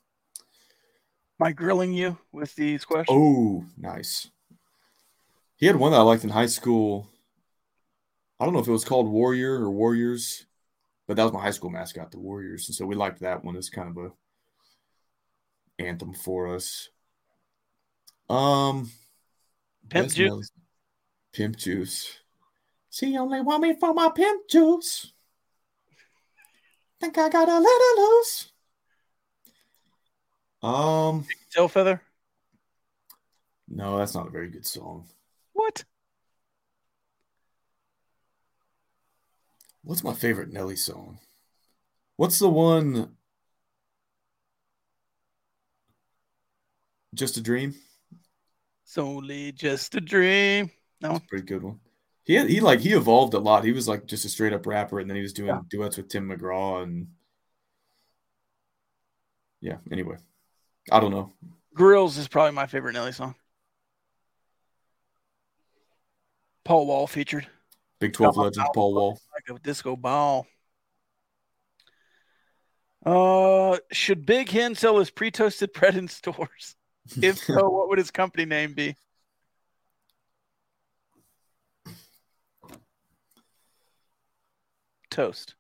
Am 1.39 1.47
I 1.47 1.53
grilling 1.53 1.93
you 1.93 2.17
with 2.33 2.55
these 2.57 2.87
questions? 2.87 3.15
Oh, 3.15 3.63
nice. 3.77 4.31
He 5.57 5.67
had 5.67 5.77
one 5.77 5.93
that 5.93 5.99
I 5.99 6.03
liked 6.03 6.25
in 6.25 6.31
high 6.31 6.47
school. 6.47 7.07
I 8.41 8.45
don't 8.45 8.55
know 8.55 8.61
if 8.61 8.69
it 8.69 8.73
was 8.73 8.87
called 8.87 9.09
Warrior 9.09 9.61
or 9.61 9.71
Warriors, 9.71 10.47
but 11.07 11.17
that 11.17 11.25
was 11.25 11.33
my 11.35 11.43
high 11.43 11.51
school 11.51 11.69
mascot, 11.69 12.11
the 12.11 12.19
Warriors. 12.19 12.69
And 12.69 12.75
so 12.75 12.87
we 12.87 12.95
liked 12.95 13.21
that 13.21 13.45
one 13.45 13.55
It's 13.57 13.69
kind 13.69 13.91
of 13.91 14.03
a 14.03 14.13
anthem 15.79 16.15
for 16.15 16.55
us. 16.55 16.89
Um, 18.31 18.91
Pimp 19.91 20.11
Juice. 20.11 20.51
Pimp 21.35 21.57
Juice. 21.57 22.19
She 22.91 23.15
only 23.19 23.43
want 23.43 23.63
me 23.63 23.77
for 23.79 23.93
my 23.93 24.09
pimp 24.09 24.49
juice. 24.49 25.13
Think 26.99 27.19
I 27.19 27.29
got 27.29 27.47
a 27.47 27.59
little 27.59 28.17
loose. 28.17 28.53
Um, 30.67 31.25
Tail 31.53 31.69
Feather. 31.69 32.03
No, 33.69 33.99
that's 33.99 34.15
not 34.15 34.27
a 34.27 34.31
very 34.31 34.49
good 34.49 34.67
song. 34.67 35.07
What? 35.53 35.85
What's 39.83 40.03
my 40.03 40.13
favorite 40.13 40.53
Nelly 40.53 40.75
song? 40.75 41.19
What's 42.17 42.41
the 42.41 42.49
one 42.49 43.17
Just 47.15 47.37
a 47.37 47.41
Dream. 47.41 47.75
It's 48.85 48.99
only 48.99 49.53
just 49.53 49.95
a 49.95 50.01
dream. 50.01 50.71
No, 51.01 51.13
That's 51.13 51.25
a 51.25 51.29
pretty 51.29 51.47
good 51.47 51.63
one. 51.63 51.81
He 52.25 52.35
had, 52.35 52.49
he 52.49 52.61
like 52.61 52.81
he 52.81 52.93
evolved 52.93 53.35
a 53.35 53.39
lot. 53.39 53.65
He 53.65 53.73
was 53.73 53.89
like 53.89 54.07
just 54.07 54.25
a 54.25 54.29
straight 54.29 54.53
up 54.53 54.67
rapper, 54.67 55.01
and 55.01 55.09
then 55.09 55.17
he 55.17 55.23
was 55.23 55.33
doing 55.33 55.49
yeah. 55.49 55.61
duets 55.71 55.97
with 55.97 56.09
Tim 56.09 56.29
McGraw 56.29 56.83
and 56.83 57.09
yeah. 59.61 59.79
Anyway, 59.91 60.17
I 60.91 61.01
don't 61.01 61.11
know. 61.11 61.33
Grills 61.75 62.17
is 62.17 62.29
probably 62.29 62.53
my 62.53 62.67
favorite 62.67 62.93
Nelly 62.93 63.13
song. 63.13 63.35
Paul 66.65 66.87
Wall 66.87 67.07
featured. 67.07 67.47
Big 68.01 68.13
Twelve 68.13 68.37
legend 68.37 68.67
Paul 68.75 68.95
Wall. 68.95 69.21
Like 69.33 69.57
a 69.57 69.61
disco 69.63 69.97
ball. 69.97 70.47
Uh, 73.05 73.79
should 73.93 74.27
Big 74.27 74.49
Hen 74.49 74.75
sell 74.75 74.99
his 74.99 75.11
pre-toasted 75.11 75.73
bread 75.73 75.95
in 75.97 76.09
stores? 76.09 76.75
If 77.23 77.39
so, 77.39 77.69
what 77.71 77.89
would 77.89 77.99
his 77.99 78.11
company 78.11 78.47
name 78.47 78.73
be? 78.75 78.97
Toast. 85.09 85.55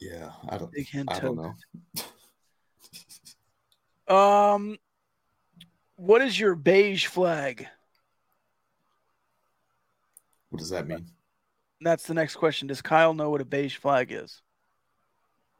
Yeah, 0.00 0.30
I 0.48 0.58
don't. 0.58 0.72
Big 0.72 0.88
hand 0.88 1.10
I 1.12 1.20
toast. 1.20 1.22
don't 1.22 1.36
know. 1.36 1.54
um, 4.12 4.76
what 5.96 6.20
is 6.20 6.38
your 6.38 6.54
beige 6.54 7.06
flag? 7.06 7.66
What 10.50 10.58
does 10.58 10.70
that 10.70 10.86
mean? 10.86 11.06
That's 11.80 12.04
the 12.04 12.14
next 12.14 12.36
question. 12.36 12.68
Does 12.68 12.82
Kyle 12.82 13.14
know 13.14 13.30
what 13.30 13.40
a 13.40 13.44
beige 13.44 13.76
flag 13.76 14.12
is? 14.12 14.42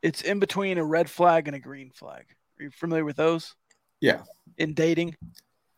It's 0.03 0.21
in 0.21 0.39
between 0.39 0.79
a 0.79 0.85
red 0.85 1.09
flag 1.09 1.49
and 1.49 1.57
a 1.57 1.61
green 1.61 1.91
flag. 1.91 2.25
Are 2.59 2.65
you 2.65 2.71
familiar 2.71 3.05
with 3.05 3.17
those? 3.17 3.55
Yeah. 4.01 4.23
In 4.59 4.75
dating? 4.75 5.17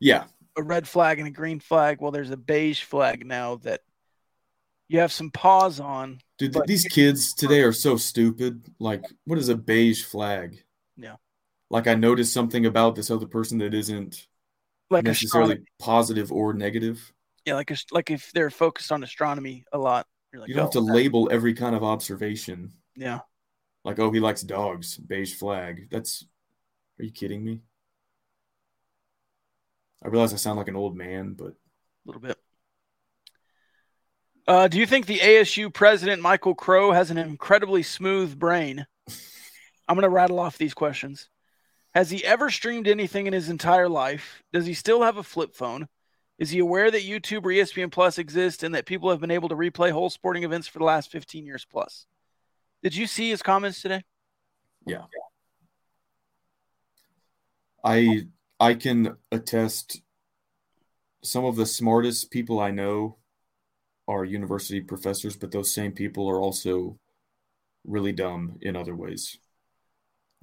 Yeah. 0.01 0.24
A 0.56 0.62
red 0.62 0.88
flag 0.88 1.18
and 1.18 1.28
a 1.28 1.30
green 1.30 1.60
flag. 1.60 2.01
Well, 2.01 2.10
there's 2.10 2.30
a 2.30 2.36
beige 2.36 2.82
flag 2.82 3.24
now 3.26 3.56
that 3.56 3.82
you 4.88 4.98
have 5.01 5.12
some 5.12 5.30
pause 5.30 5.78
on. 5.78 6.20
Dude, 6.38 6.56
these 6.66 6.84
kids 6.84 7.34
today 7.34 7.60
are 7.60 7.72
so 7.72 7.96
stupid. 7.96 8.66
Like, 8.78 9.05
what 9.24 9.38
is 9.38 9.48
a 9.48 9.56
beige 9.56 10.05
flag? 10.05 10.62
Yeah. 10.96 11.16
Like, 11.70 11.86
I 11.86 11.95
noticed 11.95 12.32
something 12.32 12.66
about 12.66 12.95
this 12.95 13.11
other 13.11 13.27
person 13.27 13.59
that 13.59 13.74
isn't 13.74 14.27
like 14.91 15.05
necessarily 15.05 15.61
positive 15.78 16.31
or 16.31 16.53
negative. 16.53 17.12
Yeah, 17.45 17.55
like 17.55 17.70
a, 17.70 17.77
like 17.91 18.11
if 18.11 18.32
they're 18.32 18.51
focused 18.51 18.93
on 18.93 19.03
astronomy 19.03 19.65
a 19.73 19.78
lot, 19.78 20.07
like, 20.32 20.49
you 20.49 20.55
don't 20.55 20.62
oh, 20.62 20.66
have 20.66 20.73
to 20.73 20.81
label 20.81 21.28
every 21.31 21.55
kind 21.55 21.74
of 21.74 21.85
observation. 21.85 22.73
Yeah. 22.97 23.20
Like, 23.85 23.99
oh, 23.99 24.11
he 24.11 24.20
likes 24.20 24.43
dogs, 24.43 24.97
beige 24.97 25.35
flag. 25.35 25.89
That's 25.91 26.24
are 26.99 27.05
you 27.05 27.11
kidding 27.11 27.45
me? 27.45 27.61
I 30.03 30.09
realize 30.09 30.32
I 30.32 30.36
sound 30.36 30.59
like 30.59 30.69
an 30.69 30.77
old 30.77 30.97
man, 30.97 31.35
but 31.35 31.49
a 31.49 32.07
little 32.07 32.20
bit. 32.20 32.39
Uh, 34.47 34.69
do 34.69 34.78
you 34.78 34.86
think 34.86 35.07
the 35.07 35.20
ASU 35.20 35.73
president 35.73 36.20
Michael 36.20 36.55
Crow 36.55 36.93
has 36.93 37.11
an 37.11 37.16
incredibly 37.16 37.82
smooth 37.82 38.39
brain? 38.39 38.86
I'm 39.89 39.97
going 39.97 40.03
to 40.03 40.11
rattle 40.11 40.39
off 40.39 40.59
these 40.59 40.74
questions. 40.74 41.28
Has 41.94 42.10
he 42.10 42.24
ever 42.24 42.50
streamed 42.50 42.88
anything 42.88 43.26
in 43.26 43.32
his 43.32 43.48
entire 43.48 43.88
life? 43.88 44.42
Does 44.52 44.66
he 44.66 44.74
still 44.74 45.02
have 45.02 45.16
a 45.16 45.22
flip 45.22 45.54
phone? 45.54 45.88
Is 46.38 46.50
he 46.50 46.58
aware 46.58 46.90
that 46.90 47.04
YouTube 47.04 47.44
or 47.44 47.50
ESPN 47.50 47.92
Plus 47.92 48.18
exists 48.18 48.64
and 48.64 48.74
that 48.74 48.86
people 48.86 49.10
have 49.10 49.20
been 49.20 49.30
able 49.30 49.48
to 49.48 49.54
replay 49.54 49.92
whole 49.92 50.10
sporting 50.10 50.42
events 50.42 50.66
for 50.66 50.80
the 50.80 50.84
last 50.84 51.12
15 51.12 51.46
years 51.46 51.64
plus? 51.64 52.06
Did 52.82 52.96
you 52.96 53.06
see 53.06 53.30
his 53.30 53.42
comments 53.42 53.80
today? 53.80 54.02
Yeah. 54.84 55.04
I 57.84 58.26
I 58.58 58.74
can 58.74 59.16
attest 59.30 60.02
some 61.22 61.44
of 61.44 61.56
the 61.56 61.66
smartest 61.66 62.30
people 62.30 62.58
I 62.58 62.70
know 62.70 63.18
are 64.08 64.24
university 64.24 64.80
professors, 64.80 65.36
but 65.36 65.52
those 65.52 65.72
same 65.72 65.92
people 65.92 66.28
are 66.28 66.40
also 66.40 66.98
really 67.84 68.12
dumb 68.12 68.58
in 68.60 68.76
other 68.76 68.94
ways. 68.94 69.38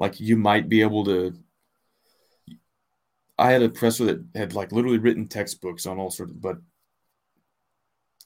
Like 0.02 0.20
you 0.20 0.36
might 0.36 0.68
be 0.68 0.82
able 0.82 1.06
to 1.06 1.36
I 3.38 3.52
had 3.52 3.62
a 3.62 3.70
professor 3.70 4.06
that 4.06 4.26
had 4.34 4.56
like 4.56 4.72
literally 4.72 4.98
written 4.98 5.28
textbooks 5.28 5.86
on 5.86 6.00
all 6.00 6.10
sorts 6.10 6.32
of 6.32 6.42
but 6.42 6.58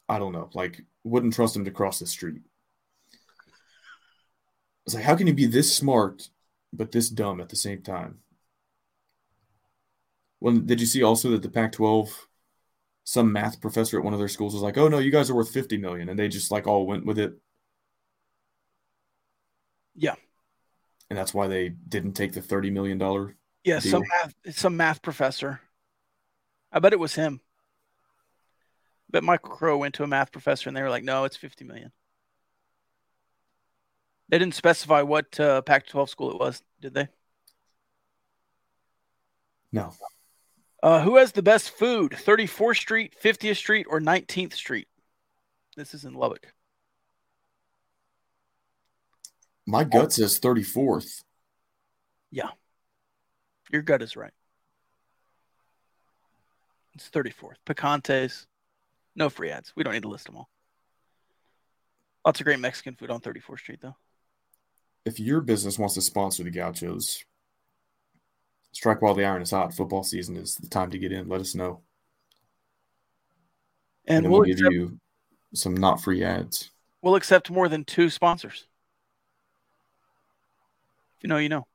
I 0.07 0.17
don't 0.17 0.31
know, 0.31 0.49
like 0.53 0.85
wouldn't 1.03 1.33
trust 1.33 1.53
him 1.53 1.65
to 1.65 1.71
cross 1.71 1.99
the 1.99 2.07
street. 2.07 2.43
It's 4.85 4.95
like, 4.95 5.03
how 5.03 5.17
can 5.17 5.27
you 5.27 5.33
be 5.33 5.47
this 5.47 5.75
smart 5.75 6.29
but 6.71 6.93
this 6.93 7.09
dumb 7.09 7.41
at 7.41 7.49
the 7.49 7.57
same 7.57 7.81
time? 7.81 8.19
Well, 10.39 10.55
did 10.55 10.79
you 10.79 10.87
see 10.87 11.03
also 11.03 11.31
that 11.31 11.41
the 11.41 11.49
Pac-12 11.49 12.09
some 13.03 13.33
math 13.33 13.59
professor 13.59 13.97
at 13.97 14.05
one 14.05 14.13
of 14.13 14.19
their 14.19 14.29
schools 14.29 14.53
was 14.53 14.63
like, 14.63 14.77
"Oh 14.77 14.87
no, 14.87 14.99
you 14.99 15.11
guys 15.11 15.29
are 15.29 15.35
worth 15.35 15.51
50 15.51 15.77
million," 15.77 16.07
and 16.07 16.17
they 16.17 16.29
just 16.29 16.51
like 16.51 16.67
all 16.67 16.87
went 16.87 17.05
with 17.05 17.19
it. 17.19 17.33
Yeah. 19.95 20.15
And 21.09 21.17
that's 21.17 21.33
why 21.33 21.47
they 21.47 21.69
didn't 21.69 22.13
take 22.13 22.33
the 22.33 22.41
30 22.41 22.71
million 22.71 22.97
dollar. 22.97 23.35
Yeah, 23.63 23.79
some 23.79 24.03
math, 24.07 24.35
some 24.55 24.77
math 24.77 25.01
professor. 25.01 25.59
I 26.71 26.79
bet 26.79 26.93
it 26.93 26.99
was 26.99 27.15
him. 27.15 27.41
But 29.09 29.23
Michael 29.23 29.55
Crow 29.55 29.77
went 29.77 29.95
to 29.95 30.03
a 30.03 30.07
math 30.07 30.31
professor 30.31 30.69
and 30.69 30.75
they 30.75 30.81
were 30.81 30.89
like, 30.89 31.03
"No, 31.03 31.23
it's 31.23 31.37
50 31.37 31.65
million." 31.65 31.91
They 34.29 34.39
didn't 34.39 34.55
specify 34.55 35.03
what 35.03 35.39
uh, 35.39 35.61
Pac-12 35.61 36.09
school 36.09 36.31
it 36.31 36.39
was, 36.39 36.61
did 36.81 36.95
they? 36.95 37.07
No. 39.71 39.93
Uh, 40.81 41.03
who 41.03 41.17
has 41.17 41.31
the 41.31 41.43
best 41.43 41.69
food? 41.69 42.11
34th 42.13 42.77
Street, 42.77 43.15
50th 43.23 43.57
Street, 43.57 43.85
or 43.89 43.99
19th 43.99 44.53
Street? 44.53 44.87
This 45.75 45.93
is 45.93 46.05
in 46.05 46.13
Lubbock. 46.13 46.54
My 49.65 49.81
oh. 49.81 49.85
gut 49.85 50.13
says 50.13 50.39
34th. 50.39 51.23
Yeah. 52.31 52.49
Your 53.71 53.81
gut 53.81 54.01
is 54.01 54.15
right. 54.15 54.33
It's 56.93 57.09
34th. 57.09 57.55
Picantes. 57.65 58.45
No 59.15 59.29
free 59.29 59.49
ads. 59.49 59.73
We 59.75 59.83
don't 59.83 59.93
need 59.93 60.03
to 60.03 60.09
list 60.09 60.25
them 60.25 60.37
all. 60.37 60.49
Lots 62.25 62.39
of 62.39 62.45
great 62.45 62.59
Mexican 62.59 62.95
food 62.95 63.11
on 63.11 63.21
34th 63.21 63.59
Street, 63.59 63.79
though. 63.81 63.95
If 65.05 65.19
your 65.19 65.41
business 65.41 65.77
wants 65.77 65.93
to 65.95 66.01
sponsor 66.01 66.43
the 66.43 66.51
Gauchos, 66.51 67.23
strike 68.71 69.01
while 69.01 69.13
the 69.13 69.25
iron 69.25 69.41
is 69.41 69.51
hot. 69.51 69.73
Football 69.73 70.03
season 70.03 70.35
is 70.35 70.55
the 70.55 70.67
time 70.67 70.89
to 70.91 70.97
get 70.97 71.11
in. 71.11 71.29
Let 71.29 71.41
us 71.41 71.53
know. 71.53 71.81
And, 74.07 74.25
and 74.25 74.31
we'll, 74.31 74.41
we'll 74.41 74.47
give 74.47 74.57
accept, 74.57 74.73
you 74.73 74.99
some 75.53 75.75
not 75.75 76.01
free 76.01 76.23
ads. 76.23 76.71
We'll 77.01 77.15
accept 77.15 77.51
more 77.51 77.69
than 77.69 77.83
two 77.83 78.09
sponsors. 78.09 78.65
If 81.17 81.23
you 81.23 81.29
know, 81.29 81.37
you 81.37 81.49
know. 81.49 81.67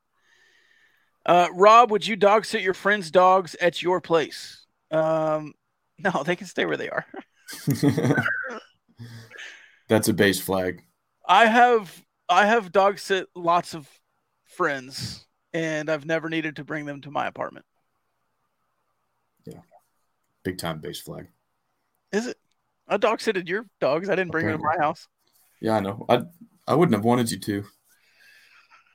Uh, 1.27 1.49
Rob, 1.55 1.91
would 1.91 2.07
you 2.07 2.17
dog 2.17 2.45
sit 2.45 2.63
your 2.63 2.75
friends' 2.75 3.11
dogs 3.11 3.55
at 3.61 3.83
your 3.83 4.01
place? 4.01 4.67
Um, 4.91 5.55
no, 5.99 6.23
they 6.25 6.37
can 6.37 6.47
stay 6.47 6.65
where 6.67 6.77
they 6.77 6.89
are. 6.89 7.07
That's 9.89 10.09
a 10.09 10.13
base 10.13 10.41
flag. 10.41 10.83
I 11.27 11.47
have 11.47 12.05
I 12.29 12.47
have 12.47 12.73
dog 12.73 12.99
sit 12.99 13.27
lots 13.35 13.75
of 13.75 13.89
friends, 14.45 15.27
and 15.53 15.91
I've 15.91 16.07
never 16.07 16.29
needed 16.29 16.57
to 16.57 16.65
bring 16.65 16.87
them 16.87 17.01
to 17.03 17.11
my 17.11 17.27
apartment. 17.27 17.67
Yeah, 19.45 19.61
big 20.45 20.59
time 20.59 20.81
base 20.81 21.01
flag. 21.01 21.29
Is 22.13 22.27
it? 22.27 22.37
I 22.89 22.97
dog 22.97 23.19
sitted 23.19 23.49
your 23.49 23.67
dogs. 23.81 24.09
I 24.09 24.15
didn't 24.15 24.33
bring 24.33 24.47
Apparently. 24.47 24.65
them 24.65 24.73
to 24.75 24.79
my 24.79 24.85
house. 24.85 25.09
Yeah, 25.61 25.77
I 25.77 25.81
know. 25.81 26.07
I 26.09 26.23
I 26.67 26.75
wouldn't 26.75 26.95
have 26.95 27.05
wanted 27.05 27.31
you 27.31 27.39
to. 27.41 27.65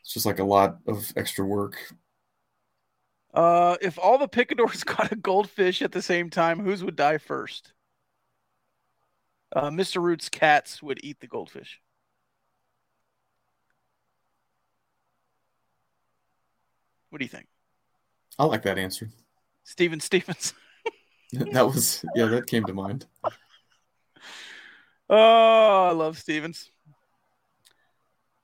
It's 0.06 0.14
just 0.14 0.28
like 0.28 0.38
a 0.38 0.44
lot 0.44 0.78
of 0.86 1.12
extra 1.18 1.44
work. 1.44 1.78
Uh, 3.34 3.76
if 3.82 3.98
all 3.98 4.20
the 4.20 4.28
picadors 4.28 4.84
got 4.84 5.12
a 5.12 5.16
goldfish 5.16 5.82
at 5.82 5.92
the 5.92 6.02
same 6.02 6.30
time, 6.30 6.60
whose 6.60 6.84
would 6.84 6.96
die 6.96 7.18
first? 7.18 7.74
Uh, 9.56 9.72
Mr. 9.72 10.04
Root's 10.04 10.30
cats 10.30 10.84
would 10.84 11.04
eat 11.04 11.20
the 11.22 11.28
goldfish. 11.28 11.82
What 17.10 17.18
do 17.18 17.26
you 17.26 17.30
think? 17.30 17.48
I 18.38 18.46
like 18.46 18.62
that 18.62 18.78
answer. 18.78 19.10
Steven 19.64 20.00
Stevens. 20.00 20.54
that 21.32 21.66
was 21.66 22.06
yeah, 22.14 22.26
that 22.26 22.46
came 22.46 22.64
to 22.66 22.74
mind. 22.74 23.08
Oh, 25.10 25.88
I 25.90 25.92
love 25.94 26.20
Stevens. 26.20 26.70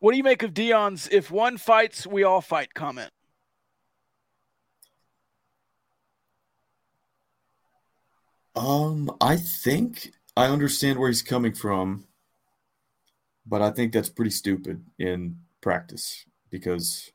What 0.02 0.14
do 0.14 0.18
you 0.18 0.24
make 0.24 0.42
of 0.42 0.56
Deion's 0.56 1.08
if 1.12 1.30
one 1.30 1.58
fights, 1.58 2.08
we 2.08 2.24
all 2.24 2.42
fight 2.42 2.74
comment? 2.74 3.12
Um, 8.56 9.16
I 9.22 9.36
think 9.38 10.12
I 10.36 10.48
understand 10.48 10.98
where 10.98 11.10
he's 11.10 11.22
coming 11.22 11.54
from, 11.54 12.06
but 13.46 13.62
I 13.62 13.70
think 13.70 13.94
that's 13.94 14.10
pretty 14.10 14.32
stupid 14.32 14.84
in 14.98 15.38
practice 15.62 16.26
because 16.50 17.12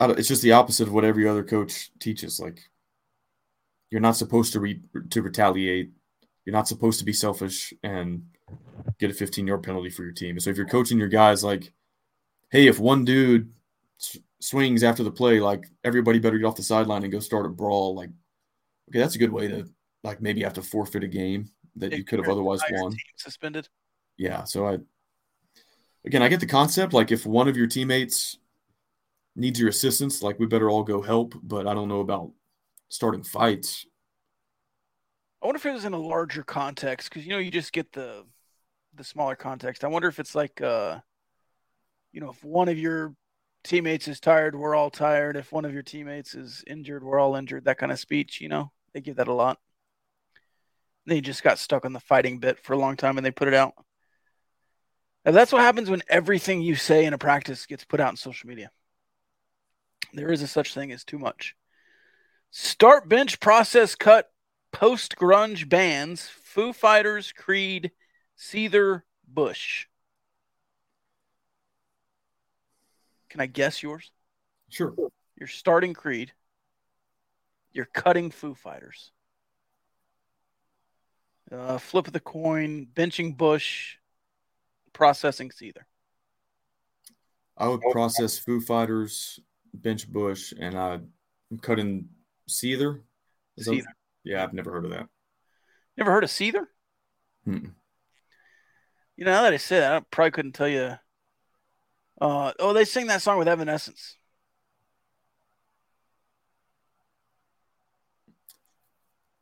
it's 0.00 0.28
just 0.28 0.40
the 0.40 0.52
opposite 0.52 0.88
of 0.88 0.94
what 0.94 1.04
every 1.04 1.28
other 1.28 1.44
coach 1.44 1.90
teaches. 1.98 2.40
Like, 2.40 2.62
you're 3.90 4.00
not 4.00 4.16
supposed 4.16 4.54
to 4.54 4.60
re- 4.60 4.80
to 5.10 5.20
retaliate. 5.20 5.90
You're 6.46 6.56
not 6.56 6.66
supposed 6.66 6.98
to 7.00 7.04
be 7.04 7.12
selfish 7.12 7.74
and 7.82 8.22
get 8.98 9.10
a 9.10 9.14
15 9.14 9.46
yard 9.46 9.62
penalty 9.62 9.90
for 9.90 10.02
your 10.02 10.12
team. 10.12 10.38
So 10.40 10.50
if 10.50 10.56
you're 10.56 10.66
coaching 10.66 10.98
your 10.98 11.08
guys, 11.08 11.42
like, 11.42 11.72
hey, 12.50 12.66
if 12.66 12.78
one 12.78 13.04
dude 13.04 13.52
s- 14.00 14.18
swings 14.40 14.82
after 14.82 15.02
the 15.02 15.10
play, 15.10 15.40
like 15.40 15.66
everybody 15.84 16.18
better 16.18 16.38
get 16.38 16.46
off 16.46 16.56
the 16.56 16.62
sideline 16.62 17.02
and 17.02 17.12
go 17.12 17.20
start 17.20 17.46
a 17.46 17.48
brawl. 17.48 17.94
Like, 17.94 18.10
okay, 18.90 18.98
that's 18.98 19.14
a 19.14 19.18
good 19.18 19.32
way 19.32 19.48
to 19.48 19.66
like 20.02 20.20
maybe 20.20 20.42
have 20.42 20.54
to 20.54 20.62
forfeit 20.62 21.04
a 21.04 21.08
game 21.08 21.50
that 21.76 21.92
you 21.96 22.04
could 22.04 22.18
have 22.18 22.28
otherwise 22.28 22.60
won. 22.70 22.94
Suspended. 23.16 23.68
Yeah. 24.16 24.44
So 24.44 24.66
I, 24.66 24.78
again, 26.04 26.22
I 26.22 26.28
get 26.28 26.40
the 26.40 26.46
concept. 26.46 26.92
Like 26.92 27.10
if 27.10 27.24
one 27.26 27.48
of 27.48 27.56
your 27.56 27.66
teammates 27.66 28.38
needs 29.36 29.58
your 29.58 29.68
assistance, 29.68 30.22
like 30.22 30.38
we 30.38 30.46
better 30.46 30.68
all 30.68 30.82
go 30.82 31.00
help. 31.00 31.34
But 31.42 31.66
I 31.66 31.74
don't 31.74 31.88
know 31.88 32.00
about 32.00 32.32
starting 32.88 33.22
fights. 33.22 33.86
I 35.42 35.46
wonder 35.46 35.56
if 35.56 35.64
it 35.64 35.72
was 35.72 35.86
in 35.86 35.94
a 35.94 35.98
larger 35.98 36.42
context 36.42 37.08
because 37.08 37.24
you 37.24 37.32
know 37.32 37.38
you 37.38 37.50
just 37.50 37.72
get 37.72 37.92
the 37.92 38.26
the 39.00 39.04
smaller 39.04 39.34
context. 39.34 39.82
I 39.82 39.88
wonder 39.88 40.08
if 40.08 40.20
it's 40.20 40.34
like 40.34 40.60
uh 40.60 40.98
you 42.12 42.20
know 42.20 42.30
if 42.30 42.44
one 42.44 42.68
of 42.68 42.78
your 42.78 43.14
teammates 43.64 44.08
is 44.08 44.20
tired, 44.20 44.54
we're 44.54 44.74
all 44.74 44.90
tired. 44.90 45.36
If 45.36 45.52
one 45.52 45.64
of 45.64 45.72
your 45.72 45.82
teammates 45.82 46.34
is 46.34 46.62
injured, 46.66 47.02
we're 47.02 47.18
all 47.18 47.34
injured. 47.34 47.64
That 47.64 47.78
kind 47.78 47.90
of 47.90 47.98
speech, 47.98 48.42
you 48.42 48.48
know, 48.48 48.70
they 48.92 49.00
give 49.00 49.16
that 49.16 49.28
a 49.28 49.32
lot. 49.32 49.58
They 51.06 51.22
just 51.22 51.42
got 51.42 51.58
stuck 51.58 51.86
on 51.86 51.94
the 51.94 52.00
fighting 52.00 52.40
bit 52.40 52.58
for 52.58 52.74
a 52.74 52.78
long 52.78 52.96
time 52.96 53.16
and 53.16 53.24
they 53.24 53.30
put 53.30 53.48
it 53.48 53.54
out. 53.54 53.72
And 55.24 55.34
that's 55.34 55.52
what 55.52 55.62
happens 55.62 55.88
when 55.88 56.02
everything 56.08 56.60
you 56.60 56.74
say 56.74 57.06
in 57.06 57.14
a 57.14 57.18
practice 57.18 57.64
gets 57.64 57.84
put 57.84 58.00
out 58.00 58.10
in 58.10 58.16
social 58.16 58.48
media. 58.48 58.70
There 60.12 60.30
is 60.30 60.42
a 60.42 60.46
such 60.46 60.74
thing 60.74 60.92
as 60.92 61.04
too 61.04 61.18
much. 61.18 61.54
Start 62.50 63.08
bench 63.08 63.40
process 63.40 63.94
cut 63.94 64.30
post 64.72 65.16
grunge 65.16 65.68
bands 65.68 66.28
Foo 66.28 66.72
Fighters, 66.72 67.32
Creed, 67.32 67.92
Seether, 68.40 69.02
Bush. 69.28 69.86
Can 73.28 73.40
I 73.40 73.46
guess 73.46 73.82
yours? 73.82 74.10
Sure. 74.70 74.94
You're 75.36 75.46
starting 75.46 75.92
Creed. 75.94 76.32
You're 77.72 77.88
cutting 77.92 78.30
Foo 78.30 78.54
Fighters. 78.54 79.12
Uh, 81.52 81.78
flip 81.78 82.06
of 82.06 82.12
the 82.12 82.20
coin, 82.20 82.86
benching 82.94 83.36
Bush, 83.36 83.96
processing 84.92 85.50
Seether. 85.50 85.84
I 87.56 87.68
would 87.68 87.80
process 87.92 88.38
Foo 88.38 88.60
Fighters, 88.60 89.38
bench 89.74 90.10
Bush, 90.10 90.52
and 90.58 90.78
I'm 90.78 91.12
cutting 91.60 92.08
Seether. 92.48 93.02
Seether. 93.60 93.84
Yeah, 94.24 94.42
I've 94.42 94.54
never 94.54 94.72
heard 94.72 94.86
of 94.86 94.92
that. 94.92 95.08
Never 95.96 96.10
heard 96.10 96.24
of 96.24 96.30
Seether? 96.30 96.66
Mm-mm. 97.46 97.72
You 99.20 99.26
know, 99.26 99.32
now 99.32 99.42
that 99.42 99.52
I 99.52 99.58
said 99.58 99.82
that, 99.82 99.92
I 99.92 100.00
probably 100.10 100.30
couldn't 100.30 100.52
tell 100.52 100.66
you. 100.66 100.94
Uh, 102.18 102.52
oh, 102.58 102.72
they 102.72 102.86
sing 102.86 103.06
that 103.08 103.20
song 103.20 103.36
with 103.36 103.48
Evanescence. 103.48 104.16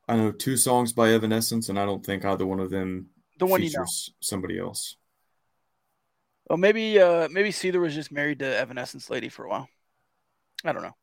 I 0.09 0.17
know 0.17 0.33
two 0.33 0.57
songs 0.57 0.93
by 0.93 1.11
Evanescence, 1.11 1.69
and 1.69 1.79
I 1.79 1.85
don't 1.85 2.05
think 2.05 2.25
either 2.25 2.45
one 2.45 2.59
of 2.59 2.71
them 2.71 3.11
the 3.39 3.47
one 3.47 3.61
features 3.61 3.75
you 4.09 4.13
know. 4.13 4.17
somebody 4.21 4.59
else. 4.59 4.97
Oh, 6.51 6.57
maybe 6.57 6.99
uh, 6.99 7.29
maybe 7.31 7.51
Seether 7.51 7.81
was 7.81 7.95
just 7.95 8.11
married 8.11 8.41
to 8.41 8.47
Evanescence 8.47 9.09
lady 9.11 9.29
for 9.29 9.45
a 9.45 9.49
while. 9.49 9.69
I 10.65 10.73
don't 10.73 10.83
know. 10.83 10.97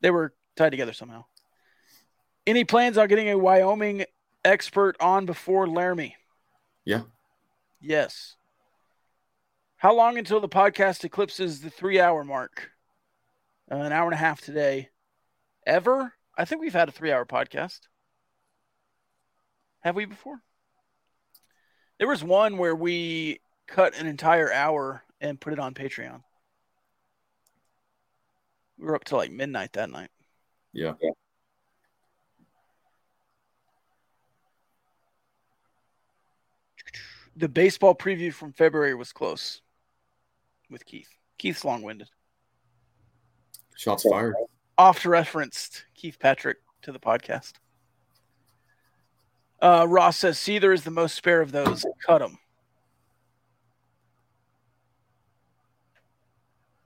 They 0.00 0.10
were 0.10 0.32
tied 0.56 0.70
together 0.70 0.94
somehow. 0.94 1.26
Any 2.46 2.64
plans 2.64 2.96
on 2.96 3.06
getting 3.08 3.28
a 3.28 3.36
Wyoming 3.36 4.06
expert 4.46 4.96
on 4.98 5.26
before 5.26 5.68
Laramie? 5.68 6.16
Yeah. 6.86 7.02
Yes. 7.84 8.36
How 9.76 9.94
long 9.94 10.16
until 10.16 10.40
the 10.40 10.48
podcast 10.48 11.04
eclipses 11.04 11.60
the 11.60 11.68
three 11.68 12.00
hour 12.00 12.24
mark? 12.24 12.70
Uh, 13.70 13.76
an 13.76 13.92
hour 13.92 14.06
and 14.06 14.14
a 14.14 14.16
half 14.16 14.40
today. 14.40 14.88
Ever? 15.66 16.14
I 16.36 16.46
think 16.46 16.62
we've 16.62 16.72
had 16.72 16.88
a 16.88 16.92
three 16.92 17.12
hour 17.12 17.26
podcast. 17.26 17.80
Have 19.80 19.96
we 19.96 20.06
before? 20.06 20.40
There 21.98 22.08
was 22.08 22.24
one 22.24 22.56
where 22.56 22.74
we 22.74 23.40
cut 23.66 23.94
an 23.98 24.06
entire 24.06 24.50
hour 24.50 25.04
and 25.20 25.38
put 25.38 25.52
it 25.52 25.58
on 25.58 25.74
Patreon. 25.74 26.22
We 28.78 28.86
were 28.86 28.94
up 28.96 29.04
to 29.04 29.16
like 29.16 29.30
midnight 29.30 29.74
that 29.74 29.90
night. 29.90 30.10
Yeah. 30.72 30.94
The 37.36 37.48
baseball 37.48 37.94
preview 37.94 38.32
from 38.32 38.52
February 38.52 38.94
was 38.94 39.12
close 39.12 39.60
with 40.70 40.84
Keith. 40.84 41.08
Keith's 41.38 41.64
long 41.64 41.82
winded. 41.82 42.08
Shots 43.76 44.06
fired. 44.08 44.34
Oft 44.78 45.04
referenced 45.04 45.84
Keith 45.94 46.18
Patrick 46.18 46.58
to 46.82 46.92
the 46.92 47.00
podcast. 47.00 47.54
Uh, 49.60 49.86
Ross 49.88 50.18
says 50.18 50.36
Seether 50.36 50.74
is 50.74 50.84
the 50.84 50.90
most 50.90 51.14
spare 51.14 51.40
of 51.40 51.52
those. 51.52 51.86
Cut 52.04 52.22
him. 52.22 52.38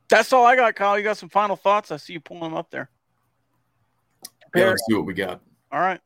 That's 0.08 0.32
all 0.32 0.46
I 0.46 0.56
got, 0.56 0.74
Kyle. 0.74 0.96
You 0.96 1.04
got 1.04 1.18
some 1.18 1.28
final 1.28 1.56
thoughts? 1.56 1.90
I 1.90 1.96
see 1.98 2.14
you 2.14 2.20
pulling 2.20 2.44
them 2.44 2.54
up 2.54 2.70
there. 2.70 2.88
Yeah, 4.54 4.68
let's 4.68 4.82
see 4.88 4.94
what 4.94 5.04
we 5.04 5.12
got. 5.12 5.40
All 5.70 5.80
right. 5.80 6.00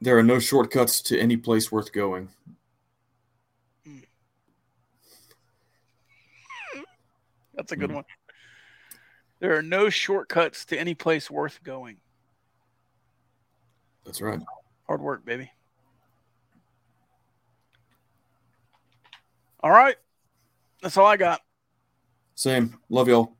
There 0.00 0.16
are 0.18 0.22
no 0.22 0.38
shortcuts 0.38 1.02
to 1.02 1.18
any 1.18 1.36
place 1.36 1.72
worth 1.72 1.92
going. 1.92 2.28
That's 7.54 7.72
a 7.72 7.76
good 7.76 7.90
mm. 7.90 7.96
one. 7.96 8.04
There 9.40 9.56
are 9.56 9.62
no 9.62 9.90
shortcuts 9.90 10.64
to 10.66 10.78
any 10.78 10.94
place 10.94 11.28
worth 11.28 11.62
going. 11.64 11.96
That's 14.04 14.20
right. 14.20 14.40
Hard 14.86 15.00
work, 15.00 15.24
baby. 15.24 15.50
All 19.60 19.70
right. 19.70 19.96
That's 20.82 20.96
all 20.96 21.06
I 21.06 21.16
got. 21.16 21.40
Same. 22.36 22.78
Love 22.88 23.08
y'all. 23.08 23.37